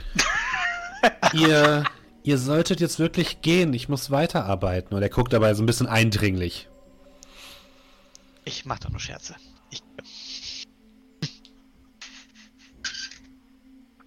ihr, 1.34 1.84
ihr 2.23 2.38
solltet 2.38 2.80
jetzt 2.80 2.99
wirklich 2.99 3.41
gehen. 3.41 3.73
Ich 3.73 3.89
muss 3.89 4.11
weiterarbeiten. 4.11 4.95
Und 4.95 5.02
er 5.02 5.10
guckt 5.10 5.34
dabei 5.34 5.53
so 5.53 5.64
ein 5.64 5.65
bisschen 5.65 5.88
eindringlich. 5.88 6.69
Ich 8.45 8.65
mach 8.65 8.80
doch 8.80 8.89
nur 8.89 8.99
Scherze. 8.99 9.35
Ich, 9.69 9.84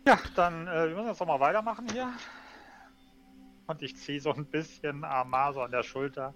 Ja, 0.06 0.18
dann 0.34 0.66
äh, 0.66 0.88
wir 0.88 0.96
müssen 0.96 1.08
jetzt 1.08 1.20
noch 1.20 1.26
mal 1.26 1.40
weitermachen 1.40 1.86
hier. 1.90 2.12
Und 3.66 3.80
ich 3.80 3.96
ziehe 3.96 4.20
so 4.20 4.32
ein 4.32 4.44
bisschen 4.44 5.02
Amar 5.02 5.54
so 5.54 5.62
an 5.62 5.70
der 5.70 5.82
Schulter. 5.82 6.34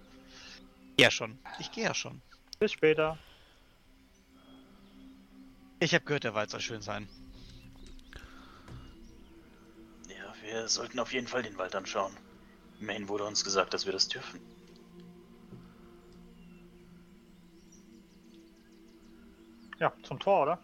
geh 0.97 1.03
ja 1.03 1.11
schon. 1.11 1.37
Ich 1.59 1.71
gehe 1.71 1.83
ja 1.83 1.93
schon. 1.93 2.21
Bis 2.57 2.71
später. 2.71 3.17
Ich 5.79 5.93
habe 5.93 6.03
gehört, 6.03 6.23
der 6.23 6.33
Wald 6.33 6.49
soll 6.49 6.59
schön 6.61 6.81
sein. 6.81 7.07
Wir 10.51 10.67
sollten 10.67 10.99
auf 10.99 11.13
jeden 11.13 11.27
Fall 11.27 11.43
den 11.43 11.57
Wald 11.57 11.75
anschauen. 11.75 12.11
Immerhin 12.79 13.07
wurde 13.07 13.25
uns 13.25 13.43
gesagt, 13.43 13.73
dass 13.73 13.85
wir 13.85 13.93
das 13.93 14.07
dürfen. 14.07 14.39
Ja, 19.79 19.93
zum 20.03 20.19
Tor, 20.19 20.43
oder? 20.43 20.59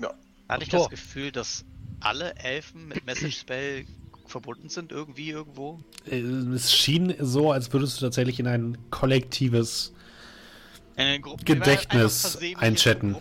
Ja, 0.00 0.12
Hatte 0.48 0.64
ich 0.64 0.68
Tor. 0.70 0.80
das 0.80 0.90
Gefühl, 0.90 1.30
dass 1.30 1.64
alle 2.00 2.34
Elfen 2.36 2.88
mit 2.88 3.04
Message 3.06 3.38
Spell 3.38 3.86
verbunden 4.26 4.68
sind, 4.68 4.90
irgendwie, 4.90 5.30
irgendwo? 5.30 5.80
Äh, 6.10 6.18
Es 6.18 6.74
schien 6.74 7.14
so, 7.20 7.52
als 7.52 7.72
würdest 7.72 8.00
du 8.00 8.06
tatsächlich 8.06 8.40
in 8.40 8.46
ein 8.48 8.76
kollektives. 8.90 9.92
Gruppen, 11.20 11.44
Gedächtnis 11.44 12.38
einchatten. 12.56 13.16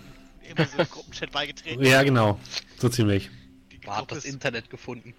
Immer 0.49 0.65
so 0.65 0.85
Gruppenchat 0.85 1.31
beigetreten. 1.31 1.83
Ja, 1.83 2.03
genau. 2.03 2.39
So 2.77 2.87
ziemlich. 2.87 3.29
Die 3.71 3.85
Man 3.85 3.97
hat 3.97 4.11
das 4.11 4.19
ist- 4.19 4.25
Internet 4.33 4.69
gefunden. 4.69 5.13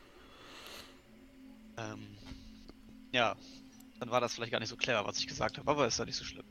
Ähm, 1.78 2.06
ja, 3.12 3.36
dann 4.00 4.10
war 4.10 4.20
das 4.20 4.34
vielleicht 4.34 4.52
gar 4.52 4.60
nicht 4.60 4.68
so 4.68 4.76
clever, 4.76 5.06
was 5.06 5.18
ich 5.18 5.26
gesagt 5.26 5.58
habe, 5.58 5.70
aber 5.70 5.86
ist 5.86 5.98
ja 5.98 6.04
nicht 6.04 6.16
so 6.16 6.24
schlimm. 6.24 6.44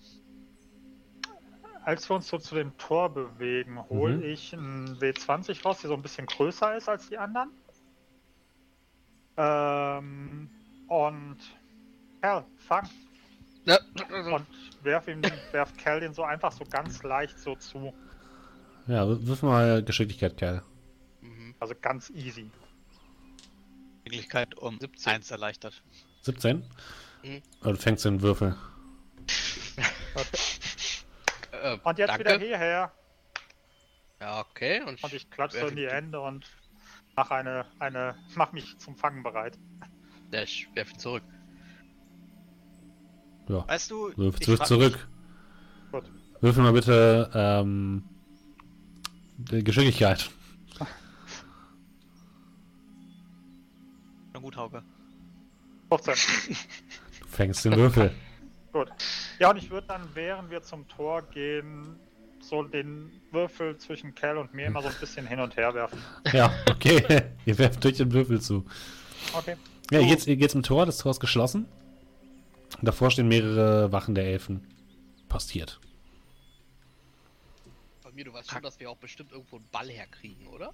Als 1.84 2.10
wir 2.10 2.16
uns 2.16 2.28
so 2.28 2.40
zu 2.40 2.56
dem 2.56 2.76
Tor 2.78 3.10
bewegen, 3.14 3.80
hole 3.90 4.18
Mhm. 4.18 4.24
ich 4.24 4.54
einen 4.54 5.00
W20 5.00 5.64
raus, 5.64 5.82
der 5.82 5.90
so 5.90 5.94
ein 5.96 6.02
bisschen 6.02 6.26
größer 6.26 6.76
ist 6.76 6.90
als 6.90 7.10
die 7.10 7.18
anderen. 7.18 7.52
Ähm, 9.38 10.50
und 10.88 11.38
Kerl, 12.22 12.46
fang. 12.58 12.90
Ja. 13.66 13.78
Und 14.10 14.48
werf 14.82 15.08
ihm, 15.08 15.22
werf 15.52 15.76
Kerl 15.78 16.00
den 16.00 16.14
so 16.14 16.24
einfach 16.24 16.52
so 16.52 16.66
ganz 16.70 17.04
leicht 17.04 17.38
so 17.40 17.56
zu. 17.56 17.94
Ja, 18.88 19.08
wirf 19.08 19.44
mal 19.44 19.84
Geschicklichkeit, 19.84 20.38
Kerl. 20.38 20.64
Mhm. 21.22 21.54
Also 21.60 21.76
ganz 21.82 22.10
easy. 22.12 22.50
Möglichkeit 24.06 24.56
um 24.56 24.80
17. 24.80 25.14
1 25.14 25.32
erleichtert. 25.32 25.82
17? 26.22 26.64
Mhm. 27.24 27.42
Du 27.62 27.76
fängst 27.76 28.06
den 28.06 28.22
Würfel. 28.22 28.56
Äh, 31.52 31.78
Und 31.84 31.98
jetzt 31.98 32.10
danke. 32.10 32.26
wieder 32.26 32.38
hierher. 32.40 32.92
Ja, 34.20 34.40
okay. 34.40 34.82
Und, 34.82 35.04
Und 35.04 35.14
ich 35.14 35.30
klatsche 35.30 35.60
so 35.60 35.68
in 35.68 35.76
die 35.76 35.88
Hände 35.88 36.22
und 36.22 36.46
mach 37.16 37.32
eine, 37.32 37.66
eine, 37.80 38.16
mach 38.36 38.54
mich 38.54 38.78
zum 38.78 38.96
Fangen 38.96 39.24
bereit. 39.24 39.58
Ja, 40.32 40.42
ich 40.42 40.68
werf 40.74 40.92
ihn 40.92 41.00
zurück. 41.00 41.24
Ja. 43.48 43.68
Weißt 43.68 43.92
du, 43.92 44.12
Wirf, 44.16 44.36
ich 44.40 44.48
wirf 44.48 44.62
zurück. 44.62 45.08
Gut. 45.92 46.06
Würfel 46.42 46.64
mal 46.64 46.74
bitte 46.74 47.30
ähm, 47.34 48.04
die 49.38 49.64
Geschicklichkeit. 49.64 50.30
Gut, 54.46 54.58
Hauke. 54.58 54.84
15. 55.90 56.56
Du 57.20 57.28
fängst 57.28 57.66
den 57.66 57.76
Würfel. 57.76 58.12
Gut. 58.74 58.90
Ja, 59.40 59.50
und 59.52 59.58
ich 59.58 59.72
würde 59.72 59.88
dann, 59.88 60.08
während 60.14 60.52
wir 60.52 60.62
zum 60.62 60.88
Tor 60.88 61.24
gehen, 61.24 61.96
so 62.42 62.62
den 62.62 63.10
Würfel 63.32 63.78
zwischen 63.78 64.14
Cal 64.14 64.38
und 64.38 64.54
mir 64.54 64.68
immer 64.68 64.82
so 64.82 64.90
ein 64.90 64.96
bisschen 65.00 65.26
hin 65.26 65.40
und 65.40 65.56
her 65.56 65.74
werfen. 65.74 65.98
ja, 66.32 66.54
okay. 66.70 67.24
ihr 67.46 67.58
werft 67.58 67.84
durch 67.84 67.98
den 67.98 68.12
Würfel 68.12 68.40
zu. 68.42 68.66
Okay. 69.34 69.56
Ja, 69.92 70.00
ihr 70.02 70.08
geht's, 70.08 70.28
ihr 70.28 70.36
geht's 70.36 70.52
zum 70.52 70.62
Tor. 70.62 70.86
Das 70.86 70.98
Tor 70.98 71.12
ist 71.12 71.20
geschlossen. 71.20 71.66
Davor 72.82 73.10
stehen 73.10 73.30
mehrere 73.30 73.92
Wachen 73.92 74.14
der 74.14 74.26
Elfen. 74.26 74.68
Postiert. 75.30 75.80
Bei 78.04 78.12
mir, 78.12 78.26
du 78.26 78.34
weißt 78.34 78.52
schon, 78.52 78.62
dass 78.62 78.80
wir 78.80 78.92
auch 78.92 78.98
bestimmt 78.98 79.32
irgendwo 79.32 79.56
einen 79.56 79.70
Ball 79.72 79.90
herkriegen, 79.90 80.46
oder? 80.48 80.74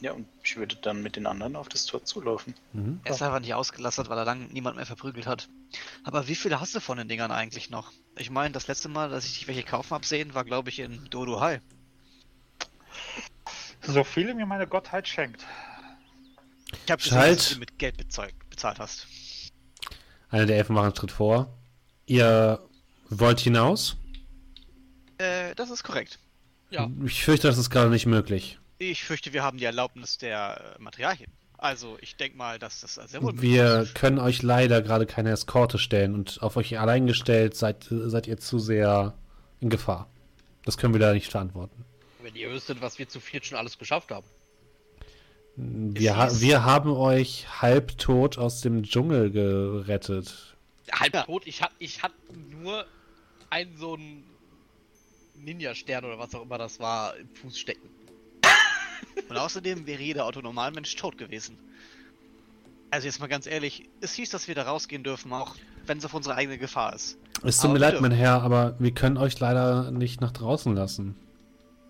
Ja, 0.00 0.12
und 0.12 0.26
ich 0.42 0.56
würde 0.56 0.76
dann 0.76 1.02
mit 1.02 1.16
den 1.16 1.26
anderen 1.26 1.56
auf 1.56 1.68
das 1.68 1.86
Tor 1.86 2.04
zulaufen. 2.04 2.54
Mhm. 2.72 3.00
Er 3.04 3.14
ist 3.14 3.22
einfach 3.22 3.40
nicht 3.40 3.54
ausgelastet, 3.54 4.10
weil 4.10 4.18
er 4.18 4.26
lang 4.26 4.48
niemand 4.52 4.76
mehr 4.76 4.84
verprügelt 4.84 5.26
hat. 5.26 5.48
Aber 6.04 6.28
wie 6.28 6.34
viele 6.34 6.60
hast 6.60 6.74
du 6.74 6.80
von 6.80 6.98
den 6.98 7.08
Dingern 7.08 7.30
eigentlich 7.30 7.70
noch? 7.70 7.92
Ich 8.18 8.30
meine, 8.30 8.52
das 8.52 8.68
letzte 8.68 8.88
Mal, 8.88 9.08
dass 9.08 9.24
ich 9.24 9.38
dich 9.38 9.48
welche 9.48 9.62
kaufen 9.62 9.90
hab 9.90 10.04
sehen, 10.04 10.34
war 10.34 10.44
glaube 10.44 10.68
ich 10.68 10.80
in 10.80 11.08
Dodo 11.08 11.40
High. 11.40 11.60
So 13.82 14.04
viele 14.04 14.34
mir 14.34 14.46
meine 14.46 14.66
Gottheit 14.66 15.08
schenkt. 15.08 15.44
Ich 16.84 16.90
habe 16.90 17.02
gesehen, 17.02 17.18
Schalt. 17.18 17.38
dass 17.38 17.50
du 17.50 17.58
mit 17.58 17.78
Geld 17.78 17.96
bezahlt, 17.96 18.34
bezahlt 18.50 18.78
hast. 18.78 19.06
Einer 20.28 20.46
der 20.46 20.58
Elfen 20.58 20.74
macht 20.74 20.84
einen 20.84 20.96
Schritt 20.96 21.12
vor. 21.12 21.56
Ihr 22.06 22.60
wollt 23.08 23.40
hinaus? 23.40 23.96
Äh, 25.18 25.54
das 25.54 25.70
ist 25.70 25.84
korrekt. 25.84 26.18
Ja. 26.70 26.90
Ich 27.04 27.24
fürchte, 27.24 27.46
das 27.46 27.58
ist 27.58 27.70
gerade 27.70 27.90
nicht 27.90 28.06
möglich. 28.06 28.58
Ich 28.78 29.04
fürchte, 29.04 29.32
wir 29.32 29.42
haben 29.42 29.58
die 29.58 29.64
Erlaubnis 29.64 30.18
der 30.18 30.74
äh, 30.78 30.82
Materialien. 30.82 31.30
Also, 31.58 31.96
ich 32.02 32.16
denke 32.16 32.36
mal, 32.36 32.58
dass 32.58 32.82
das 32.82 32.94
sehr 32.96 33.22
wohl 33.22 33.32
möglich 33.32 33.50
Wir 33.50 33.80
ist. 33.80 33.94
können 33.94 34.18
euch 34.18 34.42
leider 34.42 34.82
gerade 34.82 35.06
keine 35.06 35.30
Eskorte 35.30 35.78
stellen 35.78 36.14
und 36.14 36.42
auf 36.42 36.56
euch 36.58 36.78
allein 36.78 37.06
gestellt 37.06 37.56
seid, 37.56 37.86
seid 37.90 38.26
ihr 38.26 38.36
zu 38.36 38.58
sehr 38.58 39.14
in 39.60 39.70
Gefahr. 39.70 40.06
Das 40.66 40.76
können 40.76 40.92
wir 40.92 41.00
da 41.00 41.14
nicht 41.14 41.30
verantworten. 41.30 41.84
Wenn 42.22 42.34
ihr 42.34 42.50
wüsstet, 42.50 42.82
was 42.82 42.98
wir 42.98 43.08
zu 43.08 43.20
viert 43.20 43.46
schon 43.46 43.56
alles 43.56 43.78
geschafft 43.78 44.10
haben. 44.10 44.26
Wir, 45.56 46.16
ha 46.18 46.28
wir 46.40 46.64
haben 46.64 46.90
euch 46.90 47.46
halbtot 47.62 48.36
aus 48.36 48.60
dem 48.60 48.82
Dschungel 48.82 49.30
gerettet. 49.30 50.56
Halb 50.92 51.14
Ja. 51.14 51.22
tot, 51.22 51.46
ich 51.46 51.62
hatte 51.62 51.74
ich 51.78 52.02
hat 52.02 52.12
nur 52.50 52.84
einen 53.48 53.74
so 53.78 53.94
einen 53.94 54.24
Ninja-Stern 55.36 56.04
oder 56.04 56.18
was 56.18 56.34
auch 56.34 56.42
immer 56.42 56.58
das 56.58 56.78
war 56.80 57.16
im 57.16 57.28
Fuß 57.34 57.58
stecken. 57.58 57.88
Und 59.28 59.36
außerdem 59.36 59.86
wäre 59.86 60.02
jeder 60.02 60.26
Autonormalmensch 60.26 60.94
tot 60.96 61.18
gewesen. 61.18 61.58
Also 62.90 63.06
jetzt 63.06 63.18
mal 63.20 63.26
ganz 63.26 63.46
ehrlich, 63.46 63.88
es 64.00 64.14
hieß, 64.14 64.30
dass 64.30 64.46
wir 64.48 64.54
da 64.54 64.62
rausgehen 64.62 65.02
dürfen, 65.02 65.32
auch 65.32 65.56
wenn 65.86 65.98
es 65.98 66.04
auf 66.04 66.14
unsere 66.14 66.34
eigene 66.36 66.58
Gefahr 66.58 66.94
ist. 66.94 67.18
Es 67.42 67.60
tut 67.60 67.72
mir 67.72 67.78
leid, 67.78 68.00
mein 68.00 68.12
Herr, 68.12 68.42
aber 68.42 68.76
wir 68.78 68.92
können 68.92 69.16
euch 69.16 69.38
leider 69.40 69.90
nicht 69.90 70.20
nach 70.20 70.32
draußen 70.32 70.74
lassen. 70.74 71.16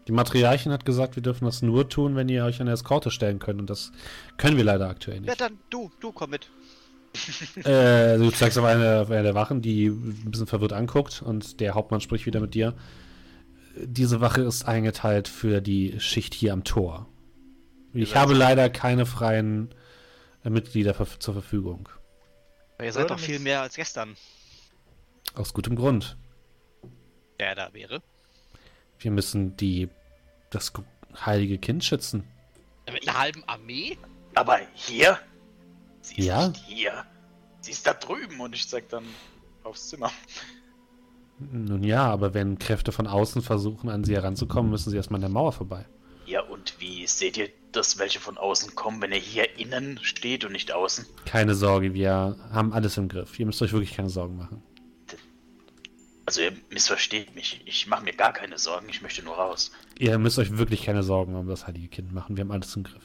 Die 0.09 0.13
Matriarchin 0.13 0.73
hat 0.73 0.85
gesagt, 0.85 1.17
wir 1.17 1.23
dürfen 1.23 1.45
das 1.45 1.63
nur 1.63 1.89
tun, 1.89 2.15
wenn 2.17 2.29
ihr 2.29 2.45
euch 2.45 2.61
eine 2.61 2.71
Eskorte 2.73 3.11
stellen 3.11 3.39
könnt. 3.39 3.61
Und 3.61 3.69
das 3.71 3.93
können 4.37 4.57
wir 4.57 4.65
leider 4.65 4.89
aktuell 4.89 5.17
Ja, 5.17 5.23
nicht. 5.23 5.41
dann 5.41 5.59
du, 5.71 5.91
du 6.01 6.13
komm 6.13 6.31
mit. 6.31 6.49
äh, 7.65 8.17
du 8.19 8.31
zeigst 8.31 8.59
auf 8.59 8.65
eine, 8.65 9.01
auf 9.01 9.11
eine 9.11 9.23
der 9.23 9.35
Wachen, 9.35 9.63
die 9.63 9.87
ein 9.87 10.31
bisschen 10.31 10.47
verwirrt 10.47 10.73
anguckt. 10.73 11.23
Und 11.23 11.61
der 11.61 11.75
Hauptmann 11.75 12.01
spricht 12.01 12.27
wieder 12.27 12.41
mit 12.41 12.55
dir. 12.55 12.75
Diese 13.79 14.21
Wache 14.21 14.43
ist 14.43 14.67
eingeteilt 14.67 15.29
für 15.29 15.61
die 15.61 15.99
Schicht 15.99 16.35
hier 16.35 16.53
am 16.53 16.65
Tor. 16.65 17.07
Ich 17.97 18.15
habe 18.15 18.35
leider 18.35 18.69
keine 18.71 19.07
freien 19.07 19.75
äh, 20.45 20.51
Mitglieder 20.51 20.95
ver 20.95 21.07
zur 21.19 21.35
Verfügung. 21.35 21.89
Weil 22.77 22.87
ihr 22.87 22.93
seid 22.93 23.11
doch 23.11 23.19
viel 23.19 23.39
mehr 23.39 23.63
als 23.63 23.75
gestern. 23.77 24.17
Aus 25.35 25.55
gutem 25.55 25.77
Grund. 25.77 26.17
Der 27.41 27.55
da 27.55 27.73
wäre. 27.73 28.03
Wir 28.99 29.11
müssen 29.11 29.57
die 29.57 29.89
das 30.51 30.73
heilige 31.25 31.59
Kind 31.59 31.85
schützen. 31.85 32.25
Mit 32.93 33.09
einer 33.09 33.19
halben 33.19 33.45
Armee? 33.47 33.99
Aber 34.35 34.59
hier? 34.75 35.19
Sie 36.03 36.17
ist 36.17 36.27
Ja? 36.27 36.49
nicht 36.49 36.65
hier. 36.67 37.05
Sie 37.61 37.73
ist 37.73 37.87
da 37.87 37.95
drüben 37.95 38.39
und 38.41 38.55
ich 38.55 38.69
zeig 38.69 38.89
dann 38.91 39.05
aufs 39.65 39.89
Zimmer. 39.89 40.11
Nun 41.39 41.83
ja, 41.83 42.05
aber 42.05 42.33
wenn 42.35 42.59
Kräfte 42.59 42.93
von 42.93 43.07
außen 43.07 43.43
versuchen, 43.43 43.89
an 43.91 44.05
sie 44.05 44.15
heranzukommen, 44.15 44.71
müssen 44.71 44.91
sie 44.91 44.97
erstmal 44.97 45.19
an 45.19 45.23
der 45.23 45.31
Mauer 45.31 45.53
vorbei. 45.53 45.85
Und 46.67 46.81
wie 46.81 47.07
seht 47.07 47.37
ihr, 47.37 47.49
dass 47.71 47.99
welche 47.99 48.19
von 48.19 48.39
außen 48.39 48.75
kommen, 48.75 49.01
wenn 49.01 49.13
er 49.13 49.19
hier 49.19 49.57
innen 49.57 50.01
steht 50.03 50.45
und 50.45 50.51
nicht 50.51 50.73
außen? 50.73 51.07
Keine 51.25 51.55
Sorge, 51.55 51.95
wir 51.95 52.37
haben 52.51 52.73
alles 52.73 52.97
im 52.97 53.09
Griff. 53.09 53.39
Ihr 53.39 53.47
müsst 53.47 53.63
euch 53.63 53.73
wirklich 53.73 53.95
keine 53.95 54.09
Sorgen 54.09 54.37
machen. 54.37 54.63
Also 56.25 56.41
ihr 56.41 56.53
missversteht 56.71 57.37
mich. 57.37 57.61
Ich 57.67 57.87
mache 57.87 58.03
mir 58.03 58.13
gar 58.15 58.33
keine 58.33 58.59
Sorgen, 58.59 58.89
ich 58.89 59.01
möchte 59.01 59.23
nur 59.23 59.37
raus. 59.37 59.71
Ihr 59.97 60.19
müsst 60.19 60.41
euch 60.41 60.59
wirklich 60.59 60.83
keine 60.83 61.05
Sorgen 61.05 61.37
um 61.37 61.47
das 61.47 61.69
heilige 61.69 61.87
Kind 61.87 62.13
machen. 62.13 62.37
Wir 62.37 62.43
haben 62.43 62.51
alles 62.51 62.75
im 62.75 62.83
Griff. 62.83 63.05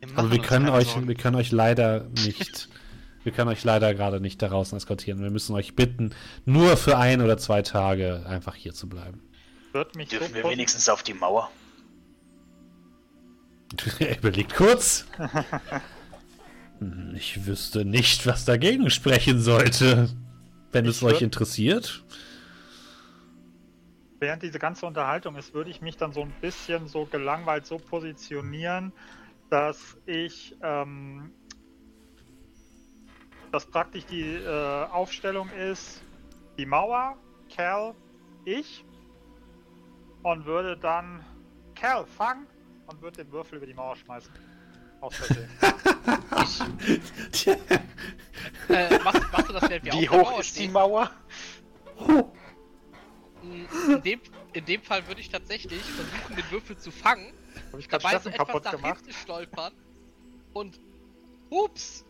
Wir 0.00 0.18
Aber 0.18 0.30
wir 0.30 0.40
können 0.40 0.70
euch, 0.70 0.88
Sorgen. 0.88 1.08
wir 1.08 1.14
können 1.14 1.36
euch 1.36 1.52
leider 1.52 2.04
nicht, 2.24 2.70
wir 3.24 3.32
können 3.32 3.50
euch 3.50 3.62
leider 3.62 3.92
gerade 3.92 4.20
nicht 4.20 4.40
da 4.40 4.48
draußen 4.48 4.74
eskortieren. 4.78 5.22
Wir 5.22 5.30
müssen 5.30 5.54
euch 5.54 5.76
bitten, 5.76 6.14
nur 6.46 6.78
für 6.78 6.96
ein 6.96 7.20
oder 7.20 7.36
zwei 7.36 7.60
Tage 7.60 8.24
einfach 8.26 8.54
hier 8.54 8.72
zu 8.72 8.88
bleiben. 8.88 9.20
Dürfen 9.74 10.06
so 10.08 10.34
wir 10.34 10.44
wenigstens 10.44 10.88
auf 10.88 11.02
die 11.02 11.14
Mauer? 11.14 11.50
Er 13.98 14.18
überlegt 14.18 14.54
kurz. 14.54 15.06
Ich 17.14 17.46
wüsste 17.46 17.84
nicht, 17.84 18.26
was 18.26 18.44
dagegen 18.44 18.90
sprechen 18.90 19.40
sollte. 19.40 20.08
Wenn 20.72 20.84
es 20.86 20.96
Ich 20.96 21.04
euch 21.04 21.18
würd- 21.18 21.22
interessiert. 21.22 22.02
während 24.18 24.42
diese 24.42 24.58
ganze 24.58 24.86
Unterhaltung 24.86 25.36
ist, 25.36 25.54
würde 25.54 25.70
ich 25.70 25.80
mich 25.80 25.96
dann 25.96 26.12
so 26.12 26.22
ein 26.22 26.32
bisschen 26.40 26.88
so 26.88 27.04
gelangweilt 27.06 27.66
so 27.66 27.76
positionieren, 27.78 28.92
dass 29.48 29.96
ich, 30.06 30.56
ähm, 30.60 31.30
dass 33.52 33.64
praktisch 33.66 34.04
die 34.06 34.22
äh, 34.34 34.84
Aufstellung 34.86 35.50
ist, 35.50 36.02
die 36.58 36.66
Mauer, 36.66 37.16
Cal, 37.54 37.94
ich 38.44 38.84
und 40.24 40.46
würde 40.46 40.76
dann 40.76 41.24
Cal 41.76 42.06
fangen 42.06 42.46
und 42.92 43.02
würde 43.02 43.24
den 43.24 43.32
Würfel 43.32 43.56
über 43.58 43.66
die 43.66 43.74
Mauer 43.74 43.96
schmeißen. 43.96 44.30
Aus 45.00 45.16
Versehen. 45.16 45.48
Äh, 48.68 48.98
machst, 49.04 49.22
machst 49.32 49.48
du 49.48 49.52
das, 49.52 49.68
während 49.68 49.84
wir 49.84 49.92
Wie 49.92 50.08
hoch 50.08 50.30
Mauer 50.30 50.40
ist 50.40 50.56
die 50.56 50.60
stehen? 50.62 50.72
Mauer? 50.72 51.10
Mm, 53.42 53.90
In 53.92 54.02
dem, 54.02 54.20
in 54.52 54.64
dem 54.64 54.82
Fall 54.82 55.06
würde 55.06 55.20
ich 55.20 55.28
tatsächlich 55.30 55.80
versuchen, 55.82 56.36
den 56.36 56.50
Würfel 56.50 56.76
zu 56.76 56.90
fangen, 56.90 57.32
Habe 57.70 57.80
ich 57.80 57.88
gerade 57.88 58.02
dabei 58.02 58.14
so 58.18 58.20
Steffen 58.30 58.32
etwas 58.34 58.46
kaputt 58.46 58.64
nach 58.64 58.72
gemacht? 58.72 58.96
hinten 58.98 59.12
stolpern 59.12 59.72
und 60.54 60.80
ups 61.50 62.04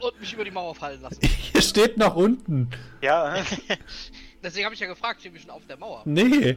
und 0.00 0.20
mich 0.20 0.32
über 0.32 0.44
die 0.44 0.50
Mauer 0.50 0.74
fallen 0.74 1.00
lassen. 1.02 1.20
Ihr 1.54 1.62
steht 1.62 1.96
noch 1.98 2.16
unten. 2.16 2.70
Ja, 3.00 3.44
Deswegen 4.42 4.64
habe 4.64 4.74
ich 4.74 4.80
ja 4.80 4.86
gefragt, 4.86 5.20
stehen 5.20 5.34
wir 5.34 5.40
schon 5.40 5.50
auf 5.50 5.66
der 5.66 5.76
Mauer? 5.78 6.02
Nee. 6.04 6.56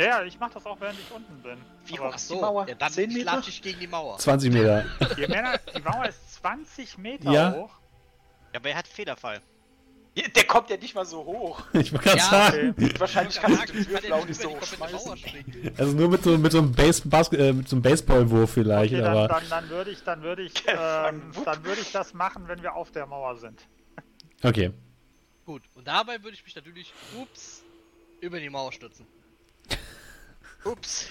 Ja, 0.00 0.06
ja, 0.20 0.24
ich 0.24 0.38
mache 0.38 0.54
das 0.54 0.64
auch, 0.64 0.80
während 0.80 0.98
ich 0.98 1.10
unten 1.14 1.42
bin. 1.42 1.58
Wie 1.84 1.98
hoch 1.98 2.14
ist 2.14 2.28
so, 2.28 2.34
die 2.36 2.40
Mauer? 2.40 2.66
ja 2.68 2.74
dann 2.74 2.90
10 2.92 3.12
Meter? 3.12 3.42
ich 3.46 3.60
gegen 3.62 3.80
die 3.80 3.86
Mauer. 3.86 4.16
20 4.18 4.50
Meter. 4.52 4.84
je 5.16 5.26
mehr, 5.28 5.60
die 5.76 5.82
Mauer 5.82 6.06
ist 6.08 6.34
20 6.34 6.96
Meter 6.98 7.30
Ja. 7.30 7.52
hoch. 7.52 7.70
Ja, 8.52 8.60
aber 8.60 8.70
er 8.70 8.76
hat 8.76 8.88
Federfall. 8.88 9.40
Der 10.34 10.44
kommt 10.44 10.70
ja 10.70 10.76
nicht 10.76 10.94
mal 10.94 11.04
so 11.04 11.24
hoch. 11.24 11.62
Ich 11.74 11.92
wollte 11.92 12.04
gerade 12.04 12.18
Ja, 12.18 12.24
sagen. 12.24 12.74
Wahrscheinlich 12.98 13.36
Ich 13.36 13.42
kannst 13.42 13.58
kann 13.58 13.66
du 13.68 13.72
den 13.84 13.90
Würfel 13.90 14.24
nicht 14.26 14.40
so 14.40 14.48
die 14.48 14.54
hoch 14.56 14.62
schmeißen. 14.62 15.16
springen. 15.18 15.74
Also 15.78 15.92
nur 15.96 16.08
mit 16.08 16.22
so, 16.24 16.38
mit 16.38 16.52
so 16.52 16.58
einem, 16.58 16.72
Base, 16.72 17.02
Bas 17.06 17.32
äh, 17.32 17.52
mit 17.52 17.68
so 17.68 17.76
einem 17.76 17.82
Baseballwurf 17.82 18.50
vielleicht, 18.52 18.92
Okay, 18.94 19.02
dann, 19.02 19.16
aber. 19.16 19.28
dann, 19.28 19.44
dann 19.50 19.68
würde 19.68 19.90
ich, 19.90 20.02
dann 20.02 20.22
würde 20.22 20.42
ich, 20.42 20.54
ähm, 20.66 21.30
dann 21.44 21.64
würde 21.64 21.80
ich 21.82 21.92
das 21.92 22.12
machen, 22.14 22.48
wenn 22.48 22.62
wir 22.62 22.74
auf 22.74 22.90
der 22.90 23.06
Mauer 23.06 23.36
sind. 23.36 23.60
Okay. 24.42 24.72
Gut, 25.44 25.62
und 25.74 25.86
dabei 25.86 26.22
würde 26.22 26.34
ich 26.34 26.44
mich 26.44 26.56
natürlich, 26.56 26.92
ups, 27.16 27.62
über 28.20 28.40
die 28.40 28.50
Mauer 28.50 28.72
stürzen. 28.72 29.06
Ups. 30.64 31.08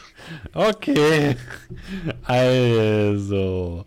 Okay. 0.54 1.36
Also. 2.24 3.86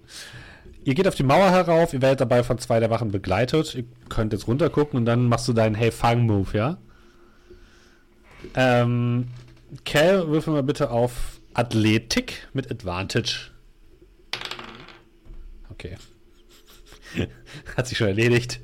Ihr 0.85 0.95
geht 0.95 1.07
auf 1.07 1.15
die 1.15 1.23
Mauer 1.23 1.51
herauf, 1.51 1.93
ihr 1.93 2.03
werdet 2.03 2.21
dabei 2.21 2.43
von 2.43 2.59
zwei 2.59 2.81
der 2.81 2.91
Wachen 2.91 3.13
begleitet. 3.13 3.75
Ihr 3.77 3.85
könnt 4.09 4.33
jetzt 4.33 4.49
runtergucken 4.49 4.99
und 4.99 5.05
dann 5.05 5.27
machst 5.27 5.47
du 5.47 5.53
deinen 5.53 5.77
Hey 5.77 5.93
Fang 5.93 6.27
Move, 6.27 6.57
ja? 6.57 6.79
Ähm, 8.57 9.29
Cal, 9.85 10.29
würfel 10.29 10.53
mal 10.53 10.65
bitte 10.65 10.91
auf 10.91 11.41
Athletik 11.55 12.49
mit 12.53 12.71
Advantage. 12.71 13.51
Okay. 15.71 15.97
Hat 17.77 17.87
sich 17.87 17.99
schon 17.99 18.09
erledigt. 18.09 18.61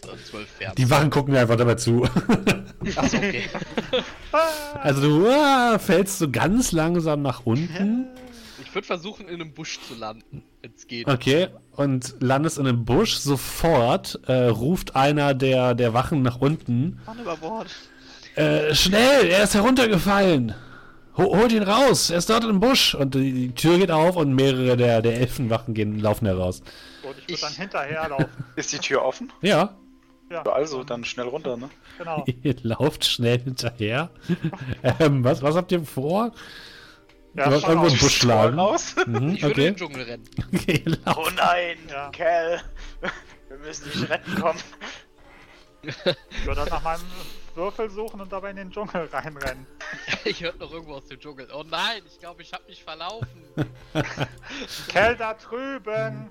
12 0.00 0.60
werden. 0.60 0.74
Die 0.76 0.90
Wachen 0.90 1.10
gucken 1.10 1.32
mir 1.34 1.40
einfach 1.40 1.56
dabei 1.56 1.74
zu. 1.74 2.04
Achso, 2.96 3.16
okay. 3.16 3.44
Also 4.74 5.02
du 5.02 5.28
ah, 5.28 5.78
fällst 5.78 6.18
so 6.18 6.30
ganz 6.30 6.72
langsam 6.72 7.22
nach 7.22 7.44
unten. 7.44 8.06
Ich 8.62 8.74
würde 8.74 8.86
versuchen, 8.86 9.28
in 9.28 9.40
einem 9.40 9.52
Busch 9.52 9.80
zu 9.80 9.94
landen, 9.94 10.42
wenn 10.62 10.72
es 10.76 10.86
geht. 10.86 11.08
Okay, 11.08 11.48
und 11.74 12.14
landest 12.20 12.58
in 12.58 12.66
einem 12.66 12.84
Busch. 12.84 13.16
Sofort 13.16 14.20
äh, 14.26 14.46
ruft 14.46 14.94
einer 14.94 15.34
der, 15.34 15.74
der 15.74 15.92
Wachen 15.92 16.22
nach 16.22 16.40
unten. 16.40 17.00
Mann 17.04 17.18
über 17.18 17.36
Bord. 17.36 17.68
Äh, 18.36 18.74
schnell, 18.74 19.26
er 19.26 19.42
ist 19.42 19.54
heruntergefallen. 19.54 20.54
Ho 21.16 21.36
holt 21.36 21.52
ihn 21.52 21.64
raus, 21.64 22.10
er 22.10 22.18
ist 22.18 22.30
dort 22.30 22.44
im 22.44 22.60
Busch. 22.60 22.94
Und 22.94 23.14
die, 23.14 23.32
die 23.32 23.54
Tür 23.54 23.78
geht 23.78 23.90
auf 23.90 24.16
und 24.16 24.34
mehrere 24.34 24.76
der, 24.76 25.02
der 25.02 25.18
Elfenwachen 25.18 25.74
gehen, 25.74 25.98
laufen 25.98 26.26
heraus. 26.26 26.62
Und 27.02 27.16
ich 27.18 27.28
würde 27.28 27.42
dann 27.42 27.52
hinterherlaufen. 27.54 28.28
Ist 28.56 28.72
die 28.72 28.78
Tür 28.78 29.04
offen? 29.04 29.32
Ja, 29.42 29.74
Ja, 30.30 30.42
also, 30.44 30.84
dann 30.84 31.04
schnell 31.04 31.26
runter, 31.26 31.56
ne? 31.56 31.68
genau. 31.98 32.24
ihr 32.42 32.54
lauft 32.62 33.04
schnell 33.04 33.38
hinterher. 33.40 34.10
ähm, 35.00 35.24
was, 35.24 35.42
was 35.42 35.56
habt 35.56 35.72
ihr 35.72 35.84
vor? 35.84 36.32
Ja, 37.34 37.48
du 37.48 37.54
hast 37.56 37.64
irgendwo 37.64 37.86
aus. 37.86 37.92
im 37.94 37.98
Busch 37.98 38.16
schlagen. 38.18 38.58
raus. 38.58 38.94
Mhm, 39.06 39.30
Ich 39.34 39.42
würde 39.42 39.44
in 39.44 39.44
okay. 39.44 39.54
den 39.64 39.76
Dschungel 39.76 40.02
rennen. 40.02 40.28
okay. 40.54 40.84
Oh 41.16 41.28
nein, 41.36 41.78
Ja. 41.88 42.10
Cal. 42.10 42.60
Wir 43.48 43.58
müssen 43.58 43.90
dich 43.90 44.08
retten 44.08 44.34
kommen. 44.40 44.58
Ich 45.82 45.96
würde 46.04 46.60
dann 46.60 46.68
nach 46.68 46.82
meinem 46.82 47.02
Würfel 47.54 47.90
suchen 47.90 48.20
und 48.20 48.30
dabei 48.32 48.50
in 48.50 48.56
den 48.56 48.70
Dschungel 48.70 49.06
reinrennen. 49.12 49.66
Ich 50.24 50.42
hörte 50.42 50.58
noch 50.58 50.70
irgendwo 50.72 50.94
aus 50.94 51.06
dem 51.06 51.18
Dschungel. 51.18 51.48
Oh 51.52 51.64
nein, 51.68 52.02
ich 52.06 52.18
glaube, 52.20 52.42
ich 52.42 52.52
habe 52.52 52.62
mich 52.68 52.84
verlaufen. 52.84 53.42
Kell 54.88 55.16
da 55.16 55.34
drüben! 55.34 56.30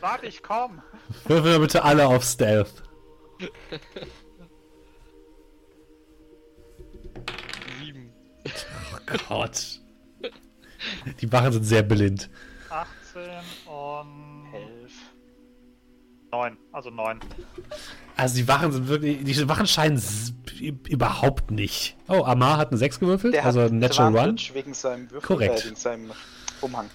Warte, 0.00 0.26
ich 0.26 0.42
komm! 0.42 0.82
Würfel 1.24 1.58
bitte 1.58 1.82
alle 1.82 2.06
auf 2.06 2.22
Stealth. 2.22 2.82
Sieben. 7.80 8.12
Gott. 9.28 9.80
Die 11.20 11.32
Wachen 11.32 11.52
sind 11.52 11.64
sehr 11.64 11.82
blind. 11.82 12.30
18 12.70 13.22
und 13.66 14.46
Elf. 14.54 14.92
9. 16.32 16.56
Also 16.72 16.90
9. 16.90 17.20
Also 18.16 18.36
die 18.36 18.46
Wachen 18.48 18.70
sind 18.72 18.88
wirklich, 18.88 19.24
die 19.24 19.48
Wachen 19.48 19.66
scheinen 19.66 20.00
überhaupt 20.88 21.50
nicht. 21.50 21.96
Oh, 22.08 22.22
Amar 22.24 22.58
hat 22.58 22.68
eine 22.68 22.78
6 22.78 23.00
gewürfelt, 23.00 23.34
Der 23.34 23.44
also 23.44 23.62
hat 23.62 23.72
Natural 23.72 24.08
One. 24.10 24.18
Advantage 24.20 24.54
wegen 24.54 24.74
seinem 24.74 25.10
Würfel, 25.10 25.26
Korrekt. 25.26 25.60
Äh, 25.60 25.64
wegen 25.66 25.76
seinem 25.76 26.12
Umhang. 26.60 26.88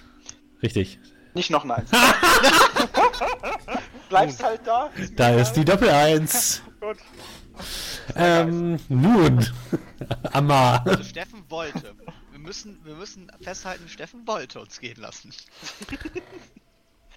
Richtig. 0.62 0.98
Nicht 1.34 1.50
noch 1.50 1.64
ein 1.64 1.70
Eins. 1.72 1.90
Bleibst 4.08 4.42
halt 4.42 4.60
da. 4.64 4.90
mir 4.96 5.10
Da 5.10 5.30
ist 5.30 5.52
die 5.52 5.64
Doppel 5.64 5.88
1. 5.88 6.62
Gut. 6.80 6.96
ähm, 8.14 8.78
nun. 8.88 9.46
Amar. 10.32 10.86
Also 10.86 11.02
Steffen 11.04 11.44
wollte. 11.48 11.94
Wir 12.30 12.38
müssen, 12.38 12.78
wir 12.84 12.94
müssen 12.94 13.30
festhalten, 13.40 13.88
Steffen 13.88 14.26
wollte 14.26 14.60
uns 14.60 14.80
gehen 14.80 15.00
lassen. 15.00 15.30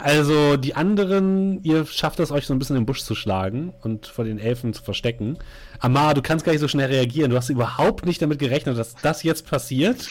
Also 0.02 0.56
die 0.56 0.74
anderen, 0.74 1.62
ihr 1.62 1.84
schafft 1.84 2.20
es 2.20 2.30
euch 2.30 2.46
so 2.46 2.54
ein 2.54 2.58
bisschen 2.58 2.76
im 2.76 2.86
Busch 2.86 3.02
zu 3.02 3.14
schlagen 3.14 3.74
und 3.82 4.06
vor 4.06 4.24
den 4.24 4.38
Elfen 4.38 4.72
zu 4.72 4.82
verstecken. 4.82 5.38
Amar, 5.78 6.14
du 6.14 6.22
kannst 6.22 6.46
gar 6.46 6.52
nicht 6.52 6.60
so 6.62 6.68
schnell 6.68 6.86
reagieren. 6.86 7.30
Du 7.30 7.36
hast 7.36 7.50
überhaupt 7.50 8.06
nicht 8.06 8.22
damit 8.22 8.38
gerechnet, 8.38 8.78
dass 8.78 8.94
das 8.94 9.22
jetzt 9.22 9.46
passiert. 9.46 10.08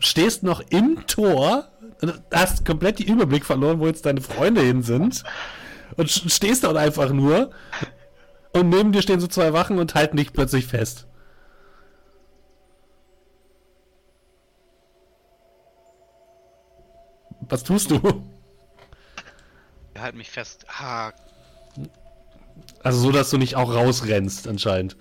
Stehst 0.00 0.42
noch 0.42 0.60
im 0.70 1.06
Tor 1.06 1.68
und 2.02 2.20
hast 2.34 2.64
komplett 2.64 2.98
den 2.98 3.06
Überblick 3.06 3.44
verloren, 3.44 3.78
wo 3.78 3.86
jetzt 3.86 4.04
deine 4.04 4.20
Freunde 4.20 4.62
hin 4.62 4.82
sind. 4.82 5.22
Und 5.96 6.10
stehst 6.10 6.64
dort 6.64 6.76
einfach 6.76 7.10
nur. 7.10 7.50
Und 8.52 8.68
neben 8.68 8.92
dir 8.92 9.02
stehen 9.02 9.20
so 9.20 9.26
zwei 9.26 9.52
Wachen 9.52 9.78
und 9.78 9.94
halten 9.94 10.16
dich 10.16 10.32
plötzlich 10.32 10.66
fest. 10.66 11.06
Was 17.42 17.62
tust 17.64 17.90
du? 17.90 18.00
Halten 19.98 20.18
mich 20.18 20.30
fest. 20.30 20.64
Ah, 20.68 21.12
Also 22.82 23.00
so, 23.00 23.12
dass 23.12 23.30
du 23.30 23.38
nicht 23.38 23.56
auch 23.56 23.74
rausrennst, 23.74 24.48
anscheinend. 24.48 24.96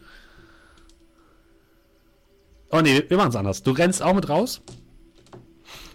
Oh 2.71 2.81
nee, 2.81 3.03
wir 3.07 3.17
machen 3.17 3.29
es 3.29 3.35
anders. 3.35 3.63
Du 3.63 3.71
rennst 3.71 4.01
auch 4.01 4.13
mit 4.13 4.29
raus. 4.29 4.61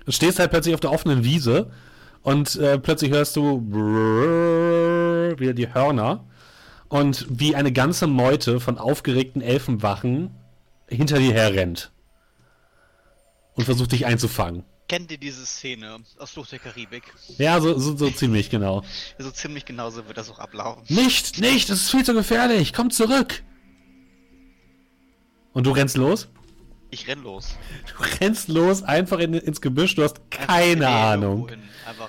Du 0.05 0.13
stehst 0.13 0.39
halt 0.39 0.51
plötzlich 0.51 0.75
auf 0.75 0.81
der 0.81 0.91
offenen 0.93 1.25
Wiese 1.25 1.71
und 2.25 2.57
äh, 2.57 2.79
plötzlich 2.79 3.13
hörst 3.13 3.37
du 3.37 3.61
wieder 5.39 5.53
die 5.53 5.73
Hörner 5.73 6.25
und 6.89 7.27
wie 7.29 7.55
eine 7.55 7.71
ganze 7.71 8.07
Meute 8.07 8.59
von 8.61 8.79
aufgeregten 8.79 9.43
Elfenwachen 9.43 10.31
hinter 10.89 11.19
dir 11.19 11.33
herrennt 11.33 11.93
und 13.55 13.65
versucht 13.65 13.93
dich 13.93 14.07
einzufangen. 14.07 14.65
Kennt 14.89 15.11
ihr 15.11 15.19
diese 15.19 15.47
Szene 15.47 16.01
aus 16.19 16.33
Fluch 16.33 16.47
der 16.47 16.59
Karibik? 16.59 17.05
Ja, 17.39 17.61
so, 17.61 17.79
so, 17.79 17.97
so 17.97 18.11
ziemlich 18.11 18.51
genau. 18.51 18.83
So 19.19 19.31
ziemlich 19.31 19.65
genauso 19.65 20.07
wird 20.07 20.19
das 20.19 20.31
auch 20.31 20.39
ablaufen. 20.39 20.83
Nicht, 20.89 21.41
nicht, 21.41 21.71
das 21.71 21.83
ist 21.83 21.91
viel 21.91 22.05
zu 22.05 22.15
gefährlich. 22.15 22.73
Komm 22.73 22.91
zurück. 22.91 23.43
Und 25.53 25.67
du 25.67 25.71
rennst 25.71 25.97
los? 25.97 26.29
Ich 26.95 27.09
renn 27.09 27.25
los. 27.25 27.57
Du 27.89 28.05
rennst 28.21 28.47
los, 28.49 28.85
einfach 28.85 29.19
in, 29.19 29.35
ins 29.35 29.61
Gebüsch. 29.61 29.97
Du 29.97 30.05
hast 30.05 30.31
keine 30.31 30.77
Nee, 30.77 30.85
Ahnung. 30.85 31.49
Einfach. 31.89 32.09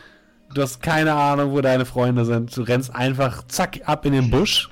Du 0.54 0.62
hast 0.62 0.80
keine 0.84 1.14
Ahnung, 1.16 1.54
wo 1.54 1.62
deine 1.62 1.86
Freunde 1.86 2.24
sind. 2.24 2.56
Du 2.56 2.62
rennst 2.62 2.94
einfach 2.94 3.48
zack 3.48 3.80
ab 3.86 4.06
in 4.06 4.14
den 4.14 4.30
Busch. 4.30 4.70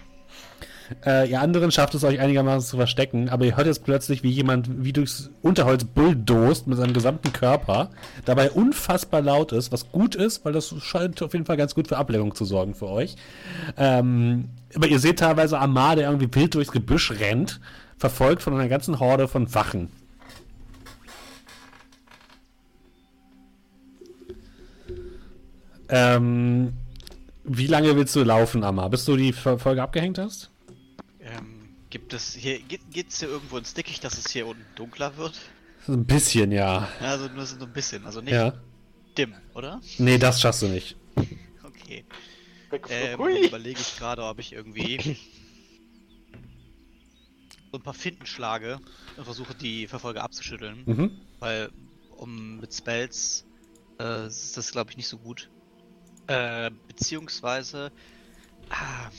Äh, 1.03 1.31
ihr 1.31 1.41
anderen 1.41 1.71
schafft 1.71 1.95
es 1.95 2.03
euch 2.03 2.19
einigermaßen 2.19 2.69
zu 2.69 2.77
verstecken, 2.77 3.29
aber 3.29 3.45
ihr 3.45 3.57
hört 3.57 3.65
jetzt 3.65 3.83
plötzlich, 3.85 4.21
wie 4.21 4.29
jemand 4.29 4.83
wie 4.83 4.93
durchs 4.93 5.31
Unterholz 5.41 5.83
bulldost 5.83 6.67
mit 6.67 6.77
seinem 6.77 6.93
gesamten 6.93 7.33
Körper, 7.33 7.89
dabei 8.25 8.51
unfassbar 8.51 9.21
laut 9.23 9.51
ist, 9.51 9.71
was 9.71 9.91
gut 9.91 10.13
ist, 10.13 10.45
weil 10.45 10.53
das 10.53 10.75
scheint 10.83 11.23
auf 11.23 11.33
jeden 11.33 11.45
Fall 11.47 11.57
ganz 11.57 11.73
gut 11.73 11.87
für 11.87 11.97
Ablenkung 11.97 12.35
zu 12.35 12.45
sorgen 12.45 12.75
für 12.75 12.87
euch. 12.87 13.15
Ähm, 13.77 14.49
aber 14.75 14.87
ihr 14.87 14.99
seht 14.99 15.17
teilweise 15.19 15.57
Amar, 15.57 15.95
der 15.95 16.09
irgendwie 16.11 16.29
wild 16.35 16.53
durchs 16.53 16.71
Gebüsch 16.71 17.11
rennt, 17.19 17.59
verfolgt 17.97 18.43
von 18.43 18.53
einer 18.53 18.67
ganzen 18.67 18.99
Horde 18.99 19.27
von 19.27 19.51
Wachen. 19.55 19.89
Ähm, 25.95 26.73
wie 27.43 27.67
lange 27.67 27.95
willst 27.95 28.15
du 28.15 28.23
laufen, 28.23 28.63
Amar? 28.63 28.89
Bis 28.89 29.05
du 29.05 29.15
die 29.15 29.31
Folge 29.31 29.83
abgehängt 29.83 30.17
hast? 30.17 30.49
Ähm, 31.19 31.75
gibt 31.89 32.13
es 32.13 32.33
hier. 32.33 32.59
Geht, 32.59 32.81
geht's 32.91 33.19
hier 33.19 33.29
irgendwo 33.29 33.57
ins 33.57 33.73
Dickicht, 33.75 34.03
dass 34.03 34.17
es 34.17 34.31
hier 34.31 34.47
unten 34.47 34.65
dunkler 34.75 35.17
wird? 35.17 35.39
So 35.85 35.93
ein 35.93 36.05
bisschen, 36.05 36.51
ja. 36.51 36.87
Ja, 36.99 37.07
Also 37.07 37.27
nur 37.27 37.45
so 37.45 37.63
ein 37.63 37.73
bisschen. 37.73 38.05
Also 38.05 38.21
nicht 38.21 38.33
Ja. 38.33 38.53
dimm, 39.17 39.33
oder? 39.53 39.81
Nee, 39.99 40.17
das 40.17 40.41
schaffst 40.41 40.63
du 40.63 40.67
nicht. 40.67 40.95
Okay. 41.63 42.05
Ähm, 42.89 43.19
überlege 43.19 43.79
ich 43.79 43.97
gerade, 43.97 44.23
ob 44.23 44.39
ich 44.39 44.53
irgendwie 44.53 45.17
so 47.71 47.77
ein 47.77 47.83
paar 47.83 47.93
Finden 47.93 48.25
schlage 48.25 48.79
und 49.17 49.25
versuche 49.25 49.53
die 49.53 49.85
Verfolger 49.87 50.23
abzuschütteln. 50.23 50.81
Mhm. 50.85 51.11
Weil 51.39 51.69
um 52.17 52.59
mit 52.59 52.73
Spells 52.73 53.45
äh, 53.99 54.25
ist 54.25 54.57
das 54.57 54.71
glaube 54.71 54.89
ich 54.89 54.97
nicht 54.97 55.07
so 55.07 55.17
gut. 55.19 55.49
Äh, 56.27 56.71
beziehungsweise 56.87 57.91
ah, 58.69 59.09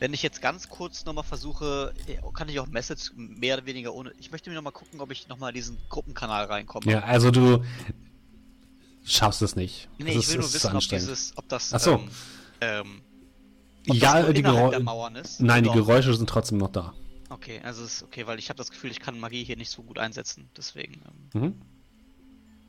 wenn 0.00 0.12
ich 0.12 0.22
jetzt 0.22 0.42
ganz 0.42 0.68
kurz 0.68 1.04
nochmal 1.04 1.24
versuche, 1.24 1.94
eh, 2.06 2.18
kann 2.34 2.48
ich 2.48 2.58
auch 2.60 2.66
Message 2.66 3.12
mehr 3.14 3.56
oder 3.56 3.66
weniger 3.66 3.94
ohne. 3.94 4.12
Ich 4.18 4.30
möchte 4.30 4.50
mir 4.50 4.56
nochmal 4.56 4.72
gucken, 4.72 5.00
ob 5.00 5.10
ich 5.10 5.28
nochmal 5.28 5.52
diesen 5.52 5.78
Gruppenkanal 5.88 6.46
reinkomme. 6.46 6.90
Ja, 6.90 7.00
also 7.04 7.30
du 7.30 7.64
schaffst 9.04 9.42
es 9.42 9.56
nicht. 9.56 9.88
Nee, 9.98 10.14
das 10.14 10.24
ich 10.24 10.28
will 10.30 10.38
nur 10.38 10.46
ist 10.46 10.54
wissen, 10.54 10.76
ob 10.76 10.80
dieses, 10.80 11.32
ob 11.36 11.48
das 11.48 11.72
Ach 11.72 11.80
so. 11.80 11.92
ähm, 11.92 12.10
ähm, 12.60 13.02
ob 13.88 13.96
Ja, 13.96 14.22
das 14.22 14.34
die 14.34 15.18
ist. 15.20 15.40
Nein, 15.40 15.64
die 15.64 15.70
Geräusche 15.70 16.14
sind 16.14 16.28
trotzdem 16.28 16.58
noch 16.58 16.70
da. 16.70 16.94
Okay, 17.30 17.60
also 17.62 17.84
es 17.84 17.96
ist 17.96 18.02
okay, 18.02 18.26
weil 18.26 18.38
ich 18.38 18.48
habe 18.48 18.58
das 18.58 18.70
Gefühl, 18.70 18.90
ich 18.90 19.00
kann 19.00 19.18
Magie 19.18 19.44
hier 19.44 19.56
nicht 19.56 19.70
so 19.70 19.82
gut 19.82 19.98
einsetzen. 19.98 20.50
Deswegen. 20.56 21.02
Ähm, 21.34 21.40
Mhm. 21.40 21.62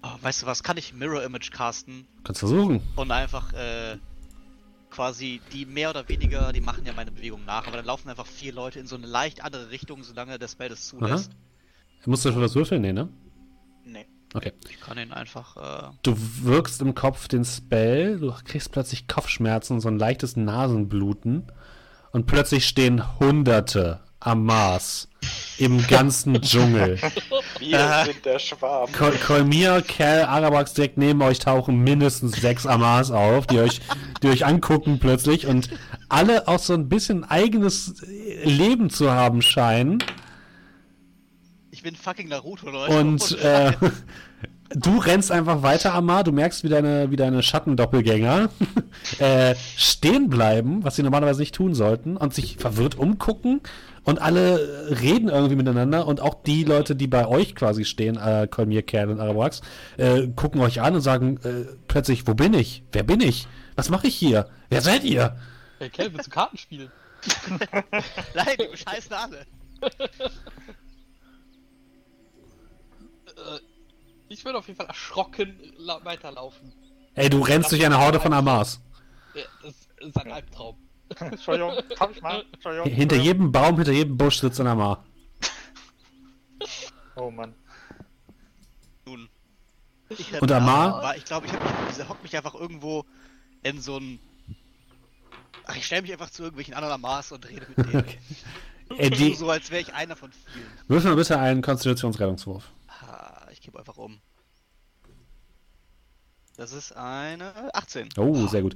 Oh, 0.03 0.09
weißt 0.21 0.43
du 0.43 0.45
was? 0.45 0.63
Kann 0.63 0.77
ich 0.77 0.93
Mirror 0.93 1.23
Image 1.23 1.51
casten 1.51 2.07
Kannst 2.23 2.39
versuchen. 2.39 2.81
und 2.95 3.11
einfach 3.11 3.53
äh, 3.53 3.97
quasi 4.89 5.41
die 5.53 5.65
mehr 5.65 5.89
oder 5.89 6.07
weniger, 6.07 6.53
die 6.53 6.61
machen 6.61 6.85
ja 6.85 6.93
meine 6.93 7.11
Bewegung 7.11 7.43
nach, 7.45 7.67
aber 7.67 7.77
dann 7.77 7.85
laufen 7.85 8.09
einfach 8.09 8.25
vier 8.27 8.53
Leute 8.53 8.79
in 8.79 8.87
so 8.87 8.95
eine 8.95 9.07
leicht 9.07 9.43
andere 9.43 9.69
Richtung, 9.71 10.03
solange 10.03 10.39
der 10.39 10.47
Spell 10.47 10.69
das 10.69 10.87
zulässt. 10.87 11.31
Musst 12.05 12.23
du 12.23 12.31
schon 12.31 12.41
was 12.41 12.53
würfeln? 12.55 12.81
Nee, 12.81 12.93
ne? 12.93 13.09
Nee. 13.83 14.05
Okay. 14.35 14.51
Ich 14.69 14.79
kann 14.79 14.97
ihn 14.99 15.11
einfach. 15.11 15.57
Äh, 15.89 15.91
Du 16.03 16.15
wirkst 16.43 16.81
im 16.81 16.93
Kopf 16.93 17.27
den 17.27 17.43
Spell, 17.45 18.19
du 18.19 18.31
kriegst 18.45 18.71
plötzlich 18.71 19.07
Kopfschmerzen, 19.07 19.79
so 19.81 19.87
ein 19.87 19.97
leichtes 19.97 20.35
Nasenbluten 20.35 21.51
und 22.11 22.25
plötzlich 22.27 22.67
stehen 22.67 23.19
Hunderte 23.19 24.01
am 24.19 24.45
Mars 24.45 25.09
im 25.57 25.85
ganzen 25.87 26.33
Dschungel. 26.41 26.99
Wir 27.59 27.79
Ah. 27.79 28.05
sind 28.05 28.25
der 28.25 28.39
Schwarm. 28.39 28.91
Kol 28.91 29.11
Kolmir, 29.25 29.81
Cal, 29.87 30.23
Arabax 30.25 30.73
direkt 30.73 30.97
neben 30.97 31.21
euch 31.21 31.39
tauchen 31.39 31.79
mindestens 31.83 32.35
sechs 32.41 32.65
Amars 32.65 33.11
auf, 33.11 33.47
die 33.47 33.59
euch, 33.59 33.81
die 34.21 34.27
euch 34.27 34.45
angucken 34.45 34.99
plötzlich 34.99 35.47
und 35.47 35.69
alle 36.09 36.47
auch 36.47 36.59
so 36.59 36.73
ein 36.73 36.89
bisschen 36.89 37.23
eigenes 37.23 37.95
Leben 38.43 38.89
zu 38.89 39.11
haben 39.11 39.41
scheinen. 39.41 40.03
ich 41.71 41.81
bin 41.83 41.95
fucking 41.95 42.29
Naruto, 42.29 42.69
Leute. 42.69 42.93
Und 42.97 43.37
äh, 43.41 43.73
du 44.75 44.97
rennst 44.97 45.31
einfach 45.31 45.61
weiter, 45.61 45.93
Amar. 45.93 46.23
Du 46.23 46.31
merkst, 46.31 46.63
wie 46.63 46.69
deine, 46.69 47.11
wie 47.11 47.15
deine 47.15 47.43
Schattendoppelgänger 47.43 48.49
äh, 49.19 49.55
stehen 49.77 50.29
bleiben, 50.29 50.83
was 50.83 50.95
sie 50.95 51.03
normalerweise 51.03 51.39
nicht 51.41 51.53
tun 51.55 51.73
sollten, 51.73 52.17
und 52.17 52.33
sich 52.33 52.57
verwirrt 52.57 52.97
umgucken. 52.97 53.61
Und 54.05 54.21
alle 54.21 55.01
reden 55.01 55.29
irgendwie 55.29 55.55
miteinander. 55.55 56.07
Und 56.07 56.21
auch 56.21 56.35
die 56.43 56.63
Leute, 56.63 56.95
die 56.95 57.07
bei 57.07 57.27
euch 57.27 57.55
quasi 57.55 57.85
stehen, 57.85 58.17
äh, 58.17 58.47
Kerl 58.47 59.09
und 59.09 59.19
Arabrax, 59.19 59.61
äh, 59.97 60.27
gucken 60.27 60.61
euch 60.61 60.79
an 60.81 60.95
und 60.95 61.01
sagen 61.01 61.37
äh, 61.43 61.65
plötzlich, 61.87 62.27
wo 62.27 62.35
bin 62.35 62.53
ich? 62.53 62.83
Wer 62.91 63.03
bin 63.03 63.19
ich? 63.19 63.47
Was 63.75 63.89
mache 63.89 64.07
ich 64.07 64.15
hier? 64.15 64.47
Wer 64.69 64.81
seid 64.81 65.03
ihr? 65.03 65.35
Hey, 65.79 65.89
Kel, 65.89 66.13
willst 66.13 66.27
du 66.27 66.31
Karten 66.31 66.57
spielen? 66.57 66.91
Nein, 68.35 68.55
die 68.59 68.67
bescheißen 68.71 69.11
alle. 69.13 69.45
Äh, 73.35 73.59
ich 74.29 74.45
würde 74.45 74.59
auf 74.59 74.67
jeden 74.67 74.77
Fall 74.77 74.87
erschrocken 74.87 75.59
la 75.77 75.99
weiterlaufen. 76.03 76.73
Ey, 77.15 77.29
du 77.29 77.41
rennst 77.41 77.71
durch 77.71 77.85
eine 77.85 77.99
Horde 77.99 78.19
von 78.19 78.33
Amars. 78.33 78.79
Ja, 79.33 79.43
Das 79.63 79.73
ist 79.99 80.17
ein 80.17 80.31
Albtraum. 80.31 80.77
Entschuldigung, 81.19 81.73
komm 81.97 82.11
ich 82.11 82.21
mal. 82.21 82.45
Entschuldigung. 82.51 82.89
Hinter 82.89 83.15
jedem 83.15 83.51
Baum, 83.51 83.75
hinter 83.75 83.91
jedem 83.91 84.17
Busch 84.17 84.39
sitzt 84.39 84.59
ein 84.59 84.67
Amar. 84.67 85.05
Oh 87.17 87.31
Mann. 87.31 87.55
Nun. 89.05 89.29
Ich 90.09 90.41
Und 90.41 90.51
Amar? 90.51 91.15
Ich 91.15 91.23
glaube, 91.23 91.47
ich, 91.47 91.53
ich 91.97 92.09
hock 92.09 92.21
mich 92.21 92.35
einfach 92.35 92.53
irgendwo 92.53 93.05
in 93.63 93.79
so 93.79 93.97
ein. 93.97 94.19
Ach, 95.65 95.77
ich 95.77 95.85
stelle 95.85 96.01
mich 96.01 96.11
einfach 96.11 96.29
zu 96.29 96.43
irgendwelchen 96.43 96.73
anderen 96.73 96.93
Amars 96.95 97.31
und 97.31 97.47
rede 97.47 97.65
mit 97.73 97.93
denen. 97.93 98.05
Ey, 98.97 99.09
die, 99.09 99.33
so, 99.33 99.49
als 99.49 99.71
wäre 99.71 99.81
ich 99.81 99.93
einer 99.93 100.15
von 100.15 100.31
vielen. 100.31 100.67
Würfel 100.87 101.11
mal 101.11 101.15
bitte 101.15 101.39
einen 101.39 101.61
Konstitutionsrettungswurf. 101.61 102.69
Ah, 102.87 103.47
ich 103.51 103.61
gebe 103.61 103.79
einfach 103.79 103.97
um. 103.97 104.19
Das 106.57 106.71
ist 106.71 106.93
eine 106.95 107.51
18. 107.73 108.09
Oh, 108.17 108.47
sehr 108.47 108.61
gut. 108.61 108.75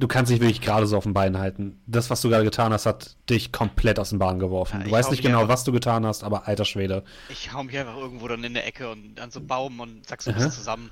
Du 0.00 0.08
kannst 0.08 0.32
dich 0.32 0.40
wirklich 0.40 0.60
gerade 0.60 0.86
so 0.88 0.96
auf 0.96 1.04
den 1.04 1.14
Beinen 1.14 1.38
halten. 1.38 1.80
Das, 1.86 2.10
was 2.10 2.20
du 2.22 2.28
gerade 2.28 2.42
getan 2.44 2.72
hast, 2.72 2.86
hat 2.86 3.16
dich 3.28 3.52
komplett 3.52 4.00
aus 4.00 4.10
den 4.10 4.18
Bahn 4.18 4.40
geworfen. 4.40 4.80
Ja, 4.80 4.86
du 4.86 4.90
weißt 4.90 5.12
nicht 5.12 5.22
genau, 5.22 5.42
einfach- 5.42 5.52
was 5.54 5.62
du 5.64 5.70
getan 5.70 6.04
hast, 6.04 6.24
aber 6.24 6.48
alter 6.48 6.64
Schwede. 6.64 7.04
Ich 7.28 7.52
hau 7.52 7.62
mich 7.62 7.78
einfach 7.78 7.96
irgendwo 7.96 8.26
dann 8.26 8.42
in 8.42 8.54
der 8.54 8.66
Ecke 8.66 8.90
und 8.90 9.20
an 9.20 9.30
so 9.30 9.38
einen 9.38 9.46
Baum 9.46 9.78
und 9.78 10.04
sag 10.08 10.22
so 10.22 10.30
ein 10.30 10.34
bisschen 10.34 10.50
zusammen. 10.50 10.90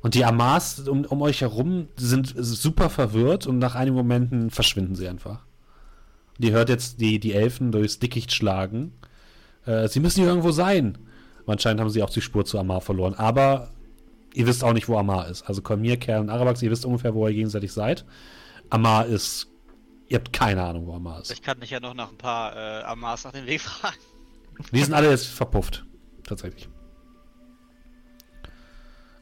Und 0.00 0.14
die 0.14 0.24
Amars 0.24 0.86
um, 0.86 1.04
um 1.06 1.22
euch 1.22 1.40
herum 1.40 1.88
sind 1.96 2.34
super 2.36 2.88
verwirrt 2.88 3.46
und 3.48 3.58
nach 3.58 3.74
einigen 3.74 3.96
Momenten 3.96 4.50
verschwinden 4.50 4.94
sie 4.94 5.08
einfach. 5.08 5.40
Die 6.38 6.52
hört 6.52 6.68
jetzt 6.68 7.00
die, 7.00 7.18
die 7.18 7.32
Elfen 7.32 7.72
durchs 7.72 7.98
Dickicht 7.98 8.32
schlagen. 8.32 8.92
Äh, 9.66 9.88
sie 9.88 9.98
müssen 10.00 10.20
hier 10.20 10.28
irgendwo 10.28 10.52
sein. 10.52 10.98
Anscheinend 11.46 11.80
haben 11.80 11.90
sie 11.90 12.02
auch 12.02 12.10
die 12.10 12.20
Spur 12.20 12.44
zu 12.44 12.58
Amar 12.58 12.80
verloren. 12.80 13.14
Aber 13.14 13.70
ihr 14.34 14.46
wisst 14.46 14.62
auch 14.62 14.72
nicht, 14.72 14.88
wo 14.88 14.98
Amar 14.98 15.28
ist. 15.28 15.42
Also 15.44 15.62
Kolmir, 15.62 15.96
Kerl 15.96 16.20
und 16.20 16.28
Arabax, 16.28 16.60
ihr 16.60 16.70
wisst 16.70 16.84
ungefähr, 16.84 17.14
wo 17.14 17.26
ihr 17.26 17.34
gegenseitig 17.34 17.72
seid. 17.72 18.04
Amar 18.68 19.06
ist. 19.06 19.48
Ihr 20.08 20.18
habt 20.18 20.32
keine 20.32 20.62
Ahnung, 20.62 20.86
wo 20.86 20.94
Amar 20.94 21.22
ist. 21.22 21.32
Ich 21.32 21.40
kann 21.40 21.58
dich 21.60 21.70
ja 21.70 21.80
noch 21.80 21.94
nach 21.94 22.10
ein 22.10 22.18
paar 22.18 22.54
äh, 22.54 22.82
Amars 22.84 23.24
nach 23.24 23.32
dem 23.32 23.46
Weg 23.46 23.62
fragen. 23.62 23.96
Die 24.72 24.82
sind 24.82 24.92
alle 24.92 25.10
jetzt 25.10 25.26
verpufft. 25.26 25.84
Tatsächlich. 26.24 26.68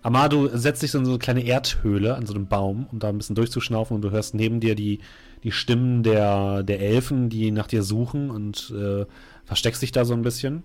Amar, 0.03 0.29
du 0.29 0.49
setzt 0.49 0.83
dich 0.83 0.91
so 0.91 0.99
in 0.99 1.05
so 1.05 1.13
eine 1.13 1.19
kleine 1.19 1.45
Erdhöhle 1.45 2.17
an 2.17 2.27
so 2.27 2.35
einem 2.35 2.49
Baum, 2.49 2.89
um 2.91 2.99
da 2.99 3.09
ein 3.09 3.19
bisschen 3.19 3.37
durchzuschnaufen 3.37 3.95
und 3.95 4.03
du 4.03 4.11
hörst 4.11 4.35
neben 4.35 4.59
dir 4.59 4.75
die, 4.75 5.01
die 5.45 5.53
Stimmen 5.53 6.03
der, 6.03 6.65
der 6.65 6.81
Elfen, 6.81 7.29
die 7.29 7.53
nach 7.53 7.69
dir 7.69 7.85
suchen 7.85 8.31
und 8.31 8.73
äh, 8.77 9.07
versteckst 9.45 9.81
dich 9.81 9.93
da 9.93 10.05
so 10.05 10.15
ein 10.15 10.23
bisschen. 10.23 10.65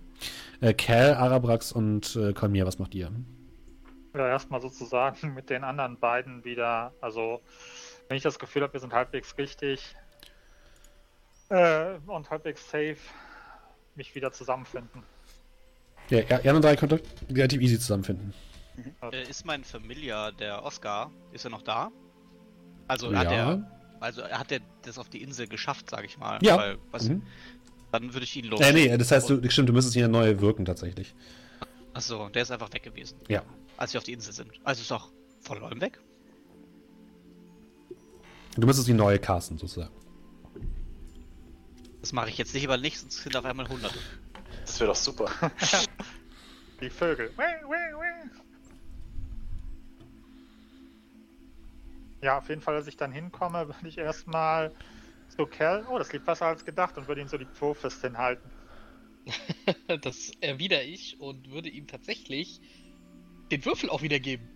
Äh, 0.59 0.73
Cal, 0.73 1.13
Arabrax 1.13 1.71
und 1.71 2.15
äh, 2.15 2.33
Kolmir, 2.33 2.65
was 2.65 2.79
macht 2.79 2.95
ihr? 2.95 3.11
Ja, 4.13 4.27
erstmal 4.27 4.61
sozusagen 4.61 5.33
mit 5.35 5.49
den 5.49 5.63
anderen 5.63 5.99
beiden 5.99 6.43
wieder, 6.45 6.93
also 7.01 7.41
wenn 8.07 8.17
ich 8.17 8.23
das 8.23 8.39
Gefühl 8.39 8.63
habe, 8.63 8.73
wir 8.73 8.79
sind 8.79 8.93
halbwegs 8.93 9.37
richtig 9.37 9.95
äh, 11.49 11.97
und 12.05 12.29
halbwegs 12.29 12.69
safe, 12.69 12.97
mich 13.95 14.15
wieder 14.15 14.31
zusammenfinden. 14.31 15.03
Ja, 16.09 16.19
ihr 16.19 16.31
anderen 16.37 16.61
drei 16.61 16.75
könnt 16.75 16.93
ihr 16.93 17.01
relativ 17.35 17.61
easy 17.61 17.79
zusammenfinden. 17.79 18.33
Äh, 19.11 19.23
ist 19.29 19.45
mein 19.45 19.63
Familiar, 19.63 20.31
der 20.31 20.63
Oscar, 20.63 21.11
ist 21.31 21.45
er 21.45 21.51
noch 21.51 21.63
da? 21.63 21.91
Also 22.87 23.11
Ja. 23.11 23.19
hat 23.19 23.31
er, 23.31 23.71
also 23.99 24.23
hat 24.23 24.51
er 24.51 24.59
das 24.83 24.97
auf 24.97 25.09
die 25.09 25.21
Insel 25.21 25.47
geschafft, 25.47 25.89
sag 25.89 26.05
ich 26.05 26.17
mal. 26.17 26.39
Ja. 26.41 26.57
Weil, 26.57 26.77
was, 26.91 27.09
Mhm. 27.09 27.23
Dann 27.91 28.13
würde 28.13 28.25
ich 28.25 28.35
ihn 28.35 28.45
los. 28.45 28.59
Äh, 28.59 28.73
nee, 28.73 28.97
das 28.97 29.11
heißt, 29.11 29.29
du, 29.29 29.49
stimmt, 29.49 29.69
du 29.69 29.73
müsstest 29.73 29.95
ihn 29.95 30.11
neu 30.11 30.39
wirken 30.39 30.65
tatsächlich. 30.65 31.15
Achso, 31.93 32.29
der 32.29 32.41
ist 32.43 32.51
einfach 32.51 32.71
weg 32.73 32.83
gewesen, 32.83 33.17
Ja. 33.27 33.43
Als 33.77 33.93
wir 33.93 33.99
auf 33.99 34.03
die 34.03 34.13
Insel 34.13 34.33
sind. 34.33 34.51
Also 34.63 34.81
ist 34.81 34.91
doch 34.91 35.11
voll 35.41 35.59
Leum 35.59 35.79
weg. 35.79 35.99
Du 38.55 38.65
müsstest 38.65 38.89
ihn 38.89 38.95
neu 38.95 39.17
casten, 39.19 39.57
sozusagen. 39.57 39.93
Das 42.01 42.11
mache 42.11 42.29
ich 42.29 42.37
jetzt 42.37 42.53
nicht, 42.53 42.65
aber 42.65 42.77
nicht, 42.77 42.99
sonst 42.99 43.21
sind 43.23 43.35
auf 43.35 43.45
einmal 43.45 43.69
hunderte. 43.69 43.99
Das 44.61 44.79
wäre 44.79 44.89
doch 44.89 44.95
super. 44.95 45.31
Die 46.81 46.89
Vögel. 46.89 47.31
Weh, 47.37 47.43
weh, 47.43 47.93
weh. 47.93 48.29
Ja, 52.21 52.39
auf 52.39 52.49
jeden 52.49 52.61
Fall, 52.61 52.75
als 52.75 52.87
ich 52.87 52.97
dann 52.97 53.11
hinkomme, 53.11 53.67
würde 53.67 53.87
ich 53.87 53.97
erstmal 53.97 54.73
zu 55.29 55.45
Cal. 55.45 55.85
Oh, 55.89 55.99
das 55.99 56.11
liegt 56.11 56.25
besser 56.25 56.47
als 56.47 56.65
gedacht 56.65 56.97
und 56.97 57.07
würde 57.07 57.21
ihm 57.21 57.27
so 57.27 57.37
die 57.37 57.45
Pfofist 57.45 58.01
hinhalten. 58.01 58.49
das 60.01 60.31
erwidere 60.41 60.83
ich 60.83 61.19
und 61.19 61.51
würde 61.51 61.69
ihm 61.69 61.87
tatsächlich 61.87 62.61
den 63.51 63.65
Würfel 63.65 63.89
auch 63.89 64.01
wiedergeben. 64.01 64.47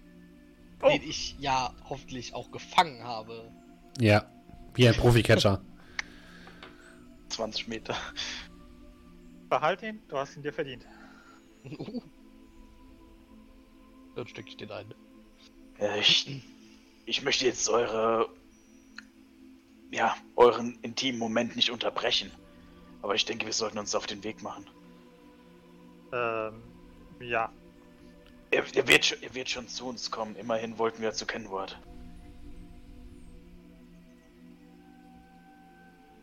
Oh. 0.82 0.90
Den 0.90 1.04
ich 1.04 1.36
ja 1.40 1.74
hoffentlich 1.90 2.34
auch 2.34 2.52
gefangen 2.52 3.04
habe. 3.04 3.52
Ja. 4.00 4.26
Wie 4.74 4.88
ein 4.88 4.96
Profi-Catcher. 4.96 5.62
20 7.30 7.68
Meter. 7.68 7.96
Behalt 9.50 9.84
ihn, 9.84 10.02
du 10.08 10.18
hast 10.18 10.36
ihn 10.36 10.44
dir 10.44 10.54
verdient. 10.54 10.86
Uh. 11.66 12.02
Dann 14.16 14.28
stecke 14.28 14.50
ich 14.50 14.58
den 14.58 14.72
ein. 14.72 14.94
Ja, 15.80 15.96
ich, 15.96 16.42
ich 17.06 17.22
möchte 17.24 17.46
jetzt 17.46 17.70
eure. 17.70 18.30
Ja, 19.92 20.16
euren 20.36 20.80
intimen 20.82 21.20
Moment 21.20 21.56
nicht 21.56 21.72
unterbrechen. 21.72 22.32
Aber 23.02 23.16
ich 23.16 23.26
denke, 23.26 23.46
wir 23.46 23.54
sollten 23.54 23.78
uns 23.78 23.94
auf 23.96 24.06
den 24.06 24.24
Weg 24.24 24.42
machen. 24.42 24.70
Ähm, 26.14 26.62
ja. 27.20 27.52
Er, 28.52 28.64
er, 28.76 28.88
wird, 28.88 29.06
schon- 29.06 29.18
er 29.22 29.34
wird 29.34 29.50
schon 29.50 29.68
zu 29.68 29.86
uns 29.88 30.12
kommen. 30.12 30.36
Immerhin 30.36 30.78
wollten 30.78 31.02
wir 31.02 31.14
zu 31.14 31.26
Kenward. 31.26 31.80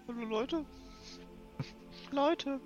Hallo 0.06 0.24
Leute. 0.26 0.64
Leute. 2.12 2.60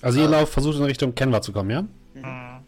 Also 0.00 0.20
ihr 0.20 0.28
lauft, 0.28 0.52
versucht 0.52 0.76
in 0.78 0.84
Richtung 0.84 1.14
Kenwa 1.14 1.42
zu 1.42 1.52
kommen, 1.52 1.70
ja? 1.70 1.82
Mhm. 1.82 2.22
Sagen. 2.22 2.64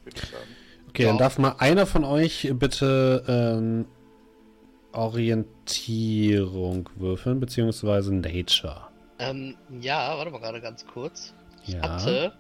Okay, 0.89 1.03
Ja. 1.05 1.09
dann 1.11 1.19
darf 1.19 1.39
mal 1.39 1.55
einer 1.59 1.87
von 1.87 2.05
euch 2.05 2.51
bitte 2.55 3.24
ähm, 3.28 3.87
Orientierung 4.93 5.31
würfeln, 6.97 7.39
beziehungsweise 7.39 8.12
Nature. 8.12 8.89
Ähm, 9.20 9.57
ja, 9.81 10.16
warte 10.19 10.32
mal 10.32 10.41
gerade 10.41 10.61
ganz 10.61 10.85
kurz. 10.85 11.32
Ich 11.66 11.74
Ja. 11.74 11.82
hatte 11.82 12.32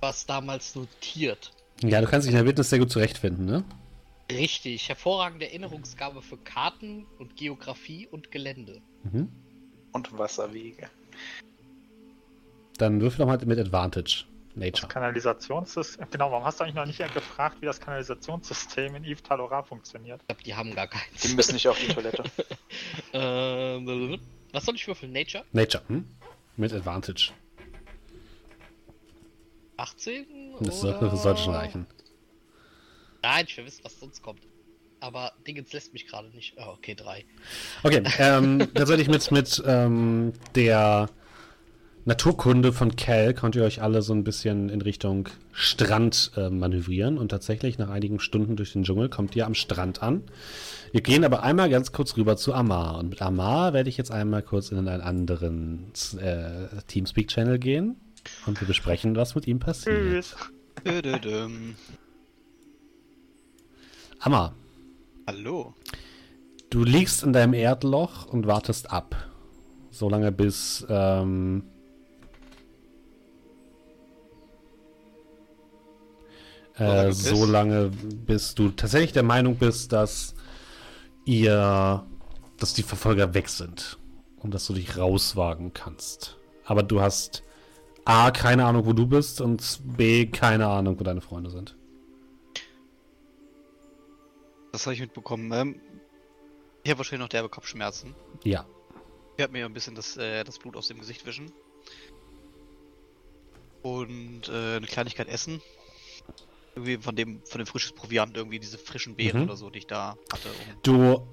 was 0.00 0.26
damals 0.26 0.74
notiert. 0.76 1.50
Ja, 1.82 2.00
du 2.00 2.06
kannst 2.06 2.26
dich 2.26 2.32
in 2.32 2.36
der 2.38 2.46
Wildnis 2.46 2.70
sehr 2.70 2.78
gut 2.78 2.90
zurechtfinden, 2.90 3.46
ne? 3.46 3.64
Richtig, 4.30 4.88
hervorragende 4.88 5.46
Erinnerungsgabe 5.46 6.22
für 6.22 6.36
Karten 6.36 7.06
und 7.18 7.36
Geografie 7.36 8.06
und 8.08 8.30
Gelände. 8.30 8.80
Mhm. 9.04 9.28
Und 9.92 10.16
Wasserwege. 10.18 10.88
Dann 12.78 13.00
würfel 13.00 13.18
doch 13.18 13.26
mal 13.26 13.38
mit 13.44 13.58
Advantage. 13.58 14.24
Das 14.54 14.56
Nature. 14.64 14.88
Kanalisationssystem. 14.88 16.06
Genau, 16.10 16.30
warum 16.32 16.44
hast 16.44 16.58
du 16.58 16.64
eigentlich 16.64 16.74
noch 16.74 16.86
nicht 16.86 16.98
gefragt, 17.14 17.58
wie 17.60 17.66
das 17.66 17.80
Kanalisationssystem 17.80 18.94
in 18.96 19.04
Eve 19.04 19.22
Talora 19.22 19.62
funktioniert? 19.62 20.20
Ich 20.22 20.26
glaube, 20.26 20.42
die 20.42 20.54
haben 20.54 20.74
gar 20.74 20.88
keins. 20.88 21.22
Die 21.22 21.34
müssen 21.34 21.54
nicht 21.54 21.68
auf 21.68 21.78
die 21.78 21.86
Toilette. 21.94 22.24
ähm, 23.12 24.18
was 24.52 24.64
soll 24.64 24.74
ich 24.74 24.86
würfeln? 24.86 25.12
Nature? 25.12 25.44
Nature, 25.52 25.84
hm? 25.88 26.04
Mit 26.56 26.72
Advantage. 26.72 27.30
18? 29.78 30.26
Das, 30.60 30.84
oder... 30.84 31.16
sollte 31.16 31.42
schon 31.42 31.54
reichen. 31.54 31.86
Nein, 33.22 33.44
ich 33.48 33.56
will 33.56 33.66
wissen, 33.66 33.84
was 33.84 33.98
sonst 33.98 34.22
kommt. 34.22 34.40
Aber 35.00 35.32
Dingens 35.46 35.72
lässt 35.72 35.92
mich 35.92 36.06
gerade 36.06 36.28
nicht. 36.30 36.54
Oh, 36.56 36.72
okay, 36.76 36.94
drei. 36.94 37.24
Okay, 37.82 38.02
ähm, 38.18 38.68
tatsächlich 38.74 39.08
mit, 39.08 39.30
mit 39.30 39.62
ähm, 39.64 40.32
der 40.54 41.08
Naturkunde 42.04 42.72
von 42.72 42.96
Cal 42.96 43.34
könnt 43.34 43.54
ihr 43.54 43.62
euch 43.62 43.82
alle 43.82 44.02
so 44.02 44.12
ein 44.12 44.24
bisschen 44.24 44.70
in 44.70 44.80
Richtung 44.80 45.28
Strand 45.52 46.32
äh, 46.36 46.48
manövrieren 46.48 47.18
und 47.18 47.28
tatsächlich 47.28 47.78
nach 47.78 47.90
einigen 47.90 48.18
Stunden 48.18 48.56
durch 48.56 48.72
den 48.72 48.82
Dschungel 48.82 49.08
kommt 49.08 49.36
ihr 49.36 49.46
am 49.46 49.54
Strand 49.54 50.02
an. 50.02 50.22
Wir 50.90 51.02
gehen 51.02 51.24
aber 51.24 51.42
einmal 51.42 51.68
ganz 51.68 51.92
kurz 51.92 52.16
rüber 52.16 52.36
zu 52.36 52.54
Amar 52.54 52.98
und 52.98 53.10
mit 53.10 53.20
Amar 53.20 53.74
werde 53.74 53.90
ich 53.90 53.98
jetzt 53.98 54.10
einmal 54.10 54.42
kurz 54.42 54.72
in 54.72 54.78
einen 54.78 55.00
anderen 55.02 55.92
äh, 56.18 56.80
Teamspeak-Channel 56.86 57.58
gehen 57.58 57.96
und 58.46 58.60
wir 58.60 58.66
besprechen, 58.68 59.16
was 59.16 59.34
mit 59.34 59.46
ihm 59.46 59.58
passiert. 59.58 60.36
Amar, 64.20 64.54
Hallo. 65.28 65.74
Du 66.70 66.84
liegst 66.84 67.22
in 67.22 67.34
deinem 67.34 67.52
Erdloch 67.52 68.24
und 68.24 68.46
wartest 68.46 68.90
ab. 68.90 69.14
Solange 69.90 70.32
bis. 70.32 70.86
Ähm, 70.88 71.64
Solange 76.78 77.02
äh, 77.02 77.08
bis? 77.08 77.24
so 77.24 77.44
lange, 77.44 77.90
bis 78.24 78.54
du 78.54 78.70
tatsächlich 78.70 79.12
der 79.12 79.22
Meinung 79.22 79.56
bist, 79.56 79.92
dass 79.92 80.34
ihr. 81.26 82.06
dass 82.56 82.72
die 82.72 82.82
Verfolger 82.82 83.34
weg 83.34 83.50
sind. 83.50 83.98
Und 84.38 84.54
dass 84.54 84.66
du 84.66 84.72
dich 84.72 84.96
rauswagen 84.96 85.74
kannst. 85.74 86.38
Aber 86.64 86.82
du 86.82 87.02
hast 87.02 87.42
A, 88.08 88.30
keine 88.30 88.64
Ahnung, 88.64 88.86
wo 88.86 88.94
du 88.94 89.06
bist 89.06 89.42
und 89.42 89.80
B, 89.84 90.24
keine 90.24 90.66
Ahnung, 90.66 90.98
wo 90.98 91.04
deine 91.04 91.20
Freunde 91.20 91.50
sind. 91.50 91.76
Das 94.72 94.86
habe 94.86 94.94
ich 94.94 95.00
mitbekommen. 95.00 95.52
Ähm, 95.52 95.80
ich 96.84 96.90
habe 96.90 96.98
wahrscheinlich 96.98 97.20
noch 97.24 97.28
derbe 97.28 97.50
Kopfschmerzen. 97.50 98.14
Ja. 98.44 98.64
Ich 99.32 99.38
werde 99.38 99.52
mir 99.52 99.66
ein 99.66 99.74
bisschen 99.74 99.94
das, 99.94 100.16
äh, 100.16 100.42
das 100.42 100.58
Blut 100.58 100.74
aus 100.74 100.88
dem 100.88 100.98
Gesicht 100.98 101.26
wischen. 101.26 101.52
Und 103.82 104.48
äh, 104.48 104.76
eine 104.76 104.86
Kleinigkeit 104.86 105.28
essen. 105.28 105.60
Irgendwie 106.76 106.96
von 106.96 107.14
dem, 107.14 107.42
von 107.44 107.58
dem 107.58 107.66
frisches 107.66 107.92
Proviant, 107.92 108.38
irgendwie 108.38 108.58
diese 108.58 108.78
frischen 108.78 109.16
Beeren 109.16 109.40
Mhm. 109.42 109.48
oder 109.48 109.56
so, 109.58 109.68
die 109.68 109.80
ich 109.80 109.86
da 109.86 110.16
hatte. 110.32 110.48
Du 110.82 111.26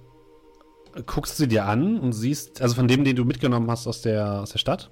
guckst 1.06 1.38
sie 1.38 1.48
dir 1.48 1.68
an 1.68 2.02
und 2.02 2.12
siehst, 2.12 2.62
also 2.62 2.76
von 2.76 2.90
dem, 2.90 3.06
den 3.06 3.16
du 3.16 3.24
mitgenommen 3.24 3.72
hast 3.72 3.88
aus 3.88 4.02
der, 4.02 4.42
aus 4.42 4.52
der 4.52 4.60
Stadt. 4.60 4.92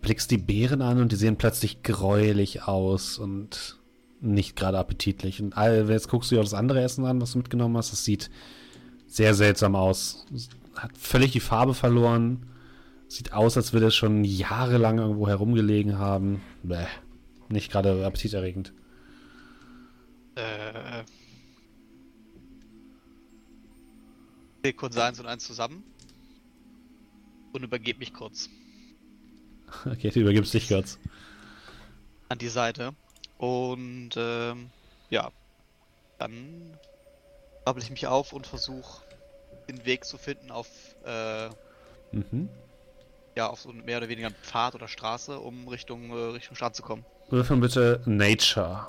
Blickst 0.00 0.30
die 0.30 0.38
Beeren 0.38 0.82
an 0.82 1.00
und 1.00 1.12
die 1.12 1.16
sehen 1.16 1.36
plötzlich 1.36 1.82
gräulich 1.82 2.62
aus 2.62 3.18
und 3.18 3.78
nicht 4.20 4.56
gerade 4.56 4.78
appetitlich. 4.78 5.40
Und 5.40 5.54
jetzt 5.56 6.08
guckst 6.08 6.30
du 6.30 6.34
dir 6.34 6.40
auch 6.40 6.44
das 6.44 6.54
andere 6.54 6.82
Essen 6.82 7.04
an, 7.04 7.20
was 7.20 7.32
du 7.32 7.38
mitgenommen 7.38 7.76
hast. 7.76 7.92
Das 7.92 8.04
sieht 8.04 8.30
sehr 9.06 9.34
seltsam 9.34 9.74
aus. 9.74 10.26
Hat 10.74 10.96
völlig 10.96 11.32
die 11.32 11.40
Farbe 11.40 11.74
verloren. 11.74 12.46
Sieht 13.08 13.32
aus, 13.32 13.56
als 13.56 13.72
würde 13.72 13.86
es 13.86 13.96
schon 13.96 14.24
jahrelang 14.24 14.98
irgendwo 14.98 15.26
herumgelegen 15.26 15.98
haben. 15.98 16.40
Bäh. 16.62 16.86
Nicht 17.48 17.72
gerade 17.72 18.06
appetiterregend. 18.06 18.72
äh, 20.36 21.02
ich 24.62 24.76
kurz 24.76 24.96
eins 24.96 25.18
und 25.18 25.26
eins 25.26 25.44
zusammen. 25.44 25.82
Und 27.52 27.64
übergebe 27.64 27.98
mich 27.98 28.12
kurz 28.14 28.48
Okay, 29.86 30.10
du 30.10 30.20
übergibst 30.20 30.52
dich 30.54 30.68
kurz. 30.68 30.98
an 32.28 32.38
die 32.38 32.48
Seite. 32.48 32.92
Und 33.38 34.10
ähm, 34.16 34.70
ja, 35.08 35.30
dann 36.18 36.76
rabbel 37.66 37.82
ich 37.82 37.90
mich 37.90 38.06
auf 38.06 38.32
und 38.32 38.46
versuche 38.46 39.02
den 39.68 39.84
Weg 39.84 40.04
zu 40.04 40.18
finden 40.18 40.50
auf 40.50 40.68
äh, 41.04 41.48
Mhm. 42.12 42.48
ja, 43.36 43.48
auf 43.48 43.60
so 43.60 43.72
mehr 43.72 43.98
oder 43.98 44.08
weniger 44.08 44.26
einen 44.26 44.36
Pfad 44.42 44.74
oder 44.74 44.88
Straße, 44.88 45.38
um 45.38 45.68
Richtung, 45.68 46.10
äh, 46.10 46.32
Richtung 46.32 46.56
Stadt 46.56 46.74
zu 46.74 46.82
kommen. 46.82 47.04
Würfeln 47.28 47.60
bitte 47.60 48.00
Nature. 48.04 48.88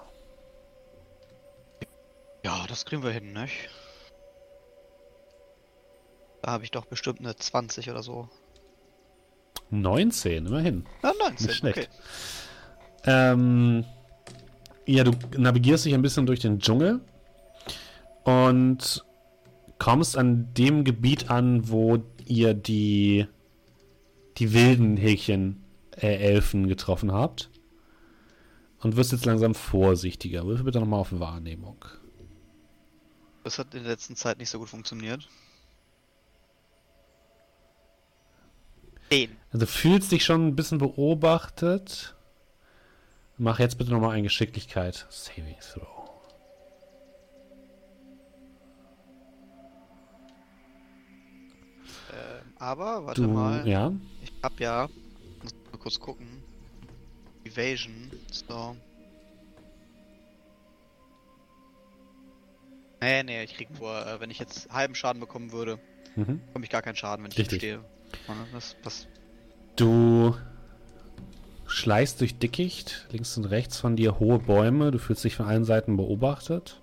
Ja, 2.43 2.65
das 2.67 2.85
kriegen 2.85 3.03
wir 3.03 3.11
hin, 3.11 3.33
nicht? 3.33 3.69
Da 6.41 6.51
habe 6.51 6.63
ich 6.63 6.71
doch 6.71 6.85
bestimmt 6.85 7.19
eine 7.19 7.35
20 7.35 7.91
oder 7.91 8.01
so. 8.01 8.27
19, 9.71 10.45
immerhin. 10.45 10.85
Ja, 11.03 11.13
19, 11.19 11.47
Nicht 11.47 11.57
schlecht. 11.57 11.77
okay. 11.77 11.87
Ähm, 13.03 13.85
ja, 14.85 15.03
du 15.03 15.11
navigierst 15.37 15.85
dich 15.85 15.93
ein 15.93 16.01
bisschen 16.01 16.25
durch 16.25 16.39
den 16.39 16.59
Dschungel 16.59 17.01
und 18.23 19.03
kommst 19.79 20.17
an 20.17 20.53
dem 20.53 20.83
Gebiet 20.83 21.31
an, 21.31 21.69
wo 21.69 21.99
ihr 22.25 22.53
die, 22.53 23.25
die 24.37 24.53
wilden 24.53 24.97
Häkchen 24.97 25.63
äh, 25.97 26.15
Elfen 26.15 26.67
getroffen 26.67 27.11
habt. 27.11 27.49
Und 28.79 28.95
wirst 28.95 29.11
jetzt 29.11 29.25
langsam 29.25 29.53
vorsichtiger. 29.53 30.45
Würfel 30.47 30.65
bitte 30.65 30.79
nochmal 30.79 30.99
auf 31.01 31.19
Wahrnehmung. 31.19 31.85
Das 33.43 33.59
hat 33.59 33.75
in 33.75 33.83
der 33.83 33.91
letzten 33.91 34.15
Zeit 34.15 34.39
nicht 34.39 34.49
so 34.49 34.57
gut 34.57 34.69
funktioniert. 34.69 35.29
Den. 39.11 39.35
Also 39.51 39.65
du 39.65 39.71
fühlst 39.71 40.11
dich 40.11 40.23
schon 40.23 40.47
ein 40.47 40.55
bisschen 40.55 40.77
beobachtet. 40.77 42.15
Mach 43.37 43.59
jetzt 43.59 43.77
bitte 43.77 43.91
nochmal 43.91 44.11
eine 44.11 44.23
Geschicklichkeit. 44.23 45.05
Saving 45.09 45.55
Throw. 45.59 46.09
Ähm, 52.11 52.53
aber, 52.59 53.05
warte 53.05 53.21
Du, 53.21 53.27
mal. 53.29 53.67
ja. 53.67 53.91
Ich 54.23 54.31
hab 54.43 54.59
ja. 54.59 54.87
Muss 55.41 55.53
mal 55.71 55.77
kurz 55.79 55.99
gucken. 55.99 56.27
Evasion. 57.43 58.11
So. 58.31 58.75
Nee, 63.01 63.23
nee, 63.23 63.43
ich 63.43 63.55
krieg 63.55 63.69
nur, 63.79 64.05
äh, 64.05 64.19
wenn 64.19 64.29
ich 64.29 64.37
jetzt 64.37 64.69
halben 64.71 64.93
Schaden 64.93 65.19
bekommen 65.19 65.51
würde, 65.51 65.79
Mhm. 66.15 66.39
bekomme 66.47 66.65
ich 66.65 66.69
gar 66.69 66.83
keinen 66.83 66.95
Schaden, 66.95 67.23
wenn 67.23 67.31
ich 67.31 67.37
Richtig. 67.39 67.59
stehe. 67.59 67.83
Das, 68.53 68.75
das, 68.83 69.07
Du 69.75 70.35
schleichst 71.65 72.19
durch 72.19 72.37
Dickicht, 72.37 73.07
links 73.11 73.37
und 73.37 73.45
rechts 73.45 73.79
von 73.79 73.95
dir 73.95 74.19
hohe 74.19 74.39
Bäume, 74.39 74.91
du 74.91 74.99
fühlst 74.99 75.23
dich 75.23 75.35
von 75.35 75.45
allen 75.45 75.63
Seiten 75.63 75.95
beobachtet 75.95 76.81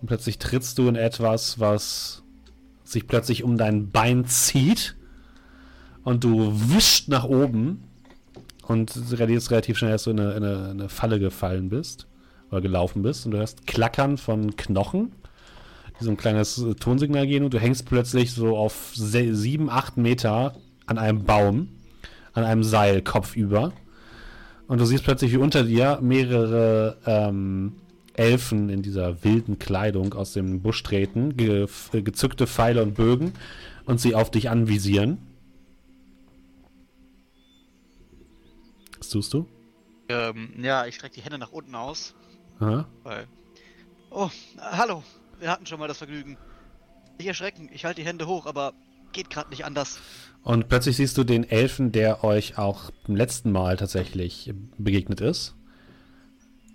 und 0.00 0.08
plötzlich 0.08 0.38
trittst 0.38 0.78
du 0.78 0.88
in 0.88 0.96
etwas, 0.96 1.58
was 1.58 2.22
sich 2.84 3.06
plötzlich 3.06 3.44
um 3.44 3.56
dein 3.56 3.90
Bein 3.90 4.26
zieht 4.26 4.94
und 6.04 6.24
du 6.24 6.52
wischst 6.54 7.08
nach 7.08 7.24
oben 7.24 7.82
und 8.66 8.94
realisierst 9.10 9.50
relativ 9.50 9.78
schnell, 9.78 9.92
dass 9.92 10.04
du 10.04 10.10
in 10.10 10.20
eine, 10.20 10.34
in 10.34 10.44
eine, 10.44 10.88
Falle 10.88 11.18
gefallen 11.18 11.70
bist 11.70 12.06
oder 12.50 12.60
gelaufen 12.60 13.02
bist 13.02 13.24
und 13.24 13.32
du 13.32 13.38
hörst 13.38 13.66
Klackern 13.66 14.18
von 14.18 14.56
Knochen, 14.56 15.12
so 16.00 16.10
ein 16.10 16.16
kleines 16.16 16.58
äh, 16.58 16.74
Tonsignal 16.74 17.26
gehen 17.26 17.44
und 17.44 17.54
du 17.54 17.58
hängst 17.58 17.86
plötzlich 17.86 18.32
so 18.32 18.56
auf 18.56 18.92
sieben, 18.94 19.70
acht 19.70 19.96
Meter 19.96 20.56
an 20.86 20.98
einem 20.98 21.24
Baum, 21.24 21.68
an 22.32 22.44
einem 22.44 22.62
Seil 22.62 23.02
kopfüber 23.02 23.72
und 24.68 24.78
du 24.78 24.84
siehst 24.84 25.04
plötzlich, 25.04 25.32
wie 25.32 25.38
unter 25.38 25.64
dir 25.64 25.98
mehrere 26.02 26.98
ähm, 27.06 27.76
Elfen 28.14 28.68
in 28.68 28.82
dieser 28.82 29.24
wilden 29.24 29.58
Kleidung 29.58 30.14
aus 30.14 30.32
dem 30.32 30.60
Busch 30.60 30.82
treten, 30.82 31.36
ge 31.36 31.66
äh, 31.92 32.02
gezückte 32.02 32.46
Pfeile 32.46 32.82
und 32.82 32.94
Bögen 32.94 33.32
und 33.86 34.00
sie 34.00 34.14
auf 34.14 34.30
dich 34.30 34.50
anvisieren. 34.50 35.18
Was 38.98 39.08
tust 39.08 39.32
du? 39.32 39.46
ähm, 40.08 40.52
ja, 40.58 40.86
ich 40.86 40.94
strecke 40.96 41.16
die 41.16 41.22
Hände 41.22 41.38
nach 41.38 41.52
unten 41.52 41.74
aus, 41.74 42.14
Aha. 42.60 42.86
weil. 43.02 43.26
Oh, 44.10 44.30
hallo, 44.58 45.02
wir 45.40 45.50
hatten 45.50 45.66
schon 45.66 45.78
mal 45.78 45.88
das 45.88 45.98
Vergnügen. 45.98 46.36
Nicht 47.18 47.26
erschrecken, 47.26 47.68
ich 47.72 47.84
halte 47.84 48.00
die 48.00 48.06
Hände 48.06 48.26
hoch, 48.26 48.46
aber 48.46 48.74
geht 49.12 49.30
gerade 49.30 49.50
nicht 49.50 49.64
anders. 49.64 49.98
Und 50.42 50.68
plötzlich 50.68 50.96
siehst 50.96 51.18
du 51.18 51.24
den 51.24 51.44
Elfen, 51.44 51.92
der 51.92 52.24
euch 52.24 52.58
auch 52.58 52.90
beim 53.06 53.16
letzten 53.16 53.50
Mal 53.50 53.76
tatsächlich 53.76 54.52
begegnet 54.78 55.20
ist, 55.20 55.54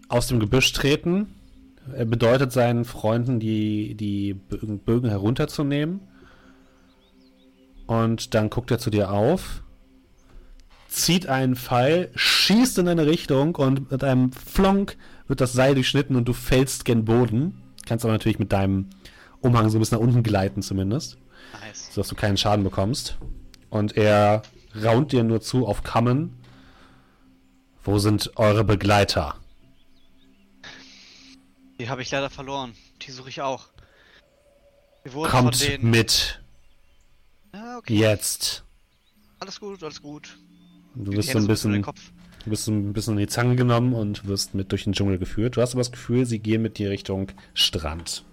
aus 0.10 0.28
dem 0.28 0.40
Gebüsch 0.40 0.72
treten. 0.74 1.34
Er 1.96 2.06
bedeutet 2.06 2.52
seinen 2.52 2.86
Freunden, 2.86 3.40
die, 3.40 3.96
die 3.96 4.34
Bögen 4.34 5.10
herunterzunehmen. 5.10 6.02
Und 7.88 8.34
dann 8.34 8.50
guckt 8.50 8.72
er 8.72 8.80
zu 8.80 8.90
dir 8.90 9.12
auf, 9.12 9.64
zieht 10.88 11.28
einen 11.28 11.56
Pfeil, 11.56 12.12
schießt 12.16 12.78
in 12.78 12.88
eine 12.88 13.08
Richtung 13.08 13.56
und 13.56 13.92
mit 13.92 14.04
einem 14.04 14.32
Flonk 14.32 14.98
wird 15.28 15.42
das 15.42 15.54
Seil 15.54 15.74
durchschnitten 15.74 16.16
und 16.16 16.26
du 16.28 16.34
fällst 16.34 16.86
gen 16.86 17.06
Boden. 17.06 17.63
Kannst 17.86 18.06
aber 18.06 18.14
natürlich 18.14 18.40
mit 18.40 18.52
deinem 18.52 18.90
Umhang 19.42 19.70
so 19.70 19.78
ein 19.78 19.80
bisschen 19.80 19.98
nach 19.98 20.04
unten 20.06 20.24
gleiten 20.24 20.62
zumindest 20.62 21.18
Nice. 21.62 21.90
sodass 21.92 22.08
du 22.08 22.16
keinen 22.16 22.38
Schaden 22.38 22.64
bekommst. 22.64 23.18
Und 23.70 23.98
er 23.98 24.44
raunt 24.82 25.12
dir 25.12 25.24
nur 25.24 25.42
zu 25.42 25.68
auf 25.68 25.84
Kammen. 25.84 26.38
Wo 27.84 27.98
sind 28.00 28.32
eure 28.38 28.64
Begleiter? 28.64 29.36
Die 31.80 31.90
habe 31.90 32.02
ich 32.02 32.12
leider 32.12 32.30
verloren. 32.30 32.74
Die 33.02 33.12
suche 33.12 33.30
ich 33.30 33.42
auch. 33.42 33.68
Kommt 35.12 35.62
denen. 35.62 35.90
mit. 35.90 36.42
Ja, 37.54 37.78
okay. 37.78 37.94
Jetzt. 37.98 38.64
Alles 39.40 39.60
gut, 39.60 39.84
alles 39.84 40.02
gut. 40.02 40.38
Du 40.96 41.12
wirst 41.12 41.30
so 41.32 41.40
ein 41.40 41.48
bisschen, 41.48 41.82
Kopf. 41.82 42.13
Du 42.46 42.52
wirst 42.52 42.66
so 42.66 42.72
ein 42.72 42.94
bisschen 42.94 43.14
in 43.14 43.20
die 43.20 43.28
Zange 43.28 43.56
genommen 43.56 43.94
und 43.94 44.28
wirst 44.28 44.54
mit 44.54 44.72
durch 44.72 44.84
den 44.84 44.94
Dschungel 44.94 45.18
geführt. 45.18 45.58
Du 45.58 45.62
hast 45.62 45.74
aber 45.74 45.82
das 45.82 45.92
Gefühl, 45.92 46.26
sie 46.26 46.40
gehen 46.40 46.62
mit 46.62 46.78
dir 46.78 46.90
Richtung 46.90 47.32
Strand. 47.54 48.24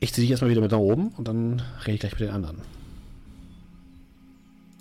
Ich 0.00 0.14
ziehe 0.14 0.22
dich 0.22 0.30
erstmal 0.30 0.50
wieder 0.50 0.62
mit 0.62 0.70
nach 0.70 0.78
oben 0.78 1.08
und 1.08 1.28
dann 1.28 1.62
rede 1.86 1.94
ich 1.94 2.00
gleich 2.00 2.12
mit 2.12 2.20
den 2.20 2.30
anderen. 2.30 2.62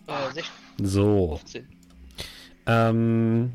Äh, 0.08 0.34
16, 0.34 0.86
So. 0.86 1.38
15. 1.38 1.68
Ähm, 2.66 3.52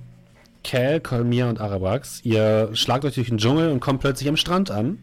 Cal, 0.63 1.01
Kolmir 1.01 1.47
und 1.49 1.61
Arabax, 1.61 2.21
ihr 2.25 2.71
schlagt 2.75 3.05
euch 3.05 3.15
durch 3.15 3.29
den 3.29 3.39
Dschungel 3.39 3.71
und 3.71 3.81
kommt 3.81 4.01
plötzlich 4.01 4.29
am 4.29 4.37
Strand 4.37 4.71
an 4.71 4.99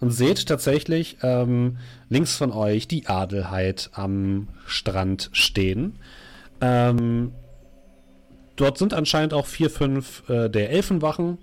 und 0.00 0.10
seht 0.10 0.46
tatsächlich 0.46 1.18
ähm, 1.22 1.78
links 2.08 2.36
von 2.36 2.52
euch 2.52 2.88
die 2.88 3.06
Adelheid 3.06 3.90
am 3.92 4.48
Strand 4.66 5.30
stehen. 5.32 5.96
Ähm, 6.60 7.32
dort 8.56 8.78
sind 8.78 8.94
anscheinend 8.94 9.34
auch 9.34 9.46
vier, 9.46 9.70
fünf 9.70 10.28
äh, 10.28 10.48
der 10.48 10.70
Elfenwachen, 10.70 11.38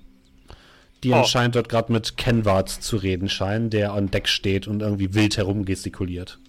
die 1.04 1.12
Oh. 1.12 1.16
anscheinend 1.18 1.56
dort 1.56 1.70
gerade 1.70 1.92
mit 1.92 2.18
Kenward 2.18 2.70
zu 2.70 2.98
reden 2.98 3.30
scheinen, 3.30 3.70
der 3.70 3.94
an 3.94 4.10
Deck 4.12 4.28
steht 4.28 4.68
und 4.68 4.82
irgendwie 4.82 5.14
wild 5.14 5.38
herumgestikuliert. 5.38 6.40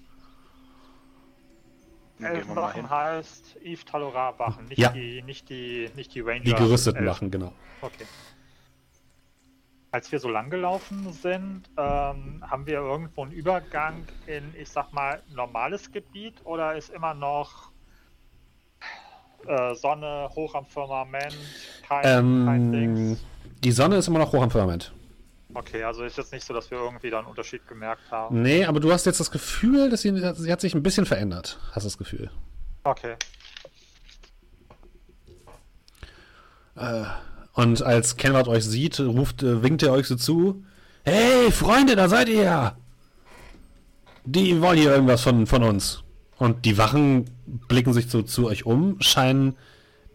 Elfenwachen 2.20 2.90
heißt 2.90 3.58
Eve 3.62 3.84
Talora 3.84 4.36
Wachen, 4.38 4.64
nicht 4.66 4.78
Ja. 4.78 4.88
die, 4.90 5.22
nicht 5.22 5.48
die, 5.48 5.88
nicht 5.94 6.14
die 6.14 6.20
Ranger. 6.20 6.40
Die 6.42 6.52
gerüsteten 6.54 6.96
Elfen. 6.98 7.08
Wachen, 7.08 7.30
genau. 7.30 7.52
Okay. 7.80 8.04
Als 9.92 10.10
wir 10.12 10.18
so 10.18 10.28
lang 10.28 10.50
gelaufen 10.50 11.12
sind, 11.12 11.62
ähm, 11.78 12.42
haben 12.46 12.66
wir 12.66 12.74
irgendwo 12.74 13.22
einen 13.22 13.32
Übergang 13.32 14.04
in, 14.26 14.52
ich 14.60 14.68
sag 14.68 14.92
mal, 14.92 15.22
normales 15.34 15.92
Gebiet 15.92 16.34
oder 16.44 16.74
ist 16.76 16.90
immer 16.90 17.14
noch 17.14 17.70
äh, 19.48 19.74
Sonne 19.74 20.28
hoch 20.34 20.54
am 20.54 20.66
Firmament, 20.66 21.34
kein, 21.88 22.02
kein 22.02 22.46
Ähm, 22.46 22.72
Dings? 22.72 23.24
die 23.64 23.72
Sonne 23.72 23.96
ist 23.96 24.08
immer 24.08 24.18
noch 24.18 24.32
hoch 24.32 24.42
am 24.42 24.50
Firmament. 24.50 24.92
Okay, 25.54 25.82
also 25.82 26.04
ist 26.04 26.18
jetzt 26.18 26.32
nicht 26.32 26.44
so, 26.44 26.52
dass 26.52 26.70
wir 26.70 26.78
irgendwie 26.78 27.10
da 27.10 27.18
einen 27.18 27.26
Unterschied 27.28 27.66
gemerkt 27.66 28.02
haben. 28.10 28.42
Nee, 28.42 28.64
aber 28.66 28.80
du 28.80 28.92
hast 28.92 29.06
jetzt 29.06 29.18
das 29.18 29.30
Gefühl, 29.30 29.88
dass 29.90 30.02
sie, 30.02 30.14
sie 30.34 30.52
hat 30.52 30.60
sich 30.60 30.74
ein 30.74 30.82
bisschen 30.82 31.06
verändert. 31.06 31.58
Hast 31.72 31.84
du 31.84 31.88
das 31.88 31.98
Gefühl? 31.98 32.30
Okay. 32.84 33.14
Und 37.54 37.82
als 37.82 38.16
Kenward 38.16 38.46
euch 38.46 38.64
sieht, 38.64 39.00
ruft, 39.00 39.42
äh, 39.42 39.62
winkt 39.62 39.82
er 39.82 39.92
euch 39.92 40.06
so 40.06 40.16
zu. 40.16 40.64
Hey, 41.04 41.50
Freunde, 41.50 41.96
da 41.96 42.08
seid 42.08 42.28
ihr 42.28 42.42
ja! 42.42 42.76
Die 44.24 44.60
wollen 44.60 44.78
hier 44.78 44.92
irgendwas 44.92 45.22
von, 45.22 45.46
von 45.46 45.62
uns. 45.64 46.04
Und 46.36 46.64
die 46.66 46.76
Wachen 46.78 47.24
blicken 47.68 47.92
sich 47.92 48.10
so 48.10 48.22
zu 48.22 48.46
euch 48.46 48.66
um, 48.66 49.00
scheinen 49.00 49.56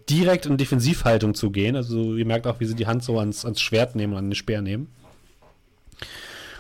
direkt 0.10 0.46
in 0.46 0.58
Defensivhaltung 0.58 1.34
zu 1.34 1.52
gehen. 1.52 1.76
Also 1.76 2.16
ihr 2.16 2.26
merkt 2.26 2.48
auch, 2.48 2.60
wie 2.60 2.66
sie 2.66 2.76
die 2.76 2.88
Hand 2.88 3.04
so 3.04 3.20
ans, 3.20 3.46
ans 3.46 3.62
Schwert 3.62 3.96
nehmen, 3.96 4.16
an 4.16 4.30
den 4.30 4.36
Speer 4.36 4.62
nehmen. 4.62 4.88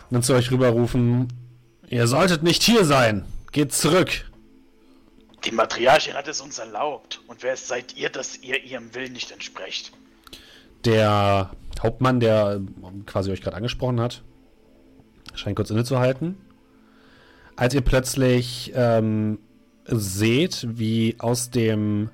Und 0.09 0.11
dann 0.11 0.23
zu 0.23 0.33
euch 0.33 0.51
rüberrufen, 0.51 1.27
ihr 1.89 2.07
solltet 2.07 2.43
nicht 2.43 2.63
hier 2.63 2.85
sein. 2.85 3.25
Geht 3.51 3.73
zurück. 3.73 4.25
Die 5.45 5.51
Matriarchin 5.51 6.13
hat 6.13 6.27
es 6.27 6.39
uns 6.39 6.57
erlaubt. 6.57 7.21
Und 7.27 7.43
wer 7.43 7.57
seid 7.57 7.95
ihr, 7.97 8.09
dass 8.09 8.37
ihr 8.37 8.63
ihrem 8.63 8.95
Willen 8.95 9.13
nicht 9.13 9.31
entsprecht? 9.31 9.91
Der 10.85 11.51
Hauptmann, 11.81 12.19
der 12.19 12.61
ähm, 12.61 13.05
quasi 13.05 13.31
euch 13.31 13.41
gerade 13.41 13.57
angesprochen 13.57 13.99
hat, 13.99 14.21
scheint 15.35 15.55
kurz 15.55 15.69
innezuhalten. 15.69 16.37
Als 17.55 17.73
ihr 17.73 17.81
plötzlich 17.81 18.71
ähm, 18.75 19.39
seht, 19.85 20.67
wie 20.77 21.15
aus 21.19 21.49
dem 21.49 22.09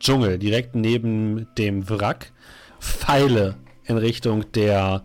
Dschungel 0.00 0.38
direkt 0.38 0.74
neben 0.74 1.48
dem 1.56 1.88
Wrack 1.88 2.32
Pfeile 2.80 3.56
in 3.84 3.96
Richtung 3.96 4.50
der 4.52 5.04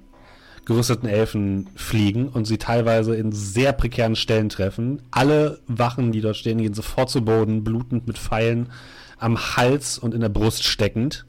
gerüsteten 0.66 1.08
Elfen 1.08 1.70
fliegen 1.76 2.28
und 2.28 2.46
sie 2.46 2.58
teilweise 2.58 3.16
in 3.16 3.32
sehr 3.32 3.74
prekären 3.74 4.16
Stellen 4.16 4.50
treffen. 4.50 5.02
Alle 5.12 5.60
Wachen, 5.68 6.12
die 6.12 6.22
dort 6.22 6.38
stehen, 6.38 6.60
gehen 6.60 6.74
sofort 6.74 7.10
zu 7.10 7.24
Boden, 7.24 7.64
blutend 7.64 8.08
mit 8.08 8.18
Pfeilen 8.18 8.70
am 9.18 9.38
Hals 9.56 9.98
und 9.98 10.14
in 10.14 10.22
der 10.22 10.30
Brust 10.30 10.64
steckend. 10.64 11.26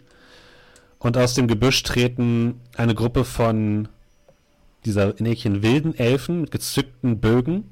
Und 0.99 1.17
aus 1.17 1.35
dem 1.35 1.49
Gebüsch 1.49 1.83
treten 1.83 2.61
eine 2.77 2.95
Gruppe 2.95 3.25
von 3.25 3.89
dieser 4.85 5.19
in 5.19 5.27
Häkchen 5.27 5.63
wilden 5.63 5.95
Elfen 5.95 6.43
mit 6.43 6.51
gezückten 6.51 7.21
Bögen. 7.21 7.65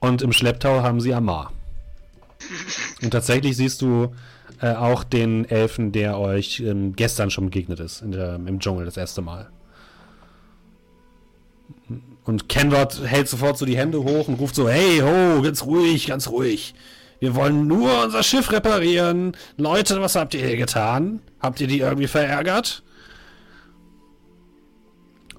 Und 0.00 0.22
im 0.22 0.32
Schlepptau 0.32 0.82
haben 0.82 1.00
sie 1.00 1.14
Amar. 1.14 1.52
Und 3.02 3.10
tatsächlich 3.10 3.56
siehst 3.56 3.82
du 3.82 4.14
äh, 4.60 4.72
auch 4.72 5.04
den 5.04 5.44
Elfen, 5.48 5.92
der 5.92 6.18
euch 6.18 6.60
ähm, 6.60 6.96
gestern 6.96 7.30
schon 7.30 7.46
begegnet 7.46 7.80
ist, 7.80 8.02
der, 8.04 8.34
im 8.34 8.58
Dschungel 8.60 8.86
das 8.86 8.96
erste 8.96 9.22
Mal. 9.22 9.50
Und 12.24 12.48
Kenward 12.48 13.02
hält 13.04 13.28
sofort 13.28 13.58
so 13.58 13.66
die 13.66 13.76
Hände 13.76 14.02
hoch 14.02 14.28
und 14.28 14.34
ruft 14.34 14.54
so, 14.54 14.68
hey, 14.68 15.00
ho, 15.00 15.42
ganz 15.42 15.64
ruhig, 15.64 16.06
ganz 16.06 16.28
ruhig. 16.28 16.74
Wir 17.18 17.34
wollen 17.34 17.66
nur 17.66 18.04
unser 18.04 18.22
Schiff 18.22 18.50
reparieren. 18.50 19.36
Leute, 19.56 20.00
was 20.00 20.16
habt 20.16 20.34
ihr 20.34 20.46
hier 20.46 20.56
getan? 20.56 21.20
Habt 21.40 21.60
ihr 21.60 21.66
die 21.66 21.80
irgendwie 21.80 22.06
verärgert? 22.06 22.82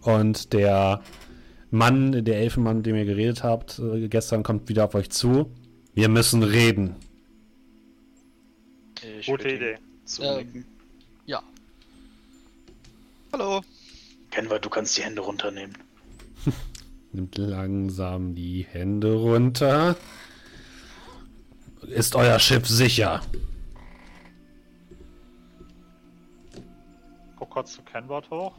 Und 0.01 0.53
der 0.53 1.01
Mann, 1.71 2.25
der 2.25 2.37
Elfenmann, 2.37 2.77
mit 2.77 2.85
dem 2.85 2.97
ihr 2.97 3.05
geredet 3.05 3.43
habt, 3.43 3.79
äh, 3.79 4.07
gestern 4.09 4.43
kommt 4.43 4.67
wieder 4.67 4.85
auf 4.85 4.95
euch 4.95 5.09
zu. 5.09 5.49
Wir 5.93 6.09
müssen 6.09 6.43
reden. 6.43 6.95
Ich 9.19 9.25
Gute 9.25 9.49
Idee. 9.49 9.77
Zunicken. 10.05 10.65
Ja. 11.25 11.41
Hallo. 13.31 13.61
Kenwa, 14.29 14.59
du 14.59 14.69
kannst 14.69 14.97
die 14.97 15.03
Hände 15.03 15.21
runternehmen. 15.21 15.77
Nimmt 17.13 17.37
langsam 17.37 18.35
die 18.35 18.65
Hände 18.69 19.13
runter. 19.13 19.95
Ist 21.87 22.15
euer 22.15 22.39
Schiff 22.39 22.67
sicher? 22.67 23.21
Guck 27.37 27.49
kurz 27.49 27.73
zu 27.73 27.81
Kenward 27.81 28.29
hoch. 28.29 28.53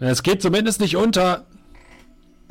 Es 0.00 0.22
geht 0.22 0.42
zumindest 0.42 0.80
nicht 0.80 0.96
unter. 0.96 1.44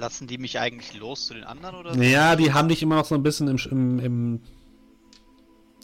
Lassen 0.01 0.25
die 0.27 0.37
mich 0.39 0.59
eigentlich 0.59 0.93
los 0.99 1.27
zu 1.27 1.35
den 1.35 1.43
anderen 1.43 1.75
oder? 1.75 1.95
Ja, 1.95 2.35
die 2.35 2.51
haben 2.53 2.67
dich 2.67 2.81
immer 2.81 2.95
noch 2.95 3.05
so 3.05 3.13
ein 3.15 3.21
bisschen 3.23 3.47
im, 3.47 3.57
im, 3.69 3.99
im 3.99 4.41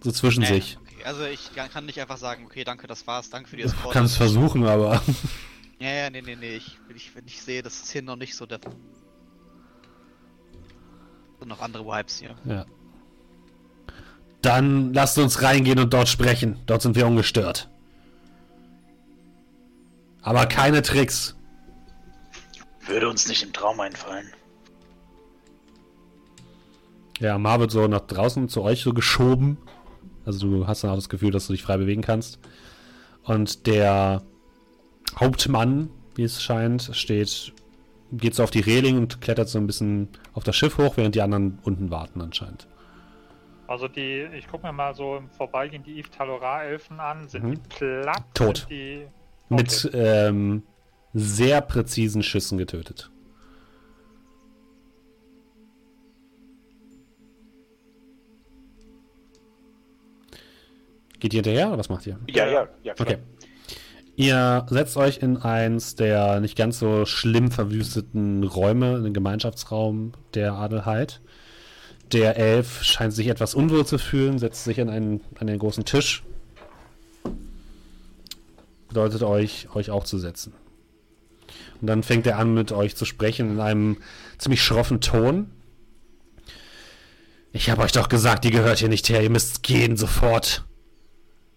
so 0.04 0.12
zwischen 0.12 0.42
Nee, 0.42 0.48
sich. 0.48 0.78
Okay. 0.82 1.04
Also 1.06 1.24
ich 1.26 1.52
kann 1.54 1.86
nicht 1.86 2.02
einfach 2.02 2.18
sagen, 2.18 2.46
okay, 2.46 2.64
danke, 2.64 2.88
das 2.88 3.06
war's, 3.06 3.30
danke 3.30 3.48
für 3.50 3.58
die 3.58 3.62
Du 3.64 3.70
Escort. 3.70 3.94
kannst 3.94 4.14
es 4.14 4.18
versuchen, 4.18 4.66
aber 4.66 5.02
Ja, 5.80 5.90
ja, 5.92 6.10
nee, 6.10 6.24
nee, 6.24 6.36
nee, 6.36 6.56
ich, 6.56 6.80
ich, 6.96 7.16
wenn 7.16 7.28
ich 7.28 7.40
sehe, 7.42 7.62
das 7.62 7.76
ist 7.84 7.92
hier 7.92 8.02
noch 8.02 8.16
nicht 8.16 8.36
so 8.36 8.48
der... 8.48 8.60
Sind 11.40 11.48
noch 11.50 11.62
andere 11.62 11.86
Vibes 11.86 12.18
hier. 12.20 12.36
ja. 12.46 12.66
Dann 14.42 14.94
lasst 14.94 15.18
uns 15.20 15.42
reingehen 15.44 15.78
und 15.80 15.94
dort 15.94 16.08
sprechen. 16.10 16.60
Dort 16.66 16.82
sind 16.82 16.96
wir 16.96 17.06
ungestört. 17.08 17.70
Aber 20.22 20.46
keine 20.48 20.82
Tricks. 20.82 21.37
Würde 22.88 23.10
uns 23.10 23.28
nicht 23.28 23.44
im 23.44 23.54
Traum 23.54 23.80
einfallen. 23.80 24.34
Ja, 27.20 27.38
Mar 27.38 27.60
wird 27.60 27.72
so 27.72 27.88
nach 27.88 28.02
draußen 28.02 28.48
zu 28.48 28.62
euch 28.62 28.82
so 28.82 28.94
geschoben. 28.94 29.58
Also 30.26 30.48
du 30.48 30.68
hast 30.68 30.84
dann 30.84 30.92
auch 30.92 30.96
das 30.96 31.10
Gefühl, 31.10 31.32
dass 31.32 31.48
du 31.48 31.54
dich 31.54 31.64
frei 31.64 31.78
bewegen 31.78 32.02
kannst. 32.02 32.40
Und 33.24 33.66
der 33.66 34.22
Hauptmann, 35.20 35.90
wie 36.16 36.24
es 36.24 36.42
scheint, 36.42 36.92
steht, 36.94 37.54
geht 38.12 38.36
so 38.36 38.44
auf 38.44 38.52
die 38.52 38.60
Reling 38.60 38.98
und 38.98 39.20
klettert 39.22 39.50
so 39.50 39.58
ein 39.58 39.68
bisschen 39.68 40.10
auf 40.34 40.44
das 40.44 40.56
Schiff 40.56 40.78
hoch, 40.78 40.96
während 40.98 41.16
die 41.16 41.22
anderen 41.22 41.60
unten 41.64 41.90
warten 41.92 42.22
anscheinend. 42.22 42.68
Also 43.68 43.88
die, 43.88 44.28
ich 44.38 44.48
gucke 44.48 44.66
mir 44.66 44.72
mal 44.72 44.94
so 44.96 45.18
im 45.18 45.30
Vorbeigehen 45.30 45.84
die 45.84 46.00
Yves 46.00 46.12
Talora-Elfen 46.12 47.00
an. 47.00 47.28
Sind 47.28 47.44
Mhm. 47.44 47.54
die 47.56 47.60
platt? 47.70 48.24
Tot. 48.34 48.58
Sind 48.60 48.70
die... 48.70 49.08
Mit 49.50 49.90
ähm, 49.94 50.64
sehr 51.14 51.62
präzisen 51.62 52.24
Schüssen 52.24 52.58
getötet. 52.58 53.12
Geht 61.20 61.34
ihr 61.34 61.38
hinterher 61.38 61.70
oder 61.70 61.80
was 61.80 61.90
macht 61.90 62.06
ihr? 62.06 62.20
Ja, 62.28 62.46
ja, 62.48 62.68
ja, 62.84 62.94
klar. 62.94 63.08
Okay. 63.08 63.18
Ihr 64.16 64.66
setzt 64.70 64.98
euch 64.98 65.20
in 65.20 65.38
eins 65.38 65.96
der 65.96 66.40
nicht 66.40 66.58
ganz 66.58 66.80
so 66.80 67.06
schlimm 67.06 67.52
verwüsteten 67.52 68.44
Räume, 68.44 68.98
in 68.98 69.04
den 69.04 69.14
Gemeinschaftsraum 69.14 70.14
der 70.34 70.54
Adelheid. 70.54 71.22
Der 72.12 72.38
Elf 72.38 72.84
scheint 72.84 73.14
sich 73.14 73.28
etwas 73.28 73.54
unwohl 73.54 73.86
zu 73.86 73.98
fühlen, 73.98 74.40
setzt 74.40 74.64
sich 74.64 74.80
an 74.82 74.90
einen, 74.90 75.22
an 75.40 75.48
den 75.48 75.60
großen 75.60 75.86
Tisch. 75.86 76.24
Bedeutet 78.88 79.22
euch, 79.24 79.68
euch 79.76 79.92
auch 79.92 80.04
zu 80.04 80.18
setzen. 80.18 80.54
Und 81.82 81.88
dann 81.88 82.04
fängt 82.04 82.28
er 82.28 82.38
an, 82.38 82.54
mit 82.54 82.72
euch 82.72 82.96
zu 82.96 83.06
sprechen 83.06 83.52
in 83.52 83.60
einem 83.60 83.98
ziemlich 84.38 84.62
schroffen 84.64 85.02
Ton. 85.02 85.52
Ich 87.52 87.70
habe 87.70 87.82
euch 87.82 87.92
doch 87.92 88.10
gesagt, 88.10 88.46
ihr 88.46 88.52
gehört 88.52 88.80
hier 88.80 88.90
nicht 88.90 89.10
her, 89.10 89.24
ihr 89.24 89.30
müsst 89.30 89.64
gehen 89.64 89.98
sofort. 89.98 90.66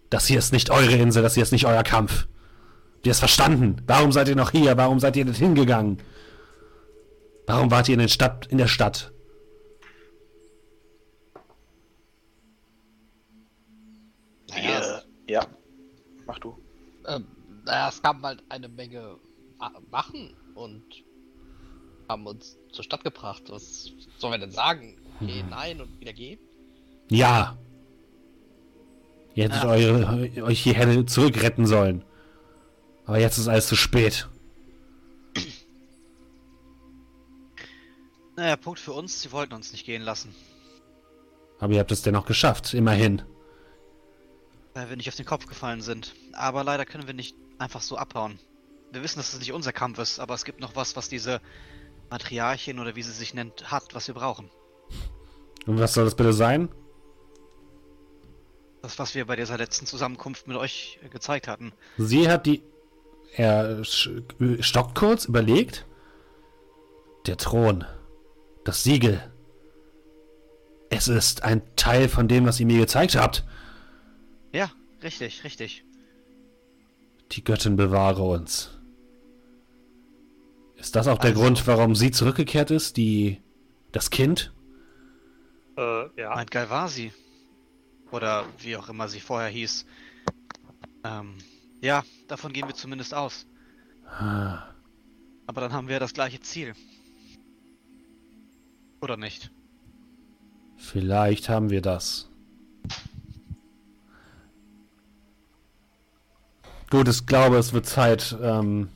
Das 0.09 0.27
hier 0.27 0.39
ist 0.39 0.53
nicht 0.53 0.71
eure 0.71 0.97
Insel, 0.97 1.23
das 1.23 1.35
hier 1.35 1.43
ist 1.43 1.53
nicht 1.53 1.67
euer 1.67 1.83
Kampf. 1.83 2.27
Habt 2.95 3.07
ihr 3.07 3.13
es 3.13 3.19
verstanden? 3.19 3.83
Warum 3.87 4.13
seid 4.13 4.29
ihr 4.29 4.37
noch 4.37 4.51
hier? 4.51 4.77
Warum 4.77 5.01
seid 5.01 5.17
ihr 5.17 5.25
nicht 5.25 5.39
hingegangen? 5.39 5.99
Warum 7.47 7.71
wart 7.71 7.89
ihr 7.89 7.95
in, 7.95 8.01
den 8.01 8.09
Stadt, 8.09 8.47
in 8.47 8.59
der 8.59 8.67
Stadt? 8.67 9.13
Naja, 14.51 14.79
es, 14.79 15.07
Wir, 15.27 15.35
ja, 15.35 15.47
mach 16.27 16.39
du. 16.39 16.59
Ähm, 17.07 17.27
naja, 17.65 17.89
es 17.89 18.03
kamen 18.03 18.25
halt 18.25 18.43
eine 18.49 18.69
Menge 18.69 19.17
Ma- 19.61 19.81
Wachen 19.91 20.35
und 20.55 20.83
haben 22.09 22.27
uns 22.27 22.57
zur 22.73 22.83
Stadt 22.83 23.05
gebracht. 23.05 23.45
Was 23.49 23.93
sollen 24.19 24.33
wir 24.33 24.39
denn 24.39 24.51
sagen? 24.51 24.97
Okay, 25.21 25.45
nein 25.49 25.81
und 25.81 26.01
wieder 26.01 26.13
gehen? 26.13 26.41
Ja. 27.11 27.57
Ihr 29.35 29.45
hättet 29.45 29.63
Ja. 29.63 29.69
eure, 29.69 30.43
euch 30.43 30.61
hierher 30.63 31.07
zurückretten 31.07 31.67
sollen. 31.67 32.05
Aber 33.07 33.19
jetzt 33.21 33.39
ist 33.39 33.49
alles 33.49 33.69
zu 33.69 33.77
spät. 33.77 34.29
Naja, 38.37 38.57
Punkt 38.57 38.81
für 38.81 38.93
uns, 38.93 39.21
sie 39.21 39.33
wollten 39.33 39.55
uns 39.55 39.73
nicht 39.73 39.85
gehen 39.85 40.03
lassen. 40.03 40.35
Aber 41.59 41.73
ihr 41.75 41.81
habt 41.81 41.93
es 41.93 42.03
dennoch 42.03 42.25
geschafft, 42.25 42.73
immerhin. 42.73 43.23
Weil 44.73 44.89
wir 44.89 44.97
nicht 44.97 45.09
auf 45.09 45.17
den 45.17 45.27
Kopf 45.27 45.47
gefallen 45.47 45.83
sind. 45.83 46.15
Aber 46.33 46.65
leider 46.65 46.87
können 46.87 47.07
wir 47.07 47.15
nicht 47.15 47.37
einfach 47.59 47.83
so 47.83 47.97
abhauen. 47.99 48.39
Wir 48.93 49.03
wissen, 49.03 49.19
dass 49.19 49.33
es 49.33 49.39
nicht 49.39 49.53
unser 49.53 49.73
Kampf 49.73 49.99
ist, 49.99 50.19
aber 50.19 50.35
es 50.35 50.45
gibt 50.45 50.61
noch 50.61 50.75
was, 50.77 50.97
was 50.97 51.09
diese 51.09 51.41
Matriarchin 52.11 52.79
oder 52.81 52.97
wie 52.97 53.03
sie 53.03 53.13
sich 53.13 53.35
nennt, 53.35 53.71
hat, 53.71 53.95
was 53.95 54.09
wir 54.09 54.15
brauchen. 54.15 54.51
Und 55.67 55.79
was 55.79 55.95
soll 55.95 56.05
das 56.05 56.17
bitte 56.17 56.33
sein? 56.33 56.69
Das, 58.83 58.99
was 58.99 59.15
wir 59.15 59.27
bei 59.27 59.37
dieser 59.37 59.59
letzten 59.59 59.87
Zusammenkunft 59.87 60.49
mit 60.49 60.57
euch 60.57 60.99
äh, 61.05 61.09
gezeigt 61.09 61.49
hatten. 61.49 61.73
Sie 61.99 62.29
hat 62.29 62.47
die. 62.47 62.63
Er 63.35 63.83
sch- 63.83 64.63
stockt 64.63 64.97
kurz, 64.99 65.27
überlegt. 65.27 65.87
Der 67.27 67.37
Thron. 67.37 67.85
Das 68.65 68.83
Siegel. 68.83 69.23
Es 70.89 71.07
ist 71.07 71.45
ein 71.45 71.63
Teil 71.77 72.09
von 72.09 72.27
dem, 72.27 72.47
was 72.47 72.59
ihr 72.59 72.67
mir 72.67 72.79
gezeigt 72.81 73.15
habt. 73.15 73.45
Ja, 74.53 74.73
richtig, 75.03 75.45
richtig. 75.45 75.85
Die 77.33 77.45
Göttin 77.45 77.77
bewahre 77.77 78.23
uns. 78.23 78.71
Ist 80.81 80.97
das 80.97 81.07
auch 81.09 81.19
der 81.19 81.31
Also- 81.31 81.43
Grund, 81.43 81.67
warum 81.67 81.95
sie 81.95 82.11
zurückgekehrt 82.11 82.71
ist? 82.71 82.97
Die. 82.97 83.41
das 83.93 84.11
Kind? 84.11 84.53
Äh, 85.77 86.21
ja. 86.21 86.31
Meint 86.35 86.51
Galvasi. 86.51 87.13
Oder 88.13 88.45
wie 88.59 88.77
auch 88.77 88.89
immer 88.89 89.09
sie 89.09 89.21
vorher 89.21 89.49
hieß. 89.51 89.85
Ähm, 91.05 91.35
ja, 91.81 92.03
davon 92.29 92.53
gehen 92.53 92.67
wir 92.69 92.75
zumindest 92.75 93.15
aus. 93.15 93.47
Ah, 94.07 94.65
Aber 95.47 95.61
dann 95.61 95.73
haben 95.73 95.89
wir 95.89 95.99
das 96.01 96.13
gleiche 96.15 96.41
Ziel. 96.41 96.75
Oder 99.01 99.17
nicht? 99.17 99.51
Vielleicht 100.77 101.49
haben 101.49 101.71
wir 101.71 101.83
das. 101.83 102.29
Gut, 106.91 107.09
ich 107.09 107.27
glaube, 107.27 107.57
es 107.59 107.73
wird 107.73 107.87
Zeit. 107.87 108.37
Ähm, 108.43 108.89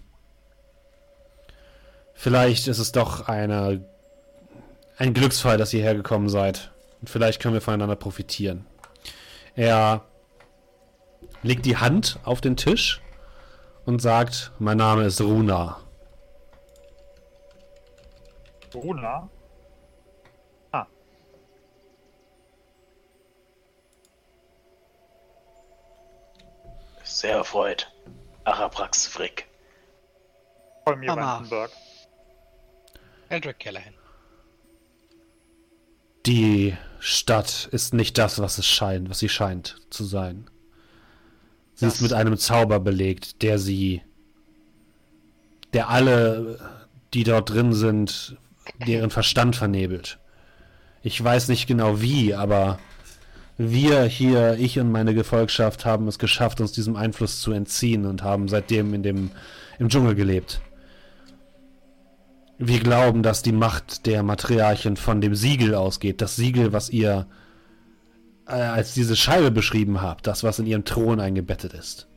vielleicht 2.25 2.69
ist 2.69 2.79
es 2.79 2.91
doch 2.91 3.29
eine, 3.29 3.85
ein 4.97 5.13
Glücksfall, 5.13 5.59
dass 5.59 5.75
ihr 5.75 5.83
hergekommen 5.83 6.31
seid. 6.31 6.73
Und 7.03 7.11
vielleicht 7.11 7.41
können 7.41 7.53
wir 7.53 7.61
voneinander 7.61 7.97
profitieren. 7.97 8.65
Er 9.55 10.07
legt 11.43 11.67
die 11.67 11.77
Hand 11.77 12.19
auf 12.25 12.41
den 12.41 12.57
Tisch 12.57 13.03
und 13.85 14.01
sagt: 14.01 14.53
Mein 14.59 14.79
Name 14.79 15.05
ist 15.05 15.21
Runa. 15.21 15.81
Bruna. 18.73 19.29
Ah, 20.73 20.87
Sehr 27.03 27.37
erfreut. 27.37 27.93
Araprax 28.45 29.07
Frick. 29.07 29.47
Kolmir 30.87 31.11
Mama. 31.11 31.35
Vandenberg. 31.35 31.71
Eldrick 33.35 33.59
Callahan. 33.59 33.95
Die 36.27 36.75
Stadt 37.01 37.69
ist 37.73 37.93
nicht 37.93 38.17
das, 38.17 38.39
was 38.39 38.59
es 38.59 38.67
scheint, 38.67 39.11
was 39.11 39.19
sie 39.19 39.29
scheint 39.29 39.77
zu 39.91 40.05
sein. 40.05 40.47
Sie 41.75 41.85
Das- 41.85 41.97
ist 41.97 42.01
mit 42.01 42.13
einem 42.13 42.39
Zauber 42.39 42.79
belegt, 42.81 43.43
der 43.43 43.59
sie, 43.59 44.03
der 45.73 45.91
alle, 45.91 46.59
die 47.13 47.25
dort 47.25 47.51
drin 47.51 47.73
sind, 47.73 48.37
deren 48.87 49.11
Verstand 49.11 49.57
vernebelt. 49.57 50.19
Ich 51.03 51.23
weiß 51.23 51.49
nicht 51.49 51.67
genau 51.67 52.01
wie, 52.01 52.35
aber 52.35 52.79
wir 53.59 54.05
hier, 54.05 54.55
ich 54.59 54.79
und 54.79 54.91
meine 54.91 55.13
Gefolgschaft, 55.13 55.85
haben 55.85 56.09
es 56.09 56.19
geschafft, 56.19 56.61
uns 56.61 56.73
diesem 56.73 56.97
Einfluss 56.97 57.41
zu 57.41 57.53
entziehen 57.53 58.07
und 58.07 58.23
haben 58.23 58.49
seitdem 58.49 58.95
in 58.95 59.03
dem, 59.03 59.31
im 59.79 59.89
Dschungel 59.91 60.15
gelebt. 60.15 60.61
Wir 62.59 62.81
glauben, 62.81 63.23
dass 63.23 63.43
die 63.43 63.53
Macht 63.53 64.07
der 64.07 64.23
Matriarchen 64.23 64.97
von 64.97 65.21
dem 65.21 65.35
Siegel 65.35 65.75
ausgeht. 65.75 66.21
Das 66.21 66.37
Siegel, 66.37 66.73
was 66.73 66.89
ihr 66.89 67.27
äh, 68.47 68.53
als 68.53 68.95
diese 68.95 69.17
Scheibe 69.17 69.51
beschrieben 69.51 70.01
habt, 70.03 70.27
das, 70.27 70.45
was 70.45 70.59
in 70.59 70.67
ihrem 70.67 70.85
Thron 70.85 71.21
eingebettet 71.21 71.73
ist. 71.75 72.09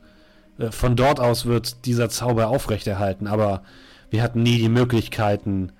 Äh, 0.58 0.70
von 0.70 0.96
dort 0.96 1.20
aus 1.20 1.46
wird 1.46 1.86
dieser 1.86 2.08
Zauber 2.08 2.48
aufrechterhalten, 2.48 3.26
aber 3.26 3.62
wir 4.10 4.22
hatten 4.22 4.42
nie 4.42 4.58
die 4.58 4.68
Möglichkeiten, 4.68 5.72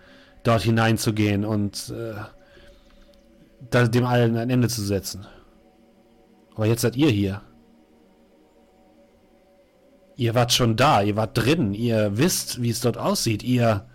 dort 0.43 0.63
hineinzugehen 0.63 1.45
und 1.45 1.93
äh, 1.97 2.15
dem 3.89 4.07
allen 4.07 4.37
ein 4.37 4.51
Ende 4.51 4.69
zu 4.69 4.83
setzen. 4.83 5.27
Aber 6.55 6.67
jetzt 6.67 6.83
seid 6.83 6.97
ihr 6.97 7.11
hier. 7.11 7.43
Ihr 10.17 10.35
wart 10.35 10.53
schon 10.53 10.77
da, 10.77 11.03
ihr 11.03 11.15
wart 11.15 11.39
drin, 11.39 11.75
ihr 11.75 12.17
wisst, 12.17 12.61
wie 12.61 12.71
es 12.71 12.81
dort 12.81 12.99
aussieht. 12.99 13.45
Ihr 13.45 13.87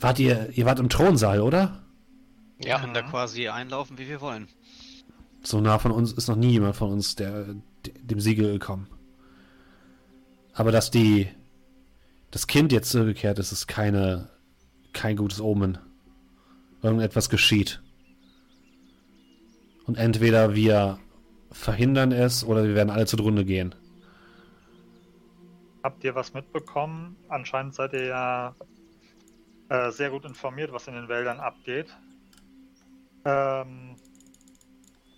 wart 0.00 0.18
ihr, 0.18 0.50
ihr 0.50 0.66
wart 0.66 0.78
im 0.78 0.88
Thronsaal, 0.88 1.40
oder? 1.40 1.82
Ja. 2.62 2.78
können 2.78 2.94
da 2.94 3.02
quasi 3.02 3.48
einlaufen, 3.48 3.98
wie 3.98 4.08
wir 4.08 4.20
wollen. 4.20 4.48
So 5.42 5.60
nah 5.60 5.78
von 5.78 5.92
uns 5.92 6.12
ist 6.12 6.28
noch 6.28 6.36
nie 6.36 6.50
jemand 6.50 6.76
von 6.76 6.90
uns 6.90 7.16
der, 7.16 7.46
dem 8.02 8.20
Siegel 8.20 8.52
gekommen. 8.52 8.88
Aber 10.52 10.72
dass 10.72 10.90
die 10.90 11.28
das 12.30 12.46
Kind 12.46 12.70
jetzt 12.72 12.90
zurückgekehrt 12.90 13.38
ist, 13.38 13.50
ist 13.50 13.66
keine 13.66 14.28
kein 14.92 15.16
gutes 15.16 15.40
Omen. 15.40 15.78
Irgendetwas 16.82 17.30
geschieht. 17.30 17.82
Und 19.86 19.96
entweder 19.96 20.54
wir 20.54 20.98
verhindern 21.50 22.12
es 22.12 22.44
oder 22.44 22.64
wir 22.64 22.74
werden 22.74 22.90
alle 22.90 23.06
zugrunde 23.06 23.44
gehen. 23.44 23.74
Habt 25.82 26.04
ihr 26.04 26.14
was 26.14 26.34
mitbekommen? 26.34 27.16
Anscheinend 27.28 27.74
seid 27.74 27.92
ihr 27.94 28.06
ja 28.06 28.54
äh, 29.70 29.90
sehr 29.90 30.10
gut 30.10 30.24
informiert, 30.26 30.72
was 30.72 30.86
in 30.88 30.94
den 30.94 31.08
Wäldern 31.08 31.40
abgeht. 31.40 31.86
Ähm, 33.24 33.96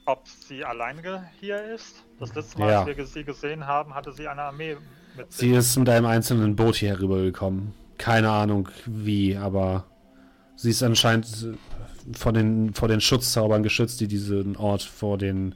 ob 0.04 0.28
sie 0.28 0.64
alleine 0.64 1.30
hier 1.40 1.62
ist? 1.74 2.04
Das 2.20 2.34
letzte 2.34 2.58
Mal, 2.58 2.70
Ja. 2.70 2.84
als 2.84 2.96
wir 2.96 3.06
sie 3.06 3.24
gesehen 3.24 3.66
haben, 3.66 3.94
hatte 3.94 4.12
sie 4.12 4.28
eine 4.28 4.42
Armee 4.42 4.76
mit 5.16 5.32
Sie 5.32 5.52
ist 5.52 5.76
mit 5.76 5.88
einem 5.88 6.06
einzelnen 6.06 6.56
Boot 6.56 6.76
hier 6.76 6.90
herübergekommen. 6.90 7.74
Keine 7.98 8.30
Ahnung 8.30 8.68
wie, 8.86 9.36
aber 9.36 9.84
sie 10.56 10.70
ist 10.70 10.82
anscheinend 10.82 11.56
vor 12.14 12.32
den, 12.32 12.72
vor 12.74 12.88
den 12.88 13.00
Schutzzaubern 13.00 13.62
geschützt, 13.62 14.00
die 14.00 14.08
diesen 14.08 14.56
Ort 14.56 14.82
vor 14.82 15.18
den 15.18 15.54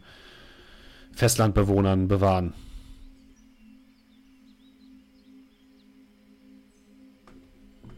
Festlandbewohnern 1.12 2.08
bewahren. 2.08 2.54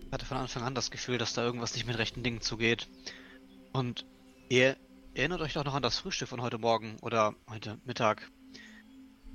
Ich 0.09 0.13
hatte 0.15 0.25
von 0.25 0.39
Anfang 0.39 0.63
an 0.63 0.75
das 0.75 0.91
Gefühl, 0.91 1.19
dass 1.19 1.35
da 1.35 1.45
irgendwas 1.45 1.75
nicht 1.75 1.87
mit 1.87 1.99
rechten 1.99 2.23
Dingen 2.23 2.41
zugeht. 2.41 2.89
Und 3.75 4.07
ihr 4.49 4.75
erinnert 5.13 5.43
euch 5.43 5.53
doch 5.53 5.67
noch 5.67 5.75
an 5.75 5.83
das 5.83 5.99
Frühstück 5.99 6.29
von 6.29 6.41
heute 6.41 6.57
Morgen 6.57 6.97
oder 7.03 7.35
heute 7.47 7.79
Mittag. 7.85 8.31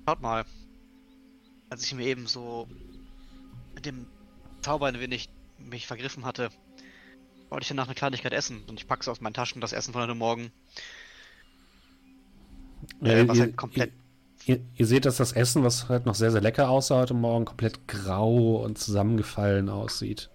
Schaut 0.08 0.20
mal. 0.20 0.46
Als 1.70 1.86
ich 1.86 1.94
mir 1.94 2.08
eben 2.08 2.26
so 2.26 2.68
mit 3.76 3.86
dem 3.86 4.08
Zauber 4.64 4.88
ein 4.88 5.00
wenig 5.00 5.30
mich 5.60 5.86
vergriffen 5.86 6.26
hatte, 6.26 6.50
wollte 7.50 7.66
ich 7.66 7.70
danach 7.70 7.86
eine 7.86 7.94
Kleinigkeit 7.94 8.34
essen 8.34 8.64
und 8.68 8.80
ich 8.80 8.88
packe 8.88 9.12
aus 9.12 9.22
meinen 9.22 9.36
Taschen 9.36 9.62
das 9.62 9.74
Essen 9.74 9.94
von 9.94 10.02
heute 10.02 10.16
Morgen. 10.16 10.52
Äh, 13.04 13.28
was 13.28 13.38
ihr, 13.38 13.44
halt 13.44 13.58
komplett 13.58 13.94
ihr, 14.48 14.60
ihr 14.76 14.88
seht, 14.88 15.06
dass 15.06 15.18
das 15.18 15.34
Essen, 15.34 15.64
was 15.64 15.88
halt 15.88 16.08
noch 16.08 16.16
sehr, 16.16 16.32
sehr 16.32 16.42
lecker 16.42 16.70
aussah 16.70 17.02
heute 17.02 17.14
Morgen, 17.14 17.46
komplett 17.46 17.88
grau 17.88 18.64
und 18.64 18.80
zusammengefallen 18.80 19.70
aussieht. 19.70 20.32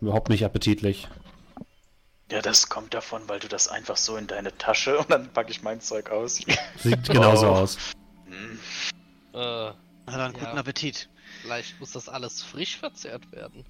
Überhaupt 0.00 0.28
nicht 0.28 0.44
appetitlich. 0.44 1.08
Ja, 2.30 2.42
das 2.42 2.68
kommt 2.68 2.92
davon, 2.94 3.22
weil 3.28 3.40
du 3.40 3.48
das 3.48 3.68
einfach 3.68 3.96
so 3.96 4.16
in 4.16 4.26
deine 4.26 4.56
Tasche 4.58 4.98
und 4.98 5.10
dann 5.10 5.32
packe 5.32 5.50
ich 5.50 5.62
mein 5.62 5.80
Zeug 5.80 6.10
aus. 6.10 6.40
Sieht 6.76 7.08
genauso 7.08 7.46
Oh. 7.48 7.50
aus. 7.52 7.78
Hm. 8.26 8.58
Äh, 9.32 9.72
Na 10.10 10.16
dann, 10.16 10.34
Ja. 10.34 10.38
guten 10.44 10.58
Appetit. 10.58 11.08
vielleicht 11.42 11.78
muss 11.80 11.92
das 11.92 12.08
alles 12.08 12.42
frisch 12.42 12.76
verzehrt 12.76 13.30
werden. 13.32 13.64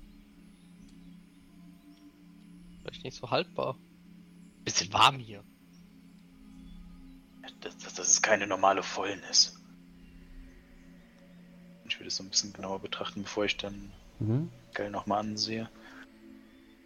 Vielleicht 2.82 3.04
nicht 3.04 3.16
so 3.16 3.30
haltbar. 3.30 3.76
Bisschen 4.64 4.92
warm 4.92 5.18
hier. 5.18 5.42
Das, 7.60 7.76
das, 7.78 7.94
das 7.94 8.08
ist 8.08 8.22
keine 8.22 8.46
normale 8.46 8.82
Fäulnis. 8.82 9.54
Ich 11.88 11.98
will 11.98 12.04
das 12.06 12.16
so 12.16 12.22
ein 12.22 12.30
bisschen 12.30 12.52
genauer 12.52 12.80
betrachten, 12.80 13.22
bevor 13.22 13.44
ich 13.44 13.56
dann 13.56 13.92
Mhm. 14.20 14.50
Gell 14.74 14.90
nochmal 14.90 15.20
ansehe. 15.20 15.70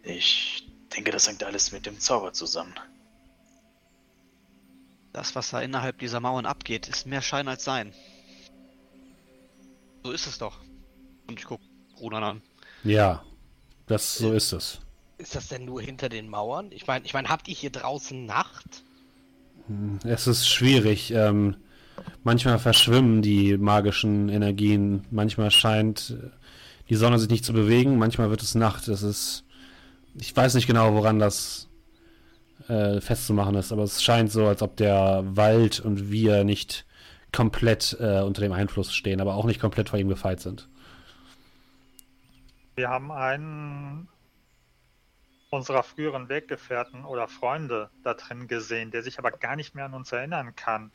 Ich 0.03 0.67
denke, 0.95 1.11
das 1.11 1.27
hängt 1.27 1.43
alles 1.43 1.71
mit 1.71 1.85
dem 1.85 1.99
Zauber 1.99 2.33
zusammen. 2.33 2.73
Das, 5.13 5.35
was 5.35 5.51
da 5.51 5.61
innerhalb 5.61 5.99
dieser 5.99 6.19
Mauern 6.19 6.45
abgeht, 6.45 6.87
ist 6.87 7.05
mehr 7.05 7.21
Schein 7.21 7.47
als 7.47 7.63
Sein. 7.63 7.93
So 10.03 10.11
ist 10.11 10.27
es 10.27 10.37
doch. 10.37 10.59
Und 11.27 11.39
ich 11.39 11.45
guck 11.45 11.61
Ronan 11.99 12.23
an. 12.23 12.41
Ja, 12.83 13.23
das 13.87 14.17
so 14.17 14.33
ist 14.33 14.51
es. 14.51 14.79
Ist 15.17 15.35
das 15.35 15.47
denn 15.47 15.65
nur 15.65 15.81
hinter 15.81 16.09
den 16.09 16.27
Mauern? 16.27 16.71
Ich 16.71 16.87
meine, 16.87 17.05
ich 17.05 17.13
mein, 17.13 17.29
habt 17.29 17.47
ihr 17.47 17.55
hier 17.55 17.69
draußen 17.69 18.25
Nacht? 18.25 18.83
Es 20.03 20.27
ist 20.27 20.49
schwierig. 20.49 21.11
Ähm, 21.11 21.55
manchmal 22.23 22.59
verschwimmen 22.59 23.21
die 23.21 23.57
magischen 23.57 24.27
Energien. 24.27 25.05
Manchmal 25.11 25.51
scheint 25.51 26.09
äh, 26.09 26.29
die 26.89 26.95
Sonne 26.95 27.19
sich 27.19 27.29
nicht 27.29 27.45
zu 27.45 27.53
bewegen. 27.53 27.97
Manchmal 27.97 28.29
wird 28.29 28.41
es 28.41 28.55
Nacht. 28.55 28.87
Das 28.87 29.03
ist. 29.03 29.45
Ich 30.15 30.35
weiß 30.35 30.53
nicht 30.55 30.67
genau, 30.67 30.93
woran 30.93 31.19
das 31.19 31.69
äh, 32.67 33.01
festzumachen 33.01 33.55
ist, 33.55 33.71
aber 33.71 33.83
es 33.83 34.03
scheint 34.03 34.31
so, 34.31 34.47
als 34.47 34.61
ob 34.61 34.77
der 34.77 35.23
Wald 35.25 35.79
und 35.79 36.11
wir 36.11 36.43
nicht 36.43 36.85
komplett 37.31 37.97
äh, 37.99 38.21
unter 38.21 38.41
dem 38.41 38.51
Einfluss 38.51 38.93
stehen, 38.93 39.19
aber 39.19 39.35
auch 39.35 39.45
nicht 39.45 39.59
komplett 39.59 39.89
vor 39.89 39.99
ihm 39.99 40.07
gefeit 40.07 40.39
sind. 40.39 40.69
Wir 42.75 42.89
haben 42.89 43.11
einen 43.11 44.07
unserer 45.49 45.83
früheren 45.83 46.29
Weggefährten 46.29 47.05
oder 47.05 47.27
Freunde 47.27 47.89
da 48.03 48.15
drin 48.15 48.47
gesehen, 48.47 48.91
der 48.91 49.03
sich 49.03 49.19
aber 49.19 49.31
gar 49.31 49.55
nicht 49.55 49.75
mehr 49.75 49.85
an 49.85 49.93
uns 49.93 50.11
erinnern 50.11 50.55
kann 50.55 50.91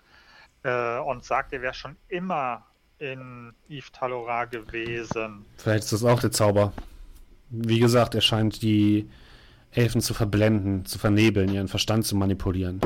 äh, 0.65 0.99
und 0.99 1.25
sagt, 1.25 1.53
er 1.53 1.63
wäre 1.63 1.75
schon 1.75 1.97
immer 2.09 2.67
in 2.99 3.55
Yves 3.69 3.93
Talora 3.93 4.47
gewesen. 4.47 5.45
Vielleicht 5.57 5.85
ist 5.85 5.93
das 5.93 6.05
auch 6.05 6.21
der 6.21 6.33
Zauber. 6.33 6.73
Wie 7.51 7.81
gesagt, 7.81 8.15
er 8.15 8.21
scheint 8.21 8.63
die 8.63 9.09
Elfen 9.71 10.01
zu 10.01 10.15
verblenden, 10.15 10.85
zu 10.85 10.99
vernebeln, 10.99 11.53
ihren 11.53 11.69
Verstand 11.69 12.05
zu 12.05 12.17
manipulieren. 12.17 12.81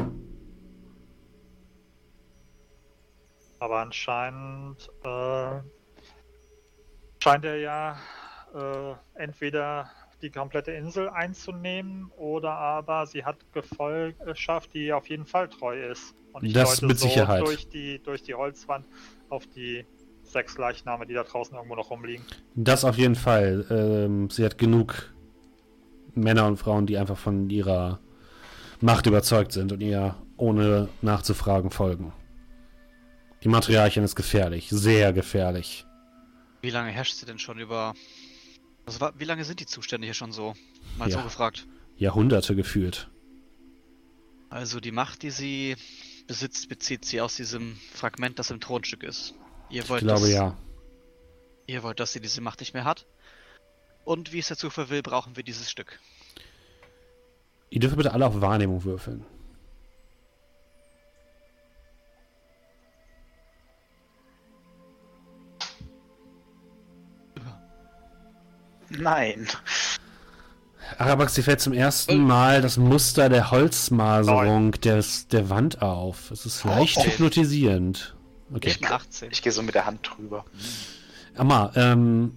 Aber 3.58 3.78
anscheinend 3.78 4.90
äh, 5.04 5.60
scheint 7.20 7.44
er 7.44 7.56
ja 7.58 7.96
äh, 8.54 8.94
entweder 9.14 9.90
die 10.20 10.30
komplette 10.30 10.72
Insel 10.72 11.08
einzunehmen 11.08 12.10
oder 12.16 12.52
aber 12.52 13.06
sie 13.06 13.24
hat 13.24 13.36
Gefolgschaft, 13.52 14.72
die 14.74 14.92
auf 14.92 15.08
jeden 15.08 15.26
Fall 15.26 15.48
treu 15.48 15.90
ist. 15.90 16.14
Und 16.32 16.44
ich 16.44 16.52
Das 16.52 16.80
mit 16.82 16.98
so 16.98 17.08
Sicherheit. 17.08 17.42
durch 17.42 17.68
die, 17.68 18.00
durch 18.02 18.22
die 18.22 18.34
Holzwand 18.34 18.86
auf 19.28 19.46
die 19.46 19.84
sechs 20.32 20.56
Leichname, 20.58 21.06
die 21.06 21.14
da 21.14 21.22
draußen 21.24 21.54
irgendwo 21.54 21.76
noch 21.76 21.90
rumliegen. 21.90 22.24
Das 22.54 22.84
auf 22.84 22.96
jeden 22.98 23.14
Fall. 23.14 23.66
Ähm, 23.70 24.30
sie 24.30 24.44
hat 24.44 24.58
genug 24.58 25.12
Männer 26.14 26.46
und 26.46 26.56
Frauen, 26.56 26.86
die 26.86 26.98
einfach 26.98 27.18
von 27.18 27.48
ihrer 27.50 28.00
Macht 28.80 29.06
überzeugt 29.06 29.52
sind 29.52 29.72
und 29.72 29.80
ihr 29.80 30.16
ohne 30.36 30.88
nachzufragen 31.02 31.70
folgen. 31.70 32.12
Die 33.44 33.48
Matriarchin 33.48 34.04
ist 34.04 34.16
gefährlich, 34.16 34.68
sehr 34.70 35.12
gefährlich. 35.12 35.84
Wie 36.60 36.70
lange 36.70 36.90
herrscht 36.90 37.14
sie 37.16 37.26
denn 37.26 37.38
schon 37.38 37.58
über. 37.58 37.94
Also, 38.86 39.08
wie 39.18 39.24
lange 39.24 39.44
sind 39.44 39.60
die 39.60 39.66
Zustände 39.66 40.06
hier 40.06 40.14
schon 40.14 40.32
so? 40.32 40.54
Mal 40.98 41.10
so 41.10 41.18
Ja. 41.18 41.24
gefragt. 41.24 41.66
Jahrhunderte 41.96 42.54
gefühlt. 42.56 43.08
Also, 44.48 44.80
die 44.80 44.92
Macht, 44.92 45.22
die 45.22 45.30
sie 45.30 45.76
besitzt, 46.26 46.68
bezieht 46.68 47.04
sie 47.04 47.20
aus 47.20 47.36
diesem 47.36 47.76
Fragment, 47.94 48.38
das 48.38 48.50
im 48.50 48.60
Thronstück 48.60 49.02
ist. 49.02 49.34
Ihr 49.72 49.88
wollt, 49.88 50.02
ich 50.02 50.06
glaube 50.06 50.20
dass, 50.20 50.30
ja. 50.30 50.56
Ihr 51.66 51.82
wollt, 51.82 51.98
dass 51.98 52.12
sie 52.12 52.20
diese 52.20 52.42
Macht 52.42 52.60
nicht 52.60 52.74
mehr 52.74 52.84
hat. 52.84 53.06
Und 54.04 54.32
wie 54.32 54.38
es 54.38 54.48
der 54.48 54.58
Zufall 54.58 54.90
will, 54.90 55.02
brauchen 55.02 55.34
wir 55.34 55.42
dieses 55.42 55.70
Stück. 55.70 55.98
Ihr 57.70 57.80
dürft 57.80 57.96
bitte 57.96 58.12
alle 58.12 58.26
auf 58.26 58.40
Wahrnehmung 58.40 58.84
würfeln. 58.84 59.24
Nein. 68.90 69.48
Arabax, 70.98 71.32
dir 71.32 71.44
fällt 71.44 71.62
zum 71.62 71.72
ersten 71.72 72.18
Mal 72.18 72.60
das 72.60 72.76
Muster 72.76 73.30
der 73.30 73.50
Holzmaserung 73.50 74.72
des, 74.72 75.28
der 75.28 75.48
Wand 75.48 75.80
auf. 75.80 76.30
Es 76.30 76.44
ist 76.44 76.62
leicht 76.64 76.98
oh, 76.98 77.04
hypnotisierend. 77.04 78.14
Okay. 78.54 78.68
Ich 78.68 78.80
bin 78.80 78.90
18. 78.90 79.30
Ich 79.32 79.42
gehe 79.42 79.52
so 79.52 79.62
mit 79.62 79.74
der 79.74 79.86
Hand 79.86 80.00
drüber. 80.02 80.44
Amma, 81.34 81.72
ähm, 81.74 82.32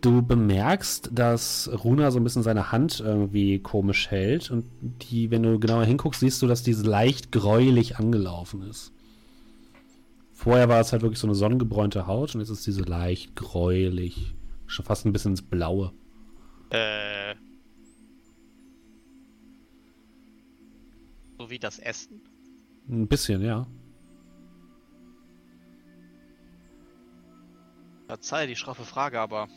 du 0.00 0.22
bemerkst, 0.22 1.10
dass 1.12 1.70
Runa 1.84 2.10
so 2.10 2.18
ein 2.18 2.24
bisschen 2.24 2.42
seine 2.42 2.72
Hand 2.72 3.00
irgendwie 3.00 3.58
komisch 3.60 4.10
hält 4.10 4.50
und 4.50 4.66
die, 4.80 5.30
wenn 5.30 5.42
du 5.42 5.58
genauer 5.58 5.84
hinguckst, 5.84 6.20
siehst 6.20 6.42
du, 6.42 6.46
dass 6.46 6.62
diese 6.62 6.84
leicht 6.84 7.32
gräulich 7.32 7.96
angelaufen 7.96 8.62
ist. 8.62 8.92
Vorher 10.32 10.68
war 10.68 10.80
es 10.80 10.92
halt 10.92 11.02
wirklich 11.02 11.18
so 11.18 11.26
eine 11.26 11.34
sonnengebräunte 11.34 12.06
Haut 12.06 12.34
und 12.34 12.40
jetzt 12.40 12.50
ist 12.50 12.66
diese 12.66 12.82
leicht 12.82 13.34
gräulich, 13.36 14.34
schon 14.66 14.84
fast 14.84 15.06
ein 15.06 15.12
bisschen 15.12 15.32
ins 15.32 15.42
Blaue. 15.42 15.92
Äh. 16.70 17.34
So 21.38 21.50
wie 21.50 21.58
das 21.58 21.78
Essen? 21.78 22.20
Ein 22.88 23.08
bisschen, 23.08 23.42
ja. 23.42 23.66
Verzeih 28.06 28.46
die 28.46 28.56
schroffe 28.56 28.84
Frage, 28.84 29.20
aber 29.20 29.48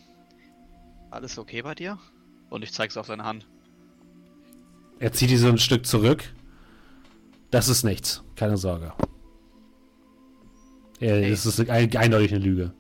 alles 1.12 1.38
okay 1.38 1.62
bei 1.62 1.76
dir? 1.76 2.00
Und 2.50 2.64
ich 2.64 2.74
zeig's 2.74 2.98
auf 2.98 3.08
seine 3.08 3.24
Hand. 3.24 3.48
Er 5.00 5.14
zieht 5.14 5.30
die 5.30 5.38
so 5.38 5.48
ein 5.48 5.58
Stück 5.58 5.86
zurück. 5.86 6.34
Das 7.52 7.68
ist 7.68 7.84
nichts, 7.84 8.24
keine 8.36 8.58
Sorge. 8.58 8.94
Ja, 11.00 11.12
Hey. 11.12 11.30
Das 11.30 11.46
ist 11.46 11.60
ein, 11.60 11.96
eindeutig 11.96 12.34
eine 12.34 12.44
Lüge. 12.44 12.74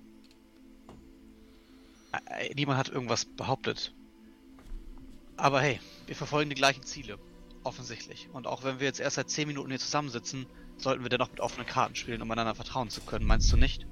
Niemand 2.55 2.77
hat 2.77 2.89
irgendwas 2.89 3.25
behauptet. 3.25 3.93
Aber 5.37 5.61
hey, 5.61 5.79
wir 6.05 6.15
verfolgen 6.15 6.49
die 6.49 6.55
gleichen 6.55 6.83
Ziele. 6.83 7.17
Offensichtlich. 7.63 8.29
Und 8.33 8.47
auch 8.47 8.63
wenn 8.63 8.79
wir 8.79 8.87
jetzt 8.87 8.99
erst 8.99 9.15
seit 9.15 9.29
10 9.29 9.47
Minuten 9.47 9.69
hier 9.69 9.79
zusammensitzen, 9.79 10.45
sollten 10.77 11.03
wir 11.03 11.09
dennoch 11.09 11.29
mit 11.29 11.39
offenen 11.39 11.65
Karten 11.65 11.95
spielen, 11.95 12.21
um 12.21 12.31
einander 12.31 12.55
vertrauen 12.55 12.89
zu 12.89 13.01
können. 13.01 13.25
Meinst 13.25 13.51
du 13.51 13.57
nicht? 13.57 13.85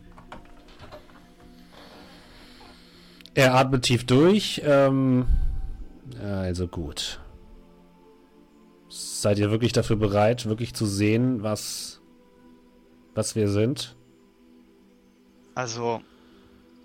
Er 3.38 3.54
atmet 3.54 3.84
tief 3.84 4.04
durch. 4.04 4.64
Ähm, 4.66 5.28
also 6.20 6.68
gut. 6.68 7.20
Seid 8.90 9.38
ihr 9.38 9.52
wirklich 9.52 9.74
dafür 9.74 9.96
bereit, 9.96 10.48
wirklich 10.48 10.74
zu 10.74 10.88
sehen, 10.88 11.44
was, 11.44 12.02
was 13.14 13.36
wir 13.36 13.48
sind? 13.50 13.96
Also, 15.54 16.02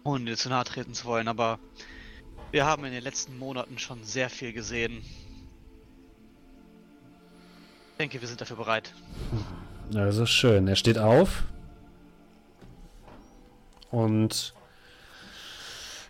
ohne 0.04 0.26
dir 0.26 0.36
zu 0.36 0.50
nahe 0.50 0.64
treten 0.64 0.92
zu 0.92 1.06
wollen, 1.06 1.26
aber 1.26 1.58
wir 2.50 2.66
haben 2.66 2.84
in 2.84 2.92
den 2.92 3.02
letzten 3.02 3.38
Monaten 3.38 3.78
schon 3.78 4.04
sehr 4.04 4.28
viel 4.28 4.52
gesehen. 4.52 4.98
Ich 7.92 7.98
denke, 7.98 8.20
wir 8.20 8.28
sind 8.28 8.42
dafür 8.42 8.56
bereit. 8.56 8.92
Ist 9.90 10.28
schön. 10.28 10.68
Er 10.68 10.76
steht 10.76 10.98
auf 10.98 11.44
und 13.90 14.52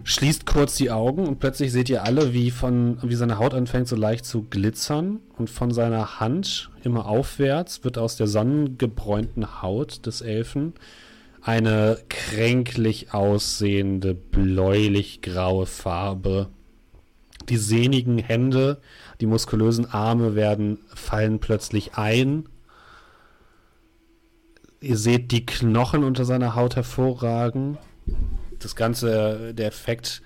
schließt 0.05 0.47
kurz 0.47 0.77
die 0.77 0.91
Augen 0.91 1.27
und 1.27 1.39
plötzlich 1.39 1.73
seht 1.73 1.89
ihr 1.89 2.05
alle, 2.05 2.33
wie 2.33 2.51
von 2.51 2.99
wie 3.03 3.15
seine 3.15 3.39
Haut 3.39 3.55
anfängt 3.55 3.89
so 3.89 3.97
leicht 3.97 4.25
zu 4.25 4.43
glitzern 4.43 5.21
und 5.37 5.51
von 5.51 5.71
seiner 5.71 6.21
Hand 6.21 6.71
immer 6.83 7.07
aufwärts 7.07 7.85
wird 7.85 7.99
aus 7.99 8.17
der 8.17 8.27
sonnengebräunten 8.27 9.63
Haut 9.63 10.07
des 10.07 10.21
Elfen 10.21 10.75
eine 11.41 11.99
kränklich 12.09 13.13
aussehende 13.13 14.15
bläulich-graue 14.15 15.67
Farbe. 15.67 16.49
Die 17.49 17.57
sehnigen 17.57 18.19
Hände, 18.19 18.81
die 19.21 19.27
muskulösen 19.27 19.91
Arme 19.91 20.37
werden 20.37 20.79
fallen 20.95 21.41
plötzlich 21.41 21.95
ein 21.95 22.49
Ihr 24.83 24.97
seht 24.97 25.31
die 25.31 25.47
Knochen 25.47 26.03
unter 26.03 26.25
seiner 26.25 26.57
Haut 26.57 26.75
hervorragen. 26.75 27.79
Das 28.63 28.77
ganze, 28.77 29.55
der 29.55 29.67
Effekt 29.67 30.23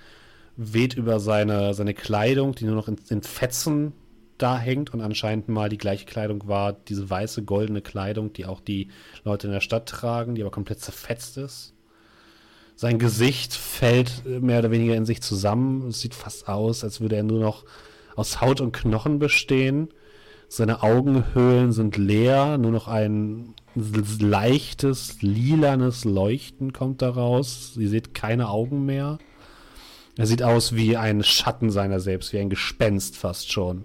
weht 0.56 0.94
über 0.94 1.20
seine, 1.20 1.74
seine 1.74 1.94
Kleidung, 1.94 2.54
die 2.54 2.64
nur 2.64 2.76
noch 2.76 2.88
in, 2.88 2.96
in 3.08 3.22
Fetzen 3.22 3.92
da 4.38 4.58
hängt 4.58 4.92
und 4.92 5.00
anscheinend 5.00 5.48
mal 5.48 5.68
die 5.68 5.78
gleiche 5.78 6.04
Kleidung 6.04 6.46
war, 6.46 6.72
diese 6.72 7.08
weiße, 7.08 7.42
goldene 7.44 7.80
Kleidung, 7.80 8.32
die 8.32 8.46
auch 8.46 8.60
die 8.60 8.88
Leute 9.24 9.46
in 9.46 9.52
der 9.52 9.60
Stadt 9.60 9.88
tragen, 9.88 10.34
die 10.34 10.42
aber 10.42 10.50
komplett 10.50 10.80
zerfetzt 10.80 11.38
ist. 11.38 11.72
Sein 12.74 12.98
Gesicht 12.98 13.54
fällt 13.54 14.26
mehr 14.26 14.58
oder 14.58 14.70
weniger 14.70 14.94
in 14.94 15.06
sich 15.06 15.22
zusammen. 15.22 15.88
Es 15.88 16.00
sieht 16.00 16.14
fast 16.14 16.48
aus, 16.48 16.84
als 16.84 17.00
würde 17.00 17.16
er 17.16 17.22
nur 17.22 17.40
noch 17.40 17.64
aus 18.16 18.42
Haut 18.42 18.60
und 18.60 18.72
Knochen 18.72 19.18
bestehen. 19.18 19.88
Seine 20.48 20.82
Augenhöhlen 20.82 21.72
sind 21.72 21.96
leer, 21.96 22.58
nur 22.58 22.72
noch 22.72 22.86
ein 22.86 23.54
leichtes, 23.76 25.20
lilanes 25.20 26.04
Leuchten 26.04 26.72
kommt 26.72 27.02
daraus. 27.02 27.76
Ihr 27.76 27.88
seht 27.88 28.14
keine 28.14 28.48
Augen 28.48 28.86
mehr. 28.86 29.18
Er 30.16 30.26
sieht 30.26 30.42
aus 30.42 30.74
wie 30.74 30.96
ein 30.96 31.22
Schatten 31.22 31.70
seiner 31.70 32.00
selbst, 32.00 32.32
wie 32.32 32.38
ein 32.38 32.50
Gespenst 32.50 33.16
fast 33.16 33.52
schon. 33.52 33.84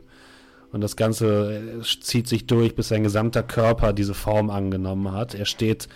Und 0.72 0.82
das 0.82 0.96
Ganze 0.96 1.82
äh, 1.82 2.02
zieht 2.02 2.28
sich 2.28 2.48
durch, 2.48 2.76
bis 2.76 2.88
sein 2.88 3.04
gesamter 3.04 3.44
Körper 3.44 3.92
diese 3.92 4.14
Form 4.14 4.50
angenommen 4.50 5.12
hat. 5.12 5.36
Er 5.36 5.46
steht 5.46 5.90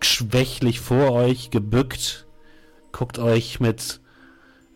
schwächlich 0.00 0.80
vor 0.80 1.12
euch, 1.12 1.50
gebückt, 1.50 2.26
guckt 2.92 3.18
euch 3.18 3.60
mit 3.60 4.00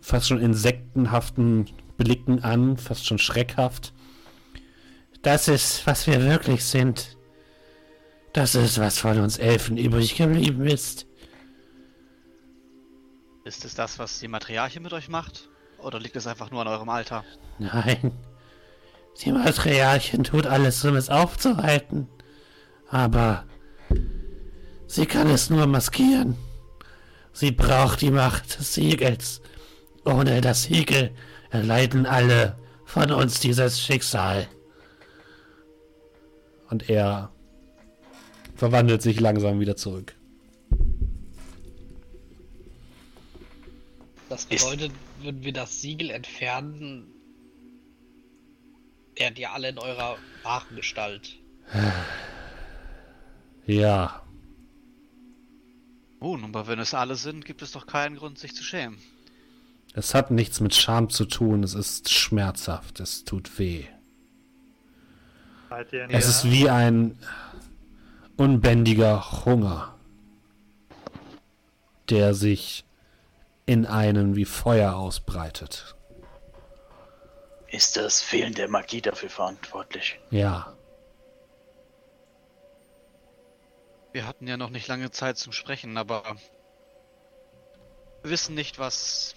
fast 0.02 0.28
schon 0.28 0.40
insektenhaften 0.40 1.64
Blicken 1.96 2.44
an, 2.44 2.76
fast 2.76 3.06
schon 3.06 3.18
schreckhaft. 3.18 3.94
Das 5.22 5.48
ist, 5.48 5.86
was 5.86 6.06
wir 6.06 6.22
wirklich 6.22 6.64
sind. 6.64 7.13
Das 8.34 8.56
ist, 8.56 8.80
was 8.80 8.98
von 8.98 9.20
uns 9.20 9.38
Elfen 9.38 9.76
übrig 9.76 10.16
geblieben 10.16 10.66
ist. 10.66 11.06
Ist 13.44 13.64
es 13.64 13.76
das, 13.76 14.00
was 14.00 14.18
die 14.18 14.26
Matriarche 14.26 14.80
mit 14.80 14.92
euch 14.92 15.08
macht? 15.08 15.48
Oder 15.78 16.00
liegt 16.00 16.16
es 16.16 16.26
einfach 16.26 16.50
nur 16.50 16.62
an 16.62 16.66
eurem 16.66 16.88
Alter? 16.88 17.24
Nein. 17.60 18.10
Die 19.22 19.30
Matriarchin 19.30 20.24
tut 20.24 20.46
alles, 20.46 20.84
um 20.84 20.96
es 20.96 21.10
aufzuhalten. 21.10 22.08
Aber 22.90 23.44
sie 24.88 25.06
kann 25.06 25.30
es 25.30 25.48
nur 25.48 25.68
maskieren. 25.68 26.36
Sie 27.32 27.52
braucht 27.52 28.00
die 28.00 28.10
Macht 28.10 28.58
des 28.58 28.74
Siegels. 28.74 29.42
Ohne 30.04 30.40
das 30.40 30.64
Siegel 30.64 31.14
erleiden 31.50 32.04
alle 32.04 32.58
von 32.84 33.12
uns 33.12 33.38
dieses 33.38 33.80
Schicksal. 33.80 34.48
Und 36.68 36.90
er 36.90 37.33
verwandelt 38.54 39.02
sich 39.02 39.20
langsam 39.20 39.60
wieder 39.60 39.76
zurück. 39.76 40.14
Das 44.28 44.44
Ist- 44.46 44.64
bedeutet, 44.64 44.92
würden 45.20 45.44
wir 45.44 45.52
das 45.52 45.80
Siegel 45.80 46.10
entfernen, 46.10 47.06
wärt 49.16 49.38
ihr 49.38 49.52
alle 49.52 49.68
in 49.68 49.78
eurer 49.78 50.16
wahren 50.42 50.76
Gestalt. 50.76 51.36
Ja, 53.66 54.20
Nun, 56.20 56.44
aber 56.44 56.66
wenn 56.66 56.78
es 56.78 56.92
alle 56.92 57.14
sind, 57.16 57.46
gibt 57.46 57.62
es 57.62 57.72
doch 57.72 57.86
keinen 57.86 58.16
Grund, 58.16 58.38
sich 58.38 58.54
zu 58.54 58.62
schämen. 58.62 58.98
es 59.94 60.12
hat 60.14 60.30
nichts 60.30 60.60
mit 60.60 60.74
Scham 60.74 61.08
zu 61.08 61.24
tun. 61.24 61.62
Es 61.64 61.72
ist 61.72 62.10
schmerzhaft. 62.12 63.00
Es 63.00 63.24
tut 63.24 63.58
weh. 63.58 63.84
Es 66.10 66.28
ist 66.28 66.44
wie 66.50 66.68
ein 66.68 67.16
unbändiger 68.36 69.44
Hunger, 69.44 69.94
der 72.10 72.34
sich 72.34 72.84
in 73.66 73.86
einen 73.86 74.36
wie 74.36 74.44
Feuer 74.44 74.94
ausbreitet. 74.94 75.94
Ist 77.68 77.96
das 77.96 78.22
Fehlen 78.22 78.54
der 78.54 78.68
Magie 78.68 79.00
dafür 79.00 79.30
verantwortlich? 79.30 80.20
Ja, 80.30 80.74
Wir 84.14 84.28
hatten 84.28 84.46
ja 84.46 84.56
noch 84.56 84.70
nicht 84.70 84.86
lange 84.86 85.10
Zeit 85.10 85.38
zum 85.38 85.52
Sprechen, 85.52 85.98
aber 85.98 86.22
wir 88.22 88.30
wissen 88.30 88.54
nicht, 88.54 88.78
was 88.78 89.34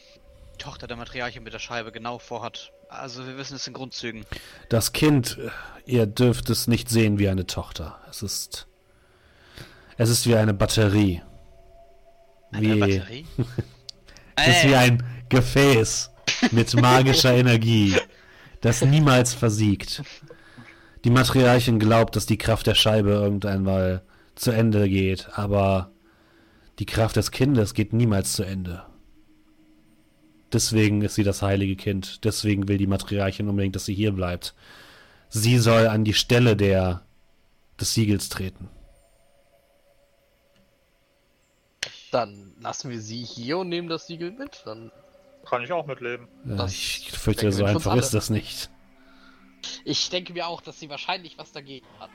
die 0.54 0.58
Tochter 0.60 0.86
der 0.86 0.98
Matriarche 0.98 1.42
mit 1.42 1.52
der 1.52 1.58
Scheibe 1.58 1.92
genau 1.92 2.20
vorhat. 2.20 2.72
Also 2.88 3.26
wir 3.26 3.38
wissen 3.40 3.56
es 3.56 3.66
in 3.66 3.74
Grundzügen. 3.74 4.24
das 4.70 4.94
Kind, 4.94 5.40
ihr 5.88 6.06
dürft 6.06 6.52
es 6.52 6.68
nicht 6.68 6.90
sehen 6.90 7.18
wie 7.18 7.28
eine 7.28 7.48
Tochter. 7.48 8.00
Es 8.08 8.22
ist, 8.22 8.68
es 9.98 10.10
ist 10.10 10.28
wie 10.28 10.36
eine 10.36 10.54
Batterie. 10.54 11.22
Eine 12.52 12.76
Wie, 12.76 12.80
Batterie? 12.80 13.26
es 14.36 14.48
ist 14.48 14.68
wie 14.68 14.76
ein 14.76 15.04
Gefäß 15.30 16.12
mit 16.52 16.74
magischer 16.80 17.34
Energie, 17.34 17.96
das 18.62 18.82
niemals 18.84 19.34
versiegt. 19.34 20.04
Die 21.04 21.10
Matriarchin 21.10 21.80
glaubt, 21.80 22.16
dass 22.16 22.26
die 22.26 22.38
Kraft 22.38 22.68
der 22.68 22.76
Scheibe 22.76 23.10
irgendwann 23.12 23.64
mal 23.64 24.04
zu 24.36 24.52
Ende 24.52 24.88
geht, 24.88 25.28
aber 25.34 25.92
die 26.80 26.86
Kraft 26.86 27.16
des 27.16 27.32
Kindes 27.32 27.74
geht 27.74 27.94
niemals 27.94 28.34
zu 28.34 28.44
Ende. 28.44 28.84
Deswegen 30.54 31.02
ist 31.02 31.16
sie 31.16 31.24
das 31.24 31.42
heilige 31.42 31.76
Kind. 31.76 32.24
Deswegen 32.24 32.68
will 32.68 32.78
die 32.78 32.88
Matriarchin 32.88 33.50
unbedingt, 33.50 33.76
dass 33.76 33.86
sie 33.86 33.94
hier 33.94 34.14
bleibt. 34.14 34.54
Sie 35.30 35.58
soll 35.58 35.88
an 35.88 36.06
die 36.06 36.14
Stelle 36.14 36.56
der, 36.56 37.02
des 37.80 37.94
Siegels 37.94 38.30
treten. 38.30 38.70
Dann 42.12 42.54
lassen 42.62 42.90
wir 42.90 43.02
sie 43.02 43.24
hier 43.24 43.58
und 43.58 43.70
nehmen 43.70 43.90
das 43.90 44.08
Siegel 44.08 44.32
mit. 44.32 44.62
Dann 44.66 44.92
Kann 45.46 45.64
ich 45.64 45.72
auch 45.72 45.86
mitleben. 45.86 46.28
Ja, 46.46 46.56
Das 46.56 46.72
ich 46.72 47.12
fürchte, 47.12 47.52
so 47.52 47.66
einfach 47.66 47.96
ist 47.96 48.14
das 48.14 48.30
nicht. 48.30 48.70
Ich 49.84 50.10
denke 50.10 50.34
mir 50.34 50.48
auch, 50.48 50.62
dass 50.62 50.80
sie 50.80 50.90
wahrscheinlich 50.90 51.38
was 51.38 51.52
dagegen 51.52 51.86
hat. 52.00 52.10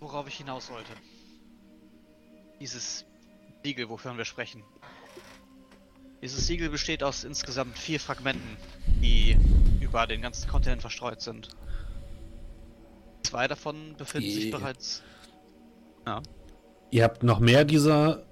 Worauf 0.00 0.28
ich 0.28 0.36
hinaus 0.36 0.70
wollte. 0.70 0.92
Dieses 2.60 3.04
Siegel, 3.64 3.88
wovon 3.88 4.16
wir 4.18 4.24
sprechen. 4.24 4.62
Dieses 6.22 6.46
Siegel 6.46 6.68
besteht 6.70 7.02
aus 7.02 7.24
insgesamt 7.24 7.78
vier 7.78 8.00
Fragmenten, 8.00 8.56
die 9.00 9.36
über 9.80 10.06
den 10.06 10.20
ganzen 10.20 10.48
Kontinent 10.48 10.80
verstreut 10.80 11.20
sind. 11.20 11.50
Zwei 13.22 13.46
davon 13.46 13.96
befinden 13.96 14.30
sich 14.30 14.44
Die- 14.46 14.50
bereits. 14.50 15.02
Ja. 16.06 16.22
Ihr 16.90 17.04
habt 17.04 17.22
noch 17.22 17.38
mehr 17.40 17.64
dieser 17.64 18.24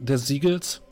des 0.00 0.26
Siegels? 0.26 0.82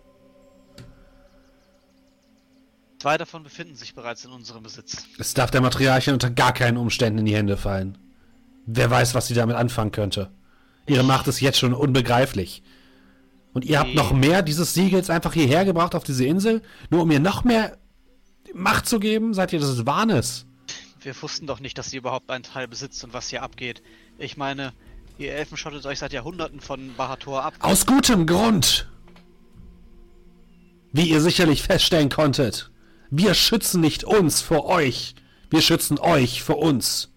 Zwei 3.01 3.17
davon 3.17 3.45
befinden 3.45 3.77
sich 3.77 3.95
bereits 3.95 4.25
in 4.25 4.33
unserem 4.33 4.63
Besitz. 4.65 5.05
Es 5.19 5.33
darf 5.33 5.51
der 5.51 5.61
Matriarchin 5.61 6.15
unter 6.15 6.31
gar 6.31 6.53
keinen 6.53 6.77
Umständen 6.77 7.21
in 7.21 7.27
die 7.27 7.35
Hände 7.37 7.57
fallen. 7.57 7.97
Wer 8.67 8.91
weiß, 8.91 9.15
was 9.15 9.29
sie 9.29 9.35
damit 9.35 9.57
anfangen 9.57 9.93
könnte. 9.93 10.31
Ihre 10.87 11.05
Macht 11.05 11.29
ist 11.29 11.41
jetzt 11.41 11.59
schon 11.59 11.75
unbegreiflich. 11.75 12.63
Und 13.53 13.65
ihr 13.65 13.79
habt 13.79 13.91
Nee. 13.91 13.95
noch 13.95 14.13
mehr 14.13 14.43
dieses 14.43 14.75
Siegels 14.75 15.11
einfach 15.11 15.33
hierher 15.33 15.65
gebracht 15.65 15.95
auf 15.95 16.05
diese 16.05 16.27
Insel, 16.27 16.61
nur 16.91 17.03
um 17.03 17.11
ihr 17.11 17.21
noch 17.21 17.45
mehr 17.45 17.79
Macht 18.55 18.87
zu 18.89 18.99
geben? 18.99 19.33
Seid 19.33 19.53
ihr 19.53 19.61
des 19.61 19.87
Wahnes? 19.87 20.47
Wir 21.01 21.15
wussten 21.23 21.47
doch 21.47 21.61
nicht, 21.61 21.79
dass 21.79 21.91
sie 21.91 21.99
überhaupt 21.99 22.31
einen 22.31 22.43
Teil 22.45 22.67
besitzt 22.67 23.05
und 23.05 23.13
was 23.13 23.29
hier 23.29 23.43
abgeht. 23.43 23.83
Ich 24.19 24.37
meine, 24.37 24.73
ihr 25.19 25.35
Elfen 25.35 25.57
schottet 25.57 25.85
euch 25.85 25.99
seit 25.99 26.13
Jahrhunderten 26.13 26.61
von 26.61 26.95
Bahator 26.97 27.45
ab. 27.45 27.55
Aus 27.61 27.87
gutem 27.87 28.27
Grund! 28.27 28.89
Wie 30.93 31.11
ihr 31.11 31.21
sicherlich 31.21 31.63
feststellen 31.63 32.09
konntet, 32.09 32.71
wir 33.11 33.35
schützen 33.35 33.81
nicht 33.81 34.05
uns 34.05 34.41
vor 34.41 34.65
euch, 34.67 35.15
wir 35.51 35.61
schützen 35.61 35.99
euch 35.99 36.43
vor 36.43 36.59
uns. 36.59 37.13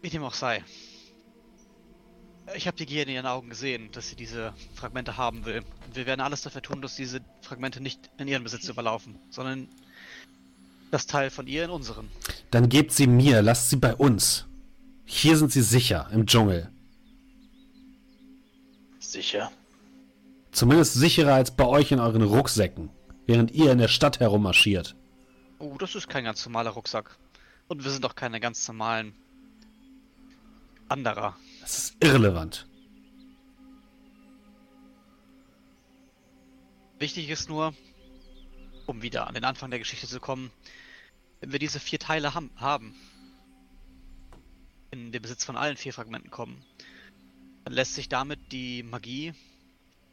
Wie 0.00 0.10
dem 0.10 0.22
auch 0.22 0.34
sei. 0.34 0.64
Ich 2.54 2.66
habe 2.66 2.76
die 2.76 2.86
Gier 2.86 3.04
in 3.04 3.08
ihren 3.08 3.26
Augen 3.26 3.48
gesehen, 3.48 3.90
dass 3.92 4.08
sie 4.08 4.16
diese 4.16 4.52
Fragmente 4.74 5.16
haben 5.16 5.44
will. 5.44 5.62
Wir 5.92 6.06
werden 6.06 6.20
alles 6.20 6.42
dafür 6.42 6.60
tun, 6.60 6.82
dass 6.82 6.96
diese 6.96 7.20
Fragmente 7.40 7.80
nicht 7.80 8.10
in 8.18 8.28
ihren 8.28 8.42
Besitz 8.42 8.68
überlaufen, 8.68 9.18
sondern 9.30 9.68
das 10.92 11.06
Teil 11.06 11.30
von 11.30 11.46
ihr 11.46 11.64
in 11.64 11.70
unseren. 11.70 12.08
Dann 12.50 12.68
gebt 12.68 12.92
sie 12.92 13.06
mir, 13.06 13.42
lasst 13.42 13.70
sie 13.70 13.76
bei 13.76 13.94
uns. 13.94 14.46
Hier 15.04 15.36
sind 15.36 15.50
sie 15.50 15.62
sicher, 15.62 16.08
im 16.12 16.26
Dschungel. 16.26 16.70
Sicher? 19.00 19.50
Zumindest 20.52 20.94
sicherer 20.94 21.34
als 21.34 21.50
bei 21.50 21.64
euch 21.64 21.92
in 21.92 21.98
euren 21.98 22.22
Rucksäcken, 22.22 22.90
während 23.26 23.50
ihr 23.52 23.72
in 23.72 23.78
der 23.78 23.88
Stadt 23.88 24.20
herummarschiert. 24.20 24.94
Oh, 25.58 25.76
das 25.78 25.94
ist 25.94 26.08
kein 26.08 26.24
ganz 26.24 26.44
normaler 26.44 26.70
Rucksack. 26.70 27.16
Und 27.68 27.84
wir 27.84 27.90
sind 27.90 28.04
doch 28.04 28.14
keine 28.14 28.38
ganz 28.38 28.68
normalen 28.68 29.14
Anderer. 30.88 31.36
Das 31.62 31.78
ist 31.78 31.96
irrelevant. 32.04 32.66
Wichtig 36.98 37.30
ist 37.30 37.48
nur, 37.48 37.72
um 38.86 39.00
wieder 39.00 39.26
an 39.26 39.34
den 39.34 39.44
Anfang 39.44 39.70
der 39.70 39.78
Geschichte 39.78 40.06
zu 40.06 40.20
kommen, 40.20 40.50
wenn 41.42 41.50
wir 41.50 41.58
diese 41.58 41.80
vier 41.80 41.98
Teile 41.98 42.34
ham 42.34 42.50
haben, 42.56 42.94
in 44.92 45.10
den 45.10 45.20
Besitz 45.20 45.44
von 45.44 45.56
allen 45.56 45.76
vier 45.76 45.92
Fragmenten 45.92 46.30
kommen, 46.30 46.64
dann 47.64 47.74
lässt 47.74 47.94
sich 47.94 48.08
damit 48.08 48.52
die 48.52 48.84
Magie, 48.84 49.34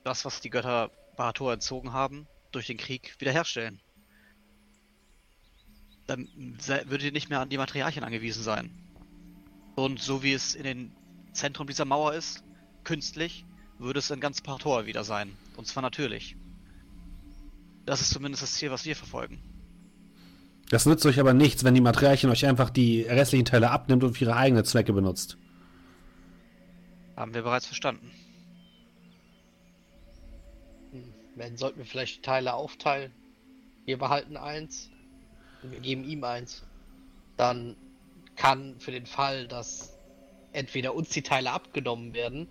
das, 0.04 0.26
was 0.26 0.42
die 0.42 0.50
Götter 0.50 0.90
Bahator 1.18 1.54
entzogen 1.54 1.94
haben, 1.94 2.28
durch 2.52 2.66
den 2.66 2.78
Krieg 2.78 3.16
wiederherstellen. 3.20 3.80
Dann 6.08 6.28
würdet 6.58 7.04
ihr 7.04 7.12
nicht 7.12 7.30
mehr 7.30 7.42
an 7.42 7.50
die 7.50 7.58
Materialien 7.58 8.04
angewiesen 8.04 8.42
sein. 8.42 8.72
Und 9.76 10.02
so 10.02 10.24
wie 10.24 10.34
es 10.34 10.56
in 10.56 10.64
den 10.64 10.96
Zentrum 11.34 11.68
dieser 11.68 11.86
Mauer 11.86 12.16
ist, 12.16 12.44
künstlich, 12.84 13.46
würde 13.78 14.00
es 14.00 14.10
in 14.10 14.20
ganz 14.20 14.42
Bahator 14.42 14.88
wieder 14.88 15.04
sein. 15.04 15.38
Und 15.58 15.68
zwar 15.68 15.84
natürlich. 15.84 16.36
Das 17.86 18.02
ist 18.02 18.10
zumindest 18.10 18.42
das 18.42 18.54
Ziel, 18.56 18.72
was 18.72 18.86
wir 18.86 18.96
verfolgen. 18.96 19.49
Das 20.70 20.86
nützt 20.86 21.06
euch 21.06 21.20
aber 21.20 21.34
nichts, 21.34 21.64
wenn 21.64 21.74
die 21.74 21.82
Materialien 21.82 22.32
euch 22.32 22.46
einfach 22.46 22.70
die 22.70 23.02
restlichen 23.02 23.46
Teile 23.46 23.72
abnimmt 23.72 24.04
und 24.04 24.14
für 24.16 24.26
ihre 24.26 24.36
eigenen 24.36 24.66
Zwecke 24.66 24.94
benutzt. 24.94 25.38
Haben 27.16 27.34
wir 27.34 27.42
bereits 27.42 27.66
verstanden. 27.66 28.12
Hm, 30.92 31.14
Dann 31.38 31.58
sollten 31.58 31.80
wir 31.80 31.86
vielleicht 31.86 32.18
die 32.18 32.22
Teile 32.22 32.54
aufteilen. 32.54 33.12
Wir 33.86 33.98
behalten 33.98 34.38
eins 34.38 34.92
und 35.64 35.72
wir 35.72 35.80
geben 35.80 36.04
ihm 36.04 36.24
eins. 36.24 36.64
Dann 37.36 37.76
kann 38.36 38.80
für 38.80 38.92
den 38.92 39.08
Fall, 39.08 39.48
dass 39.48 39.98
entweder 40.54 40.94
uns 40.94 41.10
die 41.10 41.24
Teile 41.24 41.52
abgenommen 41.52 42.14
werden 42.14 42.48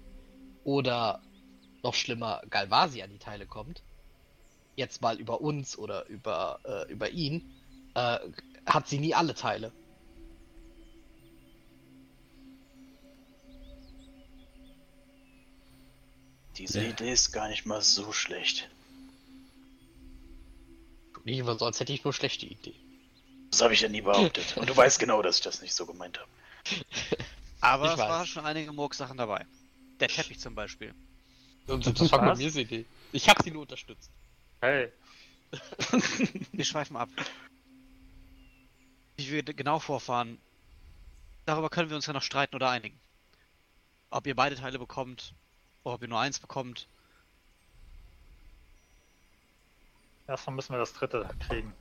oder 0.65 1.23
noch 1.85 1.95
schlimmer 1.95 2.43
Galvasi 2.51 3.03
an 3.03 3.11
die 3.11 3.19
Teile 3.19 3.47
kommt, 3.47 3.83
jetzt 4.77 5.01
mal 5.03 5.19
über 5.21 5.41
uns 5.41 5.79
oder 5.79 6.07
über, 6.07 6.59
äh, 6.65 6.93
über 6.93 7.11
ihn, 7.11 7.55
äh, 7.99 8.19
hat 8.67 8.89
sie 8.89 8.99
nie 8.99 9.15
alle 9.15 9.35
Teile. 9.35 9.73
Diese 16.57 16.81
Ja. 16.83 16.89
Idee 16.91 17.13
ist 17.13 17.33
gar 17.33 17.49
nicht 17.49 17.67
mal 17.67 17.83
so 17.83 18.13
schlecht. 18.13 18.69
Nicht 21.25 21.39
immer 21.39 21.57
so, 21.59 21.67
als 21.67 21.79
hätte 21.79 21.93
ich 21.93 22.05
nur 22.05 22.13
schlechte 22.13 22.47
Ideen. 22.47 22.75
Das 23.51 23.61
habe 23.63 23.75
ich 23.75 23.81
ja 23.81 23.89
nie 23.89 24.01
behauptet. 24.01 24.57
Und 24.57 24.69
du 24.69 24.77
weißt 24.77 24.99
genau, 24.99 25.23
dass 25.23 25.37
ich 25.37 25.43
das 25.43 25.61
nicht 25.63 25.75
so 25.75 25.87
gemeint 25.87 26.19
habe. 26.19 26.31
Aber 27.61 27.87
Ich 27.87 27.93
es 27.93 27.99
waren 27.99 28.27
schon 28.27 28.45
einige 28.45 28.73
Murksachen 28.73 29.17
dabei. 29.17 29.47
Der 30.01 30.09
Teppich 30.09 30.39
zum 30.39 30.55
Beispiel. 30.55 30.95
Und 31.67 31.87
das 31.87 32.13
war? 32.13 32.35
Mirs 32.37 32.57
Idee. 32.57 32.87
Ich 33.13 33.29
habe 33.29 33.43
sie 33.43 33.51
nur 33.51 33.63
unterstützt. 33.63 34.11
Hey, 34.61 34.91
Wir 36.53 36.65
schweifen 36.65 36.97
ab. 36.97 37.09
Wie 39.19 39.33
wir 39.33 39.43
genau 39.43 39.81
vorfahren, 39.81 40.39
darüber 41.45 41.71
können 41.71 41.91
wir 41.91 41.97
uns 41.97 42.07
ja 42.07 42.13
noch 42.13 42.23
streiten 42.23 42.55
oder 42.55 42.71
einigen. 42.71 42.99
Ob 44.11 44.27
ihr 44.29 44.37
beide 44.37 44.55
Teile 44.55 44.79
bekommt, 44.79 45.35
oder 45.83 45.97
ob 45.97 46.03
ihr 46.03 46.09
nur 46.09 46.21
eins 46.21 46.39
bekommt. 46.39 46.87
erstmal 50.29 50.55
müssen 50.55 50.73
wir 50.73 50.79
das 50.79 50.93
dritte 50.93 51.29
kriegen. 51.49 51.75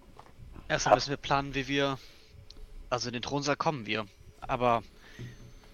Erstmal 0.68 0.95
müssen 0.95 1.11
wir 1.11 1.18
planen, 1.18 1.53
wie 1.53 1.68
wir. 1.68 1.99
Also 2.89 3.09
in 3.09 3.14
den 3.14 3.22
Thronsaal 3.22 3.55
kommen 3.55 3.85
wir. 3.85 4.07
Aber 4.41 4.81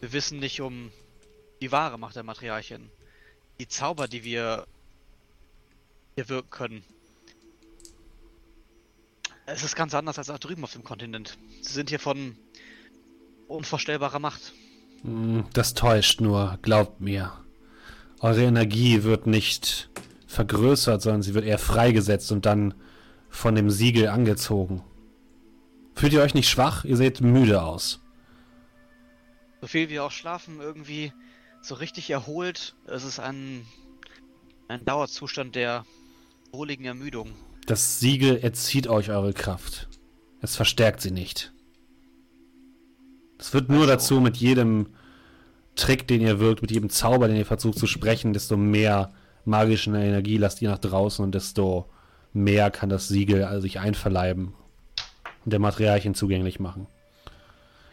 wir 0.01 0.11
wissen 0.11 0.39
nicht 0.39 0.59
um 0.59 0.91
die 1.61 1.71
wahre 1.71 1.97
Macht 1.97 2.17
der 2.17 2.23
Materialien. 2.23 2.91
Die 3.59 3.69
Zauber, 3.69 4.09
die 4.09 4.25
wir 4.25 4.67
hier 6.15 6.27
wirken 6.27 6.49
können. 6.49 6.85
Es 9.45 9.63
ist 9.63 9.75
ganz 9.75 9.93
anders 9.93 10.17
als 10.17 10.27
da 10.27 10.37
drüben 10.37 10.63
auf 10.63 10.73
dem 10.73 10.83
Kontinent. 10.83 11.37
Sie 11.61 11.73
sind 11.73 11.89
hier 11.89 11.99
von 11.99 12.37
unvorstellbarer 13.47 14.19
Macht. 14.19 14.53
Hm, 15.01 15.45
Das 15.53 15.73
täuscht 15.73 16.21
nur, 16.21 16.57
glaubt 16.61 17.01
mir. 17.01 17.33
Eure 18.21 18.43
Energie 18.43 19.03
wird 19.03 19.27
nicht 19.27 19.89
vergrößert, 20.27 21.01
sondern 21.01 21.21
sie 21.21 21.33
wird 21.33 21.45
eher 21.45 21.59
freigesetzt 21.59 22.31
und 22.31 22.45
dann 22.45 22.73
von 23.29 23.55
dem 23.55 23.69
Siegel 23.69 24.07
angezogen. 24.07 24.81
Fühlt 25.95 26.13
ihr 26.13 26.21
euch 26.21 26.33
nicht 26.33 26.49
schwach? 26.49 26.85
Ihr 26.85 26.97
seht 26.97 27.21
müde 27.21 27.61
aus. 27.63 27.99
So 29.61 29.67
viel 29.67 29.89
wir 29.89 30.03
auch 30.03 30.11
schlafen, 30.11 30.59
irgendwie 30.61 31.13
so 31.61 31.75
richtig 31.75 32.09
erholt. 32.09 32.75
Es 32.87 33.03
ist 33.03 33.19
ein, 33.19 33.65
ein 34.67 34.83
Dauerzustand 34.85 35.55
der 35.55 35.85
wohligen 36.51 36.85
Ermüdung. 36.85 37.33
Das 37.65 37.99
Siegel 37.99 38.37
erzieht 38.37 38.87
euch 38.87 39.09
eure 39.09 39.33
Kraft. 39.33 39.87
Es 40.41 40.55
verstärkt 40.55 41.01
sie 41.01 41.11
nicht. 41.11 41.53
Es 43.39 43.53
wird 43.53 43.69
nur 43.69 43.81
Also- 43.81 43.91
dazu 43.93 44.21
mit 44.21 44.37
jedem 44.37 44.87
Trick, 45.75 46.07
den 46.07 46.21
ihr 46.21 46.39
wirkt, 46.39 46.61
mit 46.61 46.71
jedem 46.71 46.89
Zauber, 46.89 47.27
den 47.27 47.37
ihr 47.37 47.45
versucht 47.45 47.79
zu 47.79 47.87
sprechen, 47.87 48.33
desto 48.33 48.57
mehr 48.57 49.11
magische 49.45 49.89
Energie 49.89 50.37
lasst 50.37 50.61
ihr 50.61 50.69
nach 50.69 50.77
draußen 50.77 51.23
und 51.23 51.33
desto 51.33 51.89
mehr 52.31 52.71
kann 52.71 52.89
das 52.89 53.07
Siegel 53.07 53.43
also 53.43 53.61
sich 53.61 53.79
einverleiben 53.79 54.53
und 55.45 55.51
der 55.51 55.59
Materialien 55.59 56.15
zugänglich 56.15 56.59
machen. 56.59 56.87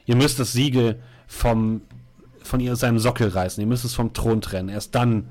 Ihr 0.06 0.16
müsst 0.16 0.38
das 0.38 0.52
Siegel 0.52 1.00
vom, 1.26 1.82
von 2.42 2.60
ihr, 2.60 2.74
seinem 2.76 2.98
Sockel 2.98 3.28
reißen. 3.28 3.60
Ihr 3.60 3.66
müsst 3.66 3.84
es 3.84 3.94
vom 3.94 4.12
Thron 4.12 4.40
trennen. 4.40 4.68
Erst 4.68 4.94
dann 4.94 5.28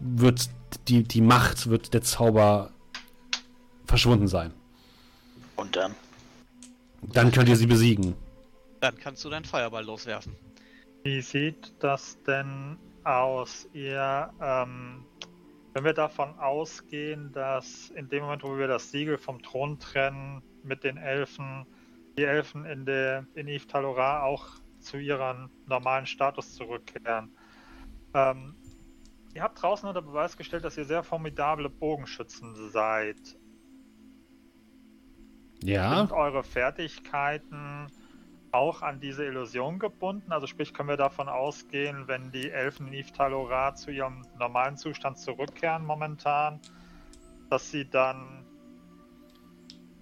wird 0.00 0.48
die, 0.88 1.02
die 1.02 1.20
Macht, 1.22 1.68
wird 1.68 1.94
der 1.94 2.02
Zauber 2.02 2.70
verschwunden 3.86 4.28
sein. 4.28 4.52
Und 5.56 5.76
dann? 5.76 5.94
Dann 7.02 7.32
könnt 7.32 7.48
ihr 7.48 7.56
sie 7.56 7.66
besiegen. 7.66 8.14
Dann 8.80 8.96
kannst 8.98 9.24
du 9.24 9.30
deinen 9.30 9.44
Feuerball 9.44 9.84
loswerfen. 9.84 10.34
Wie 11.02 11.20
sieht 11.20 11.72
das 11.78 12.20
denn 12.24 12.78
aus? 13.04 13.68
Ihr, 13.72 14.30
ähm, 14.40 15.04
wenn 15.72 15.84
wir 15.84 15.92
davon 15.92 16.38
ausgehen, 16.38 17.32
dass 17.32 17.90
in 17.90 18.08
dem 18.08 18.24
Moment, 18.24 18.42
wo 18.42 18.58
wir 18.58 18.66
das 18.66 18.90
Siegel 18.90 19.18
vom 19.18 19.40
Thron 19.42 19.78
trennen 19.78 20.42
mit 20.62 20.84
den 20.84 20.96
Elfen, 20.96 21.66
die 22.18 22.24
Elfen 22.24 22.64
in 22.64 22.84
der 22.86 23.26
in 23.34 23.46
Yves 23.46 23.66
Talora 23.66 24.22
auch 24.22 24.46
zu 24.80 24.98
ihrem 24.98 25.50
normalen 25.66 26.06
Status 26.06 26.54
zurückkehren. 26.54 27.30
Ähm, 28.14 28.54
ihr 29.34 29.42
habt 29.42 29.60
draußen 29.60 29.88
unter 29.88 30.02
Beweis 30.02 30.36
gestellt, 30.36 30.64
dass 30.64 30.76
ihr 30.76 30.84
sehr 30.84 31.02
formidable 31.02 31.68
Bogenschützen 31.68 32.70
seid. 32.70 33.16
Ja. 35.62 35.98
Sind 35.98 36.12
eure 36.12 36.42
Fertigkeiten 36.42 37.88
auch 38.52 38.82
an 38.82 39.00
diese 39.00 39.24
Illusion 39.24 39.78
gebunden? 39.78 40.32
Also 40.32 40.46
sprich, 40.46 40.72
können 40.72 40.88
wir 40.88 40.96
davon 40.96 41.28
ausgehen, 41.28 42.04
wenn 42.06 42.30
die 42.32 42.50
Elfen 42.50 42.88
in 42.88 43.74
zu 43.74 43.90
ihrem 43.90 44.22
normalen 44.38 44.76
Zustand 44.76 45.18
zurückkehren 45.18 45.84
momentan, 45.84 46.60
dass 47.50 47.70
sie 47.70 47.88
dann 47.88 48.44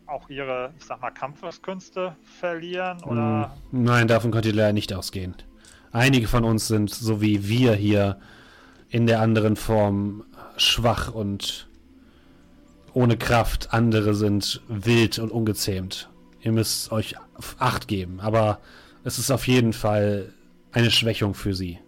auch 0.06 0.28
ihre, 0.28 0.72
ich 0.78 0.84
sag 0.84 1.00
mal, 1.00 1.10
Kampfeskünste 1.10 2.16
verlieren? 2.22 3.02
Oder? 3.04 3.56
Hm, 3.70 3.84
Nein, 3.84 4.08
davon 4.08 4.30
könnt 4.30 4.46
ihr 4.46 4.52
leider 4.52 4.72
nicht 4.72 4.92
ausgehen. 4.92 5.34
Einige 5.92 6.28
von 6.28 6.44
uns 6.44 6.68
sind, 6.68 6.90
so 6.90 7.20
wie 7.20 7.48
wir 7.48 7.74
hier, 7.74 8.18
in 8.88 9.06
der 9.06 9.20
anderen 9.20 9.56
Form 9.56 10.24
schwach 10.56 11.12
und 11.12 11.68
ohne 12.94 13.16
Kraft. 13.16 13.72
Andere 13.72 14.14
sind 14.14 14.62
wild 14.68 15.18
und 15.18 15.30
ungezähmt. 15.30 16.10
Ihr 16.40 16.52
müsst 16.52 16.92
euch 16.92 17.16
Acht 17.58 17.88
geben, 17.88 18.20
aber 18.20 18.60
es 19.02 19.18
ist 19.18 19.30
auf 19.30 19.48
jeden 19.48 19.72
Fall 19.72 20.32
eine 20.72 20.90
Schwächung 20.90 21.34
für 21.34 21.52
sie. 21.54 21.80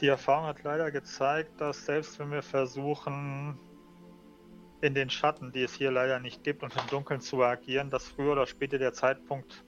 Die 0.00 0.06
Erfahrung 0.06 0.46
hat 0.46 0.62
leider 0.62 0.92
gezeigt, 0.92 1.60
dass 1.60 1.84
selbst 1.84 2.20
wenn 2.20 2.30
wir 2.30 2.42
versuchen, 2.42 3.58
in 4.80 4.94
den 4.94 5.10
Schatten, 5.10 5.50
die 5.50 5.62
es 5.62 5.74
hier 5.74 5.90
leider 5.90 6.20
nicht 6.20 6.44
gibt, 6.44 6.62
und 6.62 6.72
im 6.76 6.86
Dunkeln 6.88 7.20
zu 7.20 7.42
agieren, 7.42 7.90
dass 7.90 8.06
früher 8.06 8.32
oder 8.32 8.46
später 8.46 8.78
der 8.78 8.92
Zeitpunkt 8.92 9.64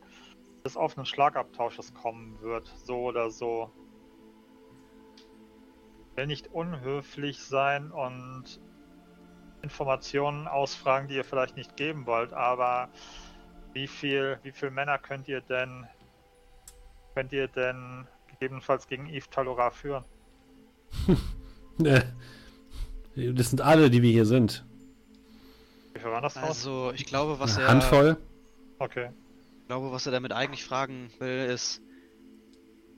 des 0.64 0.76
offenen 0.76 1.04
Schlagabtausches 1.04 1.92
kommen 1.94 2.38
wird, 2.40 2.72
so 2.84 2.98
oder 2.98 3.30
so. 3.30 3.70
Will 6.20 6.26
nicht 6.26 6.48
unhöflich 6.48 7.42
sein 7.42 7.90
und 7.90 8.60
Informationen 9.62 10.48
ausfragen, 10.48 11.08
die 11.08 11.14
ihr 11.14 11.24
vielleicht 11.24 11.56
nicht 11.56 11.78
geben 11.78 12.04
wollt, 12.04 12.34
aber 12.34 12.90
wie 13.72 13.86
viel, 13.86 14.38
wie 14.42 14.52
viel 14.52 14.70
Männer 14.70 14.98
könnt 14.98 15.28
ihr 15.28 15.40
denn 15.40 15.86
könnt 17.14 17.32
ihr 17.32 17.48
denn 17.48 18.06
gegebenenfalls 18.28 18.86
gegen 18.86 19.06
Yves 19.08 19.30
Talora 19.30 19.70
führen? 19.70 20.04
Äh, 21.82 22.02
Das 23.32 23.48
sind 23.48 23.62
alle, 23.62 23.88
die 23.88 24.02
wir 24.02 24.12
hier 24.12 24.26
sind. 24.26 24.66
Wie 25.94 26.00
viel 26.00 26.10
waren 26.10 26.22
das 26.22 26.36
aus? 26.36 26.42
Also, 26.42 26.92
ich 26.94 27.06
glaube, 27.06 27.40
was 27.40 27.56
Eine 27.56 27.64
er, 27.64 27.70
Handvoll. 27.70 28.16
Okay. 28.78 29.08
ich 29.62 29.66
glaube, 29.68 29.90
was 29.90 30.04
er 30.04 30.12
damit 30.12 30.32
eigentlich 30.32 30.64
fragen 30.64 31.10
will, 31.18 31.46
ist, 31.46 31.80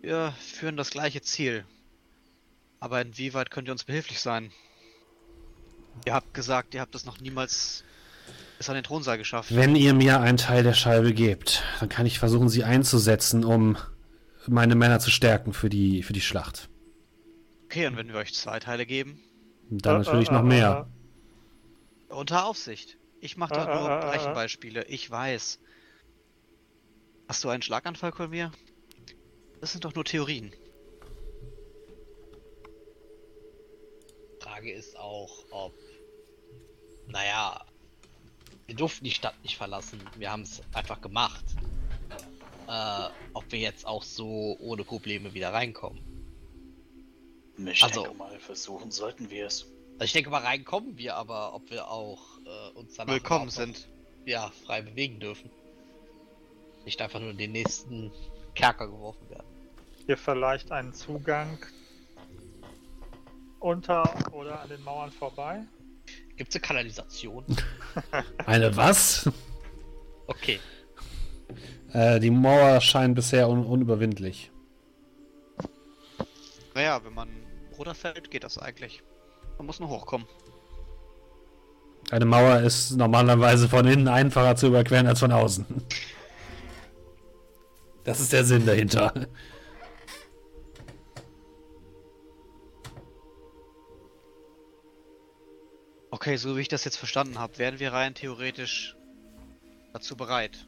wir 0.01 0.33
führen 0.33 0.76
das 0.76 0.91
gleiche 0.91 1.23
Ziel. 1.23 1.65
Aber 2.83 3.01
inwieweit 3.01 3.52
könnt 3.52 3.69
ihr 3.69 3.73
uns 3.73 3.85
behilflich 3.85 4.19
sein? 4.19 4.51
Ihr 6.05 6.15
habt 6.15 6.35
gesagt, 6.35 6.75
ihr 6.75 6.81
habt 6.81 6.97
es 6.97 7.07
noch 7.07 7.20
niemals 7.20 7.85
bis 8.59 8.69
an 8.69 8.75
den 8.75 8.83
Thronsaal 8.83 9.19
geschafft. 9.19 9.55
Wenn 9.55 9.77
ihr 9.77 9.94
mir 9.94 10.19
einen 10.19 10.36
Teil 10.36 10.65
der 10.65 10.75
Scheibe 10.75 11.15
gebt, 11.15 11.62
dann 11.78 11.89
kann 11.89 12.07
ich 12.07 12.19
versuchen, 12.19 12.49
sie 12.49 12.65
einzusetzen, 12.65 13.44
um 13.44 13.77
meine 14.49 14.75
Männer 14.75 14.99
zu 14.99 15.12
stärken 15.12 15.52
für 15.52 15.69
die, 15.70 16.02
für 16.02 16.12
die 16.12 16.20
Schlacht. 16.20 16.69
Okay, 17.67 17.86
und 17.86 17.97
wenn 17.97 18.09
wir 18.09 18.17
euch 18.17 18.35
zwei 18.35 18.59
Teile 18.59 18.85
geben? 18.85 19.20
Dann 19.70 20.02
Äh, 20.02 20.05
natürlich 20.05 20.31
äh, 20.31 20.33
noch 20.33 20.41
äh, 20.41 20.47
mehr. 20.47 20.91
Unter 22.09 22.47
Aufsicht. 22.47 22.99
Ich 23.20 23.36
mache 23.36 23.55
dort 23.55 23.69
Äh, 23.69 23.75
nur 23.77 23.91
äh, 23.91 23.93
äh, 23.93 24.07
äh. 24.07 24.11
Rechenbeispiele. 24.11 24.85
Ich 24.86 25.09
weiß. 25.09 25.61
Hast 27.28 27.44
du 27.44 27.49
einen 27.49 27.62
Schlaganfall, 27.62 28.11
Kolmir? 28.11 28.51
Das 29.61 29.70
sind 29.70 29.85
doch 29.85 29.94
nur 29.94 30.05
Theorien. 30.05 30.52
Frage 34.52 34.70
ist 34.70 34.98
auch, 34.98 35.31
ob. 35.50 35.72
Naja. 37.08 37.64
Wir 38.66 38.76
durften 38.76 39.05
die 39.05 39.10
Stadt 39.10 39.34
nicht 39.42 39.56
verlassen. 39.56 39.98
Wir 40.16 40.31
haben 40.31 40.42
es 40.42 40.62
einfach 40.74 41.00
gemacht. 41.00 41.44
Äh, 42.68 43.08
ob 43.32 43.50
wir 43.50 43.58
jetzt 43.58 43.86
auch 43.86 44.02
so 44.02 44.56
ohne 44.60 44.84
Probleme 44.84 45.32
wieder 45.34 45.52
reinkommen. 45.52 46.00
Ich 47.66 47.82
Also- 47.82 48.02
denke 48.02 48.18
mal, 48.18 48.39
versuchen 48.40 48.90
sollten 48.90 49.31
wir 49.31 49.47
es. 49.47 49.66
Also 49.94 50.05
ich 50.05 50.12
denke 50.12 50.31
mal, 50.31 50.42
reinkommen 50.42 50.97
wir, 50.97 51.16
aber 51.16 51.55
ob 51.55 51.70
wir 51.70 51.89
auch 51.89 52.20
äh, 52.44 52.78
uns 52.78 52.94
danach 52.94 53.14
Willkommen 53.14 53.50
sind. 53.50 53.89
Ja, 54.26 54.52
frei 54.64 54.82
bewegen 54.82 55.18
dürfen. 55.18 55.50
Nicht 56.84 57.00
einfach 57.00 57.20
nur 57.20 57.31
in 57.31 57.39
den 57.39 57.52
nächsten 57.52 58.12
Kerker 58.55 58.86
geworfen 58.86 59.28
werden. 59.31 59.47
Hier 60.06 60.16
vielleicht 60.16 60.70
einen 60.70 60.92
Zugang 60.94 61.58
unter 63.62 64.02
oder 64.32 64.60
an 64.60 64.68
den 64.68 64.82
Mauern 64.82 65.10
vorbei? 65.10 65.62
Gibt 66.36 66.50
es 66.50 66.57
eine 66.57 66.62
Kanalisation? 66.62 67.44
Eine 68.47 68.76
was? 68.76 69.31
Okay. 70.26 70.58
Äh, 71.92 72.20
die 72.20 72.31
Mauer 72.31 72.81
scheint 72.81 73.15
bisher 73.15 73.49
un 73.49 73.65
unüberwindlich. 73.65 74.50
Naja, 76.74 77.05
wenn 77.05 77.12
man 77.12 77.28
runterfällt, 77.78 78.31
geht 78.31 78.44
das 78.44 78.58
eigentlich. 78.58 79.02
Man 79.58 79.66
muss 79.66 79.78
nur 79.78 79.91
hochkommen. 79.91 80.26
Eine 82.10 82.24
Mauer 82.24 82.60
ist 82.60 82.92
normalerweise 82.92 83.68
von 83.68 83.86
innen 83.86 84.08
einfacher 84.08 84.57
zu 84.57 84.68
überqueren 84.68 85.07
als 85.07 85.20
von 85.20 85.32
außen. 85.32 85.66
Das 88.05 88.18
ist 88.18 88.32
der 88.32 88.44
Sinn 88.44 88.66
dahinter. 88.66 89.12
Okay, 96.15 96.36
so 96.36 96.58
wie 96.58 96.60
ich 96.60 96.68
das 96.68 96.84
jetzt 96.84 96.99
verstanden 96.99 97.39
habe, 97.39 97.57
wären 97.57 97.78
wir 97.78 97.94
rein 97.94 98.15
theoretisch 98.15 98.94
dazu 99.94 100.15
bereit, 100.15 100.66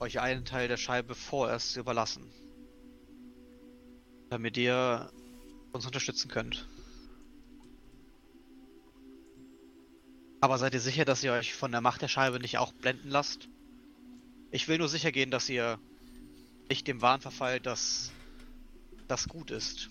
euch 0.00 0.18
einen 0.18 0.44
Teil 0.44 0.66
der 0.66 0.76
Scheibe 0.76 1.14
vorerst 1.14 1.70
zu 1.70 1.78
überlassen. 1.78 2.28
Damit 4.28 4.56
ihr 4.56 5.08
uns 5.70 5.86
unterstützen 5.86 6.28
könnt. 6.28 6.66
Aber 10.40 10.58
seid 10.58 10.74
ihr 10.74 10.80
sicher, 10.80 11.04
dass 11.04 11.22
ihr 11.22 11.32
euch 11.32 11.54
von 11.54 11.70
der 11.70 11.80
Macht 11.80 12.02
der 12.02 12.08
Scheibe 12.08 12.40
nicht 12.40 12.58
auch 12.58 12.72
blenden 12.72 13.08
lasst? 13.08 13.48
Ich 14.50 14.66
will 14.66 14.78
nur 14.78 14.88
sicher 14.88 15.12
gehen, 15.12 15.30
dass 15.30 15.48
ihr 15.48 15.78
nicht 16.68 16.88
dem 16.88 17.02
Wahn 17.02 17.20
verfallt, 17.20 17.66
dass 17.66 18.10
das 19.06 19.28
gut 19.28 19.52
ist. 19.52 19.90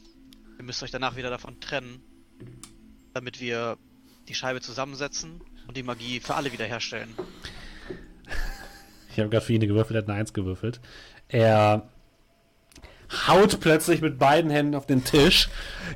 Ihr 0.58 0.66
müsst 0.66 0.84
euch 0.84 0.92
danach 0.92 1.16
wieder 1.16 1.30
davon 1.30 1.62
trennen, 1.62 2.04
damit 3.14 3.40
wir 3.40 3.78
die 4.32 4.36
Scheibe 4.36 4.62
zusammensetzen 4.62 5.42
und 5.68 5.76
die 5.76 5.84
Magie 5.84 6.22
für 6.22 6.36
alle 6.36 6.54
wiederherstellen. 6.54 7.14
Ich 9.10 9.20
habe 9.20 9.28
gerade 9.28 9.46
für 9.46 9.52
ihn 9.52 9.60
gewürfelt, 9.60 9.98
er 9.98 10.04
hat 10.04 10.10
eine 10.10 10.20
Eins 10.20 10.32
gewürfelt. 10.32 10.80
Er 11.28 11.90
haut 13.28 13.60
plötzlich 13.60 14.00
mit 14.00 14.18
beiden 14.18 14.50
Händen 14.50 14.76
auf 14.76 14.86
den 14.86 15.04
Tisch. 15.04 15.50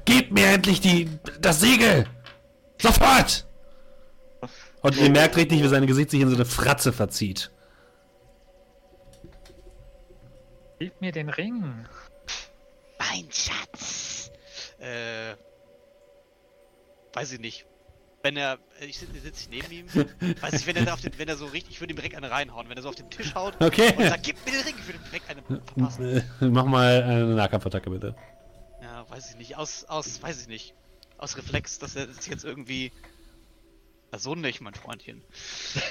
Gebt 0.03 0.33
mir 0.33 0.47
endlich 0.47 0.81
die, 0.81 1.09
das 1.39 1.61
Siegel! 1.61 2.07
Sofort! 2.77 3.47
Und 4.81 4.97
ihr 4.97 5.09
merkt 5.09 5.37
richtig, 5.37 5.63
wie 5.63 5.67
sein 5.69 5.87
Gesicht 5.87 6.11
sich 6.11 6.19
in 6.19 6.27
so 6.27 6.35
eine 6.35 6.43
Fratze 6.43 6.91
verzieht. 6.91 7.51
Gib 10.77 10.99
mir 10.99 11.13
den 11.13 11.29
Ring. 11.29 11.87
Mein 12.99 13.29
Schatz! 13.31 14.29
Äh. 14.79 15.35
Weiß 17.13 17.31
ich 17.31 17.39
nicht. 17.39 17.65
Wenn 18.25 18.37
er. 18.37 18.57
Ich 18.81 18.97
sitze 18.97 19.19
sitz 19.19 19.49
neben 19.51 19.71
ihm. 19.71 19.85
weiß 20.41 20.53
ich, 20.53 20.65
wenn 20.65 20.75
er, 20.75 20.83
da 20.85 20.95
auf 20.95 21.01
den, 21.01 21.15
wenn 21.19 21.27
er 21.27 21.37
so 21.37 21.45
richtig. 21.45 21.75
Ich 21.75 21.79
würde 21.79 21.93
ihm 21.93 21.95
direkt 21.95 22.15
eine 22.15 22.31
reinhauen. 22.31 22.67
Wenn 22.67 22.75
er 22.75 22.81
so 22.81 22.89
auf 22.89 22.95
den 22.95 23.07
Tisch 23.11 23.35
haut 23.35 23.53
Okay. 23.61 23.93
und 23.95 24.03
sagt, 24.07 24.23
gib 24.23 24.43
mir 24.43 24.51
den 24.51 24.61
Ring, 24.61 24.73
ich 24.79 24.87
würde 24.87 24.97
ihm 24.97 25.03
direkt 25.05 25.29
eine 25.29 25.43
verpassen. 25.43 26.17
Äh, 26.41 26.45
Mach 26.49 26.65
mal 26.65 27.03
eine 27.03 27.35
Nahkampfattacke, 27.35 27.87
bitte. 27.91 28.15
Ja, 28.81 29.07
weiß 29.11 29.29
ich 29.29 29.37
nicht. 29.37 29.57
Aus, 29.57 29.83
aus, 29.85 30.23
weiß 30.23 30.41
ich 30.41 30.47
nicht. 30.47 30.73
Aus 31.19 31.37
Reflex, 31.37 31.77
dass 31.77 31.95
er 31.95 32.11
sich 32.11 32.25
jetzt 32.25 32.43
irgendwie. 32.43 32.91
So 34.17 34.33
nicht, 34.33 34.59
mein 34.59 34.73
Freundchen. 34.73 35.21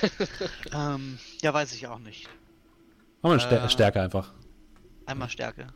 ähm, 0.73 1.21
ja, 1.41 1.55
weiß 1.55 1.73
ich 1.73 1.87
auch 1.87 2.01
nicht. 2.01 2.29
Mach 3.23 3.31
mal 3.31 3.39
Äh. 3.39 3.69
Stärke 3.69 4.03
einfach. 4.03 4.35
Einmal 5.07 5.29
Stärke. 5.31 5.69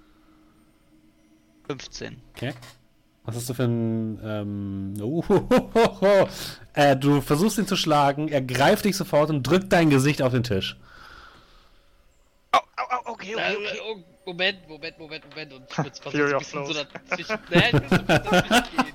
15. 1.68 2.20
Okay. 2.34 2.52
Was 3.28 3.36
hast 3.36 3.50
du 3.50 3.52
für 3.52 3.64
ein. 3.64 4.18
Ähm, 4.24 4.94
uh, 5.02 5.22
äh, 6.72 6.96
du 6.96 7.20
versuchst 7.20 7.58
ihn 7.58 7.66
zu 7.66 7.76
schlagen, 7.76 8.28
er 8.28 8.40
greift 8.40 8.86
dich 8.86 8.96
sofort 8.96 9.28
und 9.28 9.42
drückt 9.42 9.70
dein 9.70 9.90
Gesicht 9.90 10.22
auf 10.22 10.32
den 10.32 10.44
Tisch. 10.44 10.78
Oh, 12.54 12.58
oh, 12.58 12.82
oh, 12.90 13.10
okay, 13.12 13.32
Äh, 13.32 13.34
okay, 13.34 13.56
okay. 13.58 13.80
oh, 13.84 13.96
Moment, 14.24 14.66
Moment, 14.66 14.98
Moment, 14.98 15.24
Moment. 15.28 15.52
Und 15.52 15.62
ich 15.70 15.76
würde 15.76 16.00
versuchen, 16.00 16.10
Fury 16.10 16.30
so 16.30 16.36
ein 16.36 16.38
bisschen 16.38 16.66
so 16.66 16.72
dazwischen. 16.72 17.38
Nee, 17.50 17.66
ich 17.66 17.72
würde 17.74 17.88
so 17.90 17.96
ein 17.96 18.06
bisschen 18.06 18.22
dazwischen 18.22 18.64
gehen. 18.76 18.94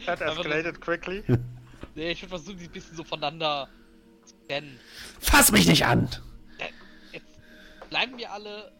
Äh, 0.00 0.06
That 0.06 0.20
escalated 0.22 0.80
quickly. 0.80 1.22
nee, 1.94 2.10
ich 2.12 2.22
würde 2.22 2.30
versuchen, 2.30 2.58
die 2.60 2.64
ein 2.64 2.72
bisschen 2.72 2.96
so 2.96 3.04
voneinander 3.04 3.68
zu 4.24 4.34
trennen. 4.48 4.80
Fass 5.20 5.52
mich 5.52 5.66
nicht 5.66 5.84
an! 5.84 6.08
Jetzt 7.12 7.26
bleiben 7.90 8.16
wir 8.16 8.32
alle 8.32 8.72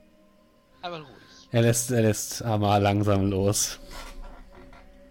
einmal 0.80 1.02
ruhig. 1.02 1.30
Er 1.52 1.62
lässt, 1.62 1.90
er 1.90 2.02
lässt 2.02 2.42
Amar 2.42 2.78
langsam 2.78 3.28
los. 3.28 3.80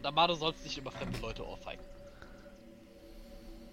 Amado 0.04 0.34
sollst 0.34 0.64
nicht 0.64 0.78
über 0.78 0.90
fremde 0.90 1.20
Leute 1.20 1.46
ohrfeigen. 1.46 1.84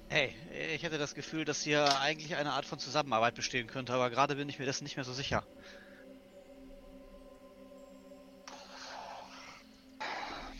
Hey, 0.08 0.34
ich 0.74 0.82
hätte 0.82 0.98
das 0.98 1.14
Gefühl, 1.14 1.44
dass 1.44 1.62
hier 1.62 2.00
eigentlich 2.00 2.36
eine 2.36 2.52
Art 2.52 2.64
von 2.64 2.78
Zusammenarbeit 2.78 3.34
bestehen 3.34 3.66
könnte, 3.66 3.94
aber 3.94 4.10
gerade 4.10 4.36
bin 4.36 4.48
ich 4.48 4.58
mir 4.58 4.66
dessen 4.66 4.84
nicht 4.84 4.96
mehr 4.96 5.04
so 5.04 5.12
sicher. 5.12 5.44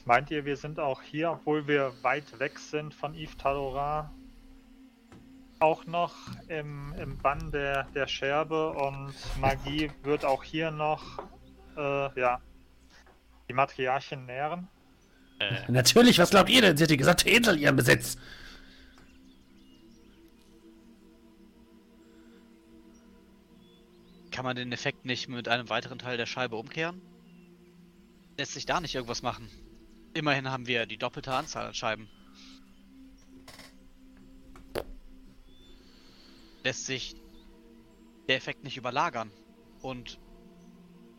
Meint 0.05 0.31
ihr, 0.31 0.45
wir 0.45 0.57
sind 0.57 0.79
auch 0.79 1.03
hier, 1.03 1.33
obwohl 1.33 1.67
wir 1.67 1.93
weit 2.03 2.39
weg 2.39 2.59
sind 2.59 2.95
von 2.95 3.15
Yves 3.15 3.37
Talora, 3.37 4.13
auch 5.59 5.85
noch 5.85 6.15
im, 6.49 6.95
im 6.95 7.19
Bann 7.19 7.51
der, 7.51 7.85
der 7.95 8.07
Scherbe 8.07 8.71
und 8.71 9.15
Magie 9.41 9.91
wird 10.03 10.25
auch 10.25 10.45
hier 10.45 10.71
noch 10.71 11.03
äh, 11.77 12.21
ja, 12.21 12.41
die 13.49 13.53
Matriarchin 13.53 14.27
nähren? 14.27 14.69
Natürlich, 15.69 16.19
was 16.19 16.31
glaubt 16.31 16.49
ihr 16.49 16.63
denn? 16.63 16.77
Sie 16.77 16.85
hat 16.85 16.91
die 16.91 16.97
gesamte 16.97 17.29
Insel 17.29 17.57
in 17.57 17.63
ihrem 17.63 17.77
Besitz. 17.77 18.17
Kann 24.31 24.45
man 24.45 24.57
den 24.57 24.73
Effekt 24.73 25.05
nicht 25.05 25.29
mit 25.29 25.49
einem 25.49 25.69
weiteren 25.69 25.99
Teil 25.99 26.17
der 26.17 26.27
Scheibe 26.27 26.57
umkehren? 26.57 27.01
Lässt 28.39 28.53
sich 28.53 28.67
da 28.67 28.81
nicht 28.81 28.95
irgendwas 28.95 29.23
machen? 29.23 29.49
Immerhin 30.15 30.51
haben 30.51 30.67
wir 30.67 30.87
die 30.87 30.99
doppelte 30.99 31.33
Anzahl 31.33 31.67
an 31.67 31.75
Scheiben. 31.75 32.09
Lässt 36.65 36.87
sich 36.87 37.17
der 38.29 38.37
Effekt 38.37 38.65
nicht 38.65 38.77
überlagern 38.77 39.31
und 39.83 40.19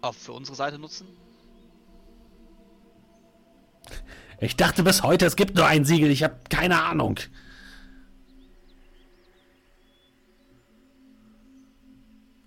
auch 0.08 0.16
für 0.16 0.34
unsere 0.34 0.56
Seite 0.56 0.80
nutzen? 0.80 1.08
Ich 4.40 4.56
dachte 4.56 4.84
bis 4.84 5.03
heute, 5.03 5.26
es 5.26 5.36
gibt 5.36 5.56
nur 5.56 5.66
ein 5.66 5.86
Siegel. 5.86 6.11
Ich 6.11 6.24
habe 6.24 6.40
keine 6.50 6.84
Ahnung. 6.84 7.19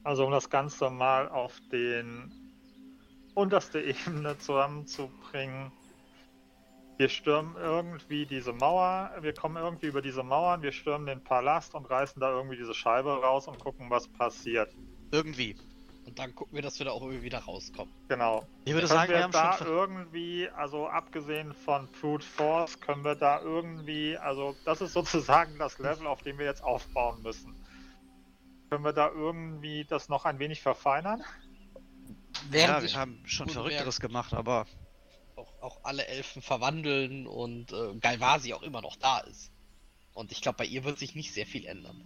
Also 0.05 0.25
um 0.25 0.31
das 0.31 0.51
Ganze 0.51 0.91
mal 0.91 1.29
auf 1.29 1.61
den 1.73 2.33
unterste 3.35 3.81
Ebene 3.81 4.39
zusammenzubringen. 4.39 5.73
Wir 6.97 7.09
stürmen 7.09 7.57
irgendwie 7.57 8.27
diese 8.27 8.53
Mauer, 8.53 9.11
wir 9.21 9.33
kommen 9.33 9.57
irgendwie 9.57 9.87
über 9.87 10.03
diese 10.03 10.23
Mauern, 10.23 10.63
wir 10.63 10.73
stürmen 10.73 11.07
den 11.07 11.25
Palast 11.25 11.75
und 11.75 11.89
reißen 11.89 12.21
da 12.21 12.31
irgendwie 12.31 12.57
diese 12.57 12.75
Scheibe 12.75 13.11
raus 13.23 13.49
und 13.49 13.59
gucken, 13.59 13.89
was 13.89 14.07
passiert. 14.07 14.75
Irgendwie. 15.11 15.57
Und 16.11 16.19
dann 16.19 16.35
gucken 16.35 16.57
wir, 16.57 16.63
dass 16.63 16.77
wir 16.81 16.87
da 16.87 16.91
auch 16.91 17.03
irgendwie 17.03 17.23
wieder 17.23 17.39
rauskommen. 17.39 17.95
Genau. 18.09 18.45
Ich 18.65 18.73
würde 18.73 18.89
können 18.89 18.99
sagen, 18.99 19.11
wir 19.11 19.19
wir 19.19 19.23
haben 19.23 19.31
da 19.31 19.59
schon. 19.59 19.69
irgendwie, 19.69 20.49
also 20.49 20.89
abgesehen 20.89 21.55
von 21.55 21.87
Brute 22.01 22.27
Force, 22.27 22.81
können 22.81 23.05
wir 23.05 23.15
da 23.15 23.41
irgendwie, 23.41 24.17
also 24.17 24.57
das 24.65 24.81
ist 24.81 24.93
sozusagen 24.93 25.57
das 25.61 25.79
Level, 25.79 26.09
auf 26.09 26.23
dem 26.23 26.39
wir 26.39 26.47
jetzt 26.47 26.65
aufbauen 26.65 27.23
müssen. 27.23 27.55
Können 28.71 28.83
wir 28.83 28.93
da 28.93 29.09
irgendwie 29.09 29.85
das 29.85 30.09
noch 30.09 30.25
ein 30.25 30.41
wenig 30.41 30.61
verfeinern? 30.63 31.23
Während 32.49 32.83
Ja, 32.83 32.83
wir 32.83 33.01
haben 33.01 33.23
schon 33.25 33.49
Verrückteres 33.49 34.01
gemacht, 34.01 34.35
aber 34.35 34.67
auch, 35.37 35.63
auch 35.63 35.79
alle 35.85 36.09
Elfen 36.09 36.43
verwandeln 36.43 37.29
und 37.29 37.71
äh, 37.71 37.95
Galvasi 38.01 38.53
auch 38.53 38.63
immer 38.63 38.83
noch 38.83 38.97
da 38.97 39.21
ist. 39.21 39.53
Und 40.15 40.33
ich 40.33 40.43
glaube, 40.43 40.59
bei 40.59 40.65
ihr 40.65 40.83
wird 40.83 40.99
sich 40.99 41.15
nicht 41.15 41.33
sehr 41.33 41.47
viel 41.47 41.67
ändern. 41.67 42.05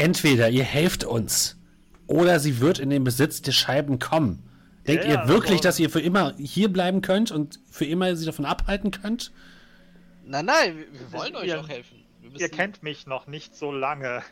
Entweder 0.00 0.48
ihr 0.48 0.64
helft 0.64 1.04
uns 1.04 1.56
oder 2.06 2.40
sie 2.40 2.60
wird 2.60 2.78
in 2.78 2.90
den 2.90 3.04
Besitz 3.04 3.42
der 3.42 3.52
Scheiben 3.52 3.98
kommen. 3.98 4.42
Denkt 4.86 5.04
Ja, 5.04 5.22
ihr 5.24 5.28
wirklich, 5.28 5.58
aber- 5.58 5.62
dass 5.62 5.78
ihr 5.78 5.90
für 5.90 6.00
immer 6.00 6.34
hier 6.38 6.72
bleiben 6.72 7.02
könnt 7.02 7.30
und 7.30 7.60
für 7.70 7.84
immer 7.84 8.16
sie 8.16 8.24
davon 8.26 8.46
abhalten 8.46 8.90
könnt? 8.90 9.30
Nein, 10.24 10.46
nein, 10.46 10.76
wir, 10.78 10.92
wir 10.92 11.12
wollen 11.12 11.36
euch 11.36 11.46
ihr- 11.48 11.60
auch 11.60 11.68
helfen. 11.68 11.98
Ihr 12.38 12.48
kennt 12.48 12.82
mich 12.82 13.06
noch 13.06 13.26
nicht 13.26 13.54
so 13.54 13.72
lange. 13.72 14.22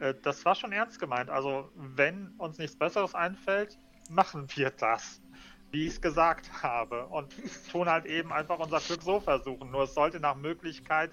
Äh, 0.00 0.14
Das 0.22 0.44
war 0.44 0.54
schon 0.54 0.72
ernst 0.72 0.98
gemeint. 0.98 1.28
Also, 1.30 1.68
wenn 1.76 2.28
uns 2.38 2.58
nichts 2.58 2.76
Besseres 2.76 3.14
einfällt, 3.14 3.76
machen 4.10 4.46
wir 4.54 4.70
das. 4.70 5.20
Wie 5.72 5.86
ich 5.86 5.94
es 5.94 6.00
gesagt 6.00 6.62
habe. 6.62 7.06
Und 7.06 7.34
tun 7.70 7.88
halt 7.88 8.06
eben 8.06 8.32
einfach 8.32 8.58
unser 8.58 8.80
Glück 8.80 9.02
so 9.02 9.20
versuchen. 9.20 9.70
Nur 9.70 9.84
es 9.84 9.94
sollte 9.94 10.20
nach 10.20 10.36
Möglichkeit 10.36 11.10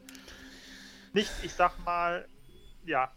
nicht, 1.14 1.30
ich 1.44 1.54
sag 1.54 1.74
mal, 1.86 2.28
ja, 2.86 3.12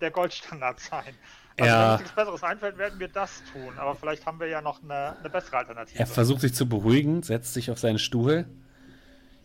der 0.00 0.10
Goldstandard 0.10 0.80
sein. 0.80 1.14
Also, 1.58 1.70
Ja. 1.70 1.82
wenn 1.84 1.90
uns 1.92 2.00
nichts 2.00 2.14
Besseres 2.16 2.42
einfällt, 2.42 2.78
werden 2.78 2.98
wir 2.98 3.08
das 3.08 3.42
tun. 3.52 3.78
Aber 3.78 3.94
vielleicht 3.94 4.26
haben 4.26 4.40
wir 4.40 4.48
ja 4.48 4.60
noch 4.60 4.82
eine, 4.82 5.16
eine 5.18 5.30
bessere 5.30 5.58
Alternative. 5.58 5.98
Er 5.98 6.06
versucht 6.06 6.40
sich 6.40 6.54
zu 6.54 6.68
beruhigen, 6.68 7.22
setzt 7.22 7.54
sich 7.54 7.70
auf 7.70 7.78
seinen 7.78 7.98
Stuhl. 7.98 8.46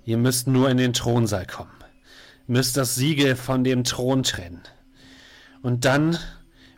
Ihr 0.05 0.17
müsst 0.17 0.47
nur 0.47 0.69
in 0.69 0.77
den 0.77 0.93
Thronsaal 0.93 1.45
kommen. 1.45 1.71
Müsst 2.47 2.77
das 2.77 2.95
Siegel 2.95 3.35
von 3.35 3.63
dem 3.63 3.83
Thron 3.83 4.23
trennen. 4.23 4.63
Und 5.61 5.85
dann, 5.85 6.17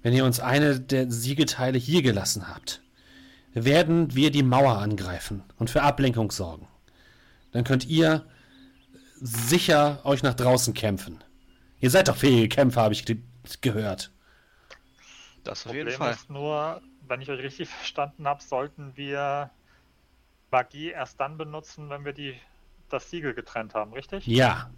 wenn 0.01 0.13
ihr 0.13 0.25
uns 0.25 0.39
eine 0.39 0.79
der 0.79 1.09
Siegelteile 1.09 1.77
hier 1.77 2.01
gelassen 2.01 2.49
habt, 2.49 2.81
werden 3.53 4.15
wir 4.15 4.31
die 4.31 4.43
Mauer 4.43 4.79
angreifen 4.79 5.43
und 5.57 5.69
für 5.69 5.81
Ablenkung 5.83 6.31
sorgen. 6.31 6.67
Dann 7.51 7.63
könnt 7.63 7.85
ihr 7.87 8.25
sicher 9.21 9.99
euch 10.03 10.23
nach 10.23 10.33
draußen 10.33 10.73
kämpfen. 10.73 11.23
Ihr 11.79 11.89
seid 11.89 12.07
doch 12.07 12.15
fähige 12.17 12.49
Kämpfer, 12.49 12.81
habe 12.81 12.93
ich 12.93 13.05
gehört. 13.61 14.11
das 15.43 15.65
auf 15.65 15.73
jeden 15.73 15.87
Problem 15.89 15.97
Fall. 16.07 16.13
ist 16.13 16.29
nur, 16.29 16.81
wenn 17.07 17.21
ich 17.21 17.29
euch 17.29 17.41
richtig 17.41 17.69
verstanden 17.73 18.27
habe, 18.27 18.41
sollten 18.43 18.95
wir 18.95 19.49
Magie 20.51 20.89
erst 20.89 21.19
dann 21.19 21.37
benutzen, 21.37 21.89
wenn 21.89 22.05
wir 22.05 22.13
die, 22.13 22.39
das 22.89 23.09
Siegel 23.09 23.33
getrennt 23.33 23.73
haben, 23.73 23.93
richtig? 23.93 24.27
Ja, 24.27 24.69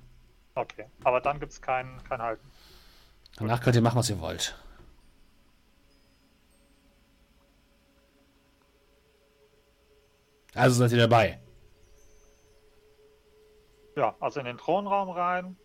Okay. 0.56 0.86
Aber 1.04 1.20
dann 1.22 1.40
gibt 1.40 1.52
es 1.52 1.62
kein, 1.62 2.02
kein 2.04 2.22
Halten. 2.22 2.48
danach 3.38 3.62
könnt 3.62 3.76
ihr 3.76 3.82
machen, 3.82 3.98
was 3.98 4.10
ihr 4.10 4.20
wollt. 4.20 4.56
Also 10.54 10.76
seid 10.76 10.92
ihr 10.92 11.00
dabei. 11.00 11.40
Ja, 13.96 14.16
also 14.20 14.40
in 14.40 14.46
den 14.46 14.58
Thronraum 14.58 15.10
rein, 15.10 15.58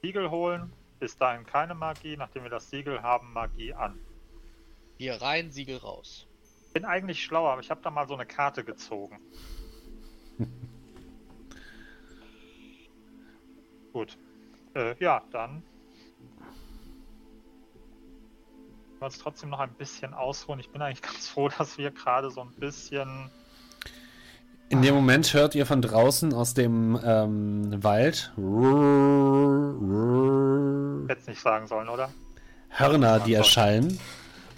Siegel 0.00 0.30
holen, 0.30 0.72
bis 0.98 1.16
dahin 1.16 1.46
keine 1.46 1.74
Magie, 1.74 2.16
nachdem 2.16 2.42
wir 2.44 2.50
das 2.50 2.70
Siegel 2.70 3.02
haben, 3.02 3.32
Magie 3.32 3.74
an. 3.74 3.98
Hier 4.98 5.20
rein, 5.20 5.50
Siegel 5.50 5.76
raus. 5.76 6.26
Bin 6.72 6.84
eigentlich 6.84 7.22
schlauer, 7.22 7.52
aber 7.52 7.60
ich 7.60 7.70
habe 7.70 7.80
da 7.82 7.90
mal 7.90 8.06
so 8.06 8.14
eine 8.14 8.26
Karte 8.26 8.64
gezogen. 8.64 9.20
Gut. 13.92 14.18
Äh, 14.74 14.94
ja, 15.02 15.22
dann. 15.30 15.62
Wir 18.98 19.06
uns 19.06 19.18
trotzdem 19.18 19.50
noch 19.50 19.60
ein 19.60 19.74
bisschen 19.74 20.14
ausruhen. 20.14 20.60
Ich 20.60 20.70
bin 20.70 20.80
eigentlich 20.82 21.02
ganz 21.02 21.28
froh, 21.28 21.48
dass 21.48 21.78
wir 21.78 21.90
gerade 21.90 22.30
so 22.30 22.40
ein 22.42 22.52
bisschen. 22.52 23.30
In 24.68 24.82
dem 24.82 24.94
Moment 24.94 25.32
hört 25.32 25.54
ihr 25.54 25.64
von 25.64 25.80
draußen 25.80 26.34
aus 26.34 26.52
dem 26.52 26.98
ähm, 27.04 27.82
Wald 27.84 28.32
Jetzt 31.08 31.28
nicht 31.28 31.40
sagen 31.40 31.68
sollen, 31.68 31.88
oder? 31.88 32.10
Hörner, 32.68 33.20
die 33.20 33.34
erschallen. 33.34 34.00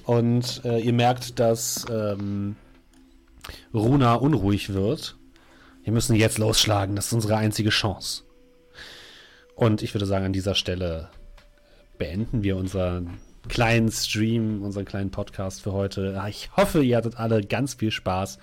Und 0.05 0.63
äh, 0.65 0.79
ihr 0.79 0.95
merkt, 0.95 1.39
dass 1.39 1.85
ähm, 1.91 2.57
Runa 3.75 4.15
unruhig 4.15 4.73
wird. 4.73 5.17
Wir 5.85 5.93
müssen 5.93 6.17
jetzt 6.17 6.39
losschlagen. 6.39 6.97
Das 6.97 7.09
ist 7.09 7.13
unsere 7.13 7.37
einzige 7.37 7.69
Chance. 7.69 8.23
Und 9.55 9.83
ich 9.83 9.93
würde 9.95 10.07
sagen, 10.07 10.25
an 10.25 10.33
dieser 10.33 10.55
Stelle 10.55 11.11
beenden 11.99 12.43
wir 12.43 12.57
unseren 12.57 13.19
kleinen 13.49 13.91
Stream, 13.91 14.63
unseren 14.63 14.87
kleinen 14.87 15.11
Podcast 15.11 15.63
für 15.63 15.73
heute. 15.73 16.23
Ich 16.29 16.51
hoffe, 16.57 16.83
ihr 16.83 16.97
hattet 16.97 17.19
alle 17.19 17.43
ganz 17.43 17.75
viel 17.75 17.91
Spaß. 17.91 18.39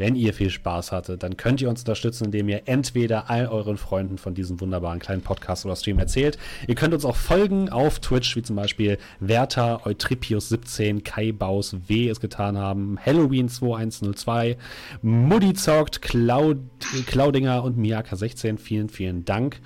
Wenn 0.00 0.16
ihr 0.16 0.32
viel 0.32 0.48
Spaß 0.48 0.92
hattet, 0.92 1.22
dann 1.22 1.36
könnt 1.36 1.60
ihr 1.60 1.68
uns 1.68 1.82
unterstützen, 1.82 2.24
indem 2.24 2.48
ihr 2.48 2.62
entweder 2.64 3.28
all 3.28 3.46
euren 3.46 3.76
Freunden 3.76 4.16
von 4.16 4.34
diesem 4.34 4.58
wunderbaren 4.58 4.98
kleinen 4.98 5.20
Podcast 5.20 5.66
oder 5.66 5.76
Stream 5.76 5.98
erzählt. 5.98 6.38
Ihr 6.66 6.74
könnt 6.74 6.94
uns 6.94 7.04
auch 7.04 7.16
folgen 7.16 7.68
auf 7.68 7.98
Twitch, 8.00 8.34
wie 8.34 8.42
zum 8.42 8.56
Beispiel 8.56 8.96
Werther, 9.20 9.82
Eutripius17, 9.84 11.02
Kai 11.02 11.32
Baus 11.32 11.76
W. 11.86 12.08
es 12.08 12.18
getan 12.18 12.56
haben, 12.56 12.98
Halloween 13.04 13.50
2102, 13.50 14.56
Muddy 15.02 15.52
zockt, 15.52 16.00
Cloud, 16.00 16.56
Claudinger 17.06 17.62
und 17.62 17.78
Miyaka16. 17.78 18.58
Vielen, 18.58 18.88
vielen 18.88 19.26
Dank. 19.26 19.60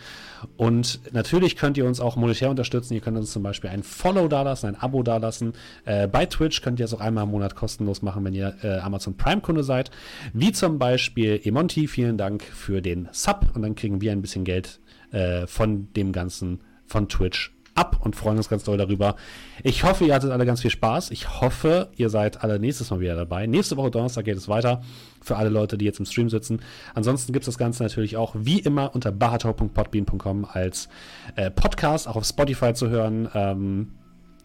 Und 0.56 1.00
natürlich 1.12 1.56
könnt 1.56 1.76
ihr 1.76 1.86
uns 1.86 2.00
auch 2.00 2.16
monetär 2.16 2.50
unterstützen. 2.50 2.94
Ihr 2.94 3.00
könnt 3.00 3.16
uns 3.16 3.32
zum 3.32 3.42
Beispiel 3.42 3.70
ein 3.70 3.82
Follow 3.82 4.28
dalassen, 4.28 4.68
ein 4.68 4.76
Abo 4.76 5.02
dalassen. 5.02 5.52
Äh, 5.84 6.08
bei 6.08 6.26
Twitch 6.26 6.62
könnt 6.62 6.78
ihr 6.80 6.84
es 6.84 6.94
auch 6.94 7.00
einmal 7.00 7.24
im 7.24 7.30
Monat 7.30 7.54
kostenlos 7.54 8.02
machen, 8.02 8.24
wenn 8.24 8.34
ihr 8.34 8.54
äh, 8.62 8.78
Amazon 8.78 9.16
Prime-Kunde 9.16 9.62
seid. 9.62 9.90
Wie 10.32 10.52
zum 10.52 10.78
Beispiel 10.78 11.40
Emonti, 11.44 11.88
vielen 11.88 12.18
Dank 12.18 12.42
für 12.42 12.80
den 12.80 13.08
Sub. 13.12 13.46
Und 13.54 13.62
dann 13.62 13.74
kriegen 13.74 14.00
wir 14.00 14.12
ein 14.12 14.22
bisschen 14.22 14.44
Geld 14.44 14.80
äh, 15.10 15.46
von 15.46 15.92
dem 15.94 16.12
Ganzen 16.12 16.60
von 16.86 17.08
Twitch 17.08 17.54
ab 17.74 18.00
und 18.02 18.16
freuen 18.16 18.36
uns 18.36 18.48
ganz 18.48 18.64
doll 18.64 18.76
darüber. 18.76 19.16
Ich 19.62 19.84
hoffe, 19.84 20.04
ihr 20.04 20.14
hattet 20.14 20.30
alle 20.30 20.46
ganz 20.46 20.62
viel 20.62 20.70
Spaß. 20.70 21.10
Ich 21.10 21.40
hoffe, 21.40 21.88
ihr 21.96 22.08
seid 22.08 22.42
alle 22.42 22.58
nächstes 22.58 22.90
Mal 22.90 23.00
wieder 23.00 23.16
dabei. 23.16 23.46
Nächste 23.46 23.76
Woche 23.76 23.90
Donnerstag 23.90 24.24
geht 24.24 24.36
es 24.36 24.48
weiter 24.48 24.82
für 25.24 25.36
alle 25.36 25.48
Leute, 25.48 25.78
die 25.78 25.84
jetzt 25.84 25.98
im 25.98 26.06
Stream 26.06 26.28
sitzen. 26.28 26.60
Ansonsten 26.94 27.32
gibt 27.32 27.44
es 27.44 27.46
das 27.46 27.58
Ganze 27.58 27.82
natürlich 27.82 28.16
auch 28.16 28.34
wie 28.38 28.60
immer 28.60 28.94
unter 28.94 29.10
bahator.podbean.com 29.10 30.44
als 30.44 30.88
äh, 31.36 31.50
Podcast, 31.50 32.06
auch 32.06 32.16
auf 32.16 32.24
Spotify 32.24 32.74
zu 32.74 32.88
hören. 32.88 33.28
Ähm, 33.34 33.92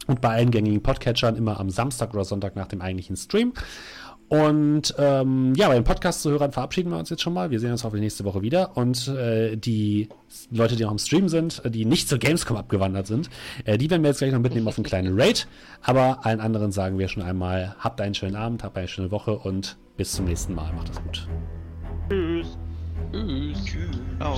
und 0.08 0.22
bei 0.22 0.30
allen 0.30 0.50
gängigen 0.50 0.82
Podcatchern 0.82 1.36
immer 1.36 1.60
am 1.60 1.70
Samstag 1.70 2.16
oder 2.16 2.24
Sonntag 2.26 2.56
nach 2.56 2.68
dem 2.68 2.82
eigentlichen 2.82 3.16
Stream. 3.16 3.54
Und 4.30 4.94
ähm, 5.00 5.54
ja, 5.56 5.68
bei 5.68 5.74
den 5.74 5.84
Podcast-Zuhörern 5.84 6.52
verabschieden 6.52 6.92
wir 6.92 6.98
uns 6.98 7.10
jetzt 7.10 7.22
schon 7.24 7.34
mal. 7.34 7.50
Wir 7.50 7.60
sehen 7.60 7.72
uns 7.72 7.84
hoffentlich 7.84 8.04
nächste 8.04 8.26
Woche 8.26 8.42
wieder. 8.44 8.78
Und 8.78 9.08
äh, 9.08 9.56
die 9.58 10.08
Leute, 10.52 10.76
die 10.76 10.84
noch 10.84 10.92
im 10.92 11.00
Stream 11.00 11.30
sind, 11.30 11.64
die 11.66 11.84
nicht 11.84 12.08
zur 12.08 12.20
Gamescom 12.20 12.56
abgewandert 12.56 13.08
sind, 13.08 13.30
äh, 13.66 13.78
die 13.80 13.90
werden 13.90 14.04
wir 14.04 14.10
jetzt 14.10 14.20
gleich 14.20 14.32
noch 14.32 14.40
mitnehmen 14.40 14.68
auf 14.68 14.78
einen 14.78 14.86
kleinen 14.86 15.20
Raid. 15.20 15.48
Aber 15.82 16.26
allen 16.26 16.42
anderen 16.42 16.72
sagen 16.72 17.00
wir 17.00 17.08
schon 17.08 17.24
einmal, 17.24 17.76
habt 17.80 18.00
einen 18.02 18.14
schönen 18.14 18.36
Abend, 18.36 18.64
habt 18.64 18.78
eine 18.78 18.88
schöne 18.88 19.10
Woche 19.10 19.38
und 19.38 19.78
bis 19.98 20.12
zum 20.12 20.26
nächsten 20.26 20.54
Mal. 20.54 20.72
Macht 20.74 20.90
es 20.92 21.02
gut. 21.02 21.28
Tschüss. 22.10 22.58
Tschüss. 23.12 23.66
Tschüss. 23.66 24.00
Ciao. 24.20 24.36